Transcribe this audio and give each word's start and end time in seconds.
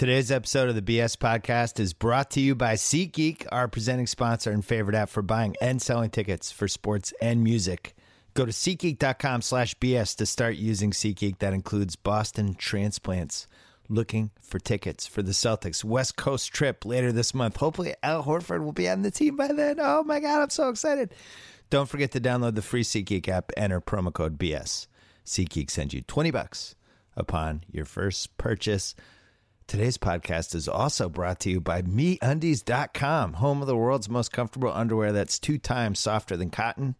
Today's 0.00 0.32
episode 0.32 0.70
of 0.70 0.74
the 0.74 0.80
BS 0.80 1.14
podcast 1.18 1.78
is 1.78 1.92
brought 1.92 2.30
to 2.30 2.40
you 2.40 2.54
by 2.54 2.72
SeatGeek, 2.72 3.46
our 3.52 3.68
presenting 3.68 4.06
sponsor 4.06 4.50
and 4.50 4.64
favorite 4.64 4.96
app 4.96 5.10
for 5.10 5.20
buying 5.20 5.54
and 5.60 5.82
selling 5.82 6.08
tickets 6.08 6.50
for 6.50 6.68
sports 6.68 7.12
and 7.20 7.44
music. 7.44 7.94
Go 8.32 8.46
to 8.46 8.50
SeatGeek.com 8.50 9.42
slash 9.42 9.74
BS 9.74 10.16
to 10.16 10.24
start 10.24 10.56
using 10.56 10.92
SeatGeek. 10.92 11.40
That 11.40 11.52
includes 11.52 11.96
Boston 11.96 12.54
Transplants. 12.54 13.46
Looking 13.90 14.30
for 14.40 14.58
tickets 14.58 15.06
for 15.06 15.20
the 15.20 15.32
Celtics 15.32 15.84
West 15.84 16.16
Coast 16.16 16.50
trip 16.50 16.86
later 16.86 17.12
this 17.12 17.34
month. 17.34 17.56
Hopefully, 17.58 17.94
Al 18.02 18.24
Horford 18.24 18.64
will 18.64 18.72
be 18.72 18.88
on 18.88 19.02
the 19.02 19.10
team 19.10 19.36
by 19.36 19.48
then. 19.48 19.76
Oh 19.80 20.02
my 20.02 20.18
God, 20.18 20.40
I'm 20.40 20.48
so 20.48 20.70
excited. 20.70 21.12
Don't 21.68 21.90
forget 21.90 22.12
to 22.12 22.20
download 22.22 22.54
the 22.54 22.62
free 22.62 22.84
SeatGeek 22.84 23.28
app, 23.28 23.52
enter 23.54 23.82
promo 23.82 24.10
code 24.14 24.38
BS. 24.38 24.86
SeatGeek 25.26 25.68
sends 25.68 25.92
you 25.92 26.00
20 26.00 26.30
bucks 26.30 26.74
upon 27.18 27.64
your 27.70 27.84
first 27.84 28.38
purchase. 28.38 28.94
Today's 29.70 29.98
podcast 29.98 30.56
is 30.56 30.66
also 30.66 31.08
brought 31.08 31.38
to 31.40 31.48
you 31.48 31.60
by 31.60 31.82
MeUndies.com, 31.82 33.34
home 33.34 33.60
of 33.62 33.68
the 33.68 33.76
world's 33.76 34.08
most 34.08 34.32
comfortable 34.32 34.72
underwear 34.72 35.12
that's 35.12 35.38
two 35.38 35.58
times 35.58 36.00
softer 36.00 36.36
than 36.36 36.50
cotton. 36.50 36.96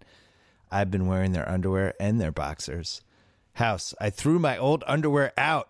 I've 0.71 0.89
been 0.89 1.09
wearing 1.09 1.33
their 1.33 1.49
underwear 1.49 1.95
and 1.99 2.21
their 2.21 2.31
boxers. 2.31 3.03
House, 3.55 3.93
I 4.01 4.11
threw 4.11 4.39
my 4.39 4.57
old 4.57 4.85
underwear 4.87 5.33
out. 5.37 5.69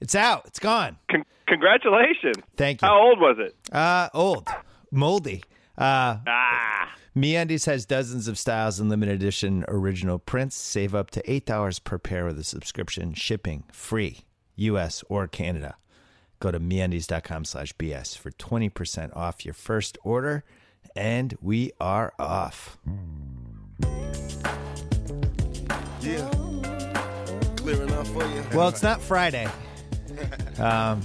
It's 0.00 0.16
out. 0.16 0.42
It's 0.46 0.58
gone. 0.58 0.96
Con- 1.08 1.24
congratulations. 1.46 2.38
Thank 2.56 2.82
you. 2.82 2.88
How 2.88 3.00
old 3.00 3.20
was 3.20 3.36
it? 3.38 3.54
Uh, 3.72 4.08
old, 4.12 4.48
moldy. 4.90 5.44
Uh, 5.78 6.16
Ah, 6.26 6.92
MeUndies 7.16 7.66
has 7.66 7.86
dozens 7.86 8.26
of 8.26 8.36
styles 8.36 8.80
and 8.80 8.90
limited 8.90 9.14
edition 9.14 9.64
original 9.68 10.18
prints. 10.18 10.56
Save 10.56 10.96
up 10.96 11.12
to 11.12 11.22
$8 11.22 11.84
per 11.84 11.98
pair 11.98 12.24
with 12.24 12.40
a 12.40 12.44
subscription. 12.44 13.14
Shipping 13.14 13.62
free, 13.70 14.24
U.S. 14.56 15.04
or 15.08 15.28
Canada. 15.28 15.76
Go 16.40 16.50
to 16.50 16.58
MeUndies.com 16.58 17.44
slash 17.44 17.74
BS 17.76 18.16
for 18.16 18.30
20% 18.30 19.14
off 19.14 19.44
your 19.44 19.54
first 19.54 19.98
order. 20.02 20.42
And 20.96 21.36
we 21.40 21.72
are 21.80 22.12
off. 22.18 22.78
Yeah. 26.00 26.28
Clear 27.56 27.82
enough 27.82 28.08
for 28.08 28.26
you. 28.26 28.42
Well, 28.54 28.68
it's 28.68 28.82
not 28.82 29.00
Friday. 29.02 29.46
Um, 30.58 31.02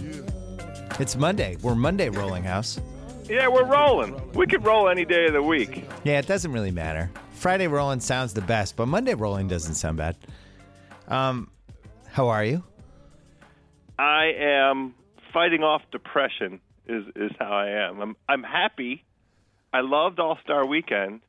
it's 0.99 1.15
Monday. 1.17 1.57
We're 1.61 1.75
Monday 1.75 2.09
Rolling 2.09 2.43
House. 2.43 2.79
yeah, 3.29 3.47
we're 3.49 3.65
rolling. 3.65 4.31
We 4.33 4.47
could 4.47 4.65
roll 4.65 4.87
any 4.89 5.03
day 5.03 5.25
of 5.27 5.33
the 5.33 5.43
week. 5.43 5.85
Yeah, 6.05 6.19
it 6.19 6.27
doesn't 6.27 6.51
really 6.51 6.71
matter. 6.71 7.11
Friday 7.31 7.67
rolling 7.67 7.99
sounds 7.99 8.33
the 8.33 8.41
best, 8.41 8.75
but 8.77 8.87
Monday 8.87 9.13
rolling 9.13 9.47
doesn't 9.49 9.75
sound 9.75 9.97
bad. 9.97 10.15
Um, 11.09 11.51
how 12.07 12.29
are 12.29 12.43
you? 12.43 12.63
I 13.99 14.31
am 14.37 14.95
fighting 15.35 15.63
off 15.63 15.81
depression. 15.91 16.61
Is 16.87 17.03
is 17.15 17.31
how 17.39 17.51
I 17.51 17.87
am. 17.87 17.99
I'm 17.99 18.15
I'm 18.29 18.43
happy. 18.43 19.03
I 19.73 19.81
loved 19.81 20.19
All 20.19 20.37
Star 20.43 20.65
Weekend. 20.65 21.21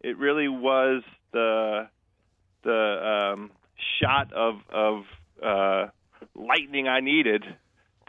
It 0.00 0.16
really 0.16 0.48
was 0.48 1.02
the 1.32 1.88
the 2.64 3.32
um, 3.34 3.50
shot 4.00 4.32
of 4.32 4.54
of 4.72 5.04
uh, 5.44 5.88
lightning 6.34 6.88
I 6.88 7.00
needed 7.00 7.44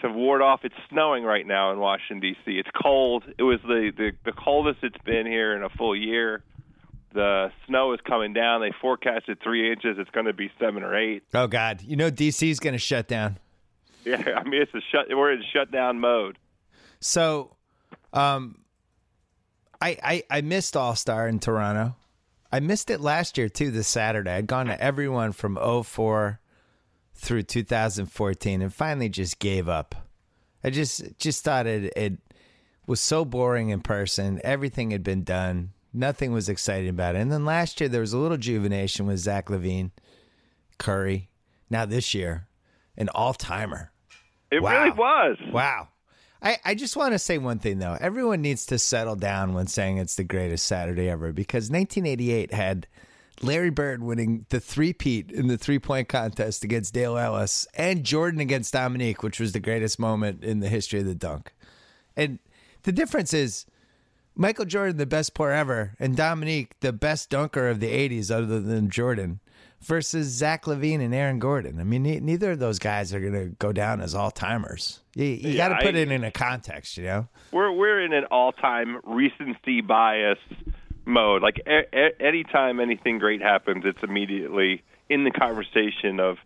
to 0.02 0.10
ward 0.10 0.42
off. 0.42 0.62
It's 0.64 0.76
snowing 0.90 1.24
right 1.24 1.46
now 1.46 1.72
in 1.72 1.80
Washington 1.80 2.20
D.C. 2.22 2.52
It's 2.52 2.70
cold. 2.82 3.24
It 3.38 3.44
was 3.44 3.60
the, 3.64 3.92
the 3.96 4.12
the 4.24 4.32
coldest 4.32 4.80
it's 4.84 5.04
been 5.04 5.26
here 5.26 5.56
in 5.56 5.64
a 5.64 5.70
full 5.70 5.96
year. 5.96 6.44
The 7.14 7.52
snow 7.68 7.94
is 7.94 8.00
coming 8.08 8.34
down. 8.34 8.62
They 8.62 8.72
forecasted 8.82 9.40
three 9.44 9.72
inches. 9.72 9.98
It's 10.00 10.10
going 10.12 10.26
to 10.26 10.34
be 10.34 10.52
seven 10.60 10.84
or 10.84 10.96
eight. 10.96 11.24
Oh 11.34 11.48
God, 11.48 11.82
you 11.82 11.96
know 11.96 12.10
D.C. 12.10 12.50
is 12.50 12.60
going 12.60 12.74
to 12.74 12.80
shut 12.80 13.08
down. 13.08 13.40
Yeah, 14.06 14.38
I 14.38 14.44
mean 14.44 14.62
it's 14.62 14.74
a 14.74 14.82
shut. 14.92 15.08
We're 15.10 15.32
in 15.32 15.44
shutdown 15.54 16.00
mode. 16.00 16.38
So, 17.00 17.56
um, 18.12 18.60
I 19.82 19.98
I, 20.04 20.24
I 20.30 20.42
missed 20.42 20.76
All 20.76 20.96
Star 20.96 21.28
in 21.28 21.40
Toronto. 21.40 21.96
I 22.52 22.60
missed 22.60 22.90
it 22.90 23.00
last 23.00 23.38
year 23.38 23.48
too. 23.48 23.72
This 23.72 23.88
Saturday, 23.88 24.32
I'd 24.32 24.48
gone 24.48 24.66
to 24.66 24.82
everyone 24.82 25.32
from 25.32 25.58
04 25.58 26.40
through 27.16 27.44
2014, 27.44 28.62
and 28.62 28.74
finally 28.74 29.10
just 29.10 29.40
gave 29.40 29.70
up. 29.70 29.96
I 30.64 30.70
just 30.70 31.18
just 31.18 31.44
thought 31.44 31.66
it 31.66 31.94
it 31.96 32.18
was 32.86 33.00
so 33.00 33.24
boring 33.24 33.70
in 33.70 33.82
person. 33.82 34.42
Everything 34.44 34.92
had 34.92 35.04
been 35.04 35.24
done. 35.24 35.72
Nothing 35.94 36.34
was 36.34 36.50
exciting 36.50 36.90
about 36.90 37.16
it. 37.16 37.20
And 37.20 37.32
then 37.32 37.46
last 37.46 37.80
year 37.80 37.88
there 37.88 38.02
was 38.02 38.14
a 38.14 38.18
little 38.18 38.38
juvenation 38.38 39.06
with 39.06 39.20
Zach 39.20 39.48
LaVine, 39.48 39.92
Curry. 40.78 41.30
Now 41.70 41.86
this 41.86 42.14
year, 42.14 42.48
an 42.98 43.10
all 43.10 43.34
timer. 43.34 43.93
It 44.54 44.62
Wow. 44.62 44.72
really 44.84 44.92
was. 44.92 45.38
Wow. 45.52 45.88
I, 46.42 46.58
I 46.66 46.76
just 46.76 46.98
want 46.98 47.14
to 47.14 47.20
say 47.20 47.38
one 47.38 47.60
thing 47.60 47.80
though. 47.80 47.98
Everyone 48.00 48.42
needs 48.42 48.66
to 48.68 48.78
settle 48.78 49.16
down 49.16 49.54
when 49.54 49.68
saying 49.68 49.98
it's 49.98 50.16
the 50.16 50.24
greatest 50.26 50.66
Saturday 50.66 51.10
ever 51.10 51.32
because 51.32 51.70
1988 51.70 52.54
had 52.54 52.88
Larry 53.42 53.70
Bird 53.70 54.04
winning 54.04 54.46
the 54.50 54.60
three-peat 54.60 55.32
in 55.32 55.48
the 55.48 55.58
three-point 55.58 56.08
contest 56.10 56.64
against 56.64 56.94
Dale 56.94 57.18
Ellis 57.18 57.66
and 57.76 58.04
Jordan 58.04 58.40
against 58.42 58.74
Dominique, 58.74 59.24
which 59.24 59.40
was 59.40 59.54
the 59.54 59.60
greatest 59.60 60.00
moment 60.00 60.44
in 60.44 60.60
the 60.60 60.68
history 60.70 61.00
of 61.00 61.06
the 61.06 61.16
dunk. 61.16 61.54
And 62.16 62.40
the 62.84 62.92
difference 62.92 63.34
is 63.34 63.66
Michael 64.36 64.66
Jordan, 64.66 64.98
the 64.98 65.06
best 65.06 65.34
player 65.34 65.52
ever, 65.52 65.94
and 66.00 66.16
Dominique, 66.16 66.80
the 66.82 66.94
best 66.94 67.30
dunker 67.30 67.70
of 67.70 67.80
the 67.80 67.88
80s 67.88 68.30
other 68.32 68.60
than 68.60 68.90
Jordan, 68.90 69.40
versus 69.84 70.28
Zach 70.28 70.64
LaVine 70.66 71.02
and 71.02 71.14
Aaron 71.14 71.40
Gordon. 71.40 71.80
I 71.80 71.84
mean, 71.84 72.04
ne- 72.04 72.20
neither 72.20 72.52
of 72.52 72.60
those 72.60 72.80
guys 72.80 73.14
are 73.14 73.20
going 73.20 73.34
to 73.34 73.50
go 73.60 73.72
down 73.72 74.02
as 74.02 74.16
all 74.16 74.32
timers. 74.32 75.02
You, 75.16 75.26
you 75.26 75.50
Yeah, 75.52 75.70
got 75.70 75.80
to 75.80 75.86
put 75.86 75.96
I- 75.96 76.00
it 76.00 76.12
in 76.12 76.24
a 76.24 76.32
context, 76.32 76.98
you 76.98 77.04
know? 77.04 77.28
We're 77.52 77.72
we're 77.72 78.02
in 78.02 78.14
an 78.14 78.26
all-time 78.32 79.00
recency 79.04 79.82
bias 79.82 80.40
mode. 81.06 81.42
Like 81.42 81.62
a- 81.68 81.86
a- 81.94 82.22
anytime 82.22 82.80
anything 82.80 83.20
great 83.20 83.42
happens, 83.42 83.84
it's 83.86 84.02
immediately 84.04 84.84
in 85.10 85.24
the 85.24 85.32
conversation 85.32 86.20
of 86.20 86.38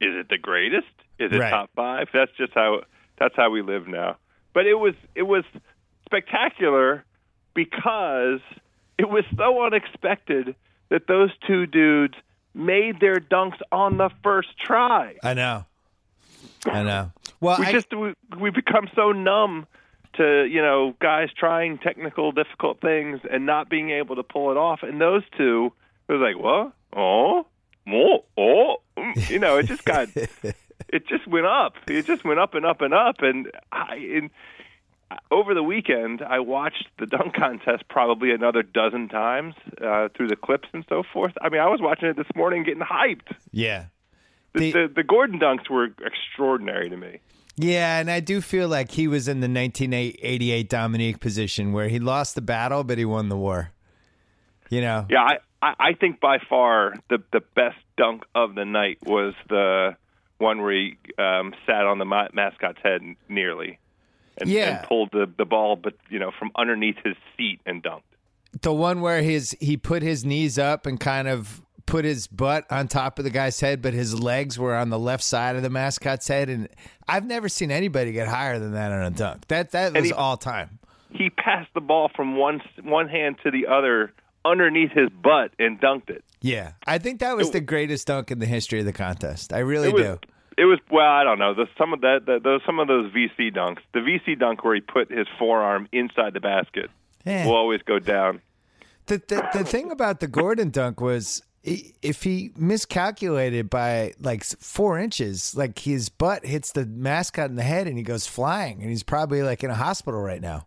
is 0.00 0.14
it 0.16 0.28
the 0.28 0.38
greatest? 0.38 0.88
Is 1.18 1.30
it 1.32 1.38
Right. 1.38 1.50
top 1.50 1.70
5? 1.76 2.08
That's 2.12 2.32
just 2.36 2.52
how 2.54 2.82
that's 3.18 3.36
how 3.36 3.50
we 3.50 3.62
live 3.62 3.86
now. 3.86 4.16
But 4.52 4.66
it 4.66 4.74
was 4.74 4.94
it 5.14 5.22
was 5.22 5.44
spectacular 6.04 7.04
because 7.54 8.40
it 8.98 9.08
was 9.08 9.24
so 9.36 9.64
unexpected 9.64 10.54
that 10.90 11.06
those 11.06 11.30
two 11.46 11.66
dudes 11.66 12.14
made 12.54 13.00
their 13.00 13.16
dunks 13.16 13.58
on 13.70 13.96
the 13.96 14.10
first 14.22 14.58
try. 14.58 15.16
I 15.22 15.34
know. 15.34 15.64
I 16.64 16.82
know. 16.82 17.12
Well, 17.40 17.58
we 17.58 17.66
I, 17.66 17.72
just 17.72 17.92
we, 17.94 18.14
we 18.38 18.50
become 18.50 18.88
so 18.94 19.12
numb 19.12 19.66
to 20.14 20.44
you 20.44 20.60
know 20.62 20.94
guys 21.00 21.30
trying 21.36 21.78
technical 21.78 22.32
difficult 22.32 22.80
things 22.80 23.20
and 23.30 23.46
not 23.46 23.68
being 23.68 23.90
able 23.90 24.16
to 24.16 24.22
pull 24.22 24.50
it 24.50 24.56
off. 24.56 24.82
And 24.82 25.00
those 25.00 25.22
two 25.36 25.72
it 26.08 26.12
was 26.12 26.20
like 26.20 26.42
what? 26.42 26.72
Oh? 26.96 27.46
Oh? 27.88 28.24
Oh 28.36 28.76
you 29.28 29.38
know 29.38 29.58
it 29.58 29.66
just 29.66 29.84
got 29.84 30.08
it 30.88 31.06
just 31.08 31.26
went 31.26 31.46
up. 31.46 31.74
It 31.88 32.06
just 32.06 32.24
went 32.24 32.38
up 32.38 32.54
and 32.54 32.64
up 32.64 32.80
and 32.80 32.94
up. 32.94 33.22
And 33.22 33.50
i 33.72 33.96
in 33.96 34.30
over 35.30 35.54
the 35.54 35.62
weekend 35.62 36.22
i 36.22 36.38
watched 36.40 36.86
the 36.98 37.06
dunk 37.06 37.34
contest 37.34 37.82
probably 37.88 38.32
another 38.32 38.62
dozen 38.62 39.08
times 39.08 39.54
uh, 39.84 40.08
through 40.16 40.28
the 40.28 40.36
clips 40.36 40.68
and 40.72 40.84
so 40.88 41.02
forth 41.12 41.32
i 41.40 41.48
mean 41.48 41.60
i 41.60 41.68
was 41.68 41.80
watching 41.80 42.08
it 42.08 42.16
this 42.16 42.26
morning 42.34 42.62
getting 42.64 42.82
hyped 42.82 43.34
yeah. 43.50 43.86
the, 44.54 44.72
The- 44.72 44.92
the, 44.94 45.02
gordon 45.02 45.38
dunks 45.40 45.68
were 45.70 45.88
extraordinary 46.04 46.88
to 46.90 46.96
me 46.96 47.20
Yeah, 47.56 47.98
and 48.00 48.10
I 48.10 48.20
do 48.20 48.40
feel 48.40 48.66
like 48.66 48.90
he 48.92 49.06
was 49.08 49.28
in 49.28 49.40
the 49.40 49.46
1988 49.48 50.68
Dominique 50.70 51.20
position 51.20 51.74
where 51.74 51.88
he 51.88 51.98
lost 51.98 52.34
the 52.34 52.40
battle, 52.40 52.82
but 52.82 52.96
he 52.96 53.04
won 53.04 53.28
the 53.28 53.36
war. 53.36 53.72
You 54.70 54.80
know? 54.80 55.06
Yeah, 55.10 55.20
I, 55.22 55.36
I, 55.60 55.74
I 55.78 55.92
think 55.92 56.18
by 56.18 56.38
far 56.48 56.94
the 57.10 57.18
the 57.30 57.42
best 57.54 57.76
dunk 57.98 58.22
of 58.34 58.54
the 58.54 58.64
night 58.64 58.98
was 59.04 59.34
the 59.50 59.96
one 60.38 60.62
where 60.62 60.72
he 60.72 60.96
um, 61.18 61.52
sat 61.66 61.84
on 61.84 61.98
the 61.98 62.06
ma- 62.06 62.28
mascot's 62.32 62.80
head 62.82 63.02
nearly, 63.28 63.78
and, 64.38 64.48
Yeah. 64.48 64.78
and 64.78 64.86
pulled 64.88 65.10
the 65.12 65.30
the 65.36 65.44
ball, 65.44 65.76
but 65.76 65.94
you 66.08 66.18
know 66.18 66.30
from 66.38 66.50
underneath 66.56 66.96
his 67.04 67.16
seat 67.36 67.60
and 67.66 67.82
dunked. 67.82 68.02
the 68.60 68.72
one 68.72 69.00
where 69.00 69.22
his 69.22 69.56
he 69.60 69.76
put 69.76 70.02
his 70.02 70.24
knees 70.24 70.58
up 70.58 70.86
and 70.86 70.98
kind 71.00 71.28
of 71.28 71.62
put 71.86 72.04
his 72.04 72.26
butt 72.28 72.64
on 72.70 72.86
top 72.86 73.18
of 73.18 73.24
the 73.24 73.30
guy's 73.30 73.58
head, 73.60 73.82
but 73.82 73.92
his 73.92 74.18
legs 74.18 74.58
were 74.58 74.74
on 74.74 74.88
the 74.90 74.98
left 74.98 75.24
side 75.24 75.56
of 75.56 75.62
the 75.62 75.68
mascot's 75.70 76.28
head. 76.28 76.48
And 76.48 76.68
I've 77.08 77.26
never 77.26 77.48
seen 77.48 77.70
anybody 77.72 78.12
get 78.12 78.28
higher 78.28 78.58
than 78.58 78.72
that 78.72 78.92
on 78.92 79.02
a 79.02 79.10
dunk. 79.10 79.48
That 79.48 79.72
that 79.72 79.92
was 79.94 80.04
he- 80.06 80.12
all 80.12 80.36
time. 80.36 80.78
He 81.10 81.28
passed 81.28 81.68
the 81.74 81.80
ball 81.80 82.10
from 82.14 82.36
one 82.36 82.62
one 82.82 83.08
hand 83.08 83.36
to 83.42 83.50
the 83.50 83.66
other 83.66 84.12
underneath 84.44 84.92
his 84.92 85.08
butt 85.10 85.52
and 85.58 85.80
dunked 85.80 86.08
it. 86.10 86.24
Yeah, 86.40 86.72
I 86.86 86.98
think 86.98 87.20
that 87.20 87.36
was 87.36 87.50
the 87.50 87.60
greatest 87.60 88.06
dunk 88.06 88.30
in 88.30 88.38
the 88.38 88.46
history 88.46 88.80
of 88.80 88.86
the 88.86 88.92
contest. 88.92 89.52
I 89.52 89.58
really 89.58 89.88
It 89.88 89.94
was 89.94 90.02
do. 90.02 90.18
It 90.58 90.64
was 90.64 90.78
well, 90.90 91.08
I 91.10 91.24
don't 91.24 91.38
know. 91.38 91.54
The, 91.54 91.66
some 91.78 91.92
of 91.92 92.00
that, 92.02 92.20
the, 92.26 92.38
those 92.42 92.60
some 92.66 92.78
of 92.78 92.88
those 92.88 93.10
VC 93.12 93.54
dunks. 93.54 93.78
The 93.94 94.00
VC 94.00 94.38
dunk 94.38 94.64
where 94.64 94.74
he 94.74 94.80
put 94.80 95.10
his 95.10 95.26
forearm 95.38 95.88
inside 95.92 96.34
the 96.34 96.40
basket 96.40 96.90
Yeah. 97.24 97.46
will 97.46 97.54
always 97.56 97.82
go 97.82 97.98
down. 97.98 98.40
The, 99.06 99.18
the 99.26 99.48
the 99.58 99.64
thing 99.64 99.90
about 99.90 100.20
the 100.20 100.28
Gordon 100.28 100.70
dunk 100.70 101.00
was 101.00 101.42
if 101.64 102.22
he 102.24 102.50
miscalculated 102.56 103.70
by 103.70 104.12
like 104.20 104.44
four 104.44 104.98
inches, 104.98 105.54
like 105.56 105.78
his 105.78 106.08
butt 106.08 106.44
hits 106.44 106.72
the 106.72 106.84
mascot 106.86 107.50
in 107.50 107.56
the 107.56 107.62
head 107.62 107.86
and 107.86 107.96
he 107.96 108.02
goes 108.02 108.26
flying, 108.26 108.80
and 108.80 108.90
he's 108.90 109.02
probably 109.02 109.42
like 109.42 109.62
in 109.64 109.70
a 109.70 109.74
hospital 109.74 110.20
right 110.20 110.40
now. 110.40 110.66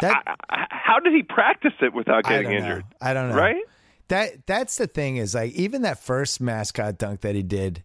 That 0.00 0.22
H- 0.26 0.66
How 0.70 0.98
did 0.98 1.12
he 1.12 1.22
practice 1.22 1.74
it 1.80 1.92
without 1.92 2.24
getting 2.24 2.44
don't 2.50 2.52
injured? 2.62 2.84
know. 2.84 2.96
I 3.00 3.14
don't 3.14 3.28
know. 3.30 3.36
Right? 3.36 3.62
That 4.08 4.46
that's 4.46 4.76
the 4.76 4.86
thing 4.88 5.16
is 5.18 5.34
like 5.34 5.52
even 5.52 5.82
that 5.82 5.98
first 6.00 6.40
mascot 6.40 6.98
dunk 6.98 7.20
that 7.20 7.34
he 7.36 7.42
did, 7.44 7.82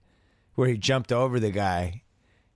where 0.56 0.68
he 0.68 0.78
jumped 0.78 1.12
over 1.12 1.40
the 1.40 1.52
guy, 1.52 2.02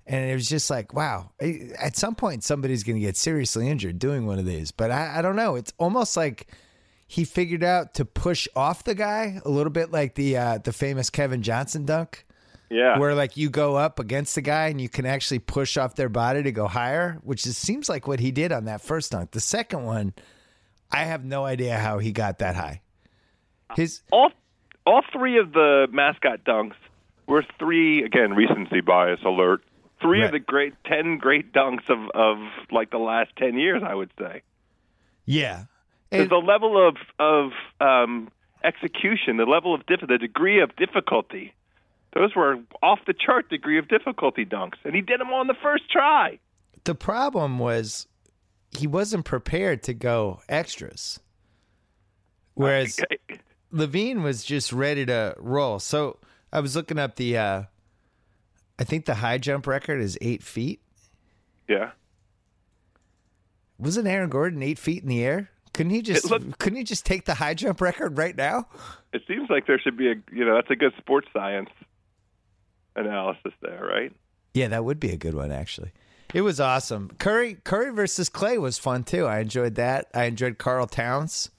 and 0.05 0.29
it 0.29 0.33
was 0.33 0.47
just 0.47 0.69
like 0.69 0.93
wow. 0.93 1.31
At 1.39 1.95
some 1.95 2.15
point, 2.15 2.43
somebody's 2.43 2.83
going 2.83 2.95
to 2.95 3.05
get 3.05 3.15
seriously 3.15 3.69
injured 3.69 3.99
doing 3.99 4.25
one 4.25 4.39
of 4.39 4.45
these. 4.45 4.71
But 4.71 4.91
I, 4.91 5.19
I 5.19 5.21
don't 5.21 5.35
know. 5.35 5.55
It's 5.55 5.73
almost 5.77 6.17
like 6.17 6.47
he 7.07 7.25
figured 7.25 7.63
out 7.63 7.95
to 7.95 8.05
push 8.05 8.47
off 8.55 8.83
the 8.83 8.95
guy 8.95 9.39
a 9.43 9.49
little 9.49 9.71
bit 9.71 9.91
like 9.91 10.15
the 10.15 10.37
uh, 10.37 10.57
the 10.59 10.73
famous 10.73 11.09
Kevin 11.09 11.41
Johnson 11.41 11.85
dunk. 11.85 12.25
Yeah. 12.69 12.99
Where 12.99 13.15
like 13.15 13.35
you 13.35 13.49
go 13.49 13.75
up 13.77 13.99
against 13.99 14.35
the 14.35 14.41
guy 14.41 14.67
and 14.67 14.79
you 14.79 14.89
can 14.89 15.07
actually 15.07 15.39
push 15.39 15.75
off 15.75 15.95
their 15.95 16.09
body 16.09 16.43
to 16.43 16.51
go 16.51 16.67
higher, 16.67 17.17
which 17.23 17.47
is, 17.47 17.57
seems 17.57 17.89
like 17.89 18.07
what 18.07 18.19
he 18.19 18.31
did 18.31 18.51
on 18.51 18.65
that 18.65 18.81
first 18.81 19.11
dunk. 19.11 19.31
The 19.31 19.39
second 19.39 19.85
one, 19.85 20.13
I 20.91 21.05
have 21.05 21.25
no 21.25 21.45
idea 21.45 21.79
how 21.79 21.97
he 21.97 22.11
got 22.11 22.37
that 22.39 22.55
high. 22.55 22.81
His 23.75 24.01
all 24.11 24.31
all 24.85 25.01
three 25.11 25.39
of 25.39 25.51
the 25.53 25.87
mascot 25.91 26.43
dunks 26.43 26.75
were 27.29 27.45
three 27.57 28.03
again 28.03 28.33
recency 28.33 28.81
bias 28.81 29.21
alert. 29.23 29.61
Three 30.01 30.19
Right. 30.19 30.25
of 30.27 30.31
the 30.31 30.39
great 30.39 30.73
ten 30.85 31.17
great 31.17 31.53
dunks 31.53 31.89
of 31.89 32.09
of 32.13 32.37
like 32.71 32.89
the 32.89 32.97
last 32.99 33.31
ten 33.37 33.57
years, 33.57 33.81
I 33.85 33.93
would 33.95 34.11
say. 34.19 34.41
yeah, 35.25 35.65
And- 36.11 36.29
the 36.29 36.37
level 36.37 36.75
of 36.87 36.95
of 37.19 37.51
um, 37.79 38.29
execution, 38.63 39.37
the 39.37 39.45
level 39.45 39.73
of 39.73 39.85
diff- 39.85 40.05
the 40.07 40.17
degree 40.17 40.59
of 40.61 40.75
difficulty. 40.75 41.53
Those 42.13 42.35
were 42.35 42.57
off 42.81 42.99
the 43.05 43.13
chart 43.13 43.49
degree 43.49 43.77
of 43.77 43.87
difficulty 43.87 44.43
dunks, 44.45 44.77
and 44.83 44.95
he 44.95 45.01
did 45.01 45.19
them 45.19 45.31
on 45.31 45.45
the 45.47 45.53
first 45.61 45.89
try. 45.91 46.39
the 46.85 46.95
problem 46.95 47.59
was 47.59 48.07
he 48.71 48.87
wasn't 48.87 49.25
prepared 49.25 49.83
to 49.83 49.93
go 49.93 50.39
extras, 50.49 51.19
whereas 52.55 52.99
LaVine 53.73 54.23
was 54.23 54.43
just 54.43 54.71
ready 54.73 55.05
to 55.05 55.35
roll. 55.37 55.79
So 55.79 56.17
I 56.51 56.59
was 56.61 56.75
looking 56.75 56.97
up 56.99 57.15
the, 57.15 57.37
uh, 57.37 57.63
I 58.79 58.83
think 58.83 59.05
the 59.05 59.15
high 59.15 59.37
jump 59.37 59.67
record 59.67 59.99
is 60.01 60.17
eight 60.21 60.41
feet. 60.43 60.81
Yeah, 61.67 61.91
Wasn't 63.77 64.07
Aaron 64.07 64.29
Gordon 64.29 64.61
eight 64.63 64.79
feet 64.79 65.03
in 65.03 65.09
the 65.09 65.23
air? 65.23 65.51
Couldn't 65.73 65.91
he 65.91 66.01
just 66.01 66.29
looked- 66.29 66.57
couldn't 66.59 66.77
he 66.77 66.83
just 66.83 67.05
take 67.05 67.25
the 67.25 67.35
high 67.35 67.53
jump 67.53 67.79
record 67.79 68.17
right 68.17 68.35
now? 68.35 68.67
it 69.13 69.21
seems 69.27 69.49
like 69.49 69.65
there 69.67 69.79
should 69.79 69.95
be 69.97 70.07
a 70.11 70.15
you 70.31 70.43
know 70.45 70.55
that's 70.55 70.69
a 70.69 70.75
good 70.75 70.93
sports 70.97 71.27
science 71.33 71.69
analysis 72.95 73.53
there, 73.61 73.83
right? 73.85 74.11
Yeah, 74.53 74.67
that 74.69 74.83
would 74.83 74.99
be 74.99 75.11
a 75.11 75.17
good 75.17 75.33
one 75.35 75.51
actually. 75.51 75.91
It 76.33 76.41
was 76.41 76.59
awesome. 76.59 77.09
Curry 77.19 77.55
Curry 77.63 77.91
versus 77.91 78.29
Clay 78.29 78.57
was 78.57 78.77
fun 78.77 79.03
too. 79.03 79.25
I 79.25 79.39
enjoyed 79.39 79.75
that. 79.75 80.07
I 80.13 80.25
enjoyed 80.25 80.57
Karl 80.57 80.87
Towns 80.87 81.49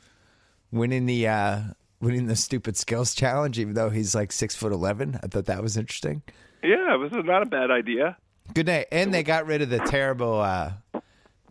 winning 0.71 1.07
the 1.07 1.27
uh 1.29 1.61
winning 2.01 2.27
the 2.27 2.37
stupid 2.37 2.77
skills 2.77 3.15
challenge, 3.15 3.59
even 3.59 3.75
though 3.75 3.91
he's 3.91 4.15
like 4.15 4.33
six 4.33 4.55
foot 4.57 4.73
eleven. 4.73 5.19
I 5.23 5.27
thought 5.27 5.47
that 5.47 5.63
was 5.63 5.77
interesting. 5.77 6.23
Yeah, 6.63 6.95
it 6.95 6.99
was 6.99 7.11
not 7.13 7.43
a 7.43 7.47
bad 7.47 7.71
idea. 7.71 8.17
Good 8.55 8.67
night. 8.67 8.87
And 8.93 9.15
they 9.15 9.23
got 9.23 9.47
rid 9.47 9.63
of 9.63 9.71
the 9.71 9.79
terrible 9.79 10.41
uh 10.41 10.73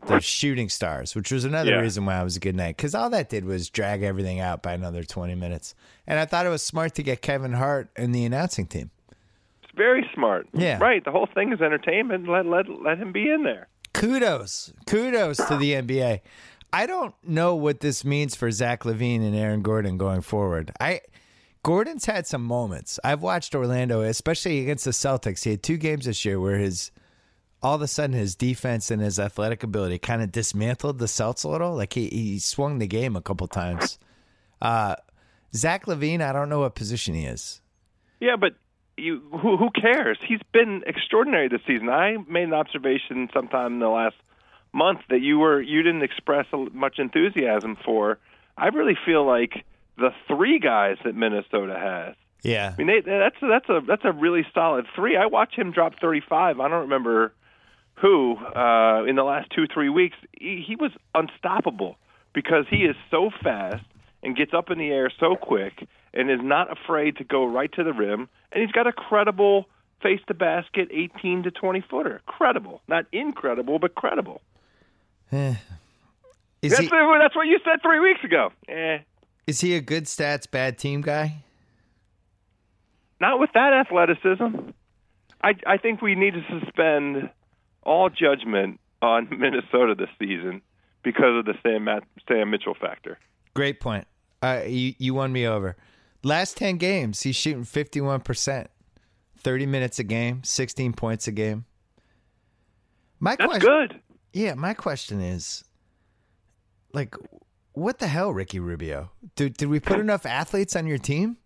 the 0.08 0.20
shooting 0.22 0.70
stars, 0.70 1.14
which 1.14 1.32
was 1.32 1.44
another 1.46 1.72
Yeah. 1.72 1.80
reason 1.82 2.06
why 2.06 2.22
it 2.22 2.24
was 2.24 2.38
a 2.38 2.40
good 2.40 2.56
night. 2.56 2.78
Because 2.78 2.96
all 2.96 3.10
that 3.10 3.28
did 3.30 3.44
was 3.46 3.70
drag 3.70 4.02
everything 4.02 4.40
out 4.40 4.62
by 4.64 4.74
another 4.74 5.04
twenty 5.04 5.36
minutes. 5.36 5.76
And 6.08 6.20
I 6.20 6.26
thought 6.26 6.46
it 6.46 6.50
was 6.50 6.64
smart 6.64 6.96
to 6.96 7.04
get 7.04 7.22
Kevin 7.22 7.54
Hart 7.54 7.90
and 7.96 8.14
the 8.16 8.24
announcing 8.26 8.66
team. 8.66 8.92
It's 9.64 9.72
very 9.76 10.10
smart. 10.14 10.48
Yeah. 10.54 10.78
Right. 10.80 11.04
The 11.04 11.12
whole 11.12 11.28
thing 11.34 11.52
is 11.54 11.62
entertainment. 11.62 12.28
Let 12.30 12.46
let 12.46 12.68
let 12.70 12.98
him 12.98 13.12
be 13.12 13.30
in 13.30 13.44
there. 13.44 13.68
kudos 13.94 14.72
kudos 14.86 15.38
to 15.38 15.58
the 15.58 15.74
nba 15.74 16.22
i 16.74 16.86
don't 16.86 17.16
know 17.24 17.56
what 17.56 17.80
this 17.80 18.04
means 18.06 18.36
for 18.36 18.52
zach 18.52 18.84
lavine 18.84 19.22
and 19.26 19.36
aaron 19.36 19.62
gordon 19.62 19.98
going 19.98 20.22
forward. 20.22 20.72
I 20.80 21.02
gordon's 21.64 22.06
had 22.06 22.26
some 22.28 22.44
moments. 22.44 23.00
I've 23.04 23.22
watched 23.22 23.54
orlando 23.56 24.02
especially 24.02 24.62
against 24.62 24.86
the 24.86 24.92
celtics. 24.92 25.44
He 25.44 25.52
had 25.52 25.64
two 25.64 25.78
games 25.78 26.06
this 26.06 26.24
year 26.26 26.40
where 26.40 26.58
his 26.58 26.92
all 27.62 27.76
of 27.76 27.82
a 27.82 27.88
sudden 27.88 28.16
his 28.16 28.36
defense 28.36 28.90
and 28.90 29.02
his 29.02 29.20
athletic 29.20 29.64
ability 29.64 30.00
kind 30.00 30.22
of 30.22 30.32
dismantled 30.32 31.00
the 31.00 31.10
celts 31.10 31.44
a 31.44 31.50
little. 31.50 31.76
Like 31.76 31.94
he, 31.94 32.08
he 32.08 32.40
swung 32.40 32.80
the 32.80 32.88
game 32.88 33.16
a 33.16 33.22
couple 33.22 33.48
times. 33.48 34.00
Uh 34.62 34.96
zach 35.56 35.86
lavine 35.86 36.22
i 36.22 36.32
don't 36.32 36.50
know 36.50 36.60
what 36.60 36.76
position 36.76 37.16
he 37.16 37.26
is. 37.26 37.62
Yeah, 38.20 38.36
but 38.36 38.54
you 38.98 39.22
who 39.42 39.58
who 39.58 39.70
cares? 39.72 40.18
He's 40.26 40.42
been 40.52 40.84
extraordinary 40.86 41.48
this 41.48 41.62
season. 41.66 41.90
I 41.90 42.18
made 42.28 42.44
an 42.44 42.54
observation 42.54 43.30
sometime 43.34 43.74
in 43.74 43.80
the 43.80 43.90
last 43.90 44.16
month 44.72 45.00
that 45.10 45.22
you 45.22 45.40
were 45.40 45.62
you 45.62 45.82
didn't 45.84 46.04
express 46.04 46.46
much 46.74 47.00
enthusiasm 47.00 47.78
for. 47.84 48.20
I 48.58 48.68
really 48.68 48.98
feel 49.06 49.26
like 49.26 49.66
the 49.98 50.12
three 50.28 50.60
guys 50.60 50.98
that 51.04 51.16
Minnesota 51.16 51.78
has. 51.78 52.16
yeah 52.44 52.74
I 52.74 52.82
mean, 52.82 52.88
they, 52.88 53.02
that's 53.02 53.36
that's 53.42 53.70
a 53.70 53.82
that's 53.86 54.06
a 54.06 54.12
really 54.12 54.46
solid 54.54 54.86
three. 54.96 55.18
I 55.18 55.26
watched 55.26 55.58
him 55.58 55.72
drop 55.72 56.00
35. 56.00 56.60
I 56.60 56.68
don't 56.68 56.82
remember 56.82 57.34
who 57.96 58.38
uh, 58.38 59.04
in 59.08 59.16
the 59.16 59.24
last 59.24 59.50
two 59.56 59.66
three 59.74 59.90
weeks. 59.90 60.18
He, 60.40 60.64
he 60.66 60.76
was 60.76 60.92
unstoppable 61.16 61.98
because 62.34 62.66
he 62.70 62.86
is 62.86 62.96
so 63.12 63.32
fast 63.44 63.84
and 64.24 64.36
gets 64.36 64.54
up 64.54 64.70
in 64.70 64.78
the 64.78 64.90
air 64.90 65.12
so 65.20 65.36
quick 65.36 65.88
and 66.14 66.30
is 66.30 66.40
not 66.42 66.72
afraid 66.72 67.18
to 67.18 67.24
go 67.24 67.46
right 67.46 67.72
to 67.74 67.84
the 67.84 67.94
rim. 67.94 68.28
And 68.52 68.62
he's 68.62 68.72
got 68.72 68.88
a 68.88 68.92
credible 68.92 69.68
face 70.02 70.22
to 70.28 70.34
basket 70.34 70.90
18 70.92 71.44
to 71.44 71.52
20 71.52 71.84
footer. 71.90 72.22
Credible, 72.26 72.82
not 72.88 73.06
incredible, 73.12 73.80
but 73.80 73.96
credible. 73.96 74.42
Is 75.32 76.72
That's 76.72 76.80
he, 76.80 76.90
that's 76.90 77.36
what 77.36 77.48
you 77.48 77.60
said 77.64 77.82
three 77.82 78.00
weeks 78.00 78.24
ago. 78.24 78.52
Eh. 78.68 79.00
is 79.48 79.62
he 79.62 79.76
a 79.76 79.82
good 79.82 80.06
stats 80.06 80.50
bad 80.50 80.78
team 80.78 81.02
guy 81.02 81.44
Not 83.20 83.40
with 83.40 83.52
that 83.54 83.74
athleticism. 83.74 84.72
I 85.42 85.54
I 85.66 85.78
think 85.78 86.02
we 86.02 86.16
need 86.16 86.34
to 86.34 86.60
suspend 86.60 87.30
all 87.84 88.10
judgment 88.10 88.80
on 89.02 89.28
Minnesota 89.38 89.96
this 89.96 90.10
season 90.20 90.62
because 91.04 91.38
of 91.38 91.46
the 91.46 91.54
Sam 91.64 91.88
Sam 92.28 92.50
Mitchell 92.50 92.76
factor. 92.80 93.18
Great 93.54 93.80
point. 93.80 94.08
Uh, 94.42 94.62
you 94.66 94.94
you 94.98 95.14
won 95.14 95.32
me 95.32 95.48
over. 95.48 95.76
Last 96.24 96.58
ten 96.58 96.78
games, 96.78 97.22
he's 97.22 97.36
shooting 97.36 97.64
fifty 97.64 98.02
one 98.02 98.22
percent, 98.22 98.70
thirty 99.38 99.66
minutes 99.66 100.00
a 100.00 100.04
game, 100.04 100.44
sixteen 100.44 100.94
points 100.94 101.28
a 101.28 101.32
game. 101.32 101.66
My 103.20 103.36
That's 103.36 103.46
question, 103.46 103.70
good. 103.70 104.00
Yeah. 104.34 104.54
My 104.54 104.74
question 104.74 105.22
is, 105.22 105.64
like, 106.94 107.16
what 107.74 108.00
the 108.00 108.08
hell, 108.08 108.32
Ricky 108.34 108.60
Rubio? 108.60 109.12
Did 109.36 109.56
did 109.58 109.70
we 109.70 109.80
put 109.80 110.00
enough 110.08 110.26
athletes 110.26 110.76
on 110.76 110.88
your 110.88 110.98
team? 110.98 111.38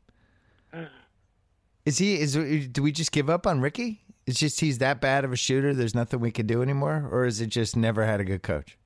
Is 1.86 1.98
he 1.98 2.16
is 2.20 2.34
do 2.72 2.82
we 2.82 2.92
just 2.92 3.12
give 3.12 3.30
up 3.30 3.46
on 3.46 3.60
Ricky? 3.62 4.02
It's 4.25 4.40
just 4.40 4.62
he's 4.62 4.78
that 4.78 5.02
bad 5.02 5.25
of 5.25 5.34
a 5.34 5.36
shooter. 5.36 5.74
There's 5.74 5.94
nothing 5.94 6.22
we 6.22 6.32
can 6.32 6.48
do 6.48 6.62
anymore, 6.62 7.10
or 7.12 7.25
is 7.25 7.42
it 7.42 7.48
just 7.48 7.75
never 7.75 8.06
had 8.06 8.22
a 8.22 8.24
good 8.24 8.42
coach? 8.42 8.78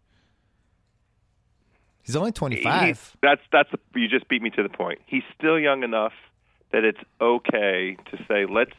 He's 2.02 2.16
only 2.16 2.32
twenty 2.32 2.56
He- 2.58 2.64
five. 2.64 3.16
that's 3.22 3.42
that's 3.52 3.70
you 3.96 4.08
just 4.08 4.28
beat 4.30 4.42
me 4.42 4.50
to 4.52 4.64
the 4.64 4.70
point. 4.70 5.00
He's 5.06 5.24
still 5.38 5.60
young 5.60 5.84
enough 5.84 6.14
that 6.72 6.84
it's 6.84 7.00
okay 7.22 7.98
to 8.12 8.18
say 8.28 8.46
let's 8.50 8.74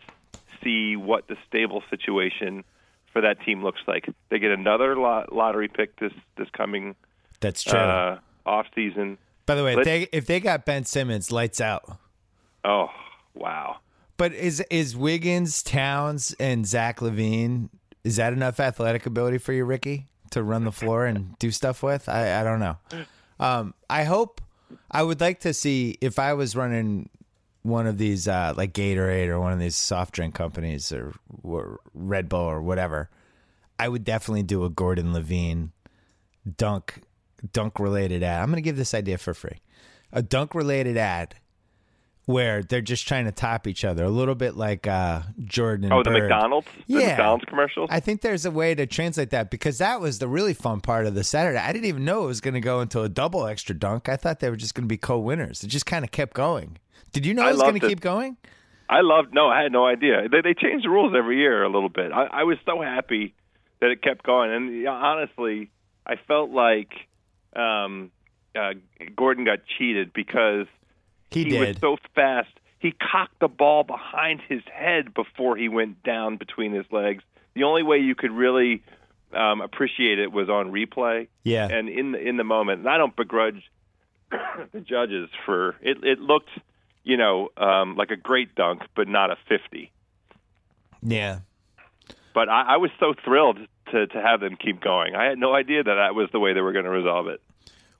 see 0.62 0.96
what 0.96 1.28
the 1.28 1.36
stable 1.46 1.82
situation 1.88 2.64
for 3.12 3.20
that 3.22 3.40
team 3.44 3.62
looks 3.62 3.80
like. 3.86 4.08
They 4.30 4.38
get 4.38 4.50
another 4.50 4.96
lot, 4.96 5.32
lottery 5.32 5.68
pick 5.68 5.98
this 5.98 6.12
this 6.36 6.48
coming 6.56 6.94
That's 7.40 7.62
true. 7.62 7.78
uh, 7.78 8.18
off 8.46 8.66
season. 8.74 9.18
By 9.46 9.54
the 9.54 9.64
way, 9.64 9.74
if 9.74 9.84
they 9.84 10.08
if 10.12 10.26
they 10.26 10.40
got 10.40 10.64
Ben 10.66 10.84
Simmons, 10.84 11.32
lights 11.32 11.60
out. 11.60 11.98
Oh 12.64 12.88
wow. 13.34 13.78
But 14.16 14.32
is 14.32 14.60
is 14.70 14.96
Wiggins, 14.96 15.62
Towns, 15.62 16.34
and 16.40 16.66
Zach 16.66 16.98
LaVine 16.98 17.68
is 18.04 18.16
that 18.16 18.32
enough 18.32 18.58
athletic 18.60 19.06
ability 19.06 19.38
for 19.38 19.52
you, 19.52 19.64
Ricky, 19.64 20.06
to 20.30 20.42
run 20.42 20.64
the 20.64 20.72
floor 20.72 21.04
and 21.06 21.38
do 21.38 21.50
stuff 21.50 21.82
with? 21.82 22.08
I, 22.08 22.40
I 22.40 22.44
don't 22.44 22.60
know. 22.60 22.76
Um, 23.38 23.74
I 23.90 24.04
hope 24.04 24.40
I 24.90 25.02
would 25.02 25.20
like 25.20 25.40
to 25.40 25.52
see 25.52 25.98
if 26.00 26.18
I 26.18 26.32
was 26.32 26.56
running 26.56 27.10
one 27.68 27.86
of 27.86 27.98
these 27.98 28.26
uh, 28.28 28.54
like 28.56 28.72
Gatorade 28.72 29.28
or 29.28 29.40
one 29.40 29.52
of 29.52 29.58
these 29.58 29.76
soft 29.76 30.14
drink 30.14 30.34
companies 30.34 30.92
or, 30.92 31.14
or 31.42 31.80
Red 31.94 32.28
Bull 32.28 32.40
or 32.40 32.60
whatever. 32.62 33.10
I 33.78 33.88
would 33.88 34.04
definitely 34.04 34.42
do 34.42 34.64
a 34.64 34.70
Gordon 34.70 35.12
LaVine 35.12 35.70
dunk 36.56 37.02
dunk 37.52 37.78
related 37.78 38.22
ad. 38.22 38.42
I'm 38.42 38.48
going 38.48 38.56
to 38.56 38.62
give 38.62 38.76
this 38.76 38.94
idea 38.94 39.18
for 39.18 39.34
free. 39.34 39.58
A 40.12 40.22
dunk 40.22 40.54
related 40.54 40.96
ad 40.96 41.36
where 42.24 42.62
they're 42.62 42.82
just 42.82 43.08
trying 43.08 43.24
to 43.24 43.32
top 43.32 43.66
each 43.66 43.86
other, 43.86 44.04
a 44.04 44.10
little 44.10 44.34
bit 44.34 44.54
like 44.54 44.86
uh, 44.86 45.22
Jordan. 45.44 45.84
And 45.86 45.94
Oh, 45.94 46.02
the 46.02 46.10
Bird. 46.10 46.22
McDonald's, 46.24 46.66
the 46.86 46.96
McDonald's 46.96 47.44
commercials. 47.46 47.88
I 47.90 48.00
think 48.00 48.20
there's 48.20 48.44
a 48.44 48.50
way 48.50 48.74
to 48.74 48.84
translate 48.84 49.30
that 49.30 49.50
because 49.50 49.78
that 49.78 50.00
was 50.02 50.18
the 50.18 50.28
really 50.28 50.52
fun 50.52 50.82
part 50.82 51.06
of 51.06 51.14
the 51.14 51.24
Saturday. 51.24 51.56
I 51.58 51.72
didn't 51.72 51.86
even 51.86 52.04
know 52.04 52.24
it 52.24 52.26
was 52.26 52.42
going 52.42 52.52
to 52.52 52.60
go 52.60 52.82
into 52.82 53.00
a 53.00 53.08
double 53.08 53.46
extra 53.46 53.74
dunk. 53.74 54.10
I 54.10 54.16
thought 54.16 54.40
they 54.40 54.50
were 54.50 54.56
just 54.56 54.74
going 54.74 54.84
to 54.84 54.88
be 54.88 54.98
co-winners. 54.98 55.64
It 55.64 55.68
just 55.68 55.86
kind 55.86 56.04
of 56.04 56.10
kept 56.10 56.34
going. 56.34 56.76
Did 57.12 57.26
you 57.26 57.34
know 57.34 57.42
I 57.42 57.48
it 57.48 57.52
was 57.52 57.62
going 57.62 57.80
to 57.80 57.88
keep 57.88 58.00
going? 58.00 58.36
I 58.88 59.00
loved. 59.02 59.34
No, 59.34 59.48
I 59.48 59.62
had 59.62 59.72
no 59.72 59.86
idea. 59.86 60.28
They 60.30 60.40
they 60.40 60.54
change 60.54 60.82
the 60.84 60.90
rules 60.90 61.14
every 61.16 61.38
year 61.38 61.62
a 61.62 61.68
little 61.68 61.88
bit. 61.90 62.12
I, 62.12 62.24
I 62.24 62.44
was 62.44 62.56
so 62.64 62.80
happy 62.80 63.34
that 63.80 63.90
it 63.90 64.02
kept 64.02 64.24
going, 64.24 64.50
and 64.52 64.82
yeah, 64.82 64.90
honestly, 64.90 65.70
I 66.06 66.16
felt 66.26 66.50
like 66.50 66.90
um, 67.54 68.10
uh, 68.56 68.74
Gordon 69.14 69.44
got 69.44 69.60
cheated 69.78 70.12
because 70.12 70.66
He, 71.30 71.44
he 71.44 71.50
did. 71.50 71.60
was 71.60 71.76
so 71.80 71.96
fast. 72.14 72.48
He 72.78 72.92
cocked 72.92 73.40
the 73.40 73.48
ball 73.48 73.82
behind 73.84 74.40
his 74.48 74.62
head 74.72 75.12
before 75.12 75.56
he 75.56 75.68
went 75.68 76.02
down 76.02 76.36
between 76.36 76.72
his 76.72 76.86
legs. 76.90 77.24
The 77.54 77.64
only 77.64 77.82
way 77.82 77.98
you 77.98 78.14
could 78.14 78.30
really 78.30 78.82
um, 79.34 79.60
appreciate 79.60 80.18
it 80.18 80.32
was 80.32 80.48
on 80.48 80.70
replay. 80.72 81.26
Yeah. 81.42 81.66
And 81.68 81.88
in 81.88 82.12
the 82.12 82.18
in 82.18 82.36
the 82.36 82.44
moment, 82.44 82.80
and 82.80 82.88
I 82.88 82.96
don't 82.96 83.14
begrudge 83.16 83.62
the 84.72 84.80
judges 84.80 85.28
for 85.44 85.70
it. 85.82 85.98
It 86.02 86.20
looked, 86.20 86.50
you 87.04 87.16
know, 87.16 87.48
um, 87.56 87.96
like 87.96 88.10
a 88.10 88.16
great 88.16 88.54
dunk, 88.54 88.82
but 88.94 89.08
not 89.08 89.30
a 89.30 89.36
fifty. 89.48 89.92
yeah. 91.02 91.40
But 92.34 92.48
I, 92.48 92.74
I 92.74 92.76
was 92.76 92.90
so 93.00 93.14
thrilled 93.24 93.58
to 93.92 94.06
to 94.06 94.22
have 94.22 94.40
them 94.40 94.56
keep 94.56 94.80
going. 94.80 95.14
I 95.16 95.24
had 95.24 95.38
no 95.38 95.54
idea 95.54 95.82
that 95.82 95.94
that 95.94 96.14
was 96.14 96.28
the 96.32 96.38
way 96.38 96.52
they 96.52 96.60
were 96.60 96.72
going 96.72 96.84
to 96.84 96.90
resolve 96.90 97.26
it. 97.26 97.40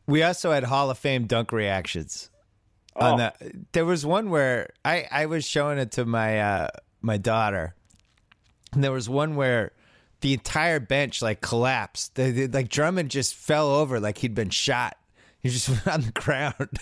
We 0.07 0.23
also 0.23 0.53
had 0.53 0.65
Hall 0.65 0.91
of 0.91 0.99
Fame 0.99 1.27
dunk 1.27 1.51
reactions. 1.53 2.31
Oh. 2.97 3.13
On 3.13 3.19
the, 3.19 3.33
there 3.73 3.85
was 3.85 4.05
one 4.07 4.31
where 4.31 4.71
I, 4.85 5.07
I 5.11 5.27
was 5.27 5.45
showing 5.47 5.79
it 5.79 5.93
to 5.93 6.05
my 6.05 6.41
uh, 6.41 6.69
my 7.01 7.17
daughter, 7.17 7.75
and 8.73 8.83
there 8.85 8.93
was 8.93 9.09
one 9.09 9.35
where 9.37 9.73
the 10.21 10.35
entire 10.35 10.81
bench 10.81 11.21
like 11.23 11.41
collapsed. 11.41 12.15
They, 12.15 12.31
they- 12.31 12.47
like 12.49 12.69
Drummond 12.69 13.11
just 13.11 13.35
fell 13.35 13.69
over 13.71 13.99
like 14.01 14.19
he'd 14.19 14.35
been 14.35 14.51
shot. 14.51 14.97
He 15.41 15.49
was 15.49 15.55
just 15.55 15.69
went 15.69 15.87
on 15.95 16.01
the 16.03 16.13
ground. 16.13 16.79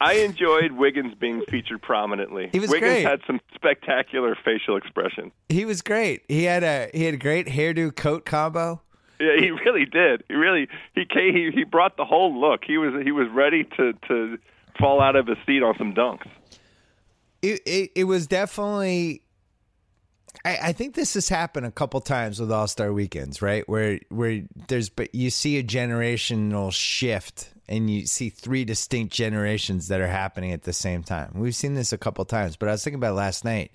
I 0.00 0.14
enjoyed 0.14 0.72
Wiggins 0.72 1.14
being 1.14 1.42
featured 1.42 1.82
prominently. 1.82 2.48
He 2.52 2.58
was 2.58 2.70
Wiggins 2.70 2.92
great. 2.92 3.04
had 3.04 3.20
some 3.26 3.38
spectacular 3.54 4.36
facial 4.42 4.76
expressions. 4.76 5.32
he 5.48 5.64
was 5.66 5.82
great. 5.82 6.22
He 6.28 6.44
had 6.44 6.64
a 6.64 6.90
he 6.94 7.04
had 7.04 7.14
a 7.14 7.18
great 7.18 7.46
hairdo 7.46 7.94
coat 7.94 8.24
combo. 8.24 8.80
Yeah, 9.20 9.36
he 9.38 9.50
really 9.50 9.84
did. 9.84 10.24
He 10.28 10.34
really 10.34 10.68
he 10.94 11.04
came, 11.04 11.34
he 11.34 11.50
he 11.52 11.64
brought 11.64 11.98
the 11.98 12.06
whole 12.06 12.40
look. 12.40 12.62
He 12.66 12.78
was 12.78 12.94
he 13.04 13.12
was 13.12 13.28
ready 13.28 13.64
to 13.76 13.92
to 14.08 14.38
fall 14.78 15.02
out 15.02 15.16
of 15.16 15.26
his 15.26 15.36
seat 15.46 15.62
on 15.62 15.74
some 15.76 15.92
dunks. 15.92 16.26
It 17.42 17.60
it, 17.66 17.90
it 17.94 18.04
was 18.04 18.26
definitely. 18.26 19.22
I, 20.44 20.58
I 20.68 20.72
think 20.72 20.94
this 20.94 21.14
has 21.14 21.28
happened 21.28 21.66
a 21.66 21.70
couple 21.70 22.00
times 22.00 22.40
with 22.40 22.50
All 22.50 22.68
Star 22.68 22.92
weekends, 22.92 23.42
right? 23.42 23.68
Where 23.68 24.00
where 24.08 24.42
there's 24.68 24.88
but 24.88 25.14
you 25.14 25.28
see 25.28 25.58
a 25.58 25.62
generational 25.62 26.72
shift 26.72 27.52
and 27.70 27.88
you 27.88 28.04
see 28.04 28.28
three 28.28 28.64
distinct 28.64 29.14
generations 29.14 29.88
that 29.88 30.00
are 30.00 30.08
happening 30.08 30.52
at 30.52 30.64
the 30.64 30.72
same 30.72 31.04
time. 31.04 31.30
We've 31.34 31.54
seen 31.54 31.74
this 31.74 31.92
a 31.92 31.98
couple 31.98 32.24
times, 32.24 32.56
but 32.56 32.68
I 32.68 32.72
was 32.72 32.82
thinking 32.82 32.98
about 32.98 33.14
last 33.14 33.44
night. 33.44 33.70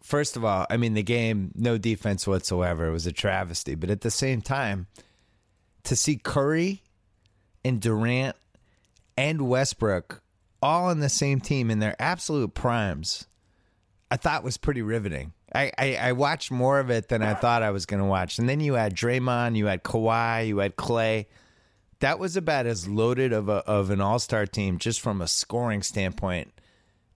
First 0.00 0.36
of 0.36 0.44
all, 0.44 0.66
I 0.70 0.76
mean 0.76 0.94
the 0.94 1.02
game, 1.02 1.50
no 1.56 1.76
defense 1.76 2.26
whatsoever. 2.26 2.86
It 2.86 2.92
was 2.92 3.06
a 3.06 3.12
travesty. 3.12 3.74
But 3.74 3.90
at 3.90 4.02
the 4.02 4.10
same 4.10 4.40
time, 4.40 4.86
to 5.84 5.96
see 5.96 6.16
Curry 6.16 6.82
and 7.64 7.80
Durant 7.80 8.36
and 9.16 9.48
Westbrook 9.48 10.22
all 10.62 10.86
on 10.86 11.00
the 11.00 11.08
same 11.08 11.40
team 11.40 11.68
in 11.68 11.80
their 11.80 11.96
absolute 12.00 12.54
primes, 12.54 13.26
I 14.08 14.16
thought 14.16 14.44
was 14.44 14.56
pretty 14.56 14.82
riveting. 14.82 15.32
I, 15.52 15.72
I, 15.76 15.96
I 15.96 16.12
watched 16.12 16.52
more 16.52 16.78
of 16.78 16.90
it 16.90 17.08
than 17.08 17.22
I 17.22 17.34
thought 17.34 17.62
I 17.62 17.70
was 17.70 17.86
going 17.86 18.00
to 18.00 18.06
watch. 18.06 18.38
And 18.38 18.48
then 18.48 18.60
you 18.60 18.74
had 18.74 18.94
Draymond, 18.94 19.56
you 19.56 19.66
had 19.66 19.82
Kawhi, 19.82 20.46
you 20.46 20.58
had 20.58 20.76
Clay. 20.76 21.26
That 22.02 22.18
was 22.18 22.36
about 22.36 22.66
as 22.66 22.88
loaded 22.88 23.32
of 23.32 23.48
a 23.48 23.58
of 23.64 23.90
an 23.90 24.00
all 24.00 24.18
star 24.18 24.44
team, 24.44 24.78
just 24.78 25.00
from 25.00 25.22
a 25.22 25.28
scoring 25.28 25.82
standpoint, 25.82 26.52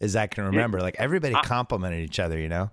as 0.00 0.14
I 0.14 0.28
can 0.28 0.44
remember. 0.44 0.80
Like 0.80 0.94
everybody 1.00 1.34
complimented 1.42 2.04
each 2.04 2.20
other, 2.20 2.38
you 2.38 2.48
know. 2.48 2.70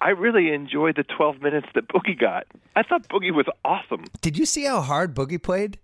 I 0.00 0.10
really 0.10 0.52
enjoyed 0.52 0.94
the 0.94 1.02
12 1.02 1.42
minutes 1.42 1.66
that 1.74 1.88
Boogie 1.88 2.16
got. 2.16 2.46
I 2.76 2.84
thought 2.84 3.08
Boogie 3.08 3.34
was 3.34 3.46
awesome. 3.64 4.04
Did 4.20 4.38
you 4.38 4.46
see 4.46 4.62
how 4.64 4.80
hard 4.80 5.16
Boogie 5.16 5.42
played? 5.42 5.80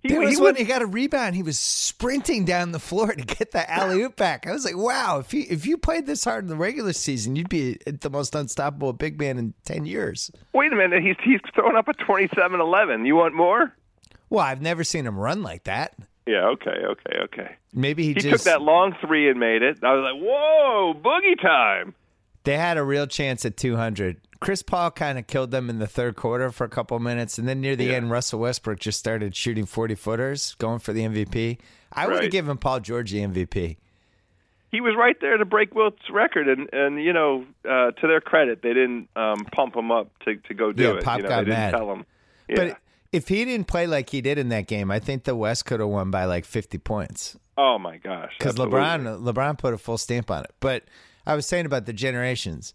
He, 0.00 0.10
There 0.10 0.20
he 0.20 0.26
was 0.26 0.36
was, 0.36 0.44
when 0.44 0.56
he 0.56 0.62
got 0.62 0.82
a 0.82 0.86
rebound. 0.86 1.34
He 1.34 1.42
was 1.42 1.58
sprinting 1.58 2.44
down 2.44 2.70
the 2.70 2.78
floor 2.78 3.12
to 3.12 3.24
get 3.24 3.50
the 3.50 3.68
alley 3.68 4.02
oop 4.02 4.14
back. 4.14 4.46
I 4.46 4.52
was 4.52 4.64
like, 4.64 4.76
wow, 4.76 5.18
if 5.18 5.34
you 5.34 5.44
if 5.50 5.66
you 5.66 5.76
played 5.76 6.06
this 6.06 6.22
hard 6.22 6.44
in 6.44 6.50
the 6.50 6.56
regular 6.56 6.92
season, 6.92 7.34
you'd 7.34 7.48
be 7.48 7.78
the 7.84 8.10
most 8.10 8.36
unstoppable 8.36 8.92
big 8.92 9.18
man 9.18 9.38
in 9.38 9.54
ten 9.64 9.86
years. 9.86 10.30
Wait 10.52 10.72
a 10.72 10.76
minute, 10.76 11.02
he's 11.02 11.16
he's 11.24 11.40
throwing 11.52 11.74
up 11.74 11.88
a 11.88 11.94
27-11. 11.94 13.04
You 13.04 13.16
want 13.16 13.34
more? 13.34 13.72
Well, 14.30 14.44
I've 14.44 14.62
never 14.62 14.84
seen 14.84 15.06
him 15.06 15.18
run 15.18 15.42
like 15.42 15.64
that. 15.64 15.94
Yeah, 16.26 16.46
okay, 16.48 16.70
okay, 16.84 17.18
okay. 17.24 17.56
Maybe 17.72 18.02
he, 18.02 18.08
He 18.08 18.14
just 18.14 18.28
took 18.28 18.42
that 18.52 18.62
long 18.62 18.96
three 19.00 19.30
and 19.30 19.38
made 19.38 19.62
it. 19.62 19.78
I 19.84 19.92
was 19.94 20.02
like, 20.12 20.20
"Whoa, 20.22 20.94
Boogie 20.94 21.40
time!" 21.40 21.94
they 22.44 22.56
had 22.56 22.76
a 22.78 22.82
real 22.84 23.06
chance 23.06 23.44
at 23.44 23.56
200. 23.56 24.16
Chris 24.40 24.62
Paul 24.62 24.90
kind 24.92 25.18
of 25.18 25.26
killed 25.26 25.50
them 25.50 25.68
in 25.70 25.78
the 25.78 25.86
third 25.86 26.14
quarter 26.16 26.50
for 26.50 26.64
a 26.64 26.68
couple 26.68 26.98
minutes, 26.98 27.38
and 27.38 27.48
then 27.48 27.60
near 27.60 27.74
the 27.76 27.86
Yeah. 27.86 27.94
end, 27.94 28.10
Russell 28.10 28.40
Westbrook 28.40 28.78
just 28.80 28.98
started 28.98 29.34
shooting 29.34 29.66
40 29.66 29.94
footers, 29.94 30.54
going 30.58 30.78
for 30.78 30.92
the 30.92 31.02
MVP. 31.04 31.58
I 31.92 32.06
would 32.06 32.22
have 32.22 32.30
given 32.32 32.56
Paul 32.56 32.80
George 32.80 33.10
the 33.12 33.20
MVP. 33.22 33.76
He 34.72 34.80
was 34.80 34.94
right 34.98 35.16
there 35.20 35.36
to 35.38 35.44
break 35.44 35.74
Wilt's 35.74 36.10
record, 36.10 36.48
and 36.48 36.68
and 36.72 37.02
you 37.02 37.12
know, 37.12 37.46
uh, 37.64 37.92
to 37.92 38.06
their 38.08 38.20
credit, 38.20 38.62
they 38.62 38.74
didn't 38.74 39.08
um, 39.16 39.44
pump 39.52 39.74
him 39.76 39.90
up 39.92 40.10
to 40.24 40.36
to 40.36 40.54
go 40.54 40.72
do 40.72 40.82
Yeah, 40.82 40.90
it. 40.98 41.04
Pop 41.04 41.18
you 41.18 41.22
know, 41.22 41.28
got 41.28 41.36
they 41.38 41.44
didn't 41.44 41.58
mad. 41.58 41.70
tell 41.70 41.92
him. 41.92 42.04
Yeah. 42.48 42.56
But 42.56 42.78
if 43.12 43.28
he 43.28 43.44
didn't 43.44 43.66
play 43.66 43.86
like 43.86 44.10
he 44.10 44.20
did 44.20 44.38
in 44.38 44.48
that 44.50 44.66
game, 44.66 44.90
I 44.90 44.98
think 44.98 45.24
the 45.24 45.36
West 45.36 45.64
could 45.66 45.80
have 45.80 45.88
won 45.88 46.10
by 46.10 46.24
like 46.24 46.44
50 46.44 46.78
points. 46.78 47.36
oh 47.58 47.78
my 47.78 47.96
gosh, 47.98 48.32
because. 48.38 48.54
LeBron 48.56 49.22
LeBron 49.22 49.58
put 49.58 49.74
a 49.74 49.78
full 49.78 49.98
stamp 49.98 50.30
on 50.30 50.44
it. 50.44 50.54
But 50.60 50.84
I 51.26 51.34
was 51.34 51.46
saying 51.46 51.66
about 51.66 51.86
the 51.86 51.92
generations. 51.92 52.74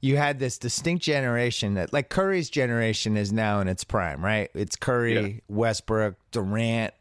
You 0.00 0.16
had 0.16 0.38
this 0.38 0.58
distinct 0.58 1.02
generation 1.04 1.74
that, 1.74 1.92
like 1.92 2.08
Curry's 2.08 2.48
generation, 2.50 3.16
is 3.16 3.32
now 3.32 3.60
in 3.60 3.66
its 3.66 3.82
prime, 3.82 4.24
right? 4.24 4.48
It's 4.54 4.76
Curry, 4.76 5.14
Yeah. 5.14 5.40
Westbrook, 5.48 6.14
Durant, 6.30 6.94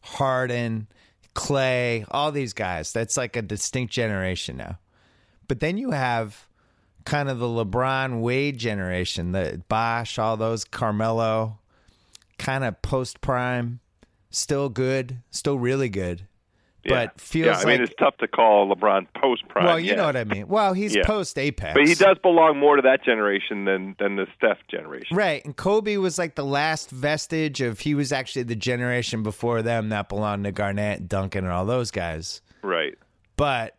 Harden, 0.00 0.86
Clay, 1.34 2.04
all 2.10 2.32
these 2.32 2.52
guys. 2.54 2.92
That's 2.92 3.16
like 3.16 3.36
a 3.36 3.42
distinct 3.42 3.92
generation 3.92 4.56
now. 4.56 4.78
But 5.48 5.60
then 5.60 5.76
you 5.76 5.90
have 5.90 6.46
kind 7.04 7.28
of 7.28 7.38
the 7.38 7.46
LeBron 7.46 8.20
Wade 8.20 8.56
generation, 8.58 9.32
the 9.32 9.62
Bosh, 9.68 10.18
all 10.18 10.36
those 10.36 10.64
Carmelo, 10.64 11.58
kind 12.40 12.64
of 12.64 12.80
post 12.82 13.20
prime, 13.20 13.80
still 14.30 14.68
good, 14.68 15.18
still 15.30 15.58
really 15.58 15.88
good, 15.88 16.22
Yeah. 16.84 17.06
but 17.06 17.20
feels 17.20 17.46
yeah, 17.46 17.52
I 17.58 17.64
mean, 17.64 17.80
like 17.80 17.88
it's 17.90 17.98
tough 17.98 18.16
to 18.18 18.28
call 18.28 18.74
LeBron 18.74 19.06
post 19.20 19.46
prime. 19.48 19.64
well, 19.66 19.78
you 19.78 19.90
yeah. 19.90 19.94
know 19.96 20.06
what 20.06 20.16
I 20.16 20.24
mean. 20.24 20.48
Well, 20.48 20.72
he's 20.72 20.96
post 21.04 21.38
apex, 21.38 21.74
But 21.74 21.86
he 21.86 21.94
does 21.94 22.16
belong 22.22 22.58
more 22.58 22.76
to 22.76 22.82
that 22.82 23.04
generation 23.04 23.64
than 23.66 23.94
than 23.98 24.16
the 24.16 24.26
Steph 24.36 24.58
generation. 24.70 25.16
right. 25.16 25.44
And 25.44 25.56
Kobe 25.56 25.96
was 25.98 26.18
like 26.18 26.34
the 26.34 26.44
last 26.44 26.90
vestige 26.90 27.60
of 27.60 27.80
he 27.80 27.94
was 27.94 28.12
actually 28.12 28.44
the 28.44 28.56
generation 28.56 29.22
before 29.22 29.62
them 29.62 29.90
that 29.90 30.08
belonged 30.08 30.44
to 30.44 30.52
Garnett, 30.52 31.08
Duncan, 31.08 31.44
and 31.44 31.52
all 31.52 31.66
those 31.66 31.90
guys. 31.90 32.40
Right. 32.62 32.96
But 33.36 33.74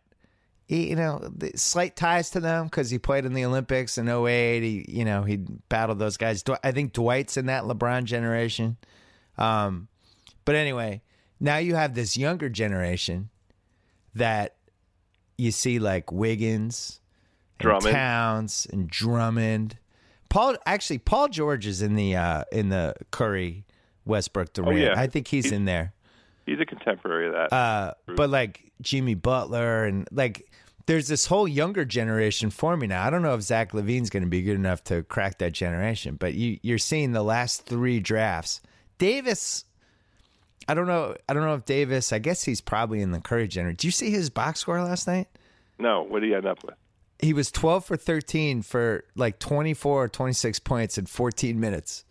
he, 0.72 0.88
you 0.90 0.96
know, 0.96 1.20
slight 1.54 1.96
ties 1.96 2.30
to 2.30 2.40
them 2.40 2.64
because 2.64 2.88
he 2.88 2.98
played 2.98 3.24
in 3.26 3.34
the 3.34 3.44
Olympics 3.44 3.98
in 3.98 4.08
08. 4.08 4.62
He, 4.62 4.86
you 4.88 5.04
know, 5.04 5.22
he 5.22 5.36
battled 5.68 5.98
those 5.98 6.16
guys. 6.16 6.42
I 6.64 6.72
think 6.72 6.92
Dwight's 6.94 7.36
in 7.36 7.46
that 7.46 7.64
LeBron 7.64 8.04
generation. 8.04 8.78
Um, 9.36 9.88
but 10.46 10.54
anyway, 10.54 11.02
now 11.38 11.58
you 11.58 11.74
have 11.74 11.94
this 11.94 12.16
younger 12.16 12.48
generation 12.48 13.28
that 14.14 14.56
you 15.36 15.50
see 15.50 15.78
like 15.78 16.10
Wiggins, 16.10 17.00
and 17.58 17.62
Drummond. 17.68 17.94
Towns, 17.94 18.66
and 18.72 18.88
Drummond. 18.88 19.78
Paul, 20.30 20.56
actually, 20.64 20.98
Paul 20.98 21.28
George 21.28 21.66
is 21.66 21.82
in 21.82 21.94
the 21.96 22.16
uh, 22.16 22.44
in 22.50 22.70
the 22.70 22.94
Curry 23.10 23.64
Westbrook 24.06 24.52
Durant. 24.54 24.72
Oh, 24.72 24.76
yeah. 24.76 24.94
I 24.96 25.06
think 25.06 25.28
he's 25.28 25.44
He's- 25.44 25.54
in 25.54 25.66
there. 25.66 25.92
He's 26.46 26.58
a 26.60 26.66
contemporary 26.66 27.28
of 27.28 27.34
that. 27.34 27.52
Uh, 27.54 27.94
but 28.16 28.28
like 28.28 28.72
Jimmy 28.80 29.14
Butler 29.14 29.84
and 29.84 30.08
like 30.10 30.50
there's 30.86 31.08
this 31.08 31.26
whole 31.26 31.46
younger 31.46 31.84
generation 31.84 32.50
forming 32.50 32.90
now. 32.90 33.04
I 33.04 33.10
don't 33.10 33.22
know 33.22 33.34
if 33.34 33.42
Zach 33.42 33.72
LaVine's 33.72 34.10
going 34.10 34.22
to 34.22 34.28
be 34.28 34.42
good 34.42 34.56
enough 34.56 34.82
to 34.84 35.02
crack 35.04 35.38
that 35.38 35.52
generation, 35.52 36.16
but 36.16 36.34
you 36.34 36.58
you're 36.62 36.78
seeing 36.78 37.12
the 37.12 37.22
last 37.22 37.66
three 37.66 38.00
drafts. 38.00 38.60
Davis, 38.98 39.64
I 40.68 40.74
don't 40.74 40.86
know. 40.86 41.16
I 41.28 41.34
don't 41.34 41.44
know 41.44 41.54
if 41.54 41.64
Davis. 41.64 42.12
I 42.12 42.18
guess 42.18 42.44
he's 42.44 42.60
probably 42.60 43.00
in 43.00 43.12
the 43.12 43.20
Curry 43.20 43.48
generation. 43.48 43.76
Did 43.76 43.84
you 43.84 43.90
see 43.90 44.10
his 44.10 44.30
box 44.30 44.60
score 44.60 44.82
last 44.82 45.06
night? 45.06 45.28
no, 45.78 46.02
what 46.02 46.20
did 46.20 46.28
he 46.28 46.34
end 46.34 46.46
up 46.46 46.62
with? 46.64 46.76
He 47.18 47.32
was 47.32 47.50
12 47.50 47.84
for 47.84 47.96
13 47.96 48.62
for 48.62 49.04
like 49.14 49.38
24 49.38 50.04
or 50.04 50.08
26 50.08 50.58
points 50.60 50.98
in 50.98 51.06
14 51.06 51.58
minutes. 51.58 52.04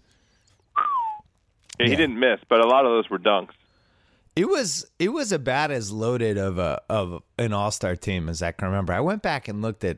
Yeah, 1.79 1.87
he 1.87 1.95
didn't 1.95 2.19
miss, 2.19 2.39
but 2.47 2.59
a 2.59 2.67
lot 2.67 2.85
of 2.85 2.91
those 2.91 3.09
were 3.09 3.17
dunks. 3.17 3.53
It 4.35 4.47
was 4.47 4.89
it 4.97 5.09
was 5.09 5.31
about 5.31 5.71
as 5.71 5.91
loaded 5.91 6.37
of 6.37 6.57
a 6.57 6.81
of 6.89 7.21
an 7.37 7.51
all 7.53 7.71
star 7.71 7.95
team 7.95 8.29
as 8.29 8.41
I 8.41 8.51
can 8.51 8.67
remember. 8.67 8.93
I 8.93 9.01
went 9.01 9.21
back 9.21 9.47
and 9.47 9.61
looked 9.61 9.83
at. 9.83 9.97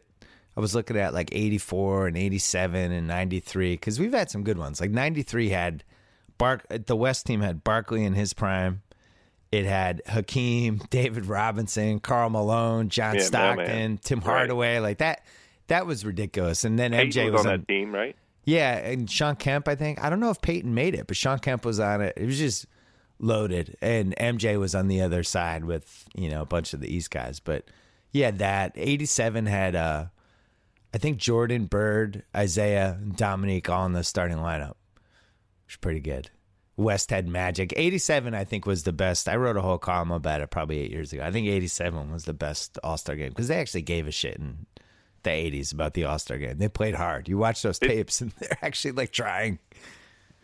I 0.56 0.60
was 0.60 0.76
looking 0.76 0.98
at 0.98 1.14
like 1.14 1.30
eighty 1.34 1.58
four 1.58 2.08
and 2.08 2.18
eighty 2.18 2.38
seven 2.40 2.92
and 2.92 3.08
ninety 3.08 3.40
three 3.40 3.74
because 3.74 4.00
we've 4.00 4.14
had 4.14 4.30
some 4.32 4.44
good 4.44 4.58
ones. 4.58 4.80
Like 4.82 4.92
ninety 4.92 5.22
three 5.24 5.50
had 5.50 5.84
Bark. 6.38 6.66
The 6.70 6.96
West 6.96 7.26
team 7.26 7.42
had 7.42 7.64
Barkley 7.64 8.04
in 8.04 8.14
his 8.14 8.34
prime. 8.34 8.82
It 9.52 9.66
had 9.66 10.02
Hakeem, 10.08 10.82
David 10.90 11.28
Robinson, 11.28 12.00
Karl 12.00 12.30
Malone, 12.32 12.90
John 12.90 13.16
Yeah, 13.16 13.22
Stockton. 13.22 14.00
Tim 14.00 14.20
Right. 14.20 14.26
Hardaway. 14.26 14.80
Like 14.80 14.98
that. 14.98 15.24
That 15.68 15.86
was 15.86 16.06
ridiculous. 16.06 16.64
And 16.66 16.78
then 16.78 16.92
Payton 16.92 17.12
MJ 17.12 17.26
was 17.26 17.34
was 17.34 17.46
on 17.46 17.52
on 17.54 17.60
that 17.60 17.68
team, 17.68 17.94
right? 17.94 18.16
yeah, 18.46 18.76
and 18.78 19.10
Shawn 19.10 19.36
Kemp, 19.38 19.68
I 19.68 19.76
think. 19.76 20.04
I 20.04 20.10
don't 20.10 20.20
know 20.20 20.30
if 20.32 20.42
Payton 20.42 20.74
made 20.74 20.94
it, 20.96 21.08
but 21.08 21.16
Shawn 21.16 21.40
Kemp 21.40 21.66
was 21.66 21.80
on 21.80 22.02
it. 22.02 22.14
It 22.18 22.26
was 22.26 22.38
just 22.38 22.66
loaded. 23.20 23.78
And 23.82 24.16
MJ 24.18 24.60
was 24.60 24.76
on 24.76 24.88
the 24.88 25.02
other 25.02 25.24
side 25.24 25.66
with, 25.66 26.06
you 26.16 26.30
know, 26.30 26.42
a 26.42 26.46
bunch 26.46 26.74
of 26.74 26.80
the 26.82 26.94
East 26.94 27.12
guys. 27.12 27.40
But 27.40 27.66
yeah, 28.12 28.32
that 28.32 28.74
87 28.76 29.46
had 29.46 29.76
uh 29.76 30.06
I 30.94 31.00
think 31.00 31.18
Jordan, 31.18 31.66
Bird, 31.66 32.24
Isiah, 32.40 32.98
and 33.02 33.16
Dominique 33.16 33.70
all 33.70 33.86
in 33.86 33.94
the 33.94 34.04
starting 34.04 34.38
lineup. 34.38 34.76
Which 35.66 35.74
is 35.74 35.78
pretty 35.78 36.02
good. 36.02 36.30
West 36.76 37.10
had 37.10 37.28
Magic. 37.28 37.74
87, 37.76 38.34
I 38.34 38.44
think, 38.44 38.66
was 38.66 38.84
the 38.84 38.94
best. 38.94 39.28
I 39.28 39.36
wrote 39.36 39.58
a 39.58 39.62
whole 39.62 39.78
column 39.78 40.12
about 40.12 40.42
it 40.42 40.50
probably 40.50 40.80
eight 40.80 40.92
years 40.92 41.14
ago. 41.14 41.24
I 41.24 41.32
think 41.32 41.48
87 41.48 42.12
was 42.12 42.26
the 42.26 42.34
best 42.34 42.78
All 42.84 42.98
Star 42.98 43.16
game 43.16 43.30
because 43.30 43.48
they 43.48 43.58
actually 43.58 43.84
gave 43.84 44.08
a 44.08 44.12
shit 44.12 44.38
in 44.38 44.66
the 45.24 45.30
80s 45.30 45.74
about 45.74 45.94
the 45.94 46.06
All 46.06 46.20
Star 46.20 46.38
game. 46.38 46.58
They 46.58 46.70
played 46.70 46.96
hard. 46.96 47.28
You 47.28 47.38
watch 47.38 47.62
those 47.62 47.80
tapes 47.80 48.22
and 48.22 48.32
they're 48.40 48.58
actually 48.62 48.92
like 48.92 49.12
trying. 49.12 49.60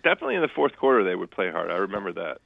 Definitely 0.03 0.35
in 0.35 0.41
the 0.41 0.47
fourth 0.47 0.75
quarter 0.77 1.03
they 1.03 1.15
would 1.15 1.31
play 1.31 1.51
hard. 1.51 1.71
I 1.71 1.77
remember 1.77 2.13
that. 2.13 2.39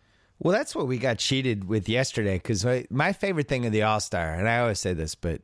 Well, 0.43 0.51
that's 0.51 0.75
what 0.75 0.87
we 0.87 0.97
got 0.97 1.17
cheated 1.19 1.63
with 1.63 1.87
yesterday 1.87 2.35
because 2.35 2.65
my 2.89 3.13
favorite 3.13 3.47
thing 3.47 3.65
of 3.65 3.71
the 3.71 3.83
All 3.83 4.01
Star, 4.01 4.33
and 4.33 4.47
I 4.47 4.59
always 4.59 4.79
say 4.79 4.93
this, 4.93 5.15
but 5.15 5.41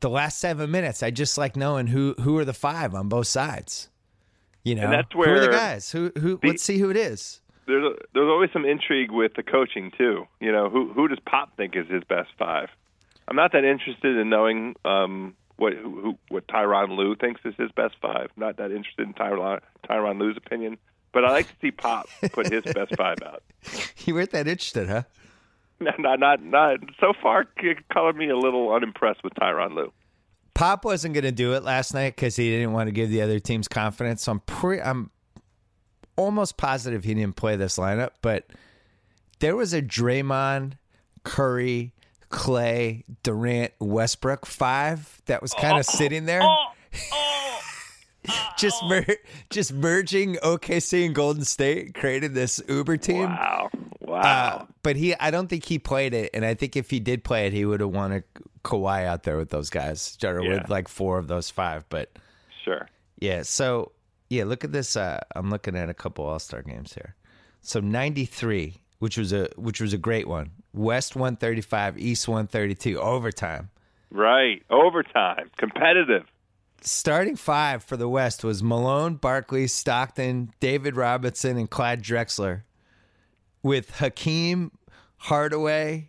the 0.00 0.08
last 0.08 0.38
seven 0.38 0.70
minutes, 0.70 1.02
I 1.02 1.10
just 1.10 1.36
like 1.36 1.54
knowing 1.54 1.86
who 1.86 2.14
who 2.20 2.38
are 2.38 2.44
the 2.44 2.54
five 2.54 2.94
on 2.94 3.08
both 3.08 3.26
sides. 3.26 3.88
You 4.64 4.74
know, 4.74 4.84
And 4.84 4.92
that's 4.92 5.08
who 5.12 5.22
are 5.22 5.40
the 5.40 5.48
guys? 5.48 5.90
Who 5.90 6.10
who? 6.18 6.38
the- 6.38 6.48
let's 6.48 6.62
see 6.62 6.78
who 6.78 6.90
it 6.90 6.96
is. 6.96 7.40
There's 7.66 7.84
a, 7.84 7.94
there's 8.14 8.28
always 8.28 8.50
some 8.52 8.64
intrigue 8.64 9.12
with 9.12 9.34
the 9.34 9.44
coaching 9.44 9.92
too. 9.96 10.26
You 10.40 10.50
know, 10.50 10.70
who 10.70 10.92
who 10.92 11.06
does 11.06 11.20
Pop 11.24 11.56
think 11.56 11.76
is 11.76 11.86
his 11.88 12.02
best 12.04 12.30
five? 12.38 12.68
I'm 13.28 13.36
not 13.36 13.52
that 13.52 13.64
interested 13.64 14.16
in 14.16 14.28
knowing 14.28 14.74
um, 14.84 15.36
what 15.56 15.74
who, 15.74 16.18
what 16.30 16.48
Tyronn 16.48 16.96
Lue 16.96 17.14
thinks 17.14 17.42
is 17.44 17.54
his 17.56 17.70
best 17.70 17.94
five. 18.02 18.30
Not 18.36 18.56
that 18.56 18.72
interested 18.72 19.06
in 19.06 19.14
Tyronn 19.14 19.60
Tyronn 19.88 20.18
Lue's 20.18 20.36
opinion, 20.36 20.78
but 21.12 21.24
I 21.24 21.30
like 21.30 21.48
to 21.48 21.54
see 21.60 21.70
Pop 21.70 22.08
put 22.32 22.52
his 22.52 22.62
best 22.64 22.96
five 22.96 23.18
out. 23.24 23.42
You 24.06 24.14
weren't 24.14 24.30
that 24.30 24.48
interested, 24.48 24.88
huh? 24.88 25.02
Not 25.78 25.98
not 25.98 26.18
not, 26.18 26.42
not 26.42 26.78
so 26.98 27.12
far. 27.22 27.46
c- 27.60 27.74
Colored 27.92 28.16
me 28.16 28.30
a 28.30 28.36
little 28.36 28.72
unimpressed 28.72 29.22
with 29.22 29.34
Tyronn 29.34 29.74
Lue. 29.74 29.92
Pop 30.54 30.84
wasn't 30.84 31.12
going 31.14 31.24
to 31.24 31.32
do 31.32 31.52
it 31.52 31.62
last 31.62 31.92
night 31.92 32.16
because 32.16 32.36
he 32.36 32.50
didn't 32.50 32.72
want 32.72 32.88
to 32.88 32.92
give 32.92 33.10
the 33.10 33.20
other 33.20 33.38
teams 33.38 33.68
confidence. 33.68 34.22
So 34.22 34.32
I'm 34.32 34.40
pre- 34.40 34.80
I'm 34.80 35.10
almost 36.16 36.56
positive 36.56 37.04
he 37.04 37.14
didn't 37.14 37.36
play 37.36 37.56
this 37.56 37.76
lineup, 37.76 38.12
but 38.22 38.46
there 39.40 39.56
was 39.56 39.74
a 39.74 39.82
Draymond, 39.82 40.74
Curry, 41.24 41.92
Clay, 42.30 43.04
Durant, 43.22 43.72
Westbrook 43.80 44.46
five 44.46 45.20
that 45.26 45.42
was 45.42 45.52
kind 45.52 45.78
of 45.78 45.86
oh. 45.88 45.96
sitting 45.96 46.26
there. 46.26 46.42
Oh. 46.42 46.66
Oh. 47.12 47.29
just 48.58 48.82
mer- 48.84 49.16
just 49.50 49.72
merging 49.72 50.34
OKC 50.36 51.06
and 51.06 51.14
Golden 51.14 51.44
State 51.44 51.94
created 51.94 52.34
this 52.34 52.60
Uber 52.68 52.96
team. 52.98 53.22
Wow, 53.30 53.70
wow. 54.00 54.18
Uh, 54.20 54.66
but 54.82 54.96
he, 54.96 55.14
I 55.16 55.30
don't 55.30 55.48
think 55.48 55.64
he 55.64 55.78
played 55.78 56.12
it, 56.14 56.30
and 56.34 56.44
I 56.44 56.54
think 56.54 56.76
if 56.76 56.90
he 56.90 57.00
did 57.00 57.24
play 57.24 57.46
it, 57.46 57.52
he 57.52 57.64
would 57.64 57.80
have 57.80 57.90
wanted 57.90 58.24
Kawhi 58.64 59.04
out 59.06 59.22
there 59.22 59.36
with 59.36 59.50
those 59.50 59.70
guys, 59.70 60.18
or 60.22 60.42
Yeah. 60.42 60.60
with 60.60 60.68
like 60.70 60.88
four 60.88 61.18
of 61.18 61.28
those 61.28 61.48
five. 61.50 61.88
But 61.88 62.10
sure. 62.64 62.88
yeah, 63.18 63.42
so 63.42 63.92
yeah, 64.28 64.44
look 64.44 64.64
at 64.64 64.72
this. 64.72 64.96
Uh, 64.96 65.20
I'm 65.34 65.48
looking 65.50 65.76
at 65.76 65.88
a 65.88 65.94
couple 65.94 66.24
All 66.26 66.38
Star 66.38 66.62
games 66.62 66.92
here. 66.94 67.14
So 67.62 67.80
'93, 67.80 68.74
which 68.98 69.16
was 69.16 69.32
a 69.32 69.48
which 69.56 69.80
was 69.80 69.92
a 69.92 69.98
great 69.98 70.28
one. 70.28 70.50
West 70.72 71.16
135, 71.16 71.98
East 71.98 72.28
132, 72.28 73.00
overtime. 73.00 73.70
Right. 74.12 74.62
Overtime. 74.70 75.50
Competitive. 75.56 76.24
Starting 76.82 77.36
five 77.36 77.84
for 77.84 77.96
the 77.96 78.08
West 78.08 78.42
was 78.42 78.62
Malone, 78.62 79.16
Barkley, 79.16 79.66
Stockton, 79.66 80.50
David 80.60 80.96
Robinson, 80.96 81.58
and 81.58 81.68
Clyde 81.68 82.02
Drexler, 82.02 82.62
with 83.62 83.96
Hakeem, 83.98 84.72
Hardaway, 85.18 86.08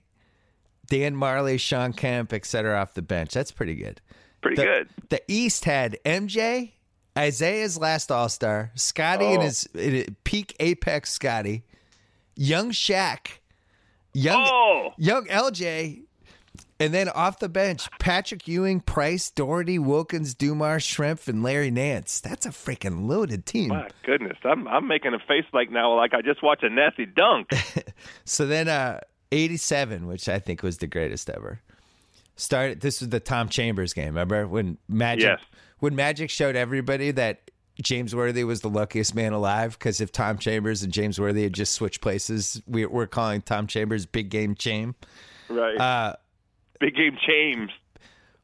Dan 0.87 1.15
Majerle, 1.15 1.59
Shawn 1.59 1.91
Kemp, 1.93 2.31
etc. 2.31 2.79
off 2.79 2.93
the 2.93 3.01
bench. 3.01 3.33
That's 3.33 3.51
pretty 3.51 3.75
good. 3.75 3.99
Pretty 4.41 4.55
the, 4.55 4.63
good. 4.63 4.89
The 5.09 5.21
East 5.27 5.65
had 5.65 5.97
MJ, 6.05 6.71
Isiah's 7.17 7.77
last 7.77 8.09
All 8.11 8.29
Star, 8.29 8.71
Scottie 8.75 9.25
in 9.33 9.39
Oh. 9.39 9.43
his 9.43 9.65
in 9.75 10.15
peak 10.23 10.55
apex, 10.59 11.11
Scottie, 11.11 11.63
young 12.35 12.71
Shaq, 12.71 13.27
young 14.13 14.47
Oh, 14.49 14.93
young 14.97 15.25
LJ, 15.27 16.03
and 16.81 16.93
then 16.93 17.09
off 17.09 17.39
the 17.39 17.49
bench, 17.49 17.87
Patrick 17.99 18.47
Ewing, 18.47 18.79
Price, 18.81 19.29
Daugherty, 19.29 19.79
Wilkins, 19.79 20.33
Dumar, 20.33 20.77
Schrempf, 20.77 21.27
and 21.27 21.43
Larry 21.43 21.71
Nance. 21.71 22.19
That's 22.19 22.45
a 22.45 22.49
freaking 22.49 23.07
loaded 23.07 23.45
team. 23.45 23.69
my 23.69 23.87
goodness. 24.03 24.37
I'm 24.43 24.67
I'm 24.67 24.87
making 24.87 25.13
a 25.13 25.19
face 25.19 25.45
like 25.53 25.71
now 25.71 25.95
like 25.95 26.13
I 26.13 26.21
just 26.21 26.41
watched 26.43 26.63
a 26.63 26.69
nasty 26.69 27.05
dunk. 27.05 27.49
So 28.25 28.47
then, 28.47 28.67
uh, 28.67 28.99
87, 29.31 30.07
which 30.07 30.27
I 30.27 30.39
think 30.39 30.63
was 30.63 30.77
the 30.79 30.87
greatest 30.87 31.29
ever. 31.29 31.61
Started. 32.35 32.81
This 32.81 32.99
was 33.01 33.09
the 33.09 33.19
Tom 33.19 33.47
Chambers 33.49 33.93
game. 33.93 34.07
Remember 34.07 34.47
when 34.47 34.77
Magic? 34.87 35.23
Yes. 35.29 35.39
When 35.79 35.95
Magic 35.95 36.29
showed 36.29 36.55
everybody 36.55 37.11
that 37.11 37.51
James 37.81 38.15
Worthy 38.15 38.43
was 38.43 38.61
the 38.61 38.69
luckiest 38.69 39.15
man 39.15 39.33
alive 39.33 39.77
because 39.77 40.01
if 40.01 40.11
Tom 40.11 40.37
Chambers 40.37 40.83
and 40.83 40.91
James 40.91 41.19
Worthy 41.19 41.43
had 41.43 41.53
just 41.53 41.73
switched 41.73 42.01
places, 42.01 42.61
we, 42.67 42.85
we're 42.85 43.07
calling 43.07 43.41
Tom 43.41 43.67
Chambers 43.67 44.05
Big 44.05 44.29
Game 44.29 44.55
Chame. 44.55 44.95
right. 45.49 45.77
Uh, 45.77 46.15
Big 46.81 46.95
game 46.95 47.17
James. 47.25 47.69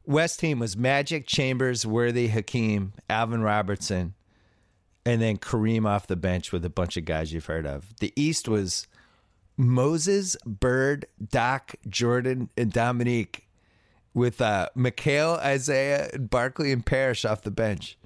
West 0.06 0.40
team 0.40 0.58
was 0.58 0.74
Magic, 0.76 1.26
Chambers, 1.26 1.84
Worthy, 1.84 2.28
Hakeem, 2.28 2.94
Alvin 3.10 3.42
Robertson, 3.42 4.14
and 5.04 5.20
then 5.20 5.36
Kareem 5.36 5.86
off 5.86 6.06
the 6.06 6.16
bench 6.16 6.50
with 6.50 6.64
a 6.64 6.70
bunch 6.70 6.96
of 6.96 7.04
guys 7.04 7.30
you've 7.32 7.44
heard 7.44 7.66
of. 7.66 7.94
The 7.98 8.14
East 8.16 8.48
was 8.48 8.86
Moses, 9.58 10.34
Bird, 10.46 11.04
Doc, 11.30 11.74
Jordan, 11.88 12.48
and 12.56 12.72
Dominique 12.72 13.48
with 14.14 14.40
uh, 14.40 14.68
McHale, 14.74 15.44
Isiah, 15.44 16.08
and 16.14 16.30
Barkley 16.30 16.72
and 16.72 16.86
Parrish 16.86 17.26
off 17.26 17.42
the 17.42 17.50
bench. 17.50 17.98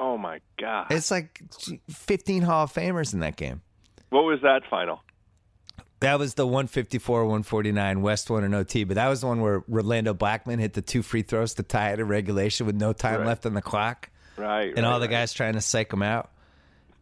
Oh 0.00 0.18
my 0.18 0.40
God. 0.58 0.86
It's 0.90 1.10
like 1.12 1.40
15 1.88 2.42
Hall 2.42 2.64
of 2.64 2.72
Famers 2.72 3.14
in 3.14 3.20
that 3.20 3.36
game. 3.36 3.62
what 4.10 4.24
was 4.24 4.40
that 4.42 4.62
final? 4.68 5.02
That 6.00 6.18
was 6.18 6.34
the 6.34 6.46
154 6.46 7.24
149 7.24 8.02
West 8.02 8.28
one 8.28 8.44
in 8.44 8.52
OT, 8.52 8.84
but 8.84 8.94
that 8.96 9.08
was 9.08 9.22
the 9.22 9.26
one 9.28 9.40
where 9.40 9.64
Rolando 9.68 10.12
Blackman 10.12 10.58
hit 10.58 10.74
the 10.74 10.82
two 10.82 11.02
free 11.02 11.22
throws 11.22 11.54
to 11.54 11.62
tie 11.62 11.92
it 11.92 12.00
in 12.00 12.06
regulation 12.08 12.66
with 12.66 12.76
no 12.76 12.92
time 12.92 13.20
Right. 13.20 13.26
left 13.26 13.46
on 13.46 13.54
the 13.54 13.62
clock. 13.62 14.10
Right. 14.36 14.72
and 14.76 14.84
all 14.84 14.98
the 15.00 15.06
right. 15.06 15.12
guys 15.12 15.32
trying 15.32 15.54
to 15.54 15.60
psych 15.60 15.92
him 15.92 16.02
out. 16.02 16.30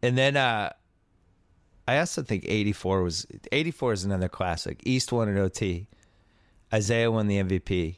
And 0.02 0.16
then 0.16 0.37
uh 0.37 0.72
I 1.88 1.98
also 1.98 2.22
think 2.22 2.44
84 2.46 3.02
was 3.02 3.26
84 3.50 3.92
is 3.94 4.05
another 4.05 4.28
classic. 4.28 4.81
East 4.85 5.11
won 5.11 5.28
an 5.28 5.37
OT. 5.38 5.88
Isiah 6.72 7.11
won 7.11 7.26
the 7.26 7.42
MVP. 7.42 7.96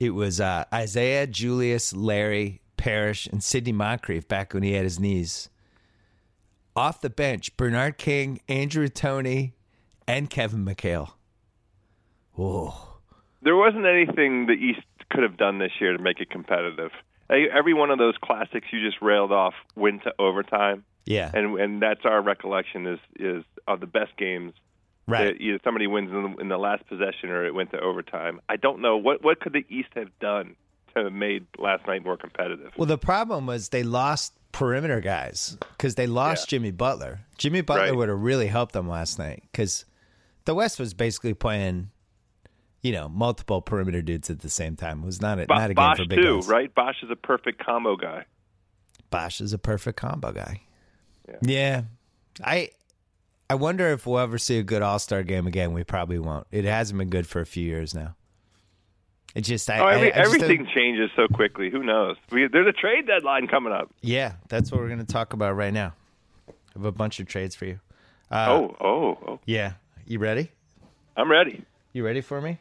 It 0.00 0.10
was 0.10 0.40
uh 0.40 0.64
Isiah, 0.72 1.26
Julius, 1.26 1.92
Larry, 1.94 2.62
Parrish, 2.78 3.26
and 3.26 3.42
Sidney 3.42 3.72
Moncrief 3.72 4.26
back 4.28 4.54
when 4.54 4.62
he 4.62 4.72
had 4.72 4.84
his 4.84 4.98
knees. 5.00 5.50
Off 6.74 7.00
the 7.00 7.10
bench, 7.10 7.56
Bernard 7.56 7.98
King, 7.98 8.40
Andrew 8.48 8.88
Toney, 8.88 9.54
and 10.06 10.28
Kevin 10.30 10.64
McHale. 10.64 11.10
Whoa. 12.34 12.74
There 13.42 13.56
wasn't 13.56 13.86
anything 13.86 14.46
the 14.46 14.52
East 14.52 14.80
could 15.10 15.22
have 15.22 15.36
done 15.36 15.58
this 15.58 15.72
year 15.80 15.96
to 15.96 16.02
make 16.02 16.20
it 16.20 16.30
competitive. 16.30 16.90
Every 17.30 17.74
one 17.74 17.90
of 17.90 17.98
those 17.98 18.14
classics 18.22 18.66
you 18.72 18.80
just 18.84 19.00
railed 19.02 19.32
off 19.32 19.54
went 19.74 20.02
to 20.04 20.12
overtime, 20.18 20.84
Yeah. 21.06 21.30
and 21.34 21.58
and 21.58 21.82
that's 21.82 22.04
our 22.04 22.22
recollection 22.22 22.86
is 22.86 22.98
is 23.18 23.44
of 23.66 23.80
the 23.80 23.86
best 23.86 24.16
games. 24.16 24.52
right. 25.08 25.34
that 25.36 25.40
either 25.40 25.60
somebody 25.62 25.86
wins 25.86 26.10
in 26.10 26.22
the, 26.34 26.40
in 26.40 26.48
the 26.48 26.58
last 26.58 26.84
possession 26.88 27.30
or 27.30 27.44
it 27.46 27.54
went 27.54 27.70
to 27.70 27.78
overtime. 27.80 28.40
I 28.48 28.56
don't 28.56 28.80
know 28.80 28.96
what 28.96 29.22
what 29.22 29.40
could 29.40 29.52
the 29.52 29.64
East 29.68 29.88
have 29.94 30.08
done 30.20 30.56
to 30.94 31.04
have 31.04 31.12
made 31.12 31.46
last 31.58 31.86
night 31.86 32.04
more 32.04 32.16
competitive. 32.16 32.72
Well, 32.76 32.86
the 32.86 32.98
problem 32.98 33.46
was 33.46 33.68
they 33.70 33.82
lost 33.84 34.32
perimeter 34.52 35.00
guys 35.00 35.56
because 35.76 35.94
they 35.96 36.06
lost 36.08 36.46
Yeah. 36.50 36.58
Jimmy 36.58 36.70
Butler. 36.72 37.20
Jimmy 37.38 37.60
Butler 37.60 37.84
Right. 37.86 37.96
would 37.96 38.08
have 38.08 38.20
really 38.20 38.46
helped 38.48 38.72
them 38.72 38.88
last 38.88 39.18
night 39.18 39.42
because 39.52 39.84
the 40.46 40.54
West 40.54 40.80
was 40.80 40.94
basically 40.94 41.34
playing, 41.34 41.90
you 42.82 42.92
know, 42.92 43.08
multiple 43.08 43.60
perimeter 43.60 44.00
dudes 44.00 44.30
at 44.30 44.40
the 44.40 44.48
same 44.48 44.74
time. 44.76 45.02
It 45.02 45.06
was 45.06 45.20
not 45.20 45.38
a, 45.38 45.46
Bo- 45.46 45.54
not 45.54 45.64
a 45.70 45.74
game 45.74 45.74
Bosh 45.74 45.96
for 45.98 46.06
big 46.06 46.18
too, 46.18 46.36
guys. 46.36 46.48
right? 46.48 46.74
Bosh 46.74 47.02
is 47.02 47.10
a 47.10 47.16
perfect 47.16 47.64
combo 47.64 47.96
guy. 47.96 48.24
Bosh 49.10 49.40
is 49.40 49.52
a 49.52 49.58
perfect 49.58 49.98
combo 49.98 50.32
guy. 50.32 50.62
Yeah. 51.28 51.34
Yeah. 51.42 51.82
I 52.44 52.70
I 53.48 53.54
wonder 53.54 53.88
if 53.92 54.06
we'll 54.06 54.18
ever 54.18 54.38
see 54.38 54.58
a 54.58 54.62
good 54.62 54.82
All 54.82 54.98
Star 54.98 55.22
game 55.22 55.46
again. 55.46 55.72
We 55.72 55.84
probably 55.84 56.18
won't. 56.18 56.46
It 56.50 56.64
hasn't 56.64 56.98
been 56.98 57.10
good 57.10 57.26
for 57.26 57.40
a 57.40 57.46
few 57.46 57.64
years 57.64 57.94
now. 57.94 58.16
It 59.34 59.42
just, 59.42 59.68
I, 59.68 59.80
Oh, 59.80 59.86
every, 59.86 60.12
I, 60.14 60.20
I 60.20 60.22
just 60.22 60.34
everything 60.34 60.66
changes 60.74 61.10
so 61.14 61.28
quickly. 61.28 61.68
Who 61.70 61.82
knows? 61.82 62.16
We, 62.32 62.48
there's 62.48 62.66
a 62.66 62.72
trade 62.72 63.06
deadline 63.06 63.48
coming 63.48 63.70
up. 63.72 63.90
yeah, 64.00 64.32
that's 64.48 64.72
what 64.72 64.80
we're 64.80 64.86
going 64.88 64.98
to 64.98 65.04
talk 65.04 65.34
about 65.34 65.54
right 65.56 65.74
now. 65.74 65.92
I 66.48 66.52
have 66.74 66.84
a 66.86 66.92
bunch 66.92 67.20
of 67.20 67.26
trades 67.26 67.54
for 67.54 67.66
you. 67.66 67.78
Uh, 68.30 68.46
oh, 68.48 68.76
oh, 68.80 69.18
oh! 69.28 69.40
yeah. 69.44 69.74
You 70.06 70.18
ready? 70.20 70.50
I'm 71.16 71.30
ready. 71.30 71.64
You 71.92 72.04
ready 72.04 72.20
for 72.20 72.40
me? 72.40 72.58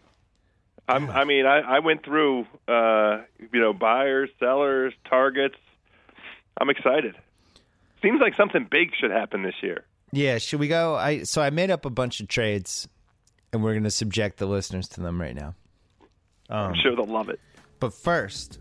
I'm, 0.88 1.10
I 1.10 1.26
mean, 1.26 1.46
I, 1.46 1.60
I 1.60 1.80
went 1.80 2.04
through, 2.04 2.46
uh, 2.68 3.22
you 3.52 3.60
know, 3.60 3.74
buyers, 3.74 4.30
sellers, 4.40 4.94
targets. 5.10 5.56
I'm 6.60 6.70
excited. 6.70 7.16
Seems 8.02 8.22
like 8.22 8.36
something 8.36 8.68
big 8.70 8.92
should 9.00 9.12
happen 9.12 9.44
this 9.44 9.56
year. 9.62 9.84
Yeah. 10.12 10.38
Should 10.38 10.60
we 10.60 10.68
go? 10.68 10.96
I 10.96 11.24
so 11.24 11.42
I 11.42 11.50
made 11.50 11.72
up 11.72 11.86
a 11.86 11.90
bunch 11.90 12.20
of 12.20 12.28
trades, 12.28 12.88
and 13.52 13.64
we're 13.64 13.74
going 13.74 13.84
to 13.84 13.92
subject 13.92 14.38
the 14.38 14.46
listeners 14.46 14.88
to 14.90 15.02
them 15.02 15.20
right 15.20 15.36
now. 15.36 15.56
Um, 16.50 16.74
I'm 16.74 16.76
sure 16.76 16.96
they'll 16.96 17.06
love 17.06 17.30
it. 17.30 17.40
But 17.80 17.94
first, 17.94 18.60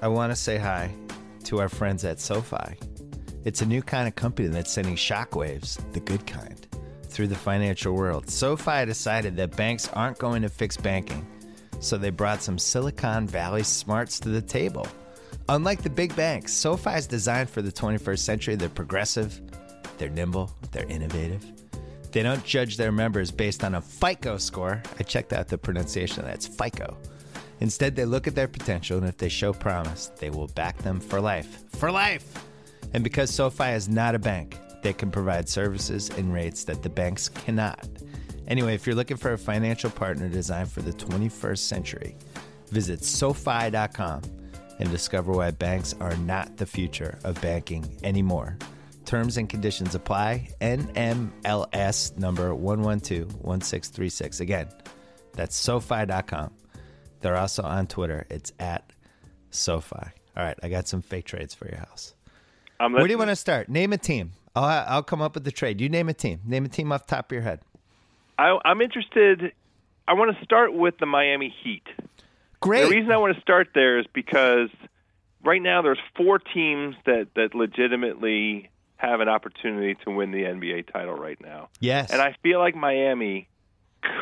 I 0.00 0.08
want 0.08 0.32
to 0.32 0.36
say 0.36 0.58
hi 0.58 0.94
to 1.44 1.60
our 1.60 1.68
friends 1.68 2.04
at 2.04 2.20
SoFi. 2.20 2.76
It's 3.44 3.60
a 3.60 3.66
new 3.66 3.82
kind 3.82 4.06
of 4.06 4.14
company 4.14 4.48
that's 4.48 4.70
sending 4.70 4.94
shockwaves, 4.94 5.80
the 5.92 6.00
good 6.00 6.26
kind, 6.26 6.66
through 7.12 7.28
the 7.28 7.34
financial 7.36 7.94
world. 7.94 8.28
SoFi 8.28 8.84
decided 8.86 9.36
that 9.36 9.56
banks 9.56 9.88
aren't 9.92 10.18
going 10.18 10.42
to 10.42 10.48
fix 10.48 10.76
banking, 10.76 11.26
so 11.80 11.96
they 11.96 12.10
brought 12.10 12.42
some 12.42 12.58
Silicon 12.58 13.26
Valley 13.26 13.62
smarts 13.62 14.18
to 14.20 14.30
the 14.30 14.42
table. 14.42 14.86
Unlike 15.48 15.82
the 15.82 15.90
big 15.90 16.14
banks, 16.16 16.52
SoFi 16.52 16.92
is 16.92 17.06
designed 17.06 17.50
for 17.50 17.62
the 17.62 17.72
21st 17.72 18.18
century. 18.18 18.54
They're 18.56 18.68
progressive, 18.68 19.40
they're 19.98 20.08
nimble, 20.08 20.54
they're 20.70 20.88
innovative. 20.88 21.44
They 22.12 22.22
don't 22.22 22.44
judge 22.44 22.76
their 22.76 22.92
members 22.92 23.30
based 23.30 23.64
on 23.64 23.74
a 23.74 23.80
FICO 23.80 24.36
score. 24.36 24.82
I 24.98 25.02
checked 25.02 25.32
out 25.32 25.48
the 25.48 25.58
pronunciation 25.58 26.20
of 26.20 26.26
that. 26.26 26.34
It's 26.34 26.46
FICO. 26.46 26.96
Instead, 27.60 27.96
they 27.96 28.04
look 28.04 28.26
at 28.26 28.34
their 28.34 28.48
potential, 28.48 28.98
and 28.98 29.08
if 29.08 29.16
they 29.16 29.28
show 29.28 29.52
promise, 29.52 30.10
they 30.18 30.30
will 30.30 30.48
back 30.48 30.76
them 30.78 31.00
for 31.00 31.20
life. 31.20 31.64
For 31.76 31.90
life! 31.90 32.44
And 32.92 33.02
because 33.02 33.30
SoFi 33.30 33.70
is 33.70 33.88
not 33.88 34.14
a 34.14 34.18
bank, 34.18 34.58
they 34.82 34.92
can 34.92 35.10
provide 35.10 35.48
services 35.48 36.10
and 36.10 36.32
rates 36.32 36.64
that 36.64 36.82
the 36.82 36.90
banks 36.90 37.28
cannot. 37.28 37.88
Anyway, 38.48 38.74
if 38.74 38.86
you're 38.86 38.96
looking 38.96 39.16
for 39.16 39.32
a 39.32 39.38
financial 39.38 39.90
partner 39.90 40.28
designed 40.28 40.70
for 40.70 40.82
the 40.82 40.92
21st 40.92 41.58
century, 41.58 42.16
visit 42.70 43.04
SoFi.com 43.04 44.22
and 44.78 44.90
discover 44.90 45.32
why 45.32 45.50
banks 45.52 45.94
are 46.00 46.16
not 46.16 46.56
the 46.56 46.66
future 46.66 47.18
of 47.24 47.40
banking 47.40 47.98
anymore. 48.02 48.58
Terms 49.04 49.36
and 49.36 49.48
conditions 49.48 49.94
apply. 49.94 50.48
NMLS 50.60 52.18
number 52.18 52.50
1121636. 52.50 54.40
Again, 54.40 54.68
that's 55.32 55.56
SoFi.com. 55.56 56.52
They're 57.20 57.36
also 57.36 57.62
on 57.62 57.86
Twitter. 57.86 58.26
It's 58.30 58.52
at 58.58 58.92
SoFi. 59.50 59.96
All 60.36 60.44
right, 60.44 60.58
I 60.62 60.68
got 60.68 60.88
some 60.88 61.02
fake 61.02 61.26
trades 61.26 61.54
for 61.54 61.68
your 61.68 61.78
house. 61.78 62.14
Where 62.78 63.06
do 63.06 63.10
you 63.12 63.18
want 63.18 63.30
to 63.30 63.36
start? 63.36 63.68
Name 63.68 63.92
a 63.92 63.98
team. 63.98 64.32
I'll, 64.54 64.84
I'll 64.88 65.02
come 65.02 65.22
up 65.22 65.34
with 65.34 65.44
the 65.44 65.52
trade. 65.52 65.80
You 65.80 65.88
name 65.88 66.08
a 66.08 66.14
team. 66.14 66.40
Name 66.44 66.64
a 66.64 66.68
team 66.68 66.92
off 66.92 67.06
the 67.06 67.16
top 67.16 67.30
of 67.30 67.32
your 67.32 67.42
head. 67.42 67.60
I, 68.38 68.58
I'm 68.64 68.80
interested. 68.80 69.52
I 70.06 70.14
want 70.14 70.36
to 70.36 70.44
start 70.44 70.74
with 70.74 70.98
the 70.98 71.06
Miami 71.06 71.54
Heat. 71.62 71.86
Great. 72.60 72.84
The 72.84 72.90
reason 72.90 73.10
I 73.12 73.16
want 73.16 73.34
to 73.34 73.40
start 73.40 73.68
there 73.74 73.98
is 73.98 74.06
because 74.12 74.68
right 75.44 75.60
now 75.60 75.82
there's 75.82 75.98
four 76.16 76.38
teams 76.38 76.94
that 77.06 77.28
that 77.34 77.54
legitimately 77.54 78.70
have 78.96 79.20
an 79.20 79.28
opportunity 79.28 79.96
to 80.04 80.10
win 80.10 80.30
the 80.30 80.42
NBA 80.44 80.92
title 80.92 81.14
right 81.14 81.40
now. 81.40 81.68
yes. 81.80 82.10
And 82.10 82.20
I 82.22 82.36
feel 82.42 82.60
like 82.60 82.76
Miami 82.76 83.48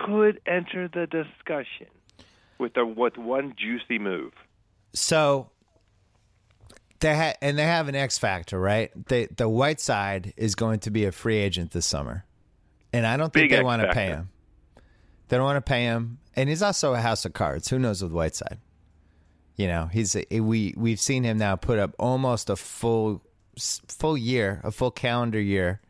could 0.07 0.40
enter 0.47 0.88
the 0.88 1.07
discussion 1.07 1.88
with 2.59 2.75
the 2.75 2.87
with 2.87 3.19
one 3.19 3.55
juicy 3.59 3.99
move. 3.99 4.33
so 4.93 5.51
they 7.01 7.17
ha- 7.17 7.35
and 7.41 7.59
they 7.59 7.65
have 7.65 7.89
an 7.89 7.95
X 7.95 8.19
factor, 8.19 8.61
right? 8.61 8.91
They 9.07 9.27
the 9.27 9.49
Whiteside 9.49 10.33
is 10.37 10.55
going 10.55 10.81
to 10.81 10.91
be 10.91 11.05
a 11.05 11.13
free 11.13 11.39
agent 11.39 11.73
this 11.73 11.87
summer, 11.87 12.25
and 12.93 13.07
I 13.07 13.17
don't 13.17 13.33
think 13.33 13.51
Big 13.51 13.59
they 13.59 13.63
want 13.63 13.83
to 13.83 13.93
pay 13.93 14.07
him. 14.07 14.31
They 15.29 15.37
don't 15.37 15.45
want 15.45 15.65
to 15.65 15.69
pay 15.69 15.85
him, 15.85 16.19
and 16.37 16.49
he's 16.49 16.63
also 16.63 16.95
a 16.95 17.01
house 17.01 17.25
of 17.25 17.33
cards. 17.33 17.69
Who 17.69 17.79
knows 17.79 18.03
with 18.03 18.13
Whiteside? 18.13 18.59
You 19.57 19.69
know, 19.69 19.87
he's 19.93 20.17
a, 20.17 20.41
we 20.41 20.75
we've 20.77 21.01
seen 21.01 21.25
him 21.25 21.39
now 21.39 21.57
put 21.57 21.79
up 21.79 21.95
almost 21.99 22.51
a 22.51 22.57
full 22.57 23.23
full 23.59 24.17
year, 24.17 24.61
a 24.65 24.71
full 24.71 24.91
calendar 24.91 25.41
year 25.41 25.81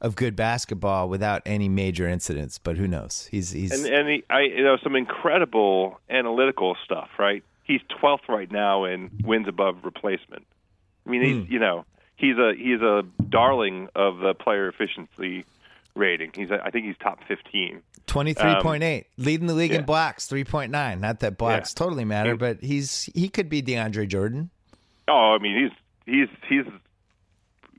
of 0.00 0.14
good 0.14 0.36
basketball 0.36 1.08
without 1.08 1.42
any 1.44 1.68
major 1.68 2.08
incidents. 2.08 2.58
But 2.58 2.76
who 2.76 2.86
knows? 2.86 3.28
He's 3.30 3.50
he's 3.50 3.72
And 3.72 3.92
and 3.92 4.08
he, 4.08 4.24
I 4.30 4.42
you 4.42 4.62
know 4.62 4.76
some 4.82 4.96
incredible 4.96 6.00
analytical 6.08 6.76
stuff, 6.84 7.08
right? 7.18 7.42
He's 7.68 7.80
12th 8.02 8.28
right 8.28 8.50
now 8.50 8.84
in 8.84 9.10
wins 9.22 9.46
above 9.46 9.84
replacement. 9.84 10.44
I 11.06 11.10
mean, 11.10 11.22
he's 11.22 11.46
hmm. 11.46 11.52
you 11.52 11.58
know, 11.60 11.84
he's 12.16 12.36
a 12.36 12.52
he's 12.56 12.80
a 12.80 13.02
darling 13.28 13.88
of 13.94 14.18
the 14.18 14.34
player 14.34 14.68
efficiency 14.68 15.44
rating. 15.94 16.32
He's 16.34 16.50
I 16.50 16.70
think 16.70 16.86
he's 16.86 16.96
top 16.98 17.20
15. 17.28 17.82
Twenty 18.06 18.32
three 18.32 18.54
point 18.62 18.82
eight, 18.82 19.06
um, 19.18 19.24
leading 19.26 19.46
the 19.46 19.54
league 19.54 19.72
in 19.72 19.84
blocks, 19.84 20.26
three 20.26 20.44
point 20.44 20.72
nine. 20.72 21.00
Not 21.00 21.20
that 21.20 21.36
blocks 21.36 21.74
Yeah. 21.74 21.84
totally 21.84 22.06
matter, 22.06 22.30
Yeah. 22.30 22.36
but 22.36 22.62
he's 22.62 23.04
he 23.14 23.28
could 23.28 23.50
be 23.50 23.62
DeAndre 23.62 24.08
Jordan. 24.08 24.48
Oh, 25.06 25.34
I 25.34 25.38
mean, 25.38 25.70
he's 26.06 26.14
he's 26.14 26.28
he's 26.48 26.72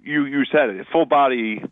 you 0.04 0.25
you 0.25 0.45
said 0.45 0.69
it, 0.69 0.88
full 0.91 1.06
body, 1.08 1.63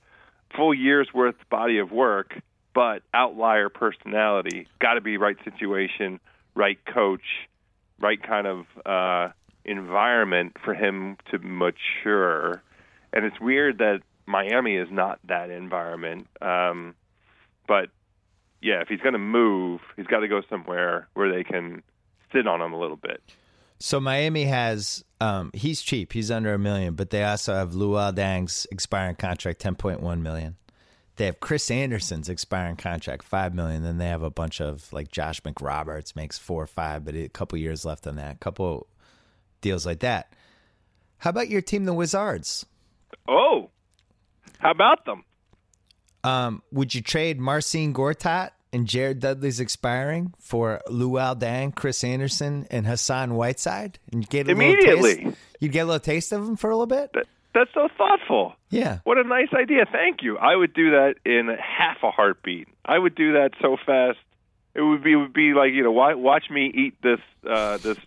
full 0.56 0.74
year's 0.74 1.14
worth 1.14 1.36
body 1.52 1.78
of 1.78 1.92
work, 1.92 2.40
but 2.74 3.04
outlier 3.14 3.70
personality. 3.70 4.68
Got 4.80 4.96
to 4.96 5.02
be 5.02 5.18
right 5.18 5.38
situation, 5.44 6.20
right 6.56 6.80
coach, 6.86 7.48
right 8.00 8.22
kind 8.22 8.48
of 8.48 8.66
uh, 8.86 9.32
environment 9.66 10.58
for 10.64 10.74
him 10.74 11.18
to 11.32 11.40
mature. 11.40 12.62
And 13.14 13.26
it's 13.26 13.40
weird 13.40 13.80
that 13.80 14.02
Miami 14.26 14.76
is 14.76 14.90
not 14.92 15.20
that 15.28 15.50
environment. 15.50 16.28
Um, 16.42 16.96
but 17.68 17.90
yeah, 18.62 18.82
if 18.82 18.88
he's 18.88 19.00
going 19.00 19.14
to 19.14 19.20
move, 19.20 19.82
he's 19.96 20.08
got 20.08 20.20
to 20.20 20.28
go 20.28 20.42
somewhere 20.50 21.08
where 21.14 21.32
they 21.34 21.44
can 21.44 21.84
sit 22.34 22.48
on 22.48 22.62
him 22.62 22.74
a 22.74 22.80
little 22.80 22.98
bit. 22.98 23.22
So 23.80 24.00
Miami 24.00 24.46
has 24.46 25.04
um 25.22 25.52
he's 25.54 25.82
cheap, 25.82 26.14
he's 26.14 26.32
under 26.32 26.54
a 26.54 26.60
million, 26.60 26.96
but 26.96 27.12
they 27.12 27.24
also 27.24 27.54
have 27.54 27.74
Luol 27.74 28.14
Deng's 28.14 28.66
expiring 28.72 29.16
contract, 29.16 29.60
ten 29.60 29.76
point 29.76 30.02
one 30.02 30.24
million. 30.24 30.56
They 31.18 31.26
have 31.26 31.40
Chris 31.40 31.70
Andersen's 31.72 32.30
expiring 32.30 32.76
contract, 32.76 33.24
five 33.24 33.54
million. 33.54 33.84
Then 33.84 33.98
they 33.98 34.08
have 34.08 34.22
a 34.24 34.30
bunch 34.30 34.62
of 34.62 34.92
like 34.94 35.12
Josh 35.12 35.42
McRoberts 35.42 36.16
makes 36.16 36.38
four 36.38 36.64
or 36.64 36.68
five, 36.68 37.04
but 37.04 37.16
a 37.16 37.28
couple 37.28 37.58
years 37.58 37.86
left 37.86 38.08
on 38.08 38.16
that. 38.16 38.36
A 38.36 38.40
couple 38.40 38.88
deals 39.62 39.86
like 39.86 40.00
that. 40.00 40.34
How 41.18 41.32
about 41.32 41.50
your 41.50 41.62
team, 41.62 41.86
the 41.86 41.94
Wizards? 41.94 42.66
Oh, 43.28 43.72
how 44.60 44.72
about 44.72 45.06
them? 45.06 45.24
Um, 46.24 46.62
would 46.72 46.94
you 46.94 47.02
trade 47.02 47.40
Marcin 47.40 47.94
Gortat 47.94 48.52
and 48.72 48.86
Jared 48.86 49.20
Dudley's 49.20 49.60
expiring 49.60 50.34
for 50.40 50.82
Luol 50.88 51.40
Deng, 51.40 51.74
Chris 51.74 52.04
Andersen, 52.04 52.68
and 52.70 52.86
Hassan 52.86 53.34
Whiteside? 53.36 53.98
And 54.12 54.28
get 54.28 54.48
a 54.48 54.54
little 54.54 54.62
Immediately. 54.64 55.16
taste? 55.24 55.38
You'd 55.60 55.72
get 55.72 55.82
a 55.82 55.86
little 55.86 56.00
taste 56.00 56.32
of 56.32 56.46
them 56.46 56.58
for 56.58 56.70
a 56.70 56.76
little 56.76 56.86
bit. 56.86 57.12
That, 57.14 57.26
that's 57.58 57.74
so 57.74 57.88
thoughtful. 57.98 58.54
Yeah. 58.70 59.00
What 59.04 59.17
a 59.17 59.24
nice 59.24 59.50
idea. 59.54 59.86
Thank 59.91 60.22
you. 60.22 60.38
I 60.38 60.56
would 60.56 60.74
do 60.74 60.91
that 60.91 61.15
in 61.26 61.48
half 61.60 61.98
a 62.04 62.12
heartbeat. 62.12 62.67
I 62.86 62.98
would 63.00 63.15
do 63.15 63.34
that 63.34 63.52
so 63.62 63.78
fast. 63.86 64.20
It 64.76 64.82
would 64.82 65.04
be 65.04 65.13
it 65.13 65.15
would 65.15 65.34
be 65.34 65.54
like 65.54 65.74
you 65.74 65.84
know 65.84 65.91
why, 65.91 66.13
watch 66.13 66.50
me 66.52 66.72
eat 66.74 66.96
this 67.02 67.20
uh, 67.50 67.78
this 67.78 67.98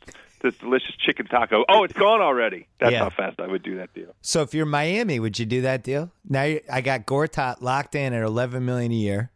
this 0.42 0.56
delicious 0.58 0.94
chicken 1.04 1.26
taco. 1.26 1.64
Oh, 1.68 1.84
it's 1.84 1.92
gone 1.92 2.20
already. 2.20 2.66
That's 2.78 2.92
Yeah. 2.92 3.00
how 3.00 3.10
fast 3.10 3.40
I 3.40 3.46
would 3.46 3.62
do 3.62 3.76
that 3.76 3.92
deal. 3.92 4.14
So 4.22 4.42
if 4.42 4.54
you're 4.54 4.66
Miami, 4.66 5.18
would 5.20 5.38
you 5.38 5.46
do 5.46 5.60
that 5.62 5.82
deal? 5.82 6.12
Now 6.28 6.42
I 6.72 6.80
got 6.80 7.06
Gortat 7.06 7.60
locked 7.60 7.94
in 7.94 8.12
at 8.14 8.22
11 8.22 8.64
million 8.64 8.92
a 8.92 8.94
year. 8.94 9.30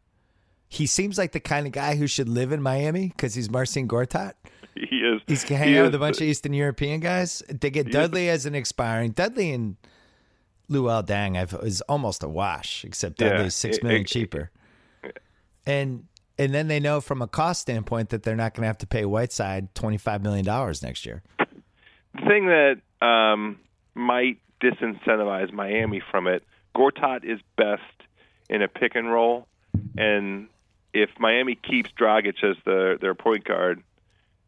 He 0.68 0.86
seems 0.86 1.18
like 1.18 1.32
the 1.32 1.40
kind 1.40 1.66
of 1.66 1.72
guy 1.72 1.96
who 1.96 2.06
should 2.06 2.28
live 2.28 2.52
in 2.52 2.62
Miami 2.62 3.08
because 3.08 3.34
he's 3.34 3.50
Marcin 3.50 3.88
Gortat. 3.88 4.34
He 4.76 4.96
is. 4.96 5.22
He's 5.28 5.44
he 5.44 5.54
hanging 5.54 5.76
out 5.76 5.82
is 5.82 5.86
with 5.88 5.94
a 5.94 5.98
bunch 6.00 6.16
of 6.16 6.22
Eastern 6.26 6.52
European 6.52 6.98
guys. 6.98 7.44
They 7.48 7.70
get 7.70 7.86
is 7.86 7.92
Dudley 7.92 8.28
as 8.28 8.44
an 8.44 8.56
expiring. 8.56 9.12
Dudley 9.12 9.52
and 9.52 9.76
Luol 10.70 11.04
Deng 11.06 11.36
I've, 11.38 11.52
is 11.62 11.80
almost 11.82 12.22
a 12.22 12.28
wash, 12.28 12.84
except 12.84 13.20
Yeah, 13.20 13.30
Dudley's 13.30 13.54
six 13.54 13.76
it- 13.78 13.82
million 13.82 14.02
it- 14.02 14.06
cheaper. 14.08 14.50
And 15.66 16.04
and 16.36 16.52
then 16.52 16.68
they 16.68 16.80
know 16.80 17.00
from 17.00 17.22
a 17.22 17.28
cost 17.28 17.62
standpoint 17.62 18.08
that 18.10 18.22
they're 18.24 18.34
not 18.36 18.54
going 18.54 18.62
to 18.62 18.66
have 18.66 18.78
to 18.78 18.86
pay 18.86 19.04
Whiteside 19.04 19.74
twenty 19.74 19.96
five 19.98 20.22
million 20.22 20.44
dollars 20.44 20.82
next 20.82 21.06
year. 21.06 21.22
The 21.38 22.20
thing 22.28 22.46
that 22.46 22.80
um, 23.06 23.58
might 23.94 24.38
disincentivize 24.60 25.52
Miami 25.52 26.00
from 26.10 26.26
it, 26.26 26.42
Gortat 26.76 27.24
is 27.24 27.40
best 27.56 27.82
in 28.50 28.62
a 28.62 28.68
pick 28.68 28.94
and 28.94 29.10
roll, 29.12 29.46
and 29.96 30.48
if 30.92 31.10
Miami 31.18 31.54
keeps 31.56 31.90
Dragic 31.98 32.44
as 32.44 32.56
the, 32.64 32.98
their 33.00 33.14
point 33.14 33.44
guard, 33.44 33.82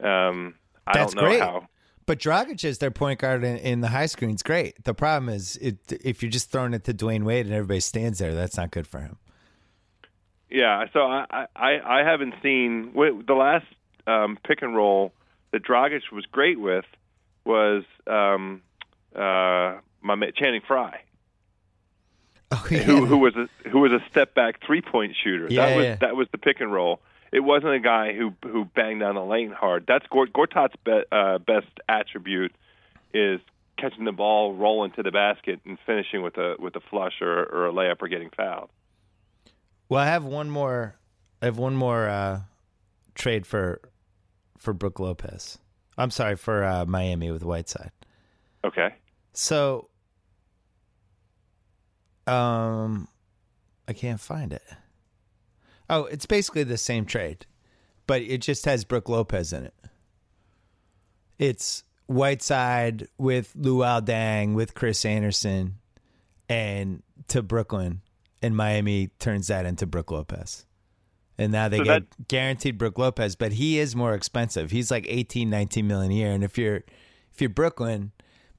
um, 0.00 0.54
I 0.86 0.92
That's 0.98 1.14
don't 1.14 1.24
know 1.24 1.30
great. 1.30 1.40
how. 1.40 1.68
But 2.06 2.20
Dragic 2.20 2.64
is 2.64 2.78
their 2.78 2.92
point 2.92 3.18
guard 3.18 3.42
in, 3.42 3.56
in 3.56 3.80
the 3.80 3.88
high 3.88 4.06
screen's 4.06 4.42
great. 4.42 4.84
The 4.84 4.94
problem 4.94 5.28
is 5.28 5.56
it, 5.56 5.78
if 6.04 6.22
you're 6.22 6.30
just 6.30 6.50
throwing 6.50 6.72
it 6.72 6.84
to 6.84 6.94
Dwyane 6.94 7.24
Wade 7.24 7.46
and 7.46 7.54
everybody 7.54 7.80
stands 7.80 8.20
there, 8.20 8.34
that's 8.34 8.56
not 8.56 8.70
good 8.70 8.86
for 8.86 9.00
him. 9.00 9.18
Yeah, 10.48 10.84
so 10.92 11.00
I 11.00 11.46
I, 11.56 11.80
I 11.84 12.04
haven't 12.04 12.34
seen 12.42 12.92
the 12.94 13.34
last 13.34 13.66
um, 14.06 14.38
pick 14.44 14.62
and 14.62 14.76
roll 14.76 15.12
that 15.50 15.64
Dragic 15.64 16.02
was 16.12 16.24
great 16.26 16.60
with 16.60 16.84
was 17.44 17.82
um, 18.06 18.62
uh, 19.14 19.78
my 20.02 20.30
Channing 20.36 20.62
Frye. 20.66 21.00
Oh, 22.52 22.64
yeah. 22.70 22.78
who, 22.78 23.06
who 23.06 23.18
was 23.18 23.34
a 23.34 23.48
who 23.68 23.80
was 23.80 23.90
a 23.90 23.98
step 24.08 24.34
back 24.34 24.64
three 24.64 24.80
point 24.80 25.16
shooter. 25.22 25.48
Yeah, 25.50 25.66
that 25.66 25.76
was 25.76 25.84
yeah. 25.84 25.96
that 25.96 26.16
was 26.16 26.28
the 26.30 26.38
pick 26.38 26.60
and 26.60 26.72
roll. 26.72 27.00
It 27.32 27.40
wasn't 27.40 27.74
a 27.74 27.80
guy 27.80 28.12
who 28.12 28.32
who 28.42 28.64
banged 28.64 29.00
down 29.00 29.14
the 29.14 29.24
lane 29.24 29.50
hard. 29.50 29.84
That's 29.86 30.06
Gort, 30.06 30.32
Gortat's 30.32 30.74
be, 30.84 31.02
uh, 31.10 31.38
best 31.38 31.66
attribute 31.88 32.52
is 33.12 33.40
catching 33.78 34.04
the 34.04 34.12
ball, 34.12 34.54
rolling 34.54 34.92
to 34.92 35.02
the 35.02 35.10
basket, 35.10 35.60
and 35.64 35.78
finishing 35.86 36.22
with 36.22 36.36
a 36.36 36.56
with 36.58 36.76
a 36.76 36.80
flush 36.90 37.20
or, 37.20 37.44
or 37.44 37.68
a 37.68 37.72
layup 37.72 38.00
or 38.00 38.08
getting 38.08 38.30
fouled. 38.36 38.70
Well, 39.88 40.00
I 40.00 40.06
have 40.06 40.24
one 40.24 40.50
more. 40.50 40.96
I 41.42 41.46
have 41.46 41.58
one 41.58 41.74
more 41.74 42.08
uh, 42.08 42.40
trade 43.14 43.46
for 43.46 43.80
for 44.58 44.72
Brook 44.72 44.98
Lopez. 45.00 45.58
I'm 45.98 46.10
sorry 46.10 46.36
for 46.36 46.64
uh, 46.64 46.84
Miami 46.86 47.30
with 47.30 47.42
Whiteside. 47.42 47.92
Okay. 48.64 48.94
So, 49.32 49.88
um, 52.26 53.08
I 53.86 53.92
can't 53.92 54.20
find 54.20 54.52
it. 54.52 54.62
Oh, 55.88 56.04
it's 56.04 56.26
basically 56.26 56.64
the 56.64 56.76
same 56.76 57.04
trade, 57.04 57.46
but 58.06 58.22
it 58.22 58.38
just 58.38 58.64
has 58.64 58.84
Brook 58.84 59.08
Lopez 59.08 59.52
in 59.52 59.64
it. 59.64 59.74
It's 61.38 61.84
Whiteside 62.06 63.08
with 63.18 63.54
Luol 63.56 64.00
Deng 64.02 64.54
with 64.54 64.74
Chris 64.74 65.04
Andersen, 65.04 65.78
and 66.48 67.02
to 67.28 67.42
Brooklyn, 67.42 68.00
and 68.42 68.56
Miami 68.56 69.10
turns 69.18 69.48
that 69.48 69.66
into 69.66 69.86
Brook 69.86 70.10
Lopez. 70.10 70.64
And 71.38 71.52
now 71.52 71.68
they 71.68 71.78
So 71.78 71.84
get 71.84 72.28
guaranteed 72.28 72.78
Brook 72.78 72.98
Lopez, 72.98 73.36
but 73.36 73.52
he 73.52 73.78
is 73.78 73.94
more 73.94 74.14
expensive. 74.14 74.70
He's 74.70 74.90
like 74.90 75.06
18, 75.08 75.50
19 75.50 75.86
million 75.86 76.12
a 76.12 76.14
year. 76.14 76.32
And 76.32 76.42
if 76.42 76.56
you're 76.56 76.82
if 77.32 77.40
you're 77.40 77.50
Brooklyn, 77.50 78.12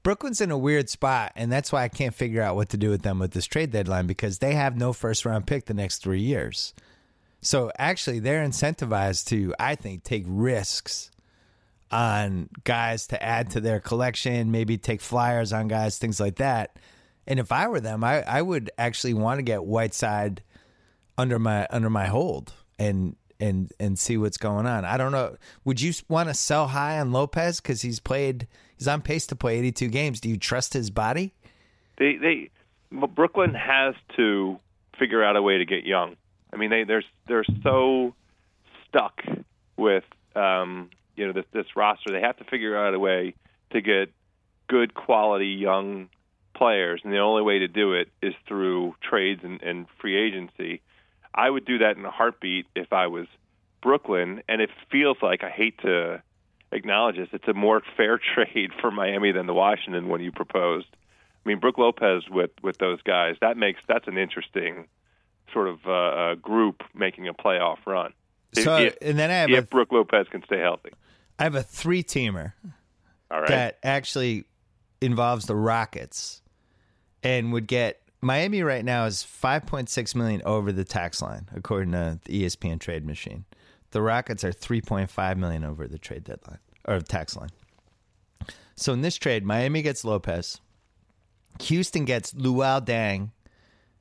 Brooklyn's 0.04 0.40
in 0.40 0.52
a 0.52 0.58
weird 0.58 0.88
spot, 0.88 1.32
and 1.34 1.50
that's 1.50 1.72
why 1.72 1.82
I 1.82 1.88
can't 1.88 2.14
figure 2.14 2.40
out 2.40 2.54
what 2.54 2.68
to 2.70 2.76
do 2.76 2.90
with 2.90 3.02
them 3.02 3.18
with 3.18 3.32
this 3.32 3.46
trade 3.46 3.72
deadline 3.72 4.06
because 4.06 4.38
they 4.38 4.54
have 4.54 4.76
no 4.76 4.92
first 4.92 5.24
round 5.24 5.46
pick 5.46 5.66
the 5.66 5.74
next 5.74 5.98
three 5.98 6.20
years. 6.20 6.72
So 7.40 7.70
actually, 7.78 8.18
they're 8.18 8.44
incentivized 8.44 9.28
to, 9.28 9.54
I 9.58 9.74
think, 9.74 10.02
take 10.02 10.24
risks 10.26 11.10
on 11.90 12.48
guys 12.64 13.06
to 13.08 13.22
add 13.22 13.50
to 13.50 13.60
their 13.60 13.80
collection, 13.80 14.50
maybe 14.50 14.76
take 14.76 15.00
flyers 15.00 15.52
on 15.52 15.68
guys, 15.68 15.98
things 15.98 16.20
like 16.20 16.36
that. 16.36 16.76
And 17.26 17.38
if 17.38 17.52
I 17.52 17.68
were 17.68 17.80
them, 17.80 18.02
I, 18.04 18.22
I 18.22 18.42
would 18.42 18.70
actually 18.78 19.14
want 19.14 19.38
to 19.38 19.42
get 19.42 19.64
Whiteside 19.64 20.42
under 21.16 21.38
my 21.38 21.66
under 21.70 21.90
my 21.90 22.06
hold 22.06 22.52
and 22.78 23.16
and 23.40 23.70
and 23.78 23.98
see 23.98 24.16
what's 24.16 24.38
going 24.38 24.66
on. 24.66 24.84
I 24.84 24.96
don't 24.96 25.12
know. 25.12 25.36
Would 25.64 25.80
you 25.80 25.92
want 26.08 26.28
to 26.28 26.34
sell 26.34 26.68
high 26.68 26.98
on 26.98 27.12
Lopez 27.12 27.60
because 27.60 27.82
he's 27.82 28.00
played? 28.00 28.46
He's 28.76 28.88
on 28.88 29.02
pace 29.02 29.26
to 29.28 29.36
play 29.36 29.58
82 29.58 29.88
games. 29.88 30.20
Do 30.20 30.28
you 30.28 30.36
trust 30.36 30.72
his 30.72 30.90
body? 30.90 31.34
They 31.98 32.16
they 32.16 32.50
Brooklyn 32.90 33.54
has 33.54 33.94
to 34.16 34.58
figure 34.98 35.22
out 35.22 35.36
a 35.36 35.42
way 35.42 35.58
to 35.58 35.64
get 35.64 35.84
young. 35.84 36.16
I 36.52 36.56
mean 36.56 36.70
they 36.70 36.84
they're 36.84 37.04
they're 37.26 37.44
so 37.62 38.14
stuck 38.88 39.22
with 39.76 40.04
um, 40.34 40.90
you 41.16 41.26
know 41.26 41.32
this 41.32 41.44
this 41.52 41.66
roster. 41.76 42.12
They 42.12 42.20
have 42.20 42.36
to 42.38 42.44
figure 42.44 42.76
out 42.76 42.94
a 42.94 42.98
way 42.98 43.34
to 43.70 43.80
get 43.80 44.12
good 44.68 44.94
quality 44.94 45.48
young 45.48 46.08
players, 46.54 47.00
and 47.04 47.12
the 47.12 47.18
only 47.18 47.42
way 47.42 47.60
to 47.60 47.68
do 47.68 47.94
it 47.94 48.08
is 48.22 48.34
through 48.46 48.94
trades 49.02 49.40
and, 49.44 49.62
and 49.62 49.86
free 50.00 50.16
agency. 50.16 50.80
I 51.34 51.48
would 51.48 51.64
do 51.64 51.78
that 51.78 51.96
in 51.96 52.04
a 52.04 52.10
heartbeat 52.10 52.66
if 52.74 52.92
I 52.92 53.06
was 53.06 53.26
Brooklyn, 53.82 54.42
and 54.48 54.60
it 54.60 54.70
feels 54.90 55.18
like 55.22 55.44
I 55.44 55.50
hate 55.50 55.78
to 55.82 56.22
acknowledge 56.72 57.16
this. 57.16 57.28
It's 57.32 57.48
a 57.48 57.54
more 57.54 57.82
fair 57.96 58.18
trade 58.18 58.72
for 58.80 58.90
Miami 58.90 59.32
than 59.32 59.46
the 59.46 59.54
Washington 59.54 60.08
one 60.08 60.22
you 60.22 60.32
proposed. 60.32 60.88
I 60.92 61.48
mean, 61.48 61.60
Brook 61.60 61.78
Lopez 61.78 62.24
with 62.28 62.50
with 62.62 62.78
those 62.78 63.00
guys 63.02 63.36
that 63.40 63.56
makes 63.56 63.80
that's 63.88 64.08
an 64.08 64.18
interesting 64.18 64.86
sort 65.52 65.68
of 65.68 65.78
uh, 65.86 65.90
uh, 65.90 66.34
group 66.36 66.82
making 66.94 67.28
a 67.28 67.34
playoff 67.34 67.78
run. 67.86 68.12
So, 68.54 68.76
if, 68.76 68.96
and 69.02 69.18
then 69.18 69.30
I 69.30 69.34
have 69.34 69.50
if 69.50 69.64
a 69.64 69.66
Brook 69.66 69.92
Lopez 69.92 70.26
can 70.30 70.42
stay 70.44 70.58
healthy, 70.58 70.90
I 71.38 71.44
have 71.44 71.54
a 71.54 71.62
three 71.62 72.02
teamer 72.02 72.52
all 73.30 73.40
right. 73.40 73.48
that 73.48 73.78
actually 73.82 74.44
involves 75.00 75.46
the 75.46 75.54
Rockets 75.54 76.42
and 77.22 77.52
would 77.52 77.66
get 77.66 78.00
Miami 78.20 78.62
right 78.62 78.84
now 78.84 79.04
is 79.04 79.22
5.6 79.22 80.14
million 80.14 80.42
over 80.44 80.72
the 80.72 80.84
tax 80.84 81.22
line 81.22 81.48
according 81.54 81.92
to 81.92 82.18
the 82.24 82.44
ESPN 82.44 82.80
trade 82.80 83.06
machine. 83.06 83.44
The 83.90 84.02
Rockets 84.02 84.44
are 84.44 84.52
3.5 84.52 85.36
million 85.36 85.64
over 85.64 85.86
the 85.86 85.98
trade 85.98 86.24
deadline 86.24 86.58
or 86.86 87.00
tax 87.00 87.36
line. 87.36 87.50
So 88.76 88.92
in 88.92 89.02
this 89.02 89.16
trade, 89.16 89.44
Miami 89.44 89.82
gets 89.82 90.04
Lopez, 90.04 90.60
Houston 91.62 92.04
gets 92.04 92.32
Luol 92.32 92.84
Deng, 92.84 93.30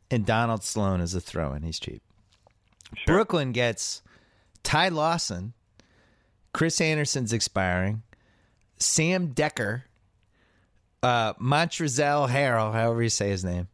and 0.09 0.25
Donald 0.25 0.63
Sloan 0.63 1.01
is 1.01 1.13
a 1.15 1.21
throw-in. 1.21 1.63
He's 1.63 1.79
cheap. 1.79 2.01
Brooklyn 3.05 3.51
gets 3.51 4.01
Ty 4.63 4.89
Lawson, 4.89 5.53
Chris 6.53 6.79
Andersen's 6.79 7.33
expiring, 7.33 8.03
Sam 8.77 9.29
Dekker, 9.33 9.83
uh, 11.03 11.33
Montrezl 11.33 12.29
Harrell, 12.29 12.73
however 12.73 13.03
you 13.03 13.09
say 13.09 13.29
his 13.29 13.43
name, 13.43 13.67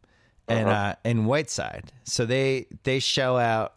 and 0.48 0.68
uh, 0.68 0.94
and 1.04 1.26
Whiteside. 1.26 1.92
So 2.04 2.26
they 2.26 2.66
they 2.82 2.98
shell 2.98 3.38
out. 3.38 3.74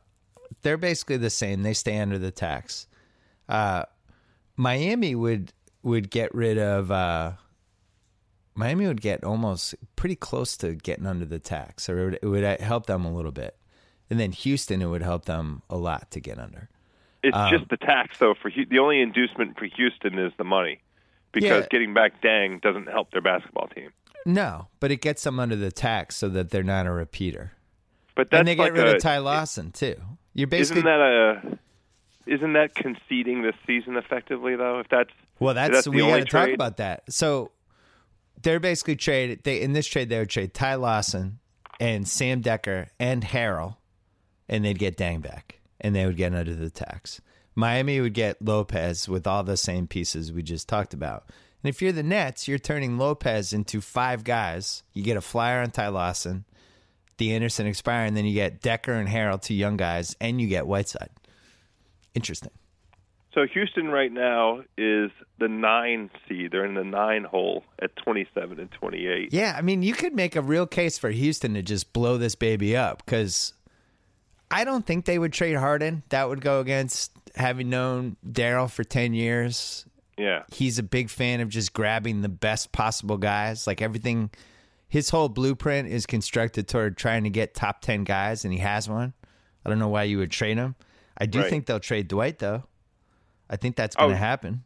They're 0.63 0.78
basically 0.78 1.17
the 1.17 1.30
same. 1.30 1.63
They 1.63 1.74
stay 1.74 2.00
under 2.00 2.17
the 2.17 2.32
tax. 2.32 2.88
Uh, 3.48 3.84
Miami 4.56 5.15
would 5.15 5.54
would 5.84 6.10
get 6.10 6.34
rid 6.34 6.58
of. 6.58 6.91
Miami 8.58 8.88
would 8.88 9.02
get 9.02 9.24
almost 9.24 9.76
pretty 9.96 10.15
close 10.15 10.58
to 10.58 10.74
getting 10.74 11.06
under 11.06 11.26
the 11.26 11.39
tax, 11.39 11.88
or 11.88 12.00
it 12.00 12.04
would, 12.06 12.20
it 12.24 12.26
would 12.26 12.60
help 12.62 12.88
them 12.88 13.06
a 13.06 13.13
little 13.13 13.32
bit. 13.32 13.56
And 14.10 14.20
then 14.20 14.32
Houston, 14.32 14.82
it 14.82 14.88
would 14.88 15.04
help 15.04 15.26
them 15.26 15.62
a 15.70 15.78
lot 15.78 16.10
to 16.12 16.20
get 16.20 16.39
under. 16.39 16.70
It's 17.24 17.36
Um, 17.38 17.52
just 17.52 17.70
the 17.70 17.78
tax, 17.78 18.17
though. 18.17 18.34
For 18.41 18.50
the 18.52 18.80
only 18.80 19.02
inducement 19.02 19.58
for 19.58 19.65
Houston 19.65 20.17
is 20.17 20.32
the 20.38 20.43
money, 20.43 20.80
because 21.34 21.63
Yeah. 21.63 21.67
getting 21.70 21.93
back 21.93 22.22
Deng 22.22 22.60
doesn't 22.62 22.88
help 22.88 23.12
their 23.12 23.22
basketball 23.22 23.67
team. 23.67 23.91
No, 24.26 24.67
but 24.80 24.91
it 24.91 25.02
gets 25.02 25.24
them 25.24 25.39
under 25.39 25.56
the 25.56 25.72
tax 25.72 26.15
so 26.15 26.28
that 26.30 26.50
they're 26.50 26.63
not 26.63 26.86
a 26.88 26.91
repeater. 26.91 27.54
But 28.15 28.32
that's 28.32 28.39
and 28.39 28.48
they 28.48 28.56
get 28.56 28.62
like 28.63 28.74
rid 28.74 28.88
a, 28.88 28.96
of 28.96 29.02
Ty 29.02 29.20
Lawson 29.20 29.72
too. 29.72 29.96
You're 30.34 30.48
basically 30.48 30.80
Isn't 30.80 30.86
that 30.86 31.00
a? 31.00 31.60
Isn't 32.26 32.54
that 32.54 32.76
conceding 32.76 33.43
this 33.43 33.56
season 33.65 33.96
effectively 33.96 34.56
though? 34.56 34.80
If 34.80 34.89
that's 34.89 35.12
well. 35.39 35.54
That's, 35.54 35.72
that's 35.72 35.88
we 35.88 36.00
got 36.00 36.17
to 36.17 36.26
talk 36.26 36.50
about 36.50 36.78
that. 36.78 37.04
So 37.13 37.52
they're 38.48 38.62
basically 38.62 38.96
trade. 38.96 39.42
They 39.44 39.60
in 39.60 39.74
this 39.74 39.88
trade 39.88 40.08
they 40.08 40.20
would 40.20 40.30
trade 40.30 40.54
Ty 40.54 40.76
Lawson 40.76 41.40
and 41.82 42.08
Sam 42.08 42.42
Dekker 42.42 42.88
and 42.98 43.22
Harrell, 43.22 43.76
and 44.48 44.64
they'd 44.64 44.80
get 44.80 44.96
Deng 44.96 45.22
back, 45.22 45.60
and 45.82 45.94
they 45.94 46.06
would 46.06 46.16
get 46.16 46.34
under 46.34 46.56
the 46.56 46.70
tax. 46.70 47.20
Miami 47.56 48.00
would 48.00 48.14
get 48.14 48.42
Lopez 48.42 49.10
with 49.10 49.28
all 49.28 49.44
the 49.44 49.58
same 49.58 49.86
pieces 49.86 50.32
we 50.32 50.44
just 50.44 50.70
talked 50.70 50.94
about. 50.94 51.26
And 51.62 51.70
if 51.70 51.82
you're 51.82 51.92
the 51.92 52.04
Nets, 52.04 52.48
you're 52.48 52.58
turning 52.58 52.98
Lopez 52.98 53.52
into 53.52 53.82
five 53.82 54.24
guys. 54.24 54.84
You 54.94 55.04
get 55.04 55.18
a 55.18 55.22
flyer 55.22 55.62
on 55.62 55.72
Ty 55.72 55.90
Lawson, 55.90 56.46
the 57.18 57.34
Andersen 57.34 57.68
expiring, 57.68 58.14
then 58.14 58.24
you 58.24 58.34
get 58.34 58.62
Dekker 58.62 58.98
and 58.98 59.10
Harrell, 59.10 59.42
two 59.42 59.56
young 59.56 59.76
guys, 59.76 60.16
and 60.22 60.40
you 60.40 60.48
get 60.48 60.68
Whiteside. 60.68 61.10
Interesting. 62.16 62.52
So. 63.38 63.45
Houston 63.54 63.89
right 63.89 64.12
now 64.12 64.62
is 64.78 65.12
the 65.39 65.47
nine 65.47 66.10
seed. 66.28 66.52
They're 66.52 66.65
in 66.65 66.73
the 66.73 66.84
nine 66.84 67.23
hole 67.23 67.63
at 67.82 67.95
twenty-seven 67.95 68.60
and 68.60 68.71
twenty-eight. 68.71 69.34
Yeah, 69.34 69.56
I 69.58 69.62
mean, 69.62 69.84
you 69.84 69.93
could 69.93 70.13
make 70.13 70.36
a 70.36 70.41
real 70.41 70.65
case 70.67 70.97
for 70.97 71.10
Houston 71.10 71.54
to 71.54 71.62
just 71.62 71.93
blow 71.93 72.17
this 72.17 72.36
baby 72.36 72.76
up 72.76 73.04
because 73.06 73.54
I 74.50 74.63
don't 74.63 74.86
think 74.86 75.06
they 75.06 75.19
would 75.19 75.34
trade 75.34 75.56
Harden. 75.56 76.04
That 76.10 76.30
would 76.30 76.41
go 76.41 76.60
against 76.62 77.12
having 77.36 77.69
known 77.69 78.17
Daryl 78.28 78.69
for 78.71 78.84
10 78.84 79.13
years. 79.13 79.86
Yeah, 80.17 80.43
He's 80.52 80.80
a 80.80 80.84
big 80.84 81.12
fan 81.12 81.41
of 81.41 81.50
just 81.50 81.73
grabbing 81.73 82.21
the 82.21 82.30
best 82.30 82.71
possible 82.71 83.17
guys. 83.17 83.67
Like 83.67 83.84
everything, 83.84 84.32
his 84.88 85.12
whole 85.12 85.30
blueprint 85.30 85.89
is 85.89 86.08
constructed 86.08 86.67
toward 86.67 86.97
trying 86.97 87.23
to 87.26 87.30
get 87.30 87.54
top 87.54 87.82
10 87.82 88.04
guys, 88.04 88.43
and 88.43 88.52
he 88.52 88.60
has 88.60 88.89
one. 88.89 89.13
I 89.63 89.69
don't 89.69 89.78
know 89.78 89.89
why 89.89 90.04
you 90.04 90.17
would 90.17 90.32
trade 90.32 90.58
him. 90.58 90.76
I 91.15 91.28
do 91.28 91.41
Right. 91.41 91.50
think 91.52 91.67
they'll 91.67 91.80
trade 91.80 92.08
Dwight, 92.08 92.39
though. 92.39 92.63
I 93.50 93.56
think 93.56 93.76
that's 93.76 93.96
going 93.96 94.10
to 94.12 94.16
Oh. 94.16 94.20
happen. 94.20 94.64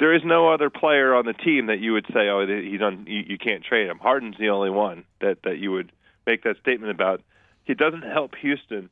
there 0.00 0.12
is 0.14 0.22
no 0.24 0.52
other 0.52 0.70
player 0.70 1.14
on 1.14 1.24
the 1.24 1.32
team 1.34 1.66
that 1.66 1.78
you 1.78 1.92
would 1.92 2.06
say, 2.12 2.28
"Oh, 2.28 2.44
he's 2.46 2.80
on. 2.82 3.06
You, 3.06 3.22
you 3.28 3.38
can't 3.38 3.62
trade 3.64 3.88
him." 3.88 3.98
Harden's 3.98 4.36
the 4.38 4.48
only 4.48 4.70
one 4.70 5.04
that 5.20 5.42
that 5.44 5.58
you 5.58 5.70
would 5.72 5.92
make 6.26 6.42
that 6.44 6.56
statement 6.58 6.90
about. 6.90 7.20
He 7.64 7.74
doesn't 7.74 8.02
help 8.02 8.34
Houston 8.36 8.90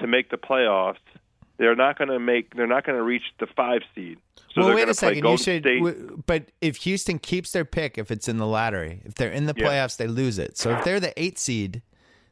to 0.00 0.06
make 0.06 0.30
the 0.30 0.36
playoffs 0.38 0.96
they're 1.58 1.76
not 1.76 1.98
going 1.98 2.08
to 2.08 2.18
make. 2.18 2.54
They're 2.56 2.66
not 2.66 2.84
going 2.86 2.96
to 2.96 3.02
reach 3.04 3.22
the 3.38 3.46
five 3.46 3.82
seed. 3.94 4.16
So 4.54 4.62
well, 4.62 4.74
wait 4.74 4.88
a 4.88 4.94
second. 4.94 5.24
You 5.26 5.36
should, 5.36 5.62
w- 5.62 6.22
but 6.26 6.50
if 6.62 6.76
Houston 6.78 7.18
keeps 7.18 7.52
their 7.52 7.66
pick, 7.66 7.98
if 7.98 8.10
it's 8.10 8.28
in 8.28 8.38
the 8.38 8.46
lottery, 8.46 9.02
if 9.04 9.14
they're 9.14 9.30
in 9.30 9.44
the 9.44 9.52
Yeah. 9.54 9.66
playoffs, 9.66 9.98
they 9.98 10.06
lose 10.06 10.38
it. 10.38 10.56
So 10.56 10.70
if 10.70 10.84
they're 10.84 11.00
the 11.00 11.12
eight 11.22 11.38
seed, 11.38 11.82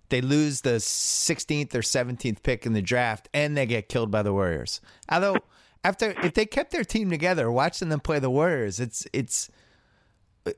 they 0.08 0.22
lose 0.22 0.62
the 0.62 0.80
16th 0.80 1.74
or 1.74 1.82
17th 1.82 2.42
pick 2.42 2.64
in 2.64 2.72
the 2.72 2.80
draft, 2.80 3.28
and 3.34 3.54
they 3.54 3.66
get 3.66 3.90
killed 3.90 4.10
by 4.10 4.22
the 4.22 4.32
Warriors. 4.32 4.80
Although, 5.10 5.36
after 5.84 6.14
if 6.22 6.34
they 6.34 6.46
kept 6.46 6.70
their 6.72 6.84
team 6.84 7.10
together, 7.10 7.50
watching 7.50 7.88
them 7.88 8.00
play 8.00 8.18
the 8.18 8.30
Warriors, 8.30 8.80
it's 8.80 9.06
it's 9.12 9.50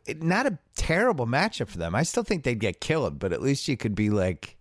it- 0.06 0.22
not 0.22 0.46
a 0.46 0.58
terrible 0.76 1.26
matchup 1.26 1.68
for 1.68 1.78
them. 1.78 1.94
I 1.94 2.02
still 2.02 2.22
think 2.22 2.44
they'd 2.44 2.58
get 2.60 2.80
killed, 2.80 3.18
but 3.18 3.32
at 3.32 3.42
least 3.42 3.68
you 3.68 3.76
could 3.76 3.94
be 3.94 4.10
like, 4.10 4.56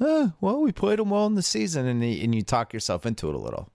oh, 0.00 0.32
well, 0.40 0.60
we 0.60 0.72
played 0.72 0.98
them 0.98 1.10
well 1.10 1.26
in 1.26 1.34
the 1.34 1.42
season, 1.42 1.86
and 1.86 2.02
you, 2.04 2.22
and 2.24 2.34
you 2.34 2.42
talk 2.42 2.72
yourself 2.72 3.06
into 3.06 3.28
it 3.28 3.34
a 3.34 3.38
little. 3.38 3.68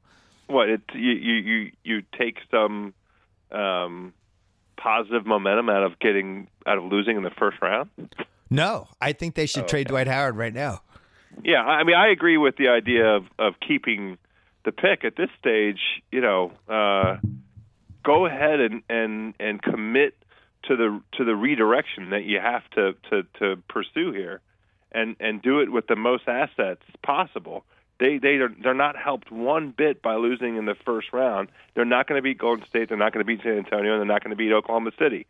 what 0.47 0.69
it 0.69 0.81
you 0.93 1.11
you 1.11 1.33
you, 1.35 1.71
you 1.83 2.03
take 2.17 2.37
some 2.51 2.93
um, 3.51 4.13
positive 4.75 5.25
momentum 5.25 5.69
out 5.69 5.83
of 5.83 5.97
getting 5.99 6.47
out 6.65 6.77
of 6.77 6.83
losing 6.85 7.15
in 7.17 7.23
the 7.23 7.31
first 7.31 7.57
round. 7.61 7.89
No, 8.49 8.87
I 9.01 9.11
think 9.13 9.35
they 9.35 9.45
should 9.45 9.67
trade 9.67 9.87
Dwight 9.87 10.07
Howard 10.07 10.37
right 10.37 10.53
now. 10.53 10.81
Yeah, 11.43 11.61
I 11.63 11.83
mean, 11.83 11.95
I 11.95 12.07
agree 12.07 12.37
with 12.37 12.55
the 12.55 12.69
idea 12.69 13.05
of, 13.15 13.25
of 13.37 13.55
keeping 13.59 14.17
the 14.67 14.73
pick 14.73 15.05
at 15.05 15.15
this 15.15 15.29
stage. 15.39 15.79
You 16.11 16.19
know, 16.19 16.51
uh, 16.67 17.17
go 18.03 18.25
ahead 18.25 18.59
and, 18.59 18.83
and, 18.89 19.33
and 19.39 19.61
commit 19.61 20.13
to 20.63 20.75
the 20.75 21.01
to 21.13 21.23
the 21.23 21.35
redirection 21.35 22.09
that 22.09 22.25
you 22.25 22.39
have 22.39 22.69
to, 22.71 22.93
to, 23.09 23.23
to 23.39 23.63
pursue 23.69 24.11
here, 24.11 24.41
and, 24.91 25.15
and 25.21 25.41
do 25.41 25.61
it 25.61 25.71
with 25.71 25.87
the 25.87 25.95
most 25.95 26.27
assets 26.27 26.81
possible. 27.01 27.63
They 27.99 28.17
they 28.17 28.35
are 28.35 28.49
they're 28.61 28.73
not 28.73 28.97
helped 28.97 29.31
one 29.31 29.71
bit 29.71 30.01
by 30.01 30.15
losing 30.15 30.57
in 30.57 30.65
the 30.65 30.75
first 30.85 31.13
round. 31.13 31.47
They're 31.73 31.85
not 31.85 32.07
going 32.07 32.19
to 32.19 32.21
beat 32.21 32.37
Golden 32.37 32.65
State. 32.67 32.89
They're 32.89 32.97
not 32.97 33.13
going 33.13 33.25
to 33.25 33.27
beat 33.27 33.41
San 33.43 33.57
Antonio. 33.57 33.93
And 33.93 34.01
they're 34.01 34.13
not 34.13 34.21
going 34.21 34.31
to 34.31 34.35
beat 34.35 34.51
Oklahoma 34.51 34.91
City, 34.99 35.25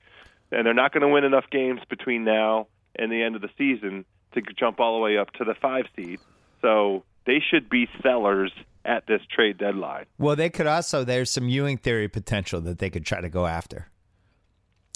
and 0.52 0.66
they're 0.66 0.74
not 0.74 0.92
going 0.92 1.02
to 1.02 1.08
win 1.10 1.24
enough 1.24 1.46
games 1.52 1.82
between 1.88 2.24
now 2.24 2.68
and 2.96 3.12
the 3.12 3.22
end 3.22 3.36
of 3.36 3.42
the 3.42 3.52
season 3.58 4.04
to 4.34 4.42
jump 4.42 4.80
all 4.80 4.96
the 4.96 5.04
way 5.04 5.18
up 5.18 5.32
to 5.34 5.44
the 5.44 5.54
five 5.54 5.86
seed. 5.96 6.20
So 6.62 7.04
they 7.28 7.40
should 7.52 7.70
be 7.70 7.88
sellers 8.02 8.52
at 8.84 9.06
this 9.06 9.22
trade 9.30 9.58
deadline. 9.60 10.06
Well, 10.18 10.36
they 10.36 10.50
could 10.50 10.66
also. 10.66 11.04
There's 11.04 11.30
some 11.30 11.48
Ewing 11.48 11.78
theory 11.78 12.08
potential 12.08 12.62
that 12.62 12.80
they 12.80 12.90
could 12.90 13.06
try 13.06 13.22
to 13.22 13.30
go 13.30 13.46
after, 13.46 13.90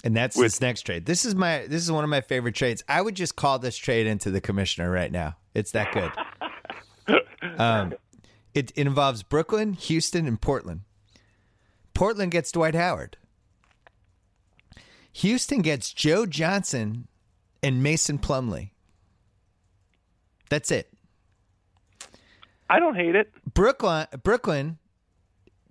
and 0.02 0.16
that's 0.16 0.36
With- 0.36 0.46
this 0.46 0.60
next 0.60 0.82
trade. 0.82 1.06
This 1.06 1.24
is 1.24 1.36
my. 1.36 1.66
This 1.68 1.82
is 1.82 1.92
one 1.92 2.02
of 2.02 2.10
my 2.10 2.22
favorite 2.22 2.56
trades. 2.56 2.82
I 2.88 3.00
would 3.00 3.14
just 3.14 3.36
call 3.36 3.60
this 3.60 3.76
trade 3.76 4.08
into 4.08 4.32
the 4.32 4.40
commissioner 4.40 4.90
right 4.90 5.12
now. 5.12 5.36
It's 5.54 5.70
that 5.72 5.92
good. 5.92 7.20
um, 7.58 7.92
it, 8.54 8.72
it 8.74 8.86
involves 8.86 9.22
Brooklyn, 9.22 9.74
Houston, 9.74 10.26
and 10.26 10.40
Portland. 10.40 10.80
Portland 11.94 12.32
gets 12.32 12.50
Dwight 12.50 12.74
Howard. 12.74 13.18
Houston 15.12 15.60
gets 15.60 15.92
Joe 15.92 16.24
Johnson 16.24 17.06
and 17.62 17.82
Mason 17.82 18.18
Plumlee. 18.18 18.70
That's 20.48 20.70
it. 20.70 20.91
I 22.72 22.78
don't 22.78 22.94
hate 22.94 23.14
it. 23.14 23.30
Brooklyn 23.52 24.06
Brooklyn 24.22 24.78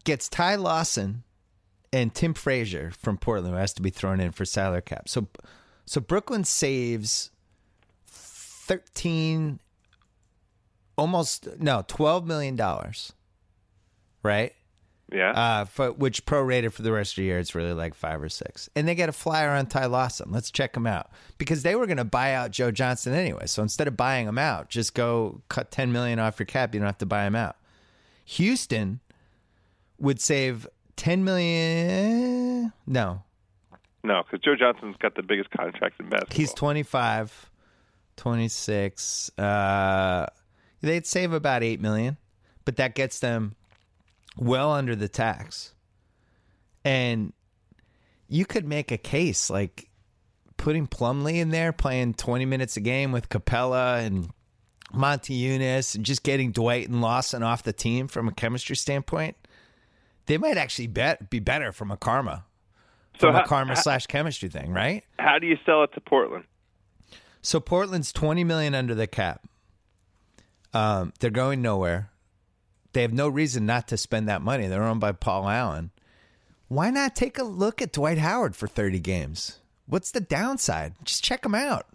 gets 0.04 0.30
Ty 0.30 0.56
Lawson 0.58 1.24
and 1.92 2.14
Tim 2.14 2.36
Frazier 2.36 2.92
from 2.92 3.18
Portland, 3.18 3.56
who 3.56 3.60
has 3.60 3.74
to 3.74 3.82
be 3.82 3.90
thrown 3.90 4.20
in 4.20 4.32
for 4.32 4.46
salary 4.46 4.84
cap. 4.84 5.10
So, 5.10 5.28
so 5.84 6.00
Brooklyn 6.00 6.44
saves 6.44 7.32
thirteen, 8.06 9.60
almost 10.96 11.48
no 11.60 11.84
twelve 11.88 12.28
million 12.28 12.56
dollars, 12.56 13.14
right? 14.22 14.54
Yeah. 15.12 15.32
Uh, 15.32 15.66
for, 15.66 15.92
which 15.92 16.26
prorated 16.26 16.72
for 16.72 16.84
the 16.84 16.92
rest 16.92 17.14
of 17.14 17.16
the 17.18 17.24
year, 17.24 17.40
it's 17.40 17.54
really 17.54 17.74
like 17.74 17.94
five 17.94 18.22
or 18.22 18.30
six. 18.30 18.70
And 18.76 18.88
they 18.88 18.96
get 18.96 19.10
a 19.10 19.12
flyer 19.12 19.50
on 19.50 19.66
Ty 19.66 19.88
Lawson. 19.88 20.32
Let's 20.32 20.52
check 20.52 20.76
him 20.76 20.88
out 20.88 21.12
because 21.38 21.64
they 21.64 21.76
were 21.76 21.86
going 21.86 21.98
to 21.98 22.06
buy 22.06 22.34
out 22.34 22.52
Joe 22.52 22.72
Johnson 22.72 23.14
anyway. 23.14 23.46
So 23.48 23.62
instead 23.62 23.88
of 23.88 23.98
buying 23.98 24.28
him 24.28 24.38
out, 24.38 24.70
just 24.70 24.94
go 24.94 25.42
cut 25.50 25.72
ten 25.72 25.92
million 25.92 26.20
off 26.20 26.40
your 26.40 26.46
cap. 26.46 26.74
You 26.74 26.80
don't 26.80 26.88
have 26.88 26.98
to 27.00 27.06
buy 27.06 27.26
him 27.26 27.36
out. 27.36 27.58
Houston 28.26 29.02
would 30.00 30.22
save 30.22 30.66
ten 30.96 31.24
million. 31.24 32.72
No, 32.88 33.24
no, 34.04 34.24
because 34.24 34.44
Joe 34.44 34.56
Johnson's 34.56 34.96
got 34.98 35.16
the 35.16 35.24
biggest 35.24 35.52
contract 35.52 36.00
in 36.00 36.10
basketball. 36.10 36.36
he's 36.36 36.54
25, 36.54 37.52
26. 38.18 39.32
Uh, 39.38 40.26
they'd 40.82 41.06
save 41.06 41.34
about 41.34 41.64
eight 41.64 41.80
million, 41.80 42.18
but 42.66 42.78
that 42.78 42.96
gets 42.96 43.20
them 43.20 43.56
well 44.38 44.72
under 44.72 44.96
the 44.96 45.08
tax. 45.08 45.74
And 46.84 47.34
you 48.28 48.46
could 48.46 48.66
make 48.68 48.92
a 48.92 48.98
case 48.98 49.50
like 49.50 49.90
putting 50.58 50.88
Plumlee 50.88 51.36
in 51.36 51.50
there, 51.50 51.72
playing 51.74 52.14
20 52.16 52.46
minutes 52.46 52.78
a 52.78 52.82
game 52.82 53.12
with 53.12 53.30
Capela 53.30 54.06
and 54.06 54.30
Motiejunas, 54.94 55.96
and 55.96 56.06
just 56.06 56.24
getting 56.24 56.52
Dwight 56.52 56.88
and 56.90 57.02
Lawson 57.02 57.44
off 57.44 57.64
the 57.64 57.74
team 57.74 58.08
from 58.08 58.28
a 58.28 58.32
chemistry 58.32 58.76
standpoint. 58.76 59.36
They 60.28 60.38
might 60.38 60.58
actually 60.58 60.88
bet, 60.88 61.30
be 61.30 61.40
better 61.40 61.72
from 61.72 61.92
a 61.92 61.98
karma, 61.98 62.46
So 63.20 63.28
from 63.28 63.36
a 63.36 63.40
how- 63.40 63.46
karma 63.46 63.76
slash 63.76 64.06
chemistry 64.08 64.50
thing, 64.50 64.72
right? 64.72 65.04
How 65.20 65.40
do 65.40 65.48
you 65.48 65.58
sell 65.66 65.84
it 65.84 65.94
to 65.94 66.02
Portland? 66.02 66.46
So 67.42 67.60
Portland's 67.60 68.12
20 68.14 68.44
million 68.44 68.76
under 68.76 68.94
the 68.94 69.08
cap. 69.08 69.42
Um, 70.74 71.12
they're 71.20 71.32
going 71.32 71.62
nowhere. 71.62 72.12
They 72.94 73.02
have 73.04 73.14
no 73.14 73.28
reason 73.30 73.66
not 73.66 73.88
to 73.90 73.98
spend 73.98 74.28
that 74.28 74.42
money. 74.42 74.68
They're 74.68 74.84
owned 74.84 75.00
by 75.00 75.14
Paul 75.14 75.48
Allen. 75.48 75.92
Why 76.68 76.90
not 76.90 77.16
take 77.16 77.38
a 77.38 77.44
look 77.44 77.82
at 77.82 77.92
Dwight 77.94 78.18
Howard 78.18 78.56
for 78.56 78.68
30 78.68 79.00
games? 79.00 79.60
What's 79.88 80.12
the 80.12 80.22
downside? 80.22 80.94
Just 81.04 81.24
check 81.24 81.46
him 81.46 81.56
out. 81.56 81.86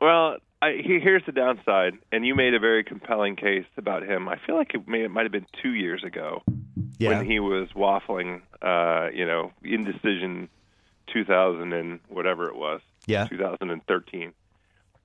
Well, 0.00 0.36
I, 0.62 0.72
he- 0.82 1.00
here's 1.00 1.24
the 1.26 1.32
downside, 1.32 1.94
and 2.12 2.24
you 2.26 2.34
made 2.34 2.54
a 2.54 2.58
very 2.60 2.84
compelling 2.84 3.36
case 3.36 3.66
about 3.76 4.02
him. 4.04 4.28
I 4.28 4.36
feel 4.46 4.56
like 4.56 4.74
it, 4.74 4.86
may, 4.88 5.02
it 5.04 5.10
might 5.10 5.22
have 5.24 5.32
been 5.32 5.46
two 5.62 5.72
years 5.74 6.02
ago 6.04 6.42
Yeah. 6.98 7.10
when 7.18 7.26
he 7.30 7.40
was 7.40 7.68
waffling, 7.74 8.42
uh, 8.62 9.10
you 9.14 9.26
know, 9.26 9.52
indecision 9.62 10.48
2000 11.12 11.72
and 11.72 12.00
whatever 12.08 12.48
it 12.48 12.56
was, 12.56 12.80
Yeah. 13.06 13.26
2013. 13.26 14.32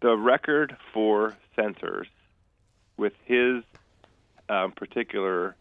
The 0.01 0.15
record 0.17 0.75
for 0.93 1.35
centers 1.55 2.07
with 2.97 3.13
his 3.25 3.63
um, 4.51 4.71
particular 4.73 5.55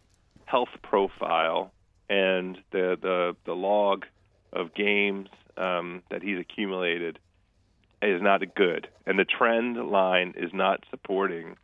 health 0.45 0.69
profile 0.83 1.71
and 2.09 2.57
the, 2.71 2.97
the, 3.01 3.35
the 3.45 3.53
log 3.53 4.05
of 4.51 4.73
games 4.73 5.29
um, 5.55 6.03
that 6.09 6.21
he's 6.21 6.37
accumulated 6.37 7.17
is 8.01 8.21
not 8.21 8.41
good, 8.55 8.87
and 9.05 9.17
the 9.17 9.25
trend 9.25 9.77
line 9.77 10.33
is 10.35 10.51
not 10.53 10.83
supporting 10.89 11.55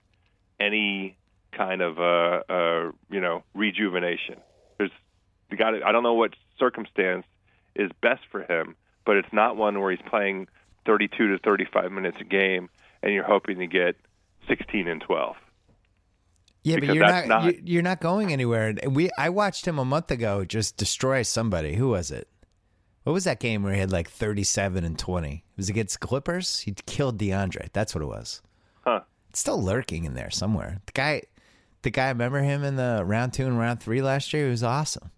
any 0.60 1.18
kind 1.52 1.82
of 1.82 2.00
uh, 2.00 2.44
uh, 2.48 2.92
you 3.10 3.20
know 3.20 3.44
rejuvenation. 3.56 4.36
There's 4.78 4.92
got 5.58 5.74
I 5.84 5.92
don't 5.92 6.04
know 6.04 6.14
what 6.14 6.36
circumstance 6.60 7.26
is 7.76 7.90
best 8.02 8.22
for 8.32 8.44
him, 8.44 8.76
but 9.04 9.18
it's 9.18 9.34
not 9.34 9.58
one 9.58 9.80
where 9.80 9.92
he's 9.92 10.06
playing 10.08 10.48
32 10.86 11.30
to 11.30 11.40
35 11.40 11.92
minutes 11.92 12.18
a 12.22 12.24
game, 12.24 12.70
and 13.02 13.14
you're 13.14 13.24
hoping 13.24 13.58
to 13.58 13.68
get 13.68 13.96
16 14.48 14.88
and 14.88 15.02
12. 15.02 15.36
Yeah, 16.64 16.78
but 16.80 16.94
you're 16.96 17.06
not, 17.06 17.28
not- 17.28 17.46
you- 17.46 17.62
you're 17.64 17.82
not 17.84 18.02
going 18.02 18.34
anywhere. 18.34 18.74
We 18.90 19.10
I 19.18 19.30
watched 19.30 19.68
him 19.68 19.80
a 19.80 19.86
month 19.86 20.12
ago 20.12 20.44
just 20.46 20.78
destroy 20.78 21.22
somebody. 21.24 21.76
Who 21.76 21.90
was 21.90 22.12
it? 22.12 22.28
What 23.04 23.14
was 23.14 23.24
that 23.24 23.40
game 23.40 23.64
where 23.64 23.74
he 23.74 23.80
had 23.80 23.92
like 23.92 24.10
37 24.10 24.84
and 24.84 25.00
20? 25.00 25.32
It 25.36 25.42
was 25.56 25.70
against 25.70 26.02
Clippers. 26.02 26.60
He 26.60 26.74
killed 26.86 27.18
DeAndre. 27.18 27.70
That's 27.72 27.96
what 27.96 28.02
it 28.02 28.08
was. 28.08 28.42
Huh. 28.84 29.00
It's 29.30 29.40
still 29.40 29.62
lurking 29.64 30.04
in 30.04 30.14
there 30.14 30.30
somewhere. 30.30 30.82
The 30.88 30.92
guy, 30.92 31.22
the 31.84 31.90
guy. 31.90 32.10
Remember 32.10 32.40
him 32.42 32.66
in 32.66 32.76
the 32.76 33.04
round 33.06 33.32
two 33.32 33.46
and 33.46 33.58
round 33.58 33.82
three 33.82 34.02
last 34.02 34.34
year? 34.34 34.46
He 34.46 34.50
was 34.50 34.64
awesome. 34.64 35.12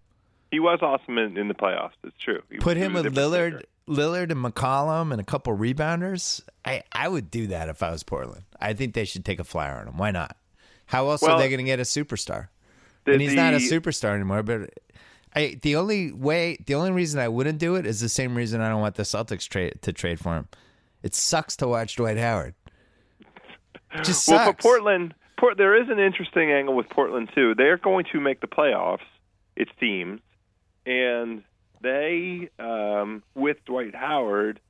He 0.52 0.60
was 0.60 0.78
awesome 0.82 1.18
in, 1.18 1.36
in 1.36 1.48
the 1.48 1.54
playoffs. 1.54 1.92
It's 2.04 2.16
true. 2.24 2.42
He- 2.48 2.58
Put 2.58 2.76
him 2.76 2.92
with 2.92 3.06
Lillard, 3.06 3.64
player. 3.86 3.96
Lillard 4.26 4.30
and 4.30 4.44
McCollum 4.44 5.10
and 5.10 5.20
a 5.20 5.24
couple 5.24 5.56
rebounders. 5.56 6.40
I 6.64 6.84
I 6.92 7.08
would 7.08 7.28
do 7.30 7.48
that 7.48 7.68
if 7.68 7.82
I 7.82 7.90
was 7.90 8.04
Portland. 8.04 8.44
I 8.60 8.72
think 8.74 8.94
they 8.94 9.04
should 9.04 9.24
take 9.24 9.40
a 9.40 9.44
flyer 9.44 9.78
on 9.80 9.88
him. 9.88 9.96
Why 9.96 10.12
not? 10.12 10.36
How 10.90 11.08
else 11.10 11.22
are 11.22 11.38
they 11.38 11.48
going 11.48 11.58
to 11.58 11.64
get 11.64 11.78
a 11.78 11.82
superstar? 11.84 12.48
The- 13.04 13.12
and 13.12 13.20
he's 13.22 13.34
not 13.34 13.54
a 13.54 13.58
superstar 13.58 14.14
anymore. 14.14 14.42
But 14.42 14.70
I, 15.34 15.58
the 15.62 15.76
only 15.76 16.10
way, 16.12 16.58
the 16.66 16.74
only 16.74 16.90
reason 16.90 17.20
I 17.20 17.28
wouldn't 17.28 17.58
do 17.58 17.76
it 17.76 17.86
is 17.86 18.00
the 18.00 18.08
same 18.08 18.34
reason 18.34 18.60
I 18.60 18.68
don't 18.68 18.80
want 18.80 18.96
the 18.96 19.04
Celtics 19.04 19.48
trade 19.48 19.78
to 19.82 19.92
trade 19.92 20.18
for 20.18 20.34
him. 20.36 20.48
It 21.02 21.14
sucks 21.14 21.56
to 21.58 21.68
watch 21.68 21.96
Dwight 21.96 22.18
Howard. 22.18 22.54
It 23.94 24.04
just 24.04 24.28
Well, 24.28 24.38
sucks. 24.46 24.62
for 24.62 24.68
Portland, 24.68 25.14
Port, 25.38 25.56
there 25.56 25.80
is 25.80 25.88
an 25.88 25.98
interesting 25.98 26.50
angle 26.50 26.74
with 26.74 26.88
Portland 26.90 27.30
too. 27.34 27.54
They're 27.54 27.78
going 27.78 28.04
to 28.12 28.20
make 28.20 28.40
the 28.40 28.46
playoffs, 28.46 28.98
it 29.56 29.68
seems, 29.80 30.20
and 30.86 31.42
they, 31.80 32.50
um, 32.58 33.22
with 33.34 33.64
Dwight 33.64 33.94
Howard, 33.94 34.60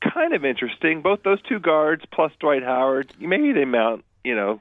kind 0.00 0.32
of 0.32 0.44
interesting. 0.44 1.02
Both 1.02 1.22
those 1.24 1.42
two 1.42 1.58
guards 1.58 2.04
plus 2.12 2.32
Dwight 2.38 2.62
Howard, 2.62 3.12
maybe 3.18 3.52
they 3.52 3.64
mount, 3.64 4.04
you 4.22 4.36
know, 4.36 4.60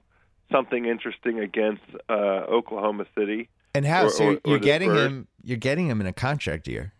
something 0.51 0.85
interesting 0.85 1.39
against 1.39 1.83
uh, 2.09 2.13
Oklahoma 2.13 3.05
City. 3.17 3.49
And 3.73 3.85
how? 3.85 4.05
Or- 4.05 4.09
so 4.09 4.23
you're, 4.23 4.33
or 4.33 4.39
you're 4.51 4.59
getting 4.59 4.89
Spurs. 4.91 5.05
him. 5.07 5.27
You're 5.43 5.57
getting 5.57 5.87
him 5.89 6.01
in 6.01 6.07
a 6.07 6.13
contract 6.13 6.67
year. 6.67 6.93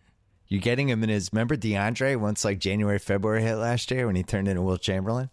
You're 0.48 0.60
getting 0.60 0.88
him 0.88 1.02
in 1.02 1.08
his. 1.08 1.30
Remember 1.32 1.56
DeAndre 1.56 2.16
once 2.18 2.44
like 2.44 2.58
January, 2.58 2.98
February 2.98 3.42
hit 3.42 3.56
last 3.56 3.90
year 3.90 4.06
when 4.06 4.14
he 4.16 4.22
turned 4.22 4.46
into 4.46 4.62
Wilt 4.62 4.80
Chamberlain. 4.80 5.30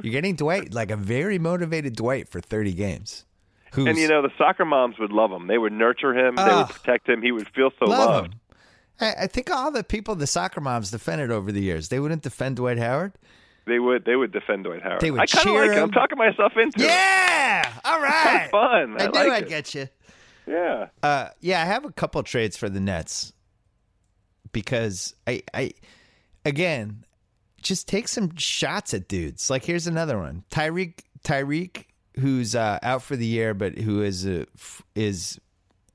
You're 0.00 0.12
getting 0.12 0.34
Dwight 0.36 0.72
like 0.72 0.90
a 0.90 0.96
very 0.96 1.38
motivated 1.38 1.94
Dwight 1.96 2.28
for 2.28 2.40
30 2.40 2.72
games. 2.72 3.24
Who's 3.72 3.86
And 3.88 3.98
you 3.98 4.08
know, 4.08 4.22
the 4.22 4.30
soccer 4.38 4.64
moms 4.64 4.98
would 4.98 5.12
love 5.12 5.30
him. 5.30 5.46
They 5.48 5.58
would 5.58 5.72
nurture 5.72 6.16
him. 6.16 6.36
They 6.36 6.42
Ah. 6.42 6.64
would 6.66 6.74
protect 6.74 7.08
him. 7.08 7.22
He 7.22 7.30
would 7.32 7.48
feel 7.54 7.70
so 7.78 7.86
love 7.86 8.08
loved. 8.08 8.34
him. 8.34 8.40
I, 9.00 9.14
I 9.22 9.26
think 9.26 9.50
all 9.50 9.70
the 9.70 9.84
people 9.84 10.14
the 10.14 10.26
soccer 10.26 10.60
moms 10.60 10.90
defended 10.90 11.30
over 11.30 11.52
the 11.52 11.60
years. 11.62 11.88
They 11.88 12.00
wouldn't 12.00 12.22
defend 12.22 12.56
Dwight 12.56 12.78
Howard. 12.78 13.12
They 13.66 13.78
would. 13.78 14.04
They 14.04 14.16
would 14.16 14.32
defend 14.32 14.64
Dwight 14.64 14.82
Howard. 14.82 15.00
They 15.00 15.10
would 15.10 15.20
I 15.20 15.26
kind 15.26 15.48
of 15.48 15.54
like 15.54 15.70
it. 15.70 15.76
him. 15.76 15.84
I'm 15.84 15.90
talking 15.92 16.18
myself 16.18 16.52
into 16.56 16.82
it. 16.82 16.86
Yeah. 16.88 17.72
All 17.84 18.00
right. 18.02 18.48
fun. 18.50 19.00
I 19.00 19.04
I, 19.04 19.06
knew 19.06 19.12
like 19.12 19.30
I'd 19.32 19.42
it. 19.44 19.48
get 19.48 19.74
you. 19.74 19.88
Yeah. 20.46 20.88
Uh, 21.02 21.28
yeah, 21.40 21.62
I 21.62 21.66
have 21.66 21.84
a 21.84 21.92
couple 21.92 22.20
trades 22.24 22.56
for 22.56 22.68
the 22.68 22.80
Nets 22.80 23.32
because 24.52 25.14
I, 25.26 25.42
I, 25.54 25.72
again, 26.44 27.04
just 27.62 27.86
take 27.88 28.08
some 28.08 28.36
shots 28.36 28.92
at 28.94 29.06
dudes. 29.08 29.48
Like 29.50 29.64
here's 29.64 29.86
another 29.86 30.18
one: 30.18 30.42
Tyreke, 30.50 31.00
Tyreke, 31.24 31.84
who's 32.18 32.54
uh, 32.56 32.78
out 32.82 33.02
for 33.02 33.14
the 33.16 33.26
year, 33.26 33.54
but 33.54 33.78
who 33.78 34.02
is 34.02 34.26
a, 34.26 34.46
is 34.96 35.38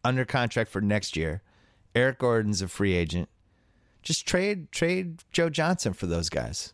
under 0.05 0.23
contract 0.25 0.71
for 0.71 0.79
next 0.81 1.17
year. 1.17 1.41
Eric 1.93 2.19
Gordon's 2.19 2.61
a 2.61 2.67
free 2.67 2.93
agent. 2.93 3.27
Just 4.03 4.25
trade 4.25 4.71
trade 4.71 5.23
Joe 5.33 5.49
Johnson 5.49 5.91
for 5.93 6.05
those 6.05 6.29
guys. 6.29 6.73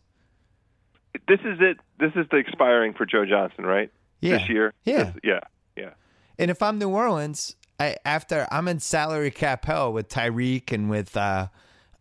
This 1.28 1.40
is 1.40 1.58
it. 1.60 1.78
This 1.98 2.12
is 2.16 2.26
the 2.30 2.36
expiring 2.38 2.92
for 2.94 3.06
Joe 3.06 3.24
Johnson, 3.24 3.64
right? 3.64 3.90
Yeah. 4.20 4.38
This 4.38 4.48
year. 4.48 4.72
Yeah. 4.84 5.04
This- 5.04 5.14
yeah. 5.22 5.40
Yeah. 5.76 5.90
And 6.38 6.50
if 6.50 6.62
I'm 6.62 6.78
New 6.78 6.88
Orleans, 6.88 7.56
I 7.78 7.96
after 8.04 8.46
I'm 8.50 8.68
in 8.68 8.80
salary 8.80 9.30
cap 9.30 9.64
hell 9.64 9.92
with 9.92 10.08
Tyreke 10.08 10.72
and 10.72 10.90
with 10.90 11.16
uh 11.16 11.48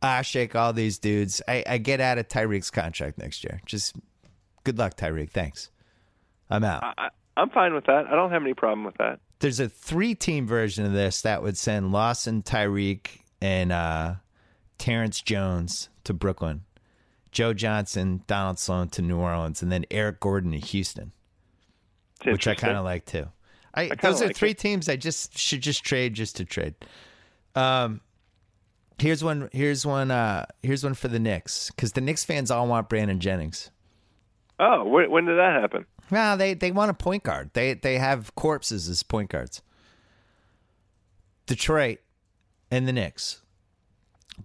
Asik, 0.02 0.54
all 0.56 0.74
these 0.74 0.98
dudes, 0.98 1.42
I, 1.48 1.64
I 1.68 1.78
get 1.78 2.02
out 2.02 2.18
of 2.18 2.28
Tyreke's 2.28 2.70
contract 2.72 3.18
next 3.18 3.44
year. 3.44 3.62
Just 3.66 3.96
good 4.64 4.78
luck, 4.78 4.98
Tyreke. 4.98 5.30
Thanks. 5.32 5.70
I'm 6.50 6.64
out. 6.64 6.84
I, 6.98 7.10
I'm 7.38 7.50
fine 7.50 7.74
with 7.74 7.86
that. 7.86 8.08
I 8.08 8.16
don't 8.16 8.32
have 8.32 8.42
any 8.44 8.54
problem 8.54 8.84
with 8.84 8.98
that. 8.98 9.20
There's 9.40 9.60
a 9.60 9.70
three 9.70 10.14
team 10.16 10.46
version 10.48 10.86
of 10.86 10.92
this 10.94 11.22
that 11.22 11.42
would 11.42 11.58
send 11.58 11.92
Lawson, 11.92 12.42
Tyreke, 12.44 13.20
and 13.42 13.72
uh 13.72 14.16
Terrence 14.78 15.22
Jones 15.22 15.90
to 16.04 16.14
Brooklyn. 16.14 16.64
Joe 17.34 17.54
Johnson, 17.54 18.24
Donald 18.28 18.60
Sloan 18.60 18.90
to 18.90 19.02
New 19.02 19.18
Orleans, 19.18 19.62
and 19.62 19.72
then 19.72 19.86
Eric 19.92 20.20
Gordon 20.20 20.52
to 20.52 20.60
Houston. 20.60 21.12
Which 22.24 22.48
I 22.48 22.56
kind 22.56 22.78
of 22.78 22.86
like 22.86 23.06
too. 23.06 23.28
I, 23.74 23.88
kinda 23.88 24.02
those 24.02 24.22
are 24.22 24.28
like 24.28 24.36
three 24.36 24.52
it. 24.52 24.60
teams 24.60 24.88
I 24.88 24.96
just 24.96 25.38
should 25.38 25.62
just 25.62 25.84
trade 25.84 26.14
just 26.14 26.38
to 26.38 26.46
trade. 26.46 26.76
Um, 27.56 28.02
here's 29.00 29.24
one. 29.24 29.50
Here's 29.52 29.86
one. 29.86 30.12
Uh, 30.12 30.46
here's 30.62 30.84
one 30.84 30.94
for 30.94 31.08
the 31.10 31.20
Knicks 31.20 31.72
because 31.72 31.94
the 31.94 32.02
Knicks 32.02 32.24
fans 32.24 32.52
all 32.52 32.68
want 32.68 32.88
Brandon 32.88 33.20
Jennings. 33.20 33.72
Oh, 34.60 34.86
when, 34.86 35.12
when 35.12 35.26
did 35.26 35.38
that 35.38 35.60
happen? 35.60 35.86
Well, 36.12 36.38
they 36.38 36.54
they 36.54 36.72
want 36.72 36.92
a 36.92 36.94
point 36.94 37.24
guard. 37.24 37.50
They 37.54 37.74
they 37.74 37.98
have 37.98 38.34
corpses 38.36 38.88
as 38.88 39.04
point 39.04 39.30
guards. 39.30 39.62
Detroit 41.46 42.00
and 42.72 42.88
the 42.88 42.94
Knicks. 42.94 43.42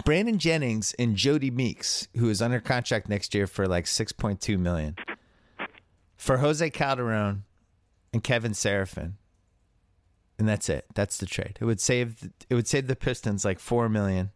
Brandon 0.05 0.39
Jennings 0.39 0.95
and 0.99 1.17
Jodie 1.17 1.53
Meeks, 1.53 2.09
who 2.17 2.29
is 2.29 2.43
under 2.43 2.61
contract 2.61 3.09
next 3.09 3.35
year 3.35 3.47
for 3.47 3.67
like 3.67 3.87
six 3.87 4.13
point 4.13 4.41
two 4.41 4.59
million, 4.59 4.97
for 6.17 6.39
Jose 6.39 6.69
Calderon 6.71 7.45
and 8.13 8.23
Kevin 8.23 8.53
Seraphin, 8.53 9.15
and 10.39 10.49
that's 10.49 10.69
it. 10.69 10.87
That's 10.95 11.19
the 11.19 11.27
trade. 11.27 11.59
It 11.61 11.65
would 11.65 11.81
save 11.81 12.31
it 12.49 12.55
would 12.55 12.69
save 12.69 12.87
the 12.87 12.97
Pistons 12.97 13.45
like 13.45 13.59
four 13.59 13.89
million. 13.89 14.31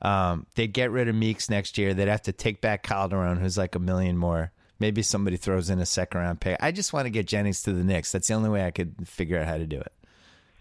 Um, 0.00 0.46
they'd 0.54 0.72
get 0.72 0.90
rid 0.92 1.08
of 1.08 1.14
Meeks 1.14 1.50
next 1.50 1.76
year. 1.76 1.92
They'd 1.92 2.08
have 2.08 2.22
to 2.22 2.32
take 2.32 2.60
back 2.60 2.82
Calderon, 2.84 3.38
who's 3.38 3.58
like 3.58 3.74
a 3.74 3.80
million 3.80 4.16
more. 4.16 4.52
Maybe 4.78 5.02
somebody 5.02 5.36
throws 5.36 5.70
in 5.70 5.80
a 5.80 5.86
second 5.86 6.20
round 6.20 6.40
pick. 6.40 6.56
I 6.60 6.70
just 6.70 6.92
want 6.92 7.06
to 7.06 7.10
get 7.10 7.26
Jennings 7.26 7.64
to 7.64 7.72
the 7.72 7.82
Knicks. 7.82 8.12
That's 8.12 8.28
the 8.28 8.34
only 8.34 8.48
way 8.48 8.64
I 8.64 8.70
could 8.70 9.08
figure 9.08 9.36
out 9.38 9.48
how 9.48 9.58
to 9.58 9.66
do 9.66 9.80
it. 9.80 9.92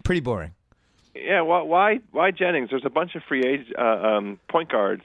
Pretty 0.03 0.21
boring. 0.21 0.53
Yeah. 1.27 1.41
Why? 1.41 1.61
Why, 1.61 1.99
why 2.11 2.31
Jennings? 2.31 2.69
There's 2.69 2.85
a 2.85 2.89
bunch 2.89 3.15
of 3.15 3.21
free 3.27 3.43
age 3.45 3.67
uh, 3.77 3.83
um, 3.83 4.39
point 4.49 4.71
guards 4.71 5.03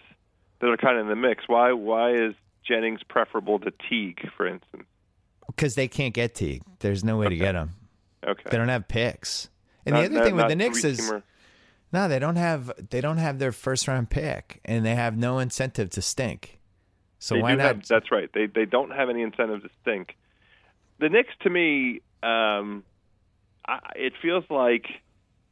that 0.60 0.68
are 0.68 0.76
kind 0.76 0.96
of 0.96 1.02
in 1.02 1.08
the 1.08 1.16
mix. 1.16 1.44
Why? 1.48 1.72
Why 1.72 2.12
is 2.12 2.34
Jennings 2.66 3.00
preferable 3.08 3.58
to 3.58 3.72
Teague, 3.88 4.20
for 4.36 4.46
instance? 4.46 4.84
Because 5.48 5.74
they 5.74 5.88
can't 5.88 6.14
get 6.14 6.34
Teague. 6.34 6.62
There's 6.78 7.02
no 7.02 7.16
way 7.18 7.28
to 7.28 7.36
get 7.36 7.56
him. 7.56 7.70
Okay. 8.24 8.42
They 8.50 8.56
don't 8.56 8.68
have 8.68 8.86
picks. 8.86 9.50
And 9.84 9.94
Not- 9.94 10.00
the 10.00 10.06
other 10.06 10.14
not- 10.14 10.24
thing 10.24 10.36
with 10.36 10.48
the 10.48 10.56
Knicks 10.56 10.84
is 10.84 11.12
no, 11.92 12.08
they 12.08 12.18
don't 12.18 12.36
have 12.36 12.72
they 12.90 13.00
don't 13.00 13.18
have 13.18 13.38
their 13.38 13.52
first 13.52 13.88
round 13.88 14.08
pick, 14.08 14.60
and 14.64 14.86
they 14.86 14.94
have 14.94 15.16
no 15.16 15.40
incentive 15.40 15.90
to 15.90 16.02
stink. 16.02 16.60
So 17.18 17.34
They 17.34 17.42
why 17.42 17.54
not? 17.54 17.66
Have, 17.66 17.86
that's 17.88 18.10
right. 18.10 18.30
They 18.32 18.46
they 18.46 18.64
don't 18.64 18.90
have 18.90 19.10
any 19.10 19.22
incentive 19.22 19.62
to 19.62 19.70
stink. 19.82 20.16
The 21.00 21.08
Knicks, 21.08 21.34
to 21.42 21.50
me, 21.50 22.00
um, 22.22 22.84
I, 23.66 23.80
it 23.96 24.12
feels 24.22 24.44
like 24.48 24.86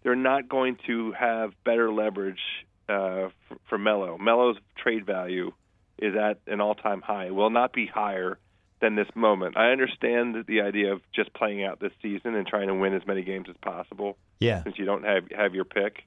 they're 0.02 0.16
not 0.16 0.48
going 0.48 0.76
to 0.86 1.12
have 1.12 1.52
better 1.64 1.90
leverage 1.90 2.40
uh, 2.88 3.28
for, 3.48 3.56
for 3.68 3.78
Melo. 3.78 4.18
Melo's 4.18 4.56
trade 4.76 5.06
value 5.06 5.52
is 5.98 6.14
at 6.16 6.38
an 6.46 6.60
all-time 6.60 7.02
high. 7.02 7.26
It 7.26 7.34
will 7.34 7.50
not 7.50 7.72
be 7.72 7.86
higher 7.86 8.38
than 8.80 8.96
this 8.96 9.08
moment. 9.14 9.56
I 9.56 9.70
understand 9.70 10.44
the 10.46 10.62
idea 10.62 10.92
of 10.92 11.02
just 11.14 11.32
playing 11.34 11.64
out 11.64 11.80
this 11.80 11.92
season 12.02 12.34
and 12.34 12.46
trying 12.46 12.68
to 12.68 12.74
win 12.74 12.94
as 12.94 13.06
many 13.06 13.22
games 13.22 13.46
as 13.48 13.56
possible 13.62 14.16
yeah, 14.40 14.62
since 14.62 14.78
you 14.78 14.86
don't 14.86 15.04
have 15.04 15.24
have 15.36 15.54
your 15.54 15.66
pick, 15.66 16.04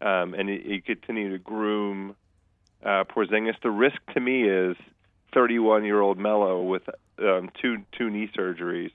um, 0.00 0.34
and 0.34 0.48
you, 0.48 0.60
you 0.64 0.82
continue 0.82 1.30
to 1.32 1.38
groom 1.38 2.16
uh, 2.84 3.04
Porzingis. 3.04 3.54
The 3.62 3.70
risk 3.70 3.96
to 4.14 4.20
me 4.20 4.42
is 4.42 4.76
31 5.32 5.84
year 5.84 6.00
old 6.00 6.18
Melo 6.18 6.62
with 6.62 6.82
um, 7.20 7.50
two 7.62 7.78
two 7.96 8.10
knee 8.10 8.28
surgeries. 8.36 8.90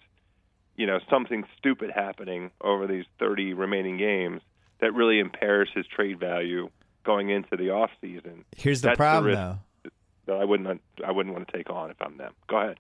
You 0.81 0.87
know, 0.87 0.99
something 1.11 1.43
stupid 1.59 1.91
happening 1.93 2.49
over 2.59 2.87
these 2.87 3.05
30 3.19 3.53
remaining 3.53 3.97
games 3.97 4.41
that 4.79 4.95
really 4.95 5.19
impairs 5.19 5.69
his 5.75 5.85
trade 5.85 6.19
value 6.19 6.71
going 7.03 7.29
into 7.29 7.55
the 7.55 7.69
off 7.69 7.91
season. 8.01 8.45
here's 8.57 8.81
the 8.81 8.87
That's 8.87 8.97
problem 8.97 9.25
risk. 9.25 9.37
though. 9.37 9.91
That 10.25 10.37
I 10.37 10.43
wouldn't 10.43 10.81
I 11.05 11.11
wouldn't 11.11 11.35
want 11.35 11.47
to 11.47 11.55
take 11.55 11.69
on 11.69 11.91
if 11.91 11.97
I'm 12.01 12.17
them. 12.17 12.33
Go 12.47 12.57
ahead. 12.57 12.77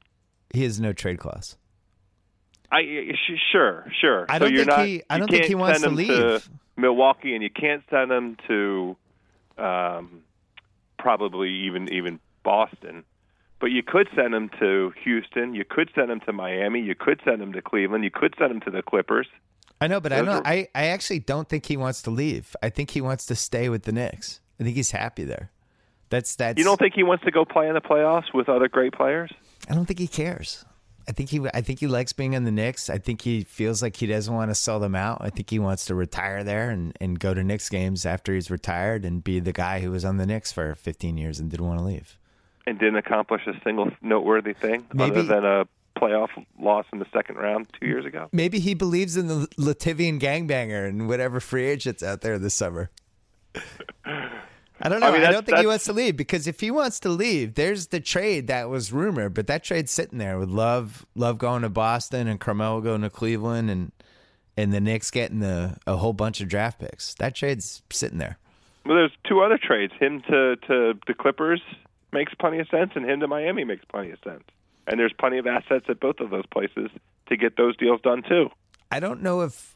He 0.51 0.63
has 0.63 0.79
no 0.79 0.93
trade 0.93 1.19
clause. 1.19 1.57
I 2.71 2.81
sh- 3.13 3.39
sure, 3.51 3.85
sure. 4.01 4.25
I 4.29 4.39
don't 4.39 4.55
think 4.55 4.67
not, 4.67 4.87
he- 4.87 5.03
I 5.07 5.19
don't 5.19 5.29
think 5.29 5.45
he 5.45 5.53
wants 5.53 5.81
to 5.81 5.89
leave. 5.89 6.49
Milwaukee, 6.77 7.35
and 7.35 7.43
you 7.43 7.51
can't 7.51 7.83
send 7.91 8.11
him 8.11 8.35
to 8.47 8.97
um, 9.59 10.23
probably 10.97 11.51
even 11.67 11.93
even 11.93 12.19
Boston. 12.41 13.03
But 13.61 13.71
you 13.71 13.83
could 13.83 14.09
send 14.15 14.33
him 14.33 14.49
to 14.59 14.91
Houston. 15.03 15.53
You 15.53 15.63
could 15.63 15.91
send 15.93 16.09
him 16.11 16.19
to 16.21 16.33
Miami. 16.33 16.81
You 16.81 16.95
could 16.95 17.21
send 17.23 17.41
him 17.41 17.53
to 17.53 17.61
Cleveland. 17.61 18.03
You 18.03 18.09
could 18.11 18.33
send 18.37 18.51
him 18.51 18.59
to 18.61 18.71
the 18.71 18.81
Clippers. 18.81 19.27
I 19.79 19.87
know, 19.87 20.01
but 20.01 20.11
I 20.11 20.17
Those 20.17 20.25
know 20.25 20.31
are- 20.39 20.47
I, 20.47 20.67
I 20.73 20.87
actually 20.87 21.19
don't 21.19 21.47
think 21.47 21.67
he 21.67 21.77
wants 21.77 22.01
to 22.03 22.09
leave. 22.11 22.55
I 22.61 22.69
think 22.69 22.89
he 22.89 23.01
wants 23.01 23.25
to 23.27 23.35
stay 23.35 23.69
with 23.69 23.83
the 23.83 23.91
Knicks. 23.91 24.39
I 24.59 24.63
think 24.63 24.75
he's 24.75 24.91
happy 24.91 25.23
there. 25.23 25.51
That's 26.09 26.35
that's. 26.35 26.57
You 26.57 26.65
don't 26.65 26.77
think 26.77 26.93
he 26.95 27.03
wants 27.03 27.23
to 27.23 27.31
go 27.31 27.45
play 27.45 27.67
in 27.67 27.73
the 27.73 27.81
playoffs 27.81 28.33
with 28.33 28.49
other 28.49 28.67
great 28.67 28.93
players? 28.93 29.31
I 29.69 29.75
don't 29.75 29.85
think 29.85 29.99
he 29.99 30.07
cares. 30.07 30.65
I 31.07 31.13
think 31.13 31.29
he 31.29 31.41
I 31.53 31.61
think 31.61 31.79
he 31.79 31.87
likes 31.87 32.13
being 32.13 32.33
in 32.33 32.43
the 32.43 32.51
Knicks. 32.51 32.89
I 32.89 32.97
think 32.97 33.21
he 33.21 33.43
feels 33.43 33.81
like 33.81 33.95
he 33.95 34.07
doesn't 34.07 34.33
want 34.33 34.51
to 34.51 34.55
sell 34.55 34.79
them 34.79 34.93
out. 34.95 35.19
I 35.21 35.29
think 35.29 35.49
he 35.49 35.57
wants 35.57 35.85
to 35.85 35.95
retire 35.95 36.43
there 36.43 36.69
and, 36.69 36.95
and 37.01 37.19
go 37.19 37.33
to 37.33 37.43
Knicks 37.43 37.69
games 37.69 38.05
after 38.05 38.33
he's 38.35 38.51
retired 38.51 39.03
and 39.05 39.23
be 39.23 39.39
the 39.39 39.53
guy 39.53 39.79
who 39.79 39.91
was 39.91 40.03
on 40.05 40.17
the 40.17 40.25
Knicks 40.25 40.51
for 40.51 40.75
15 40.75 41.17
years 41.17 41.39
and 41.39 41.49
didn't 41.49 41.65
want 41.65 41.79
to 41.79 41.85
leave. 41.85 42.17
And 42.67 42.77
didn't 42.79 42.97
accomplish 42.97 43.47
a 43.47 43.53
single 43.63 43.89
noteworthy 44.01 44.53
thing 44.53 44.85
Maybe- 44.93 45.11
other 45.11 45.23
than 45.23 45.45
a 45.45 45.65
playoff 45.97 46.29
loss 46.59 46.85
in 46.93 46.99
the 46.99 47.05
second 47.13 47.35
round 47.35 47.67
two 47.79 47.85
years 47.85 48.05
ago. 48.05 48.29
Maybe 48.31 48.59
he 48.59 48.73
believes 48.73 49.17
in 49.17 49.27
the 49.27 49.47
Lativian 49.57 50.19
gangbanger 50.19 50.87
and 50.87 51.07
whatever 51.07 51.39
free 51.39 51.65
agents 51.65 52.01
out 52.01 52.21
there 52.21 52.39
this 52.39 52.53
summer. 52.53 52.89
I 54.83 54.89
don't 54.89 54.99
know. 54.99 55.07
I, 55.07 55.27
I 55.27 55.31
don't 55.31 55.45
think 55.45 55.59
he 55.59 55.67
wants 55.67 55.85
to 55.85 55.93
leave 55.93 56.17
because 56.17 56.47
if 56.47 56.59
he 56.59 56.71
wants 56.71 56.99
to 57.01 57.09
leave, 57.09 57.53
there's 57.53 57.87
the 57.87 57.99
trade 57.99 58.47
that 58.47 58.69
was 58.69 58.91
rumored, 58.91 59.33
but 59.33 59.47
that 59.47 59.63
trade's 59.63 59.91
sitting 59.91 60.17
there 60.17 60.39
with 60.39 60.49
Love, 60.49 61.05
Love 61.13 61.37
going 61.37 61.61
to 61.61 61.69
Boston 61.69 62.27
and 62.27 62.39
Carmelo 62.39 62.81
going 62.81 63.01
to 63.01 63.09
Cleveland 63.09 63.69
and 63.69 63.91
and 64.57 64.73
the 64.73 64.81
Knicks 64.81 65.11
getting 65.11 65.39
the, 65.39 65.77
a 65.87 65.95
whole 65.95 66.13
bunch 66.13 66.41
of 66.41 66.49
draft 66.49 66.79
picks. 66.79 67.13
That 67.15 67.35
trade's 67.35 67.83
sitting 67.89 68.17
there. 68.17 68.37
Well, 68.85 68.97
there's 68.97 69.11
two 69.27 69.39
other 69.41 69.57
trades. 69.61 69.93
Him 69.99 70.21
to 70.29 70.55
to 70.67 70.93
the 71.05 71.13
Clippers 71.13 71.61
makes 72.11 72.33
plenty 72.35 72.59
of 72.59 72.67
sense, 72.69 72.91
and 72.95 73.09
him 73.09 73.19
to 73.21 73.27
Miami 73.27 73.63
makes 73.63 73.85
plenty 73.85 74.11
of 74.11 74.19
sense. 74.23 74.43
And 74.87 74.99
there's 74.99 75.13
plenty 75.19 75.37
of 75.37 75.47
assets 75.47 75.85
at 75.89 75.99
both 75.99 76.19
of 76.19 76.29
those 76.31 76.45
places 76.51 76.89
to 77.27 77.37
get 77.37 77.55
those 77.57 77.77
deals 77.77 78.01
done 78.01 78.23
too. 78.27 78.49
I 78.91 78.99
don't 78.99 79.21
know 79.21 79.41
if 79.41 79.75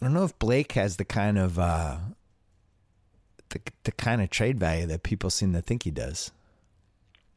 I 0.00 0.04
don't 0.04 0.14
know 0.14 0.24
if 0.24 0.38
Blake 0.38 0.72
has 0.72 0.96
the 0.96 1.04
kind 1.04 1.38
of 1.38 1.58
uh, 1.58 1.96
the 3.50 3.60
the 3.84 3.92
kind 3.92 4.22
of 4.22 4.30
trade 4.30 4.58
value 4.58 4.86
that 4.86 5.02
people 5.02 5.30
seem 5.30 5.52
to 5.52 5.60
think 5.60 5.82
he 5.82 5.90
does. 5.90 6.30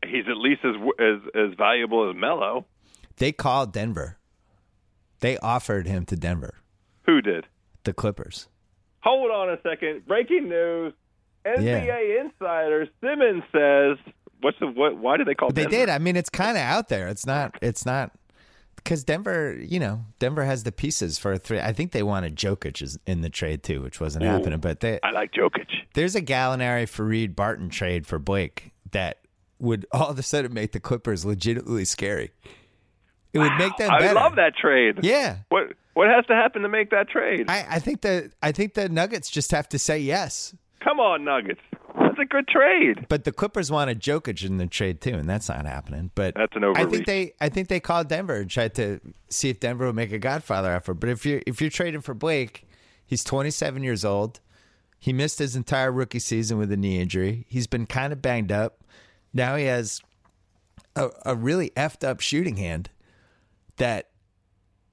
He's 0.06 0.28
at 0.30 0.38
least 0.38 0.62
as 0.64 0.76
as 1.00 1.20
as 1.36 1.54
valuable 1.58 2.10
as 2.10 2.16
Melo. 2.16 2.66
They 3.18 3.32
called 3.32 3.74
Denver. 3.74 4.18
They 5.20 5.38
offered 5.40 5.88
him 5.88 6.06
to 6.06 6.16
Denver, 6.16 6.54
Who 7.08 7.22
did? 7.22 7.48
the 7.86 7.94
Clippers. 7.94 8.48
hold 9.00 9.32
on 9.32 9.50
a 9.50 9.58
second. 9.64 10.06
Breaking 10.06 10.48
news: 10.48 10.94
NBA 11.56 12.22
insider 12.22 12.88
Simmons 13.02 13.44
says, 13.52 13.98
"What's 14.42 14.58
the 14.60 14.68
what? 14.68 14.98
Why 14.98 15.18
do 15.18 15.24
they 15.24 15.34
call?" 15.36 15.50
They 15.50 15.64
Denver? 15.64 15.76
did. 15.78 15.90
I 15.90 15.98
mean, 16.00 16.16
it's 16.16 16.30
kind 16.30 16.58
of 16.58 16.64
out 16.64 16.90
there. 16.90 17.08
It's 17.08 17.26
not. 17.26 17.58
It's 17.62 17.86
not 17.86 18.12
because 18.76 19.04
Denver. 19.04 19.58
You 19.60 19.80
know, 19.80 20.06
Denver 20.20 20.44
has 20.44 20.64
the 20.64 20.72
pieces 20.72 21.18
for 21.18 21.34
a 21.34 21.38
three. 21.38 21.60
I 21.60 21.74
think 21.74 21.92
they 21.92 22.04
wanted 22.04 22.36
Jokic 22.36 22.98
in 23.06 23.22
the 23.22 23.30
trade 23.30 23.64
too, 23.64 23.82
which 23.82 24.00
wasn't 24.00 24.26
Ooh. 24.26 24.30
happening. 24.30 24.60
But 24.60 24.80
they, 24.82 25.00
I 25.04 25.12
like 25.12 25.32
Jokic. 25.32 25.68
there's 25.94 26.16
a 26.16 26.22
Gallinari 26.22 26.84
Faried 26.84 27.36
Barton 27.36 27.70
trade 27.70 28.06
for 28.08 28.20
Blake 28.20 28.72
that 28.92 29.20
would 29.60 29.86
all 29.92 30.10
of 30.10 30.20
a 30.20 30.24
sudden 30.24 30.54
make 30.54 30.72
the 30.72 30.80
Clippers 30.80 31.26
legitimately 31.26 31.86
scary. 31.86 32.32
It 33.34 33.40
would 33.40 33.56
make 33.58 33.76
them 33.78 33.90
Better. 33.90 34.06
I 34.06 34.12
love 34.14 34.36
that 34.38 34.56
trade. 34.56 35.00
Yeah. 35.04 35.38
What 35.50 35.74
what 35.94 36.08
has 36.10 36.26
to 36.28 36.34
happen 36.34 36.62
to 36.62 36.70
make 36.70 36.92
that 36.92 37.10
trade? 37.10 37.50
I, 37.50 37.66
I 37.72 37.80
think 37.80 38.02
the 38.02 38.32
I 38.42 38.52
think 38.52 38.74
the 38.74 38.90
Nuggets 38.90 39.30
just 39.30 39.52
have 39.52 39.68
to 39.70 39.80
say 39.80 40.00
yes. 40.00 40.56
Come 40.88 41.02
on, 41.02 41.26
Nuggets. 41.26 41.60
That's 42.00 42.18
a 42.20 42.26
good 42.26 42.48
trade. 42.48 43.08
But 43.10 43.26
the 43.26 43.34
Clippers 43.34 43.70
wanted 43.70 44.00
Jokic 44.00 44.46
in 44.46 44.58
the 44.58 44.68
trade 44.68 45.02
too, 45.02 45.16
and 45.16 45.28
that's 45.28 45.50
not 45.50 45.66
happening. 45.66 46.12
But 46.16 46.36
That's 46.36 46.56
an 46.56 46.64
overreach. 46.64 46.88
I 46.88 46.90
think 46.90 47.06
they 47.06 47.34
I 47.42 47.50
think 47.50 47.68
they 47.68 47.80
called 47.82 48.08
Denver 48.08 48.36
and 48.36 48.50
tried 48.50 48.76
to 48.76 49.02
see 49.30 49.50
if 49.50 49.60
Denver 49.60 49.88
would 49.88 49.96
make 49.96 50.14
a 50.14 50.20
Godfather 50.20 50.74
offer. 50.74 50.94
But 50.94 51.10
if 51.10 51.26
you're 51.26 51.42
if 51.46 51.60
you're 51.60 51.70
trading 51.70 52.02
for 52.02 52.14
Blake, 52.14 52.68
he's 53.06 53.24
27 53.24 53.84
years 53.84 54.06
old. 54.06 54.40
He 55.00 55.12
missed 55.12 55.40
his 55.40 55.56
entire 55.56 55.92
rookie 55.92 56.20
season 56.20 56.58
with 56.58 56.72
a 56.72 56.78
knee 56.78 57.00
injury. 57.00 57.46
He's 57.50 57.68
been 57.68 57.86
kind 57.86 58.14
of 58.14 58.22
banged 58.22 58.52
up. 58.52 58.84
Now 59.34 59.58
he 59.58 59.66
has 59.66 60.02
a, 60.96 61.10
a 61.26 61.36
really 61.36 61.72
effed 61.72 62.08
up 62.08 62.22
shooting 62.22 62.56
hand 62.56 62.90
that 63.76 64.10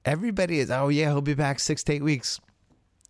everybody 0.05 0.59
is. 0.59 0.71
Oh 0.71 0.89
yeah, 0.89 1.07
he'll 1.07 1.21
be 1.21 1.35
back 1.35 1.61
six 1.61 1.85
to 1.85 1.93
eight 1.93 2.03
weeks. 2.03 2.41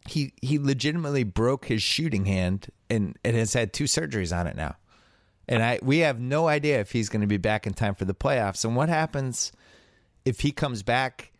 He 0.06 0.32
he 0.42 0.58
legitimately 0.58 1.24
broke 1.24 1.66
his 1.66 1.82
shooting 1.82 2.26
hand 2.26 2.68
and 2.90 3.16
and 3.24 3.36
has 3.36 3.54
had 3.54 3.72
two 3.72 3.84
surgeries 3.84 4.36
on 4.36 4.46
it 4.46 4.56
now. 4.56 4.76
And 5.48 5.62
I 5.62 5.78
we 5.82 5.98
have 5.98 6.20
no 6.20 6.48
idea 6.48 6.80
if 6.80 6.92
he's 6.92 7.08
going 7.08 7.22
to 7.22 7.26
be 7.26 7.36
back 7.36 7.66
in 7.66 7.74
time 7.74 7.94
for 7.94 8.04
the 8.04 8.14
playoffs. 8.14 8.64
And 8.64 8.76
what 8.76 8.88
happens 8.88 9.52
if 10.24 10.40
he 10.40 10.52
comes 10.52 10.82
back 10.82 11.32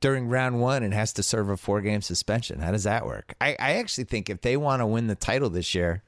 during 0.00 0.28
round 0.28 0.60
one 0.60 0.82
and 0.82 0.92
has 0.92 1.12
to 1.14 1.22
serve 1.22 1.48
a 1.48 1.56
four 1.56 1.80
game 1.80 2.02
suspension? 2.02 2.60
How 2.60 2.72
does 2.72 2.84
that 2.84 3.06
work? 3.06 3.34
I, 3.40 3.56
I 3.58 3.72
actually 3.74 4.04
think 4.04 4.28
if 4.28 4.42
they 4.42 4.56
want 4.56 4.80
to 4.80 4.86
win 4.86 5.06
the 5.06 5.14
title 5.14 5.48
this 5.48 5.74
year, 5.74 6.02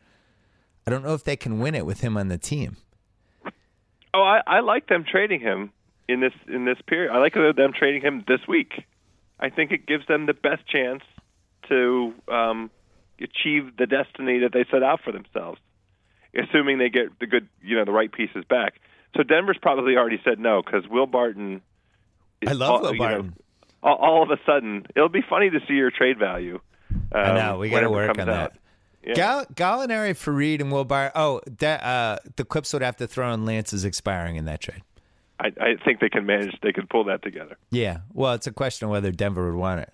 I 0.87 0.91
don't 0.91 1.05
know 1.05 1.15
if 1.15 1.25
they 1.25 1.37
can 1.37 1.61
win 1.61 1.75
it 1.75 1.87
with 1.87 2.01
him 2.01 2.17
on 2.17 2.29
the 2.29 2.39
team. 2.39 2.77
Oh, 4.13 4.23
I, 4.23 4.43
I 4.47 4.61
like 4.61 4.89
them 4.89 5.05
trading 5.11 5.41
him 5.41 5.73
in 6.09 6.21
this 6.21 6.35
in 6.47 6.65
this 6.67 6.79
period. 6.87 7.13
I 7.13 7.19
like 7.19 7.35
them 7.35 7.73
trading 7.73 8.03
him 8.03 8.25
this 8.29 8.41
week. 8.47 8.85
I 9.41 9.51
think 9.51 9.73
it 9.73 9.87
gives 9.87 10.07
them 10.07 10.27
the 10.27 10.35
best 10.35 10.67
chance 10.69 11.03
to 11.69 12.15
um, 12.29 12.71
achieve 13.21 13.77
the 13.77 13.87
destiny 13.87 14.41
that 14.41 14.53
they 14.53 14.65
set 14.71 14.83
out 14.83 15.01
for 15.05 15.13
themselves, 15.13 15.61
assuming 16.37 16.79
they 16.79 16.89
get 16.89 17.19
the 17.21 17.27
good, 17.27 17.49
you 17.63 17.77
know, 17.77 17.85
the 17.85 17.93
right 17.93 18.11
pieces 18.13 18.45
back. 18.49 18.81
So 19.17 19.23
Denver's 19.23 19.59
probably 19.61 19.97
already 19.97 20.21
said 20.25 20.39
no 20.39 20.63
because 20.63 20.89
Will 20.89 21.07
Barton. 21.07 21.63
Is 22.41 22.51
I 22.51 22.53
love 22.53 22.71
all- 22.71 22.83
Will 22.83 22.93
you 22.95 22.99
know, 22.99 23.05
Barton. 23.07 23.35
all, 23.83 23.97
all 23.97 24.23
of 24.23 24.31
a 24.31 24.39
sudden, 24.45 24.87
it'll 24.97 25.09
be 25.09 25.23
funny 25.29 25.51
to 25.51 25.61
see 25.69 25.75
your 25.75 25.91
trade 25.91 26.19
value. 26.19 26.61
Um, 26.91 27.01
I 27.13 27.33
know 27.35 27.59
we 27.59 27.71
got 27.71 27.81
to 27.81 27.91
work 27.91 28.19
on 28.19 28.29
out. 28.29 28.53
that. 28.53 28.59
Yeah. 29.07 29.15
Gall- 29.15 29.45
Gallinari, 29.87 30.11
Faried, 30.13 30.61
and 30.61 30.73
Will 30.73 30.85
Bar. 30.85 31.13
Oh, 31.15 31.41
that 31.59 31.83
uh, 31.85 32.19
the 32.37 32.45
Clips 32.45 32.73
would 32.73 32.83
have 32.83 32.97
to 32.97 33.07
throw 33.07 33.33
in 33.33 33.45
Lance's 33.45 33.85
expiring 33.85 34.37
in 34.37 34.47
that 34.47 34.61
trade. 34.61 34.83
I, 35.39 35.49
I 35.61 35.75
think 35.85 36.01
they 36.01 36.09
can 36.09 36.25
manage. 36.27 36.57
They 36.63 36.73
can 36.73 36.87
pull 36.87 37.05
that 37.05 37.23
together. 37.23 37.57
Yeah. 37.71 37.99
Well, 38.13 38.33
it's 38.35 38.47
a 38.47 38.53
question 38.53 38.87
of 38.87 38.93
whether 38.93 39.11
Denver 39.13 39.51
would 39.51 39.59
want 39.59 39.81
it. 39.81 39.93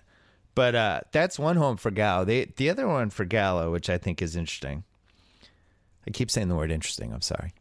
But 0.53 0.75
uh, 0.75 1.01
that's 1.11 1.39
one 1.39 1.55
home 1.55 1.77
for 1.77 1.91
Gallo. 1.91 2.25
The 2.25 2.49
the 2.57 2.69
other 2.69 2.87
one 2.87 3.09
for 3.09 3.25
Gallo, 3.25 3.71
which 3.71 3.89
I 3.89 3.97
think 3.97 4.21
is 4.21 4.35
interesting. 4.35 4.83
I 6.05 6.11
keep 6.11 6.31
saying 6.31 6.49
the 6.49 6.55
word 6.55 6.71
interesting. 6.71 7.13
I'm 7.13 7.21
sorry. 7.21 7.53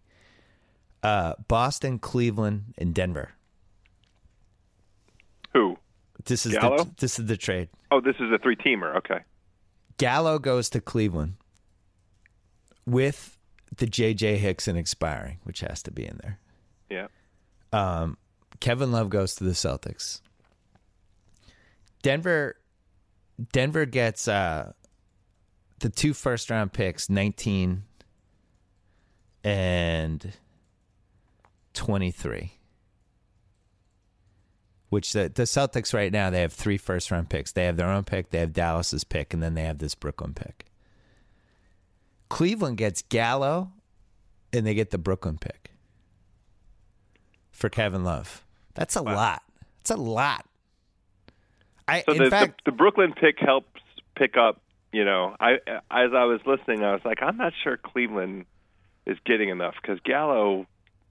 Uh, 1.03 1.35
Boston, 1.49 1.99
Cleveland, 1.99 2.75
and 2.79 2.95
Denver. 2.95 3.33
Who? 5.53 5.79
This 6.25 6.47
is 6.47 6.55
Gallo? 6.55 6.85
the 6.85 6.91
this 6.99 7.19
is 7.19 7.27
the 7.27 7.37
trade. 7.37 7.69
Oh, 7.91 8.01
this 8.01 8.17
is 8.21 8.31
a 8.33 8.39
three-teamer. 8.39 8.97
Okay. 8.97 9.21
Gallo 9.97 10.39
goes 10.39 10.69
to 10.71 10.81
Cleveland 10.81 11.35
with 12.87 13.39
the 13.77 13.87
JJ 13.87 14.37
Hickson 14.39 14.77
expiring, 14.77 15.39
which 15.45 15.61
has 15.61 15.83
to 15.85 15.91
be 15.91 16.07
in 16.07 16.19
there. 16.23 16.39
Yeah. 16.89 17.07
Um, 17.73 18.17
Kevin 18.61 18.93
Love 18.93 19.11
goes 19.11 19.35
to 19.37 19.45
the 19.45 19.53
Celtics. 19.53 20.21
Denver 22.03 22.57
Denver 23.53 23.87
gets 23.87 24.29
uh, 24.29 24.73
the 25.81 25.89
two 25.89 26.15
first 26.15 26.51
round 26.51 26.73
picks, 26.73 27.09
19 27.09 27.85
and 29.45 30.33
23. 31.75 32.53
Which 34.89 35.13
the, 35.13 35.31
the 35.33 35.45
Celtics 35.45 35.95
right 35.95 36.13
now, 36.13 36.31
they 36.31 36.41
have 36.41 36.53
three 36.53 36.77
first 36.77 37.11
round 37.11 37.31
picks. 37.31 37.53
They 37.53 37.65
have 37.65 37.77
their 37.77 37.89
own 37.89 38.05
pick, 38.05 38.31
they 38.31 38.41
have 38.41 38.53
Dallas's 38.53 39.05
pick, 39.05 39.33
and 39.33 39.43
then 39.43 39.55
they 39.55 39.63
have 39.63 39.79
this 39.79 39.95
Brooklyn 39.95 40.35
pick. 40.35 40.67
Cleveland 42.29 42.77
gets 42.77 43.03
Gallo, 43.03 43.73
and 44.53 44.67
they 44.67 44.75
get 44.75 44.91
the 44.91 44.99
Brooklyn 44.99 45.39
pick 45.39 45.71
for 47.51 47.69
Kevin 47.69 48.05
Love. 48.05 48.45
That's 48.75 48.97
a 48.97 49.03
lot. 49.03 49.43
That's 49.79 49.91
a 49.91 49.97
lot. 49.97 50.47
I 51.97 52.03
So 52.03 52.15
the, 52.15 52.31
fact 52.31 52.63
the 52.65 52.71
the 52.71 52.77
Brooklyn 52.77 53.13
pick 53.13 53.39
helps 53.39 53.81
pick 54.17 54.37
up. 54.37 54.61
You 54.93 55.05
know, 55.05 55.37
I 55.39 55.53
as 55.91 56.11
I 56.15 56.25
was 56.25 56.41
listening, 56.47 56.83
I 56.85 56.93
was 56.93 57.03
like, 57.05 57.23
I'm 57.23 57.37
not 57.37 57.53
sure 57.63 57.77
Cleveland 57.77 58.45
is 59.07 59.17
getting 59.25 59.49
enough 59.49 59.75
because 59.81 59.99
Gallo 60.05 60.67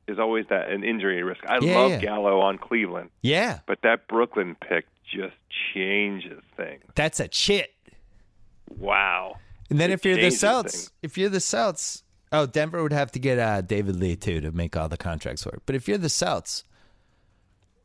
is 0.07 0.19
always 0.19 0.45
that 0.49 0.69
an 0.69 0.83
injury 0.83 1.23
risk. 1.23 1.41
I 1.47 1.59
Yeah, 1.61 1.77
love 1.77 1.91
yeah. 1.91 1.99
Gallo 1.99 2.39
on 2.41 2.57
Cleveland, 2.57 3.09
yeah, 3.21 3.59
but 3.67 3.79
that 3.83 4.07
Brooklyn 4.07 4.55
pick 4.59 4.85
just 5.09 5.35
changes 5.73 6.41
things. 6.57 6.83
that's 6.95 7.19
a 7.19 7.27
chit. 7.27 7.71
Wow. 8.77 9.37
And 9.69 9.79
then 9.79 9.91
It 9.91 9.93
if 9.95 10.05
you're 10.05 10.17
the 10.17 10.31
Celts, 10.31 10.73
things. 10.73 10.91
if 11.03 11.17
you're 11.17 11.29
the 11.29 11.39
Celts, 11.39 12.03
oh 12.31 12.45
Denver 12.45 12.81
would 12.83 12.93
have 12.93 13.11
to 13.13 13.19
get 13.19 13.39
uh, 13.39 13.61
David 13.61 13.95
Lee 13.95 14.15
too 14.15 14.41
to 14.41 14.51
make 14.51 14.75
all 14.75 14.89
the 14.89 14.97
contracts 14.97 15.45
work. 15.45 15.61
But 15.65 15.75
if 15.75 15.87
you're 15.87 15.97
the 15.97 16.09
Celts, 16.09 16.63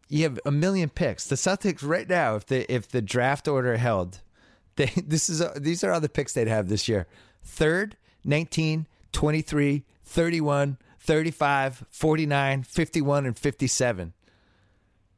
you 0.08 0.24
have 0.24 0.38
a 0.44 0.50
million 0.50 0.88
picks. 0.88 1.26
The 1.26 1.36
Celtics 1.36 1.86
right 1.86 2.08
now, 2.08 2.36
if 2.36 2.46
the 2.46 2.72
if 2.72 2.88
the 2.88 3.02
draft 3.02 3.48
order 3.48 3.76
held, 3.76 4.20
they 4.76 4.86
this 4.96 5.28
is 5.28 5.42
these 5.56 5.84
are 5.84 5.92
all 5.92 6.00
the 6.00 6.08
picks 6.08 6.32
they'd 6.32 6.48
have 6.48 6.68
this 6.68 6.88
year. 6.88 7.06
Third, 7.42 7.96
19, 8.24 8.86
23, 9.12 9.84
31, 10.04 10.78
35, 11.00 11.84
49, 11.90 12.62
51 12.62 13.26
and 13.26 13.38
57. 13.38 14.12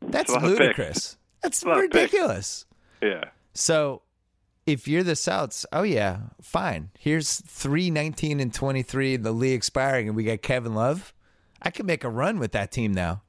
That's 0.02 0.30
ludicrous. 0.30 1.16
That's 1.42 1.62
a 1.62 1.68
lot 1.68 1.84
of 1.84 1.90
picks. 1.90 1.94
ridiculous. 1.94 2.66
Yeah. 3.00 3.24
So 3.54 4.02
if 4.66 4.88
you're 4.88 5.04
the 5.04 5.16
Celts, 5.16 5.64
oh 5.72 5.84
yeah, 5.84 6.18
fine. 6.40 6.90
Here's 6.98 7.40
three, 7.40 7.90
19, 7.90 8.40
and 8.40 8.52
23 8.52 9.14
in 9.14 9.22
the 9.22 9.32
league 9.32 9.54
expiring, 9.54 10.08
and 10.08 10.16
we 10.16 10.24
got 10.24 10.42
Kevin 10.42 10.74
Love. 10.74 11.14
I 11.62 11.70
can 11.70 11.86
make 11.86 12.04
a 12.04 12.08
run 12.08 12.38
with 12.38 12.52
that 12.52 12.72
team 12.72 12.92
now. 12.92 13.22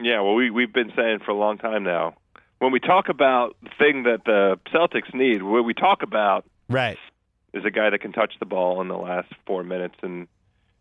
Yeah, 0.00 0.20
well, 0.20 0.34
we 0.34 0.50
we've 0.50 0.72
been 0.72 0.92
saying 0.96 1.20
for 1.24 1.32
a 1.32 1.36
long 1.36 1.58
time 1.58 1.82
now. 1.82 2.14
When 2.58 2.72
we 2.72 2.80
talk 2.80 3.08
about 3.08 3.56
the 3.62 3.70
thing 3.78 4.02
that 4.04 4.24
the 4.24 4.58
Celtics 4.72 5.14
need, 5.14 5.42
what 5.42 5.64
we 5.64 5.74
talk 5.74 6.02
about 6.02 6.44
Right. 6.68 6.98
is 7.52 7.64
a 7.64 7.70
guy 7.70 7.90
that 7.90 8.00
can 8.00 8.12
touch 8.12 8.34
the 8.40 8.46
ball 8.46 8.80
in 8.80 8.88
the 8.88 8.96
last 8.96 9.28
four 9.46 9.62
minutes 9.62 9.94
and 10.02 10.28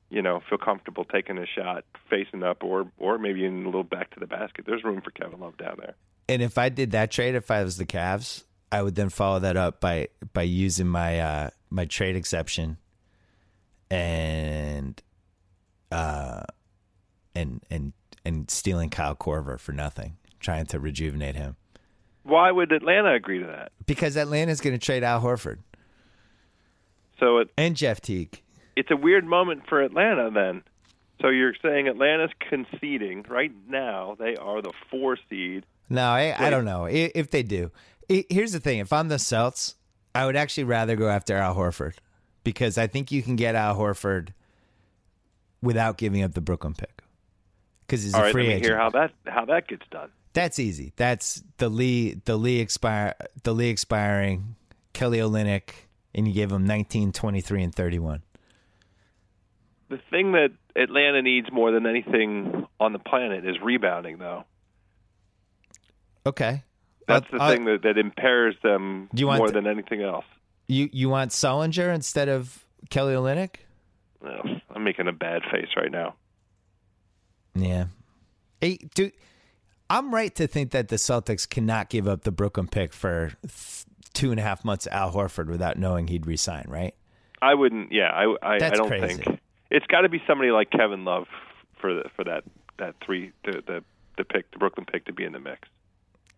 you 0.09 0.21
know 0.21 0.41
feel 0.49 0.57
comfortable 0.57 1.03
taking 1.05 1.37
a 1.37 1.45
shot 1.45 1.83
facing 2.09 2.43
up 2.43 2.63
or 2.63 2.91
or 2.97 3.17
maybe 3.17 3.43
in 3.45 3.63
a 3.63 3.65
little 3.65 3.83
back 3.83 4.11
to 4.11 4.19
the 4.19 4.27
basket. 4.27 4.65
There's 4.65 4.83
room 4.83 5.01
for 5.01 5.11
Kevin 5.11 5.39
Love 5.39 5.57
down 5.57 5.75
there. 5.79 5.95
And 6.29 6.41
if 6.41 6.57
I 6.57 6.69
did 6.69 6.91
that 6.91 7.11
trade, 7.11 7.35
if 7.35 7.49
I 7.51 7.63
was 7.63 7.77
the 7.77 7.85
Cavs, 7.85 8.43
I 8.71 8.81
would 8.81 8.95
then 8.95 9.09
follow 9.09 9.39
that 9.39 9.57
up 9.57 9.79
by 9.79 10.09
by 10.33 10.43
using 10.43 10.87
my 10.87 11.19
uh, 11.19 11.49
my 11.69 11.85
trade 11.85 12.15
exception 12.15 12.77
and 13.89 15.01
uh 15.91 16.43
and 17.33 17.61
and 17.69 17.93
and 18.27 18.51
stealing 18.51 18.89
Kyle 18.89 19.15
Korver 19.15 19.57
for 19.59 19.71
nothing, 19.71 20.17
trying 20.39 20.65
to 20.67 20.79
rejuvenate 20.79 21.35
him. 21.35 21.55
Why 22.23 22.51
would 22.51 22.71
Atlanta 22.73 23.13
agree 23.13 23.39
to 23.39 23.45
that? 23.47 23.71
Because 23.85 24.17
Atlanta's 24.17 24.59
going 24.59 24.77
to 24.77 24.85
trade 24.85 25.01
Al 25.01 25.21
Horford 25.21 25.59
So 27.19 27.37
it, 27.37 27.49
and 27.57 27.75
Jeff 27.75 28.01
Teague. 28.01 28.41
it's 28.75 28.91
a 28.91 28.97
weird 28.97 29.25
moment 29.25 29.63
for 29.69 29.81
Atlanta 29.81 30.29
then. 30.29 30.63
So 31.21 31.29
you're 31.29 31.55
saying 31.61 31.87
Atlanta's 31.87 32.35
conceding 32.49 33.25
right 33.29 33.51
now? 33.67 34.17
They 34.19 34.35
are 34.35 34.61
the 34.61 34.73
four 34.91 35.17
seed. 35.29 35.65
No, 35.89 36.03
I, 36.03 36.35
I 36.37 36.49
don't 36.49 36.65
know 36.65 36.85
if 36.85 37.31
they 37.31 37.43
do. 37.43 37.71
Here's 38.09 38.51
the 38.51 38.59
thing: 38.59 38.79
if 38.79 38.91
I'm 38.91 39.07
the 39.07 39.17
Celts, 39.17 39.75
I 40.13 40.25
would 40.25 40.35
actually 40.35 40.65
rather 40.65 40.95
go 40.95 41.07
after 41.07 41.35
Al 41.37 41.55
Horford 41.55 41.93
because 42.43 42.77
I 42.77 42.87
think 42.87 43.11
you 43.11 43.23
can 43.23 43.35
get 43.37 43.55
Al 43.55 43.75
Horford 43.75 44.29
without 45.61 45.97
giving 45.97 46.21
up 46.23 46.33
the 46.33 46.41
Brooklyn 46.41 46.73
pick 46.73 46.96
because 47.87 48.03
he's 48.03 48.13
All 48.13 48.21
a 48.21 48.23
right, 48.25 48.31
free 48.31 48.43
let 48.43 48.47
me 48.49 48.53
agent. 48.55 48.65
hear 48.65 48.77
how 48.77 48.89
that 48.91 49.11
how 49.25 49.45
that 49.45 49.67
gets 49.67 49.87
done. 49.89 50.09
That's 50.33 50.59
easy. 50.59 50.93
That's 50.97 51.41
the 51.57 51.69
Lee 51.69 52.21
the 52.25 52.35
Lee 52.37 52.59
expire 52.59 53.15
the 53.43 53.53
Lee 53.53 53.69
expiring 53.69 54.55
Kelly 54.93 55.17
Olynyk 55.19 55.69
and 56.13 56.27
you 56.27 56.33
gave 56.33 56.51
him 56.51 56.65
19, 56.65 57.11
23, 57.11 57.63
and 57.63 57.73
31. 57.75 58.23
The 59.89 59.99
thing 60.09 60.31
that 60.33 60.49
Atlanta 60.75 61.21
needs 61.21 61.47
more 61.51 61.71
than 61.71 61.85
anything 61.85 62.65
on 62.79 62.91
the 62.93 62.99
planet 62.99 63.45
is 63.45 63.55
rebounding, 63.63 64.17
though. 64.17 64.43
Okay. 66.25 66.63
That's 67.07 67.25
Uh, 67.31 67.37
the 67.37 67.43
uh, 67.43 67.51
thing 67.51 67.65
that, 67.65 67.83
that 67.83 67.97
impairs 67.97 68.55
them 68.63 69.09
Do 69.13 69.21
you 69.21 69.27
want 69.27 69.37
more 69.39 69.47
th- 69.47 69.53
than 69.63 69.67
anything 69.67 70.01
else. 70.01 70.25
You 70.67 70.89
you 70.91 71.07
want 71.07 71.31
Sullinger 71.31 71.93
instead 71.93 72.27
of 72.27 72.65
Kelly 72.89 73.13
Olynyk? 73.13 73.55
Ugh, 74.25 74.61
I'm 74.75 74.83
making 74.83 75.07
a 75.07 75.13
bad 75.13 75.43
face 75.51 75.69
right 75.77 75.91
now. 75.91 76.15
Yeah. 77.61 77.85
Hey, 78.61 78.77
dude, 78.95 79.13
I'm 79.89 80.13
right 80.13 80.33
to 80.35 80.47
think 80.47 80.71
that 80.71 80.87
the 80.89 80.95
Celtics 80.97 81.47
cannot 81.47 81.89
give 81.89 82.07
up 82.07 82.23
the 82.23 82.31
Brooklyn 82.31 82.67
pick 82.67 82.93
for 82.93 83.33
th- 83.41 83.85
two 84.13 84.31
and 84.31 84.39
a 84.39 84.43
half 84.43 84.65
months 84.65 84.87
Al 84.87 85.11
Horford 85.13 85.47
without 85.47 85.77
knowing 85.77 86.07
he'd 86.07 86.25
resign, 86.25 86.65
right? 86.67 86.95
I 87.41 87.53
wouldn't. 87.53 87.91
Yeah, 87.91 88.09
I, 88.11 88.35
I, 88.41 88.55
I 88.55 88.69
don't 88.69 88.87
crazy. 88.87 89.21
think 89.21 89.39
it's 89.69 89.85
got 89.87 90.01
to 90.01 90.09
be 90.09 90.21
somebody 90.25 90.49
like 90.51 90.71
Kevin 90.71 91.05
Love 91.05 91.27
for 91.79 91.93
the, 91.93 92.09
for 92.15 92.23
that 92.23 92.43
that 92.79 92.95
three 93.05 93.31
the, 93.45 93.61
the 93.65 93.83
the 94.17 94.23
pick 94.23 94.49
the 94.51 94.57
Brooklyn 94.57 94.85
pick 94.91 95.05
to 95.05 95.13
be 95.13 95.23
in 95.23 95.33
the 95.33 95.39
mix. 95.39 95.67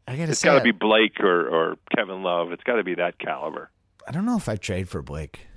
I 0.07 0.17
gotta 0.17 0.32
It's 0.32 0.41
say, 0.41 0.49
got 0.49 0.57
to 0.57 0.63
be 0.63 0.72
Blake 0.72 1.20
or 1.22 1.47
or 1.47 1.78
Kevin 1.95 2.22
Love. 2.24 2.51
It's 2.51 2.63
got 2.63 2.76
to 2.76 2.84
be 2.84 2.95
that 2.95 3.17
caliber. 3.20 3.70
I 4.07 4.11
don't 4.11 4.26
know 4.26 4.36
if 4.38 4.49
I 4.49 4.55
trade 4.57 4.89
for 4.89 5.01
Blake. 5.01 5.47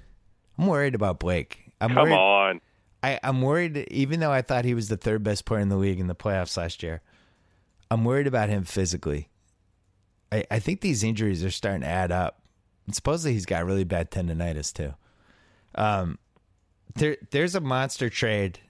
I'm 0.59 0.67
worried 0.67 0.95
about 0.95 1.19
Blake. 1.19 1.73
I'm 1.81 1.89
Come 1.95 2.11
worried, 2.11 2.13
on. 2.15 2.42
I, 3.03 3.19
I'm 3.23 3.43
worried, 3.43 3.77
even 3.91 4.21
though 4.21 4.31
I 4.31 4.43
thought 4.43 4.65
he 4.65 4.75
was 4.75 4.89
the 4.89 4.97
third 4.97 5.23
best 5.23 5.45
player 5.45 5.61
in 5.61 5.69
the 5.69 5.77
league 5.77 5.99
in 5.99 6.07
the 6.07 6.15
playoffs 6.15 6.57
last 6.57 6.83
year. 6.83 7.03
I'm 7.91 8.05
worried 8.05 8.27
about 8.27 8.49
him 8.49 8.65
physically. 8.65 9.29
I, 10.31 10.45
I 10.51 10.59
think 10.61 10.81
these 10.81 11.03
injuries 11.03 11.45
are 11.45 11.51
starting 11.51 11.83
to 11.83 11.89
add 11.89 12.13
up. 12.13 12.43
And 12.87 12.95
supposedly 12.95 13.33
he's 13.33 13.47
got 13.47 13.67
really 13.67 13.85
bad 13.85 14.11
tendonitis 14.11 14.73
too. 14.73 14.95
Um, 15.75 16.19
there, 16.95 17.17
there's 17.31 17.55
a 17.55 17.61
monster 17.61 18.09
trade. 18.09 18.61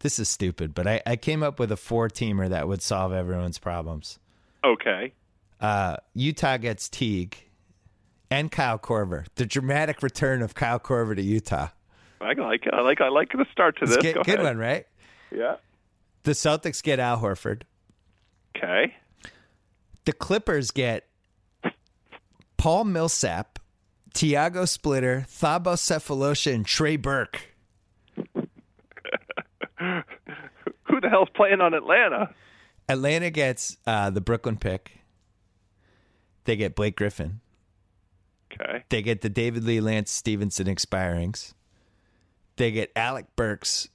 This 0.00 0.18
is 0.18 0.28
stupid, 0.28 0.74
but 0.74 0.86
I, 0.86 1.02
I 1.06 1.16
came 1.16 1.42
up 1.42 1.58
with 1.58 1.72
a 1.72 1.76
four 1.76 2.08
teamer 2.08 2.48
that 2.48 2.68
would 2.68 2.82
solve 2.82 3.12
everyone's 3.12 3.58
problems. 3.58 4.18
Okay. 4.62 5.12
Uh, 5.60 5.96
Utah 6.14 6.58
gets 6.58 6.88
Teague 6.88 7.36
and 8.30 8.52
Kyle 8.52 8.78
Korver. 8.78 9.26
The 9.36 9.46
dramatic 9.46 10.02
return 10.02 10.42
of 10.42 10.54
Kyle 10.54 10.80
Korver 10.80 11.16
to 11.16 11.22
Utah. 11.22 11.68
I 12.20 12.32
like 12.32 12.66
it. 12.66 12.74
I 12.74 12.80
like 12.80 13.00
I 13.00 13.08
like 13.08 13.32
the 13.32 13.46
start 13.52 13.78
to 13.80 13.86
this. 13.86 13.96
good, 13.98 14.14
Go 14.14 14.22
good 14.22 14.34
ahead. 14.40 14.44
one, 14.46 14.58
right? 14.58 14.86
Yeah. 15.30 15.56
The 16.22 16.32
Celtics 16.32 16.82
get 16.82 16.98
Al 16.98 17.18
Horford. 17.20 17.62
Okay. 18.56 18.94
The 20.04 20.12
Clippers 20.12 20.70
get 20.70 21.06
Paul 22.56 22.84
Millsap, 22.84 23.58
Tiago 24.14 24.64
Splitter, 24.64 25.26
Thabo 25.28 25.74
Sefolosha, 25.74 26.54
and 26.54 26.64
Trey 26.64 26.96
Burke. 26.96 27.54
Who 29.78 31.00
the 31.00 31.08
hell's 31.10 31.28
playing 31.34 31.60
on 31.60 31.74
Atlanta? 31.74 32.30
Atlanta 32.88 33.30
gets 33.30 33.76
uh, 33.86 34.10
the 34.10 34.20
Brooklyn 34.20 34.56
pick. 34.56 34.98
They 36.44 36.56
get 36.56 36.74
Blake 36.74 36.96
Griffin. 36.96 37.40
Okay. 38.52 38.84
They 38.88 39.02
get 39.02 39.20
the 39.20 39.28
David 39.28 39.64
Lee 39.64 39.80
Lance 39.80 40.10
Stephenson 40.10 40.66
expirings. 40.66 41.52
They 42.56 42.70
get 42.70 42.90
Alec 42.96 43.26
Burks. 43.36 43.88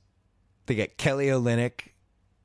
They 0.65 0.75
get 0.75 0.97
Kelly 0.97 1.27
Olynyk. 1.27 1.87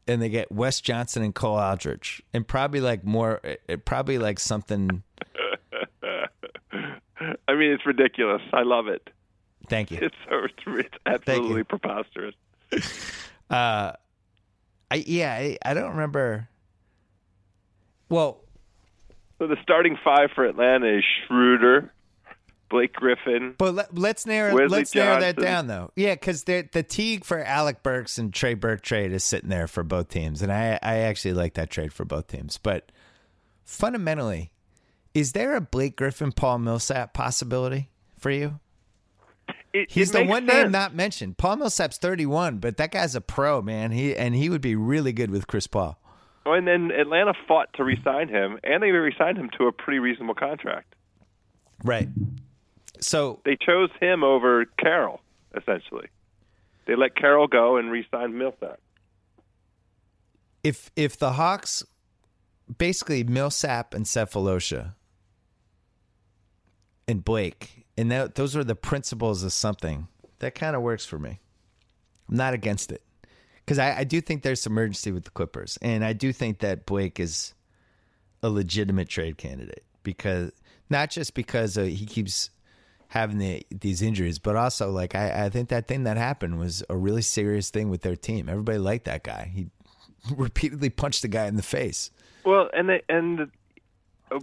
And 0.08 0.22
they 0.22 0.28
get 0.28 0.52
Wes 0.52 0.80
Johnson 0.80 1.22
and 1.22 1.34
Cole 1.34 1.58
Aldrich. 1.58 2.22
And 2.32 2.46
probably 2.46 2.80
like 2.80 3.04
more, 3.04 3.40
uh, 3.68 3.76
probably 3.84 4.18
like 4.18 4.38
something. 4.38 5.02
I 6.72 7.54
mean, 7.54 7.72
it's 7.72 7.84
ridiculous. 7.84 8.42
I 8.52 8.62
love 8.62 8.86
it. 8.86 9.10
Thank 9.68 9.90
you. 9.90 9.98
It's 10.00 10.14
it's, 10.30 10.54
it's 10.66 10.94
absolutely 11.06 11.64
preposterous. 11.64 12.34
Uh, 13.48 13.92
I 14.90 15.04
yeah, 15.06 15.32
I, 15.32 15.56
I 15.64 15.74
don't 15.74 15.90
remember. 15.90 16.48
Well, 18.08 18.40
So 19.38 19.46
the 19.46 19.56
starting 19.62 19.96
five 20.02 20.30
for 20.34 20.44
Atlanta 20.44 20.98
is 20.98 21.04
Schroeder, 21.26 21.92
Blake 22.68 22.92
Griffin. 22.94 23.54
but 23.58 23.74
let, 23.74 23.96
let's 23.96 24.26
narrow 24.26 24.54
Wesley 24.54 24.68
let's 24.78 24.94
narrow 24.94 25.20
that 25.20 25.36
down 25.36 25.66
though. 25.66 25.90
Yeah, 25.96 26.14
because 26.14 26.44
the 26.44 26.68
the 26.72 26.82
Teague 26.82 27.24
for 27.24 27.42
Alec 27.42 27.82
Burks 27.82 28.18
and 28.18 28.32
Trey 28.34 28.54
Burke 28.54 28.82
trade 28.82 29.12
is 29.12 29.22
sitting 29.24 29.48
there 29.50 29.66
for 29.68 29.82
both 29.82 30.08
teams, 30.08 30.42
and 30.42 30.52
I 30.52 30.78
I 30.82 30.96
actually 30.98 31.34
like 31.34 31.54
that 31.54 31.70
trade 31.70 31.92
for 31.92 32.04
both 32.04 32.26
teams. 32.26 32.58
But 32.58 32.90
fundamentally, 33.64 34.50
is 35.14 35.32
there 35.32 35.54
a 35.54 35.60
Blake 35.60 35.96
Griffin 35.96 36.32
Paul 36.32 36.58
Millsap 36.58 37.14
possibility 37.14 37.90
for 38.18 38.30
you? 38.30 38.58
It, 39.72 39.90
He's 39.90 40.10
it 40.10 40.12
the 40.14 40.24
one 40.24 40.46
sense. 40.46 40.64
name 40.64 40.72
not 40.72 40.94
mentioned. 40.94 41.38
Paul 41.38 41.56
Millsap's 41.56 41.98
thirty 41.98 42.26
one, 42.26 42.58
but 42.58 42.78
that 42.78 42.90
guy's 42.90 43.14
a 43.14 43.20
pro 43.20 43.62
man. 43.62 43.92
He 43.92 44.16
and 44.16 44.34
he 44.34 44.48
would 44.48 44.60
be 44.62 44.74
really 44.74 45.12
good 45.12 45.30
with 45.30 45.46
Chris 45.46 45.66
Paul. 45.66 46.00
Oh, 46.46 46.52
and 46.52 46.66
then 46.66 46.92
Atlanta 46.92 47.34
fought 47.48 47.68
to 47.74 47.82
re-sign 47.82 48.28
him, 48.28 48.60
and 48.62 48.80
they 48.80 48.90
re-signed 48.92 49.36
him 49.36 49.50
to 49.58 49.66
a 49.66 49.72
pretty 49.72 49.98
reasonable 49.98 50.34
contract. 50.36 50.94
Right. 51.82 52.08
So 53.00 53.40
They 53.44 53.56
chose 53.56 53.90
him 54.00 54.24
over 54.24 54.64
Carroll, 54.78 55.20
essentially. 55.56 56.08
They 56.86 56.96
let 56.96 57.16
Carroll 57.16 57.48
go 57.48 57.76
and 57.76 57.90
re-signed 57.90 58.36
Millsap. 58.38 58.78
if 60.62 60.90
if 60.96 61.16
the 61.18 61.32
Hawks 61.32 61.84
basically 62.78 63.22
Millsap 63.24 63.94
and 63.94 64.04
Sefolosha 64.04 64.94
and 67.08 67.24
Blake, 67.24 67.86
and 67.96 68.10
that, 68.10 68.34
those 68.34 68.56
are 68.56 68.64
the 68.64 68.74
principles 68.74 69.42
of 69.44 69.52
something 69.52 70.08
that 70.40 70.54
kind 70.54 70.74
of 70.74 70.82
works 70.82 71.06
for 71.06 71.18
me. 71.18 71.38
I'm 72.28 72.36
not 72.36 72.54
against 72.54 72.90
it 72.90 73.02
because 73.64 73.78
I, 73.78 73.98
I 73.98 74.04
do 74.04 74.20
think 74.20 74.42
there's 74.42 74.60
some 74.60 74.76
urgency 74.76 75.12
with 75.12 75.24
the 75.24 75.30
Clippers, 75.30 75.78
and 75.82 76.04
I 76.04 76.12
do 76.12 76.32
think 76.32 76.58
that 76.60 76.86
Blake 76.86 77.20
is 77.20 77.54
a 78.42 78.48
legitimate 78.50 79.08
trade 79.08 79.38
candidate 79.38 79.84
because 80.02 80.50
not 80.90 81.10
just 81.10 81.34
because 81.34 81.78
uh, 81.78 81.82
he 81.82 82.06
keeps 82.06 82.50
having 83.16 83.38
the, 83.38 83.66
these 83.70 84.02
injuries, 84.02 84.38
but 84.38 84.56
also 84.56 84.90
like 84.90 85.14
I, 85.14 85.46
I 85.46 85.48
think 85.48 85.70
that 85.70 85.88
thing 85.88 86.04
that 86.04 86.16
happened 86.16 86.58
was 86.58 86.84
a 86.90 86.96
really 86.96 87.22
serious 87.22 87.70
thing 87.70 87.88
with 87.88 88.02
their 88.02 88.16
team. 88.16 88.48
Everybody 88.48 88.78
liked 88.78 89.06
that 89.06 89.24
guy. 89.24 89.50
He 89.52 89.68
repeatedly 90.36 90.90
punched 90.90 91.22
the 91.22 91.28
guy 91.28 91.46
in 91.46 91.56
the 91.56 91.62
face. 91.62 92.10
Well, 92.44 92.68
and 92.72 92.88
they, 92.88 93.02
and 93.08 93.50
uh, 94.30 94.38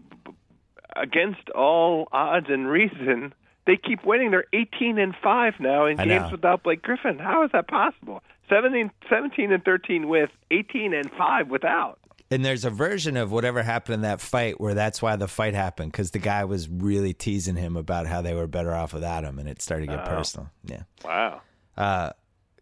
against 0.95 1.49
all 1.51 2.07
odds 2.11 2.47
and 2.49 2.67
reason, 2.67 3.33
they 3.65 3.77
keep 3.77 4.03
winning. 4.05 4.31
They're 4.31 4.45
18 4.53 4.97
and 4.97 5.15
5 5.23 5.53
now 5.59 5.85
in 5.85 5.99
I 5.99 6.05
games 6.05 6.23
know. 6.23 6.29
without 6.31 6.63
Blake 6.63 6.81
Griffin. 6.81 7.19
How 7.19 7.43
is 7.45 7.51
that 7.53 7.67
possible? 7.67 8.21
17, 8.49 8.91
17 9.09 9.51
and 9.51 9.63
13 9.63 10.07
with, 10.09 10.29
18 10.51 10.93
and 10.93 11.09
5 11.17 11.49
without. 11.49 11.99
And 12.33 12.43
there's 12.43 12.65
a 12.65 12.71
version 12.71 13.15
of 13.15 13.31
whatever 13.31 13.61
happened 13.61 13.95
in 13.95 14.01
that 14.01 14.19
fight 14.19 14.59
where 14.59 14.73
that's 14.73 15.01
why 15.01 15.15
the 15.15 15.27
fight 15.27 15.53
happened 15.53 15.91
because 15.91 16.11
the 16.11 16.19
guy 16.19 16.45
was 16.45 16.67
really 16.67 17.13
teasing 17.13 17.55
him 17.55 17.77
about 17.77 18.07
how 18.07 18.23
they 18.23 18.33
were 18.33 18.47
better 18.47 18.73
off 18.73 18.91
without 18.91 19.23
him, 19.23 19.37
and 19.37 19.47
it 19.47 19.61
started 19.61 19.87
to 19.87 19.95
get 19.95 20.05
personal. 20.05 20.49
Yeah. 20.65 20.83
Wow. 21.05 21.41
Uh, 21.77 22.11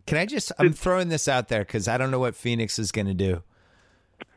can 0.05 0.17
I 0.17 0.25
just? 0.25 0.51
I'm 0.59 0.73
throwing 0.73 1.07
this 1.07 1.29
out 1.29 1.47
there 1.47 1.61
because 1.61 1.87
I 1.87 1.97
don't 1.97 2.11
know 2.11 2.19
what 2.19 2.35
Phoenix 2.35 2.77
is 2.79 2.91
going 2.91 3.07
to 3.07 3.13
do. 3.13 3.43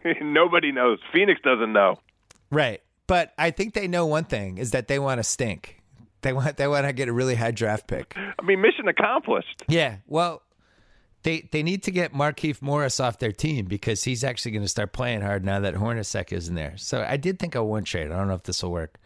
Nobody 0.23 0.71
knows. 0.71 1.01
Phoenix 1.13 1.41
doesn't 1.43 1.73
know. 1.73 1.99
Right. 2.51 2.81
But 3.07 3.35
I 3.37 3.51
think 3.51 3.75
they 3.75 3.89
know 3.89 4.07
one 4.07 4.25
thing 4.25 4.59
is 4.59 4.71
that 4.71 4.89
they 4.89 5.01
want 5.01 5.19
to 5.19 5.25
stink. 5.25 5.83
They 6.23 6.33
want 6.33 6.57
they 6.57 6.69
want 6.69 6.87
to 6.87 6.93
get 6.93 7.09
a 7.09 7.13
really 7.13 7.35
high 7.35 7.51
draft 7.51 7.87
pick. 7.89 8.15
I 8.17 8.43
mean, 8.43 8.61
mission 8.61 8.89
accomplished. 8.89 9.65
Yeah. 9.69 9.97
Well, 10.07 10.43
they 11.25 11.49
they 11.51 11.63
need 11.63 11.83
to 11.83 11.91
get 11.91 12.15
Markieff 12.15 12.63
Morris 12.63 13.01
off 13.01 13.19
their 13.19 13.33
team 13.33 13.65
because 13.65 14.05
he's 14.05 14.23
actually 14.23 14.53
going 14.53 14.63
to 14.63 14.69
start 14.69 14.93
playing 14.93 15.23
hard 15.23 15.45
now 15.45 15.59
that 15.61 15.75
Hornacek 15.75 16.33
isn't 16.33 16.55
there. 16.55 16.77
So 16.77 17.05
I 17.07 17.17
did 17.17 17.39
think 17.39 17.55
of 17.55 17.67
one 17.67 17.85
trade. 17.85 18.13
I 18.13 18.17
don't 18.17 18.29
know 18.29 18.35
if 18.35 18.45
this 18.45 18.63
will 18.63 18.71
work. 18.71 18.99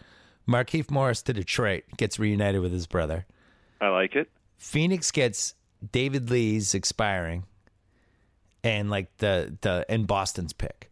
Markieff 0.47 0.91
Morris 0.91 1.23
to 1.23 1.33
Detroit 1.33 1.85
gets 1.97 2.19
reunited 2.19 2.61
with 2.61 2.73
his 2.73 2.87
brother. 2.87 3.27
I 3.81 3.89
like 3.89 4.17
it. 4.17 4.29
Phoenix 4.57 5.11
gets 5.13 5.55
David 5.93 6.31
Lee's 6.31 6.75
expiring, 6.75 7.45
and 8.65 8.91
like 8.91 9.17
the 9.19 9.57
the 9.61 9.87
and 9.89 10.07
Boston's 10.07 10.53
pick. 10.53 10.91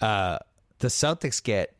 Uh, 0.00 0.38
the 0.78 0.88
Celtics 0.88 1.42
get 1.42 1.74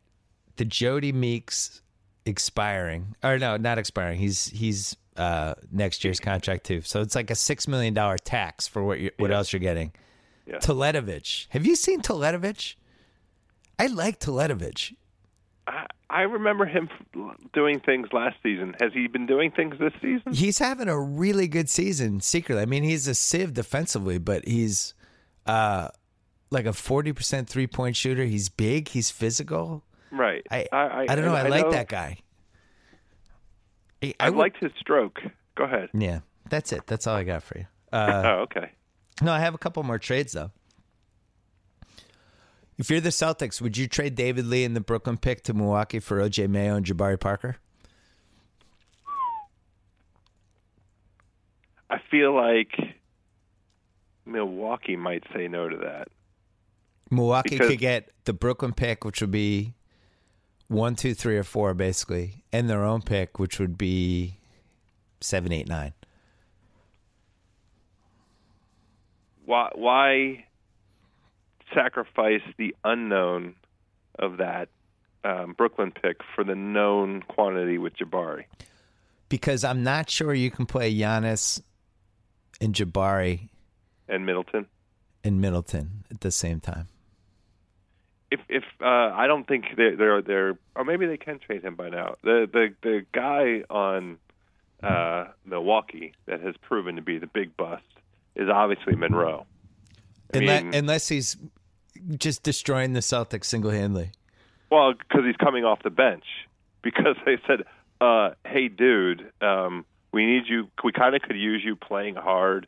the 0.57 0.65
Jodie 0.65 1.13
Meeks 1.13 1.81
expiring, 2.25 3.15
or 3.23 3.39
no, 3.39 3.55
not 3.55 3.77
expiring. 3.77 4.19
He's 4.19 4.47
he's 4.47 4.97
uh, 5.17 5.55
next 5.71 6.03
year's 6.03 6.19
contract 6.19 6.65
too. 6.65 6.81
So 6.81 7.01
it's 7.01 7.15
like 7.15 7.31
a 7.31 7.35
six 7.35 7.67
million 7.67 7.93
dollar 7.93 8.17
tax 8.17 8.67
for 8.67 8.83
what 8.83 8.99
you 8.99 9.11
what 9.17 9.31
else 9.31 9.53
you're 9.53 9.59
getting. 9.59 9.93
Yeah. 10.45 10.57
Teletovic. 10.57 11.47
Have 11.49 11.65
you 11.65 11.75
seen 11.75 12.01
Teletovic? 12.01 12.75
I 13.79 13.87
like 13.87 14.19
Teletovic. 14.19 14.95
I, 15.67 15.87
I 16.09 16.21
remember 16.21 16.65
him 16.65 16.89
doing 17.53 17.79
things 17.79 18.07
last 18.13 18.35
season. 18.43 18.75
Has 18.79 18.93
he 18.93 19.07
been 19.07 19.25
doing 19.25 19.51
things 19.51 19.75
this 19.79 19.93
season? 20.01 20.33
He's 20.33 20.59
having 20.59 20.87
a 20.87 20.99
really 20.99 21.47
good 21.47 21.69
season 21.69 22.21
secretly. 22.21 22.61
I 22.61 22.65
mean, 22.65 22.83
he's 22.83 23.07
a 23.07 23.15
sieve 23.15 23.53
defensively, 23.53 24.17
but 24.17 24.47
he's 24.47 24.93
uh 25.45 25.89
like 26.51 26.65
a 26.67 26.69
40% 26.69 27.47
three-point 27.47 27.95
shooter. 27.95 28.23
He's 28.23 28.49
big, 28.49 28.89
he's 28.89 29.09
physical. 29.09 29.83
Right. 30.11 30.45
I 30.51 30.67
I 30.71 31.05
I, 31.09 31.15
don't 31.15 31.25
know, 31.25 31.33
I, 31.33 31.47
like 31.47 31.71
that 31.71 31.89
guy. 31.89 32.19
I, 34.19 34.27
I, 34.27 34.29
would- 34.29 34.37
liked 34.39 34.57
his 34.57 34.71
stroke. 34.79 35.19
Go 35.55 35.63
ahead. 35.63 35.89
Yeah, 35.93 36.19
that's 36.49 36.71
it. 36.73 36.85
That's 36.87 37.07
all 37.07 37.15
I 37.15 37.23
got 37.23 37.43
for 37.43 37.57
you. 37.57 37.65
Uh, 37.91 38.21
oh, 38.25 38.29
okay. 38.43 38.71
no, 39.21 39.31
I 39.31 39.39
have 39.39 39.53
a 39.53 39.57
couple 39.57 39.81
more 39.83 39.99
trades 39.99 40.33
though. 40.33 40.51
If 42.77 42.89
you're 42.89 42.99
the 42.99 43.09
Celtics, 43.09 43.61
would 43.61 43.77
you 43.77 43.87
trade 43.87 44.15
David 44.15 44.45
Lee 44.47 44.65
and 44.65 44.75
the 44.75 44.81
Brooklyn 44.81 45.17
pick 45.17 45.43
to 45.43 45.53
Milwaukee 45.53 45.99
for 45.99 46.17
OJ 46.19 46.49
Mayo 46.49 46.75
and 46.75 46.85
Jabari 46.85 47.17
Parker? 47.17 47.55
I 51.89 51.99
feel 52.11 52.35
like 52.35 52.73
Milwaukee 54.25 54.95
might 54.95 55.23
say 55.33 55.47
no 55.47 55.69
to 55.69 55.77
that. 55.77 56.09
Milwaukee 57.11 57.51
Because- 57.51 57.69
could 57.69 57.79
get 57.79 58.09
the 58.25 58.33
Brooklyn 58.33 58.73
pick, 58.73 59.05
which 59.05 59.21
would 59.21 59.31
be 59.31 59.73
one, 60.67 60.95
two, 60.95 61.13
three, 61.13 61.37
or 61.37 61.43
four, 61.43 61.73
basically, 61.73 62.43
and 62.51 62.69
their 62.69 62.83
own 62.83 63.01
pick, 63.01 63.39
which 63.39 63.59
would 63.59 63.77
be 63.77 64.37
seven, 65.21 65.51
eight, 65.51 65.67
nine. 65.67 65.93
Why? 69.45 69.69
Why 69.75 70.45
sacrifice 71.73 72.41
the 72.57 72.75
unknown 72.83 73.55
of 74.17 74.37
that 74.37 74.69
um, 75.23 75.53
Brooklyn 75.53 75.91
pick 75.91 76.17
for 76.35 76.43
the 76.43 76.55
known 76.55 77.21
quantity 77.21 77.77
with 77.77 77.95
Jabari? 77.97 78.45
Because 79.29 79.63
I'm 79.63 79.83
not 79.83 80.09
sure 80.09 80.33
you 80.33 80.51
can 80.51 80.65
play 80.65 80.93
Giannis 80.95 81.61
and 82.61 82.73
Jabari 82.73 83.49
and 84.07 84.25
Middleton. 84.25 84.67
and 85.23 85.41
Middleton 85.41 86.05
at 86.11 86.21
the 86.21 86.31
same 86.31 86.59
time. 86.59 86.87
If 88.35 88.41
if 88.49 88.63
uh, 88.81 88.85
I 88.85 89.27
don't 89.27 89.47
think 89.47 89.65
they're, 89.77 89.95
they're 89.95 90.21
they're 90.21 90.57
or 90.75 90.83
maybe 90.83 91.05
they 91.07 91.17
can 91.17 91.39
trade 91.39 91.63
him 91.63 91.75
by 91.75 91.89
now. 91.89 92.15
The 92.21 92.47
the 92.51 92.73
the 92.81 93.05
guy 93.13 93.63
on 93.69 94.17
uh, 94.83 95.25
Milwaukee 95.45 96.13
that 96.25 96.41
has 96.41 96.55
proven 96.61 96.97
to 96.97 97.01
be 97.01 97.17
the 97.17 97.27
big 97.27 97.55
bust 97.55 97.83
is 98.35 98.49
obviously 98.49 98.95
Monroe. 98.95 99.45
I 100.33 100.39
Unless, 100.39 100.63
mean, 100.63 100.75
unless 100.75 101.07
he's 101.07 101.37
just 102.17 102.43
destroying 102.43 102.91
the 102.93 102.99
Celtics 102.99 103.45
single 103.45 103.71
handedly. 103.71 104.11
well, 104.69 104.93
because 104.93 105.23
he's 105.25 105.37
coming 105.37 105.63
off 105.63 105.81
the 105.83 105.89
bench 105.89 106.25
because 106.81 107.15
they 107.25 107.37
said, 107.47 107.63
uh, 108.01 108.31
"Hey, 108.45 108.67
dude, 108.67 109.31
um, 109.41 109.85
we 110.11 110.25
need 110.25 110.43
you. 110.47 110.67
We 110.83 110.91
kind 110.91 111.15
of 111.15 111.21
could 111.21 111.37
use 111.37 111.61
you 111.63 111.75
playing 111.77 112.15
hard 112.15 112.67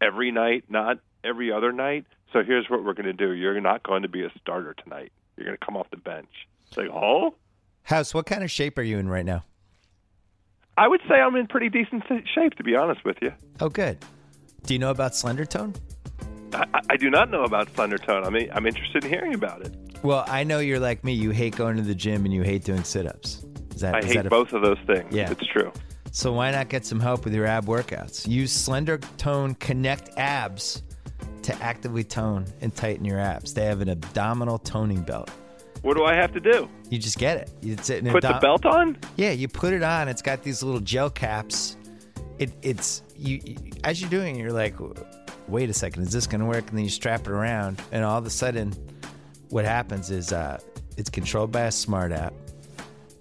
every 0.00 0.30
night, 0.30 0.64
not 0.68 0.98
every 1.24 1.50
other 1.52 1.72
night. 1.72 2.04
So 2.32 2.42
here's 2.42 2.68
what 2.68 2.84
we're 2.84 2.94
going 2.94 3.06
to 3.06 3.12
do. 3.12 3.32
You're 3.32 3.60
not 3.60 3.82
going 3.82 4.02
to 4.02 4.08
be 4.08 4.24
a 4.24 4.30
starter 4.40 4.74
tonight. 4.74 5.12
You're 5.36 5.46
going 5.46 5.56
to 5.58 5.64
come 5.64 5.76
off 5.76 5.88
the 5.90 5.96
bench." 5.96 6.28
It's 6.68 6.76
like, 6.76 6.88
oh. 6.90 7.34
House, 7.84 8.12
what 8.12 8.26
kind 8.26 8.42
of 8.42 8.50
shape 8.50 8.78
are 8.78 8.82
you 8.82 8.98
in 8.98 9.08
right 9.08 9.24
now? 9.24 9.44
I 10.76 10.88
would 10.88 11.00
say 11.08 11.14
I'm 11.14 11.36
in 11.36 11.46
pretty 11.46 11.68
decent 11.68 12.02
shape, 12.34 12.54
to 12.54 12.64
be 12.64 12.74
honest 12.74 13.04
with 13.04 13.16
you. 13.22 13.32
Oh, 13.60 13.68
good. 13.68 13.98
Do 14.64 14.74
you 14.74 14.80
know 14.80 14.90
about 14.90 15.14
Slender 15.14 15.46
Tone? 15.46 15.74
I, 16.52 16.64
I 16.90 16.96
do 16.96 17.08
not 17.08 17.30
know 17.30 17.44
about 17.44 17.68
Thunder 17.70 17.98
Tone. 17.98 18.24
I 18.24 18.30
mean, 18.30 18.50
I'm 18.52 18.66
interested 18.66 19.04
in 19.04 19.10
hearing 19.10 19.34
about 19.34 19.62
it. 19.62 19.74
Well, 20.02 20.24
I 20.26 20.44
know 20.44 20.58
you're 20.58 20.80
like 20.80 21.04
me. 21.04 21.12
You 21.12 21.30
hate 21.30 21.56
going 21.56 21.76
to 21.76 21.82
the 21.82 21.94
gym 21.94 22.24
and 22.24 22.34
you 22.34 22.42
hate 22.42 22.64
doing 22.64 22.82
sit 22.84 23.06
ups. 23.06 23.44
Is 23.74 23.80
that, 23.80 23.94
I 23.94 23.98
is 24.00 24.04
hate 24.06 24.14
that 24.16 24.26
a- 24.26 24.30
both 24.30 24.52
of 24.52 24.62
those 24.62 24.78
things. 24.86 25.14
Yeah. 25.14 25.30
It's 25.30 25.46
true. 25.46 25.72
So 26.12 26.32
why 26.32 26.50
not 26.50 26.68
get 26.68 26.84
some 26.84 26.98
help 27.00 27.24
with 27.24 27.34
your 27.34 27.46
ab 27.46 27.66
workouts? 27.66 28.26
Use 28.26 28.50
Slender 28.52 28.98
Tone 29.18 29.54
Connect 29.54 30.10
Abs 30.16 30.82
to 31.42 31.54
actively 31.62 32.04
tone 32.04 32.46
and 32.60 32.74
tighten 32.74 33.04
your 33.04 33.20
abs. 33.20 33.54
They 33.54 33.64
have 33.64 33.80
an 33.80 33.88
abdominal 33.88 34.58
toning 34.58 35.02
belt. 35.02 35.30
What 35.82 35.96
do 35.96 36.04
I 36.04 36.14
have 36.14 36.32
to 36.32 36.40
do? 36.40 36.68
You 36.90 36.98
just 36.98 37.18
get 37.18 37.36
it. 37.36 37.50
It's 37.62 37.90
an 37.90 38.10
Put 38.10 38.22
the 38.22 38.38
belt 38.40 38.66
on? 38.66 38.96
Yeah, 39.16 39.30
you 39.30 39.46
put 39.46 39.72
it 39.72 39.82
on. 39.82 40.08
It's 40.08 40.22
got 40.22 40.42
these 40.42 40.62
little 40.62 40.80
gel 40.80 41.10
caps. 41.10 41.76
It 42.38 42.52
it's 42.62 43.02
you, 43.16 43.40
you 43.44 43.56
as 43.84 44.00
you're 44.00 44.10
doing, 44.10 44.36
it, 44.36 44.42
you're 44.42 44.52
like, 44.52 44.74
wait 45.48 45.70
a 45.70 45.72
second, 45.72 46.02
is 46.02 46.12
this 46.12 46.26
going 46.26 46.40
to 46.40 46.46
work? 46.46 46.68
And 46.68 46.76
then 46.76 46.84
you 46.84 46.90
strap 46.90 47.20
it 47.20 47.30
around, 47.30 47.80
and 47.92 48.04
all 48.04 48.18
of 48.18 48.26
a 48.26 48.30
sudden, 48.30 48.72
what 49.48 49.64
happens 49.64 50.10
is 50.10 50.32
uh, 50.32 50.58
it's 50.96 51.10
controlled 51.10 51.52
by 51.52 51.62
a 51.62 51.72
smart 51.72 52.12
app. 52.12 52.34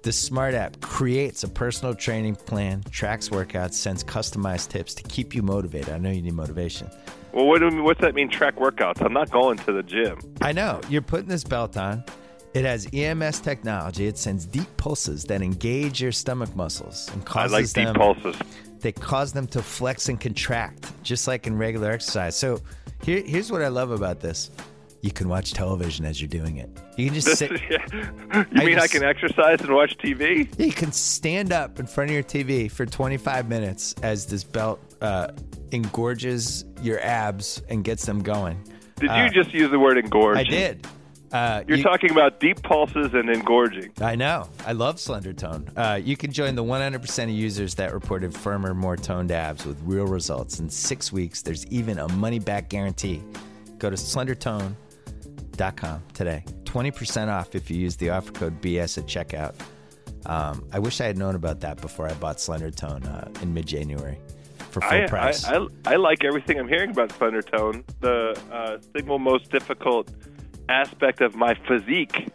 The 0.02 0.12
smart 0.12 0.54
app 0.54 0.80
creates 0.82 1.44
a 1.44 1.48
personal 1.48 1.96
training 1.96 2.36
plan, 2.36 2.84
tracks 2.92 3.30
workouts, 3.30 3.74
sends 3.74 4.04
customized 4.04 4.70
tips 4.70 4.94
to 4.96 5.04
keep 5.04 5.34
you 5.34 5.42
motivated. 5.42 5.94
I 5.94 5.98
know 5.98 6.12
you 6.12 6.22
need 6.22 6.34
motivation. 6.34 6.90
Well, 7.36 7.48
what 7.48 7.60
do, 7.60 7.84
what's 7.84 8.00
that 8.00 8.16
mean, 8.16 8.30
track 8.30 8.56
workouts? 8.56 9.06
I'm 9.06 9.12
not 9.12 9.30
going 9.30 9.58
to 9.60 9.74
the 9.74 9.84
gym. 9.84 10.18
I 10.42 10.54
know. 10.54 10.80
You're 10.90 11.02
putting 11.02 11.28
this 11.28 11.44
belt 11.44 11.76
on. 11.76 12.04
It 12.54 12.64
has 12.64 12.88
EMS 12.94 13.42
technology. 13.42 14.08
It 14.08 14.18
sends 14.18 14.46
deep 14.46 14.70
pulses 14.78 15.26
that 15.26 15.42
engage 15.42 16.02
your 16.02 16.14
stomach 16.14 16.56
muscles 16.56 17.10
and 17.12 17.22
I 17.34 17.48
like 17.48 17.66
deep 17.66 17.88
them 17.88 17.96
pulses. 17.96 18.38
they 18.80 18.94
cause 18.94 19.34
them 19.34 19.48
to 19.48 19.62
flex 19.62 20.08
and 20.08 20.18
contract, 20.18 20.90
just 21.04 21.28
like 21.28 21.46
in 21.46 21.58
regular 21.58 21.92
exercise. 21.92 22.38
So 22.38 22.62
here, 23.04 23.22
here's 23.22 23.52
what 23.52 23.62
I 23.62 23.68
love 23.68 23.92
about 23.92 24.22
this. 24.22 24.50
You 25.02 25.12
can 25.12 25.28
watch 25.28 25.52
television 25.54 26.06
as 26.06 26.22
you're 26.22 26.30
doing 26.30 26.58
it. 26.58 26.70
You 26.96 27.08
can 27.08 27.14
just 27.16 27.28
This 27.28 27.40
sit. 27.40 27.52
is- 27.52 27.62
you 27.70 28.08
I 28.32 28.64
mean 28.66 28.80
I 28.80 28.88
can 28.88 29.04
exercise 29.04 29.60
and 29.60 29.76
watch 29.76 29.98
TV? 29.98 30.48
You 30.58 30.72
can 30.72 30.94
stand 30.94 31.52
up 31.52 31.82
in 31.82 31.86
front 31.86 32.10
of 32.10 32.14
your 32.14 32.24
TV 32.24 32.72
for 32.72 32.86
25 32.86 33.50
minutes 33.50 33.94
as 34.02 34.26
this 34.26 34.46
belt 34.46 34.80
uh, 35.02 35.28
engorges 35.72 36.66
your 36.82 37.00
abs 37.02 37.62
and 37.70 37.84
gets 37.84 38.06
them 38.06 38.22
going. 38.22 38.62
Did 38.98 39.10
Uh, 39.10 39.26
you 39.26 39.30
just 39.44 39.54
use 39.54 39.70
the 39.72 39.80
word 39.80 39.98
engorge? 39.98 40.38
I 40.38 40.44
did. 40.44 40.88
Uh, 41.32 41.64
You're 41.68 41.80
you- 41.80 41.84
talking 41.84 42.12
about 42.12 42.40
deep 42.40 42.62
pulses 42.64 43.14
and 43.14 43.30
engorging. 43.30 43.92
I 44.00 44.16
know. 44.16 44.48
I 44.66 44.72
love 44.72 45.02
Slender 45.02 45.34
Tone. 45.34 45.68
Uh, 45.76 46.00
you 46.02 46.16
can 46.16 46.32
join 46.32 46.56
the 46.56 46.64
100% 46.64 47.24
of 47.26 47.32
users 47.32 47.76
that 47.76 47.94
reported 47.94 48.34
firmer, 48.34 48.74
more 48.74 48.96
toned 48.96 49.34
abs 49.34 49.66
with 49.66 49.78
real 49.84 50.06
results. 50.06 50.60
In 50.62 50.70
six 50.70 51.12
weeks, 51.12 51.42
there's 51.42 51.66
even 51.68 52.00
a 52.00 52.08
money 52.14 52.40
back 52.40 52.70
guarantee. 52.70 53.22
Go 53.80 53.90
to 53.90 53.98
slendertone.com 53.98 56.04
today. 56.14 56.44
20% 56.66 57.30
off 57.30 57.54
if 57.56 57.70
you 57.70 57.78
use 57.78 57.96
the 57.98 58.10
offer 58.12 58.32
code 58.32 58.62
BS 58.62 58.98
at 58.98 59.06
checkout. 59.06 59.56
Um, 60.26 60.64
I 60.72 60.80
wish 60.80 61.02
I 61.02 61.06
had 61.06 61.18
known 61.18 61.36
about 61.36 61.60
that 61.62 61.82
before 61.82 62.08
I 62.08 62.14
bought 62.14 62.40
Slender 62.40 62.72
Tone 62.72 63.04
uh, 63.04 63.30
in 63.42 63.54
mid 63.54 63.66
January 63.68 64.18
for 64.76 64.82
full 64.82 64.92
I, 64.92 65.04
I, 65.04 65.08
price. 65.08 65.46
I, 65.46 65.66
I 65.86 65.96
like 65.96 66.24
everything 66.26 66.60
I'm 66.60 66.68
hearing 66.68 66.92
about 66.92 67.12
Thunder 67.12 67.42
Tone. 67.42 67.84
The 68.02 68.38
uh, 68.52 68.78
single 68.96 69.20
most 69.20 69.50
difficult 69.50 70.12
aspect 70.68 71.22
of 71.22 71.36
my 71.36 71.56
physique 71.68 72.28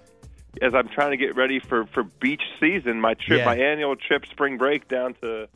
as 0.62 0.74
I'm 0.74 0.88
trying 0.88 1.10
to 1.10 1.16
get 1.16 1.36
ready 1.36 1.60
for, 1.60 1.86
for 1.86 2.02
beach 2.02 2.42
season, 2.58 3.00
my 3.00 3.14
trip, 3.14 3.40
Yeah. 3.40 3.44
my 3.44 3.56
annual 3.56 3.94
trip, 3.94 4.24
spring 4.26 4.56
break 4.56 4.88
down 4.88 5.14
to 5.22 5.48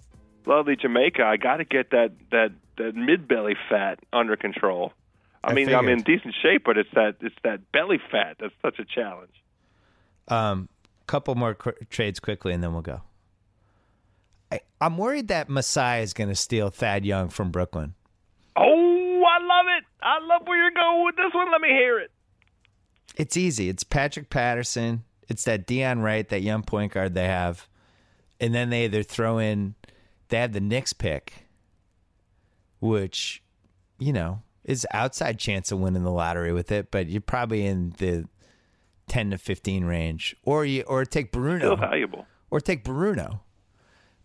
lovely 0.46 0.76
Jamaica. 0.76 1.24
I 1.24 1.36
got 1.38 1.56
to 1.56 1.64
get 1.64 1.90
that 1.90 2.12
that 2.30 2.52
that 2.76 2.94
mid 2.94 3.26
belly 3.26 3.56
fat 3.70 3.98
under 4.12 4.36
control. 4.36 4.92
I, 5.42 5.50
I 5.50 5.54
mean, 5.54 5.74
I'm 5.74 5.88
in 5.88 6.02
decent 6.02 6.34
shape, 6.42 6.64
but 6.64 6.76
it's 6.76 6.90
that 6.94 7.16
it's 7.22 7.34
that 7.44 7.72
belly 7.72 8.00
fat 8.10 8.36
that's 8.38 8.54
such 8.62 8.78
a 8.78 8.84
challenge. 8.84 9.32
Um, 10.28 10.68
couple 11.06 11.34
more 11.34 11.54
qu- 11.54 11.72
trades 11.90 12.20
quickly, 12.20 12.52
and 12.52 12.62
then 12.62 12.72
we'll 12.72 12.82
go. 12.82 13.02
I, 14.54 14.60
I'm 14.80 14.96
worried 14.98 15.28
that 15.28 15.48
Masai 15.48 16.02
is 16.02 16.12
going 16.12 16.28
to 16.28 16.34
steal 16.36 16.70
Thad 16.70 17.04
Young 17.04 17.28
from 17.28 17.50
Brooklyn. 17.50 17.94
Oh, 18.56 18.62
I 19.26 19.42
love 19.42 19.66
it! 19.78 19.84
I 20.02 20.18
love 20.24 20.46
where 20.46 20.58
you're 20.58 20.70
going 20.70 21.04
with 21.04 21.16
this 21.16 21.34
one. 21.34 21.50
Let 21.50 21.60
me 21.60 21.68
hear 21.68 21.98
it. 21.98 22.10
It's 23.16 23.36
easy. 23.36 23.68
It's 23.68 23.84
Patrick 23.84 24.30
Patterson. 24.30 25.04
It's 25.28 25.44
that 25.44 25.66
Delon 25.66 26.02
Wright, 26.02 26.28
that 26.28 26.42
young 26.42 26.62
point 26.62 26.92
guard 26.92 27.14
they 27.14 27.26
have, 27.26 27.66
and 28.40 28.54
then 28.54 28.70
they 28.70 28.84
either 28.84 29.02
throw 29.02 29.38
in. 29.38 29.74
They 30.28 30.38
have 30.38 30.52
the 30.52 30.60
Knicks 30.60 30.92
pick, 30.92 31.46
which, 32.80 33.42
you 33.98 34.12
know, 34.12 34.42
is 34.64 34.86
outside 34.92 35.38
chance 35.38 35.70
of 35.72 35.78
winning 35.78 36.02
the 36.04 36.10
lottery 36.10 36.52
with 36.52 36.70
it, 36.72 36.90
but 36.90 37.08
you're 37.08 37.20
probably 37.20 37.64
in 37.66 37.94
the 37.98 38.26
ten 39.08 39.30
to 39.30 39.38
fifteen 39.38 39.84
range, 39.84 40.36
or 40.44 40.64
you 40.64 40.82
or 40.82 41.04
take 41.04 41.32
Bruno. 41.32 41.58
Still 41.58 41.76
valuable. 41.76 42.26
or 42.50 42.60
take 42.60 42.84
Bruno. 42.84 43.40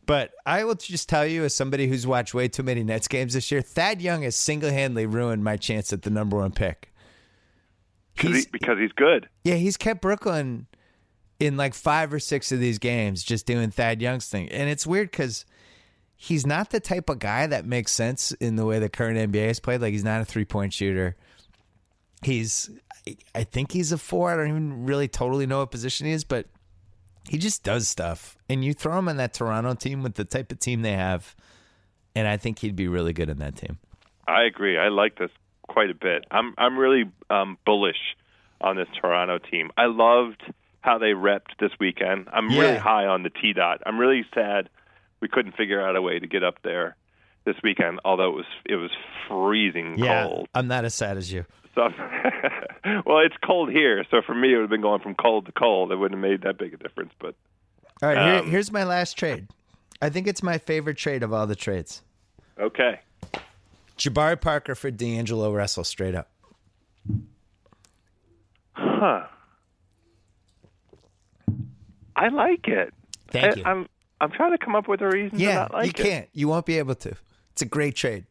But 0.09 0.31
I 0.43 0.63
will 0.63 0.73
just 0.73 1.07
tell 1.07 1.23
you, 1.23 1.43
as 1.43 1.53
somebody 1.53 1.87
who's 1.87 2.07
watched 2.07 2.33
way 2.33 2.47
too 2.47 2.63
many 2.63 2.83
Nets 2.83 3.07
games 3.07 3.35
this 3.35 3.51
year, 3.51 3.61
Thad 3.61 4.01
Young 4.01 4.23
has 4.23 4.35
single 4.35 4.71
handedly 4.71 5.05
ruined 5.05 5.43
my 5.43 5.55
chance 5.55 5.93
at 5.93 6.01
the 6.01 6.09
number 6.09 6.37
one 6.37 6.51
pick. 6.51 6.91
Because 8.15 8.31
He's, 8.31 8.45
he, 8.45 8.49
because 8.51 8.79
he's 8.79 8.91
good. 8.93 9.29
yeah, 9.43 9.53
he's 9.53 9.77
kept 9.77 10.01
Brooklyn 10.01 10.65
in 11.39 11.57
like 11.57 11.75
five 11.75 12.11
or 12.11 12.17
six 12.19 12.51
of 12.51 12.59
these 12.59 12.79
games 12.79 13.21
just 13.21 13.45
doing 13.45 13.69
Thad 13.69 14.01
Young's 14.01 14.27
thing. 14.27 14.49
And 14.49 14.67
it's 14.67 14.87
weird 14.87 15.11
because 15.11 15.45
he's 16.15 16.43
not 16.43 16.71
the 16.71 16.79
type 16.79 17.07
of 17.07 17.19
guy 17.19 17.45
that 17.45 17.67
makes 17.67 17.91
sense 17.91 18.31
in 18.31 18.55
the 18.55 18.65
way 18.65 18.79
the 18.79 18.89
current 18.89 19.31
NBA 19.31 19.51
is 19.51 19.59
played. 19.59 19.79
Like, 19.79 19.91
he's 19.91 20.03
not 20.03 20.21
a 20.21 20.25
three 20.25 20.43
point 20.43 20.73
shooter. 20.73 21.17
He's, 22.23 22.71
I 23.35 23.43
think 23.43 23.73
he's 23.73 23.91
a 23.91 23.97
four. 23.99 24.31
I 24.31 24.37
don't 24.37 24.49
even 24.49 24.85
really 24.87 25.07
totally 25.07 25.45
know 25.45 25.59
what 25.59 25.69
position 25.69 26.07
he 26.07 26.13
is, 26.13 26.23
but 26.23 26.47
he 27.27 27.37
just 27.37 27.63
does 27.63 27.87
stuff. 27.87 28.37
And 28.47 28.63
you 28.63 28.73
throw 28.73 28.97
him 28.99 29.09
on 29.09 29.17
that 29.17 29.33
Toronto 29.33 29.73
team 29.73 30.03
with 30.03 30.15
the 30.15 30.25
type 30.25 30.51
of 30.51 30.59
team 30.59 30.81
they 30.81 30.93
have, 30.93 31.35
and 32.15 32.27
I 32.27 32.37
think 32.37 32.59
he'd 32.59 32.75
be 32.75 32.87
really 32.87 33.13
good 33.13 33.29
in 33.29 33.39
that 33.39 33.55
team. 33.55 33.79
I 34.27 34.43
agree. 34.43 34.77
I 34.77 34.89
like 34.89 35.17
this 35.17 35.31
quite 35.67 35.89
a 35.89 35.95
bit. 35.95 36.25
I'm 36.31 36.53
I'm 36.57 36.77
really 36.77 37.05
um, 37.29 37.57
bullish 37.65 38.15
on 38.61 38.75
this 38.75 38.87
Toronto 38.99 39.37
team. 39.37 39.71
I 39.77 39.85
loved 39.85 40.41
how 40.81 40.97
they 40.97 41.11
repped 41.11 41.57
this 41.59 41.71
weekend. 41.79 42.27
I'm 42.31 42.49
really 42.49 42.77
high 42.77 43.05
on 43.05 43.23
the 43.23 43.29
T 43.29 43.53
dot. 43.53 43.81
I'm 43.85 43.99
really 43.99 44.25
sad 44.33 44.69
we 45.21 45.27
couldn't 45.27 45.55
figure 45.55 45.81
out 45.81 45.95
a 45.95 46.01
way 46.01 46.19
to 46.19 46.27
get 46.27 46.43
up 46.43 46.61
there 46.63 46.95
this 47.45 47.55
weekend. 47.63 47.99
Although 48.05 48.29
it 48.29 48.35
was 48.35 48.45
it 48.65 48.75
was 48.75 48.91
freezing 49.27 49.97
Yeah, 49.97 50.25
cold. 50.27 50.47
I'm 50.53 50.67
not 50.67 50.85
as 50.85 50.93
sad 50.93 51.17
as 51.17 51.31
you. 51.31 51.45
So, 51.79 51.87
well, 53.05 53.19
it's 53.19 53.35
cold 53.45 53.69
here. 53.71 54.03
So 54.11 54.21
for 54.25 54.35
me, 54.35 54.51
it 54.51 54.55
would 54.55 54.63
have 54.63 54.69
been 54.69 54.81
going 54.81 54.99
from 55.01 55.15
cold 55.15 55.45
to 55.45 55.51
cold. 55.53 55.91
It 55.93 55.95
wouldn't 55.95 56.21
have 56.21 56.29
made 56.29 56.41
that 56.41 56.57
big 56.57 56.73
a 56.73 56.77
difference. 56.77 57.13
But 57.19 57.35
All 58.01 58.09
right, 58.09 58.17
here, 58.17 58.41
Um, 58.41 58.51
here's 58.51 58.71
my 58.71 58.83
last 58.83 59.17
trade. 59.17 59.47
I 60.01 60.09
think 60.09 60.27
it's 60.27 60.43
my 60.43 60.57
favorite 60.57 60.97
trade 60.97 61.23
of 61.23 61.31
all 61.33 61.47
the 61.47 61.55
trades. 61.55 62.01
okay, 62.59 62.99
Jabari 63.97 64.39
Parker 64.39 64.75
for 64.75 64.91
D'Angelo 64.91 65.53
Russell, 65.53 65.83
straight 65.85 66.15
up. 66.15 66.29
huh? 68.73 69.27
I 72.15 72.27
like 72.29 72.67
it. 72.67 72.93
Thank 73.29 73.55
I, 73.55 73.59
you. 73.59 73.63
I'm 73.65 73.89
I'm 74.19 74.31
trying 74.31 74.51
to 74.51 74.57
come 74.57 74.75
up 74.75 74.87
with 74.89 75.01
a 75.01 75.07
reason 75.07 75.37
to 75.37 75.43
yeah, 75.43 75.55
not 75.55 75.73
like 75.73 75.85
you 75.87 75.93
can't. 75.93 76.27
You 76.33 76.49
won't 76.49 76.65
be 76.65 76.77
able 76.77 76.95
to. 76.95 77.15
It's 77.53 77.61
a 77.61 77.65
great 77.65 77.95
trade. 77.95 78.25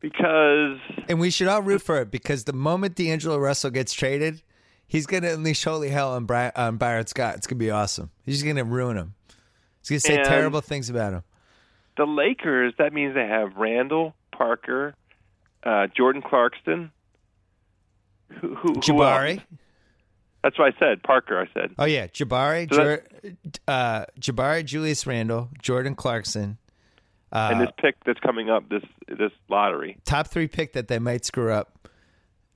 Because 0.00 0.78
And 1.08 1.18
we 1.18 1.30
should 1.30 1.48
all 1.48 1.62
root 1.62 1.82
for 1.82 2.00
it 2.00 2.10
because 2.10 2.44
the 2.44 2.52
moment 2.52 2.94
D'Angelo 2.94 3.36
Russell 3.38 3.70
gets 3.70 3.92
traded, 3.92 4.42
he's 4.86 5.06
going 5.06 5.24
to 5.24 5.34
unleash 5.34 5.64
holy 5.64 5.88
hell 5.88 6.12
on, 6.14 6.26
on 6.56 6.76
Byron 6.76 7.06
Scott. 7.06 7.34
It's 7.36 7.46
going 7.46 7.58
to 7.58 7.64
be 7.64 7.70
awesome. 7.70 8.10
He's 8.24 8.36
just 8.36 8.44
going 8.44 8.56
to 8.56 8.64
ruin 8.64 8.96
him. 8.96 9.14
He's 9.80 9.88
going 9.90 10.00
to 10.00 10.06
say 10.06 10.16
And- 10.16 10.24
terrible 10.24 10.60
things 10.60 10.88
about 10.88 11.12
him. 11.14 11.22
the 11.96 12.04
Lakers. 12.06 12.74
That 12.78 12.92
means 12.92 13.14
they 13.14 13.26
have 13.26 13.56
Randle 13.56 14.14
Parker, 14.32 14.94
uh, 15.64 15.88
Jordan 15.96 16.22
Clarkson, 16.22 16.92
who, 18.40 18.54
who, 18.54 18.68
who? 18.74 18.74
Jabari. 18.74 19.42
That's 20.44 20.56
what 20.56 20.72
I 20.72 20.78
said. 20.78 21.02
Parker. 21.02 21.40
I 21.40 21.52
said. 21.52 21.74
Oh, 21.78 21.84
yeah. 21.86 22.06
Jabari, 22.06 22.72
So 22.72 22.76
Jor- 22.84 23.04
uh, 23.66 24.04
Jabari, 24.20 24.64
Julius 24.64 25.04
Randle, 25.08 25.48
Jordan 25.60 25.96
Clarkson. 25.96 26.58
Uh, 27.30 27.50
and 27.52 27.60
this 27.60 27.70
pick 27.78 27.96
that's 28.04 28.20
coming 28.20 28.48
up 28.48 28.68
this 28.68 28.82
this 29.06 29.32
lottery. 29.48 29.98
top 30.04 30.28
three 30.28 30.48
pick 30.48 30.72
that 30.72 30.88
they 30.88 30.98
might 30.98 31.24
screw 31.24 31.52
up 31.52 31.88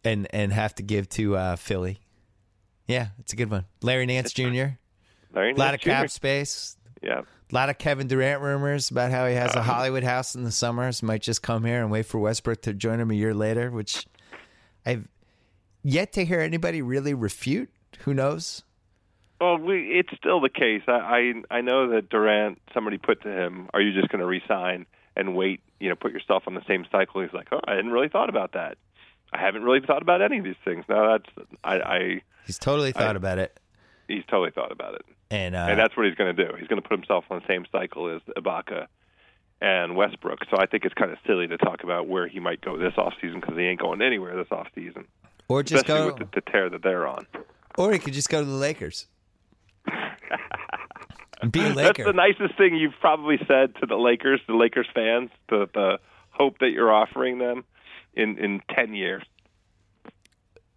and, 0.04 0.26
and 0.30 0.52
have 0.52 0.74
to 0.76 0.82
give 0.82 1.08
to 1.10 1.36
uh, 1.36 1.56
Philly. 1.56 2.00
Yeah, 2.86 3.08
it's 3.20 3.32
a 3.32 3.36
good 3.36 3.50
one. 3.50 3.66
Larry 3.82 4.06
Nance 4.06 4.32
Jr. 4.32 4.76
Larry 5.34 5.52
A 5.52 5.56
lot 5.56 5.74
of 5.74 5.80
Jr. 5.80 5.90
cap 5.90 6.10
space. 6.10 6.76
Yeah. 7.02 7.20
A 7.20 7.54
lot 7.54 7.68
of 7.68 7.78
Kevin 7.78 8.06
Durant 8.06 8.40
rumors 8.40 8.90
about 8.90 9.10
how 9.10 9.26
he 9.26 9.34
has 9.34 9.54
a 9.54 9.62
Hollywood 9.62 10.04
house 10.04 10.34
in 10.34 10.42
the 10.44 10.50
summers. 10.52 11.02
Might 11.02 11.20
just 11.22 11.42
come 11.42 11.64
here 11.64 11.82
and 11.82 11.90
wait 11.90 12.06
for 12.06 12.18
Westbrook 12.18 12.62
to 12.62 12.72
join 12.72 12.98
him 12.98 13.10
a 13.10 13.14
year 13.14 13.34
later, 13.34 13.70
which 13.70 14.06
I've 14.86 15.06
yet 15.82 16.12
to 16.14 16.24
hear 16.24 16.40
anybody 16.40 16.80
really 16.80 17.12
refute. 17.12 17.70
Who 18.00 18.14
knows? 18.14 18.62
Well, 19.42 19.58
we, 19.58 19.98
it's 19.98 20.16
still 20.16 20.40
the 20.40 20.48
case. 20.48 20.82
I, 20.86 20.92
I 21.50 21.56
I 21.58 21.60
know 21.62 21.88
that 21.90 22.08
Durant. 22.10 22.60
Somebody 22.72 22.96
put 22.98 23.22
to 23.22 23.28
him, 23.28 23.68
"Are 23.74 23.80
you 23.80 23.92
just 23.92 24.08
going 24.08 24.20
to 24.20 24.26
resign 24.26 24.86
and 25.16 25.34
wait? 25.34 25.60
You 25.80 25.88
know, 25.88 25.96
put 25.96 26.12
yourself 26.12 26.44
on 26.46 26.54
the 26.54 26.64
same 26.68 26.86
cycle." 26.92 27.22
He's 27.22 27.32
like, 27.32 27.48
"Oh, 27.50 27.58
I 27.64 27.72
hadn't 27.74 27.90
really 27.90 28.08
thought 28.08 28.28
about 28.28 28.52
that. 28.52 28.78
I 29.32 29.40
haven't 29.40 29.64
really 29.64 29.84
thought 29.84 30.00
about 30.00 30.22
any 30.22 30.38
of 30.38 30.44
these 30.44 30.54
things." 30.64 30.84
No, 30.88 31.18
that's 31.18 31.48
I. 31.64 31.74
I 31.80 32.22
He's 32.46 32.58
totally 32.58 32.92
thought 32.92 33.14
I- 33.14 33.16
about 33.16 33.38
it, 33.38 33.58
he's 34.06 34.24
totally 34.30 34.52
thought 34.52 34.70
about 34.70 34.94
it, 34.94 35.04
and, 35.30 35.56
uh, 35.56 35.66
and 35.70 35.76
that's 35.78 35.96
what 35.96 36.06
he's 36.06 36.14
going 36.14 36.34
to 36.36 36.44
do. 36.46 36.54
He's 36.56 36.68
going 36.68 36.80
to 36.80 36.88
put 36.88 36.96
himself 36.96 37.24
on 37.30 37.40
the 37.40 37.46
same 37.52 37.66
cycle 37.72 38.14
as 38.14 38.22
Ibaka 38.36 38.86
and 39.60 39.96
Westbrook. 39.96 40.40
So 40.50 40.56
I 40.58 40.66
think 40.66 40.84
it's 40.84 40.94
kind 40.94 41.10
of 41.10 41.18
silly 41.26 41.48
to 41.48 41.56
talk 41.58 41.82
about 41.82 42.06
where 42.08 42.28
he 42.28 42.38
might 42.40 42.60
go 42.60 42.76
this 42.76 42.94
off 42.96 43.14
season 43.20 43.40
because 43.40 43.56
he 43.56 43.64
ain't 43.64 43.80
going 43.80 44.02
anywhere 44.02 44.36
this 44.36 44.50
off 44.52 44.68
season, 44.74 45.06
or 45.48 45.62
just 45.64 45.82
especially 45.84 46.10
go, 46.10 46.14
with 46.18 46.30
the, 46.32 46.40
the 46.40 46.50
tear 46.50 46.70
that 46.70 46.82
they're 46.82 47.06
on. 47.08 47.26
or 47.76 47.92
he 47.92 47.98
could 47.98 48.12
just 48.14 48.28
go 48.28 48.40
to 48.40 48.46
the 48.46 48.52
Lakers 48.52 49.06
be 51.50 51.60
a 51.60 51.72
That's 51.72 51.98
the 51.98 52.12
nicest 52.12 52.56
thing 52.56 52.76
you've 52.76 52.98
probably 53.00 53.38
said 53.48 53.74
to 53.80 53.86
the 53.86 53.96
Lakers, 53.96 54.40
the 54.46 54.54
Lakers 54.54 54.88
fans, 54.94 55.30
the 55.48 55.68
the 55.72 55.98
hope 56.30 56.58
that 56.60 56.70
you're 56.70 56.92
offering 56.92 57.38
them 57.38 57.64
in 58.14 58.38
in 58.38 58.60
ten 58.74 58.94
years. 58.94 59.22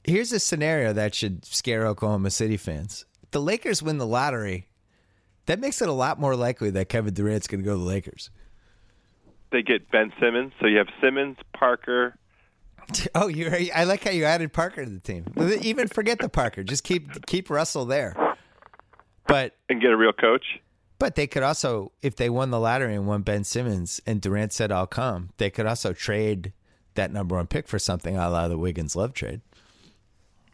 Here's 0.04 0.32
a 0.32 0.40
scenario 0.40 0.94
that 0.94 1.16
should 1.16 1.46
scare 1.46 1.88
Oklahoma 1.88 2.30
City 2.30 2.58
fans. 2.58 3.06
If 3.24 3.32
the 3.32 3.42
Lakers 3.42 3.82
win 3.82 3.98
the 3.98 4.06
lottery, 4.06 4.68
that 5.48 5.60
makes 5.60 5.82
it 5.82 5.90
a 5.90 5.94
lot 5.94 6.20
more 6.20 6.36
likely 6.36 6.70
that 6.72 6.90
Kevin 6.90 7.14
Durant's 7.14 7.48
going 7.48 7.62
to 7.62 7.66
go 7.66 7.74
to 7.74 7.80
the 7.80 7.84
Lakers. 7.84 8.30
They 9.52 9.64
get 9.64 9.90
Ben 9.90 10.12
Simmons, 10.20 10.54
so 10.60 10.68
you 10.68 10.78
have 10.78 10.90
Simmons, 11.02 11.38
Parker. 11.58 12.18
Oh, 13.16 13.28
you 13.28 13.52
I 13.74 13.86
like 13.86 14.04
how 14.04 14.12
you 14.12 14.26
added 14.26 14.54
Parker 14.54 14.86
to 14.86 14.92
the 14.92 15.00
team. 15.00 15.26
Even 15.62 15.88
forget 15.88 16.20
the 16.20 16.30
Parker. 16.30 16.64
Just 16.64 16.84
keep 16.84 17.26
keep 17.26 17.50
Russell 17.50 17.86
there. 17.86 18.14
But 19.28 19.56
And 19.70 19.82
get 19.82 19.92
a 19.92 19.98
real 19.98 20.14
coach. 20.14 20.60
but 21.00 21.16
they 21.16 21.28
could 21.28 21.44
also, 21.44 21.92
if 22.02 22.16
they 22.16 22.30
won 22.30 22.52
the 22.52 22.60
lottery 22.60 22.96
and 22.96 23.08
won 23.08 23.22
Ben 23.22 23.44
Simmons 23.44 24.02
and 24.06 24.22
Durant 24.22 24.54
said 24.54 24.72
I'll 24.72 24.88
come, 24.88 25.30
they 25.38 25.50
could 25.50 25.66
also 25.66 25.94
trade 25.94 26.54
that 26.96 27.12
number 27.12 27.36
one 27.36 27.48
pick 27.48 27.68
for 27.68 27.80
something 27.80 28.16
a 28.18 28.30
la 28.30 28.48
the 28.48 28.58
Wiggins 28.58 28.96
love 28.96 29.14
trade. 29.14 29.42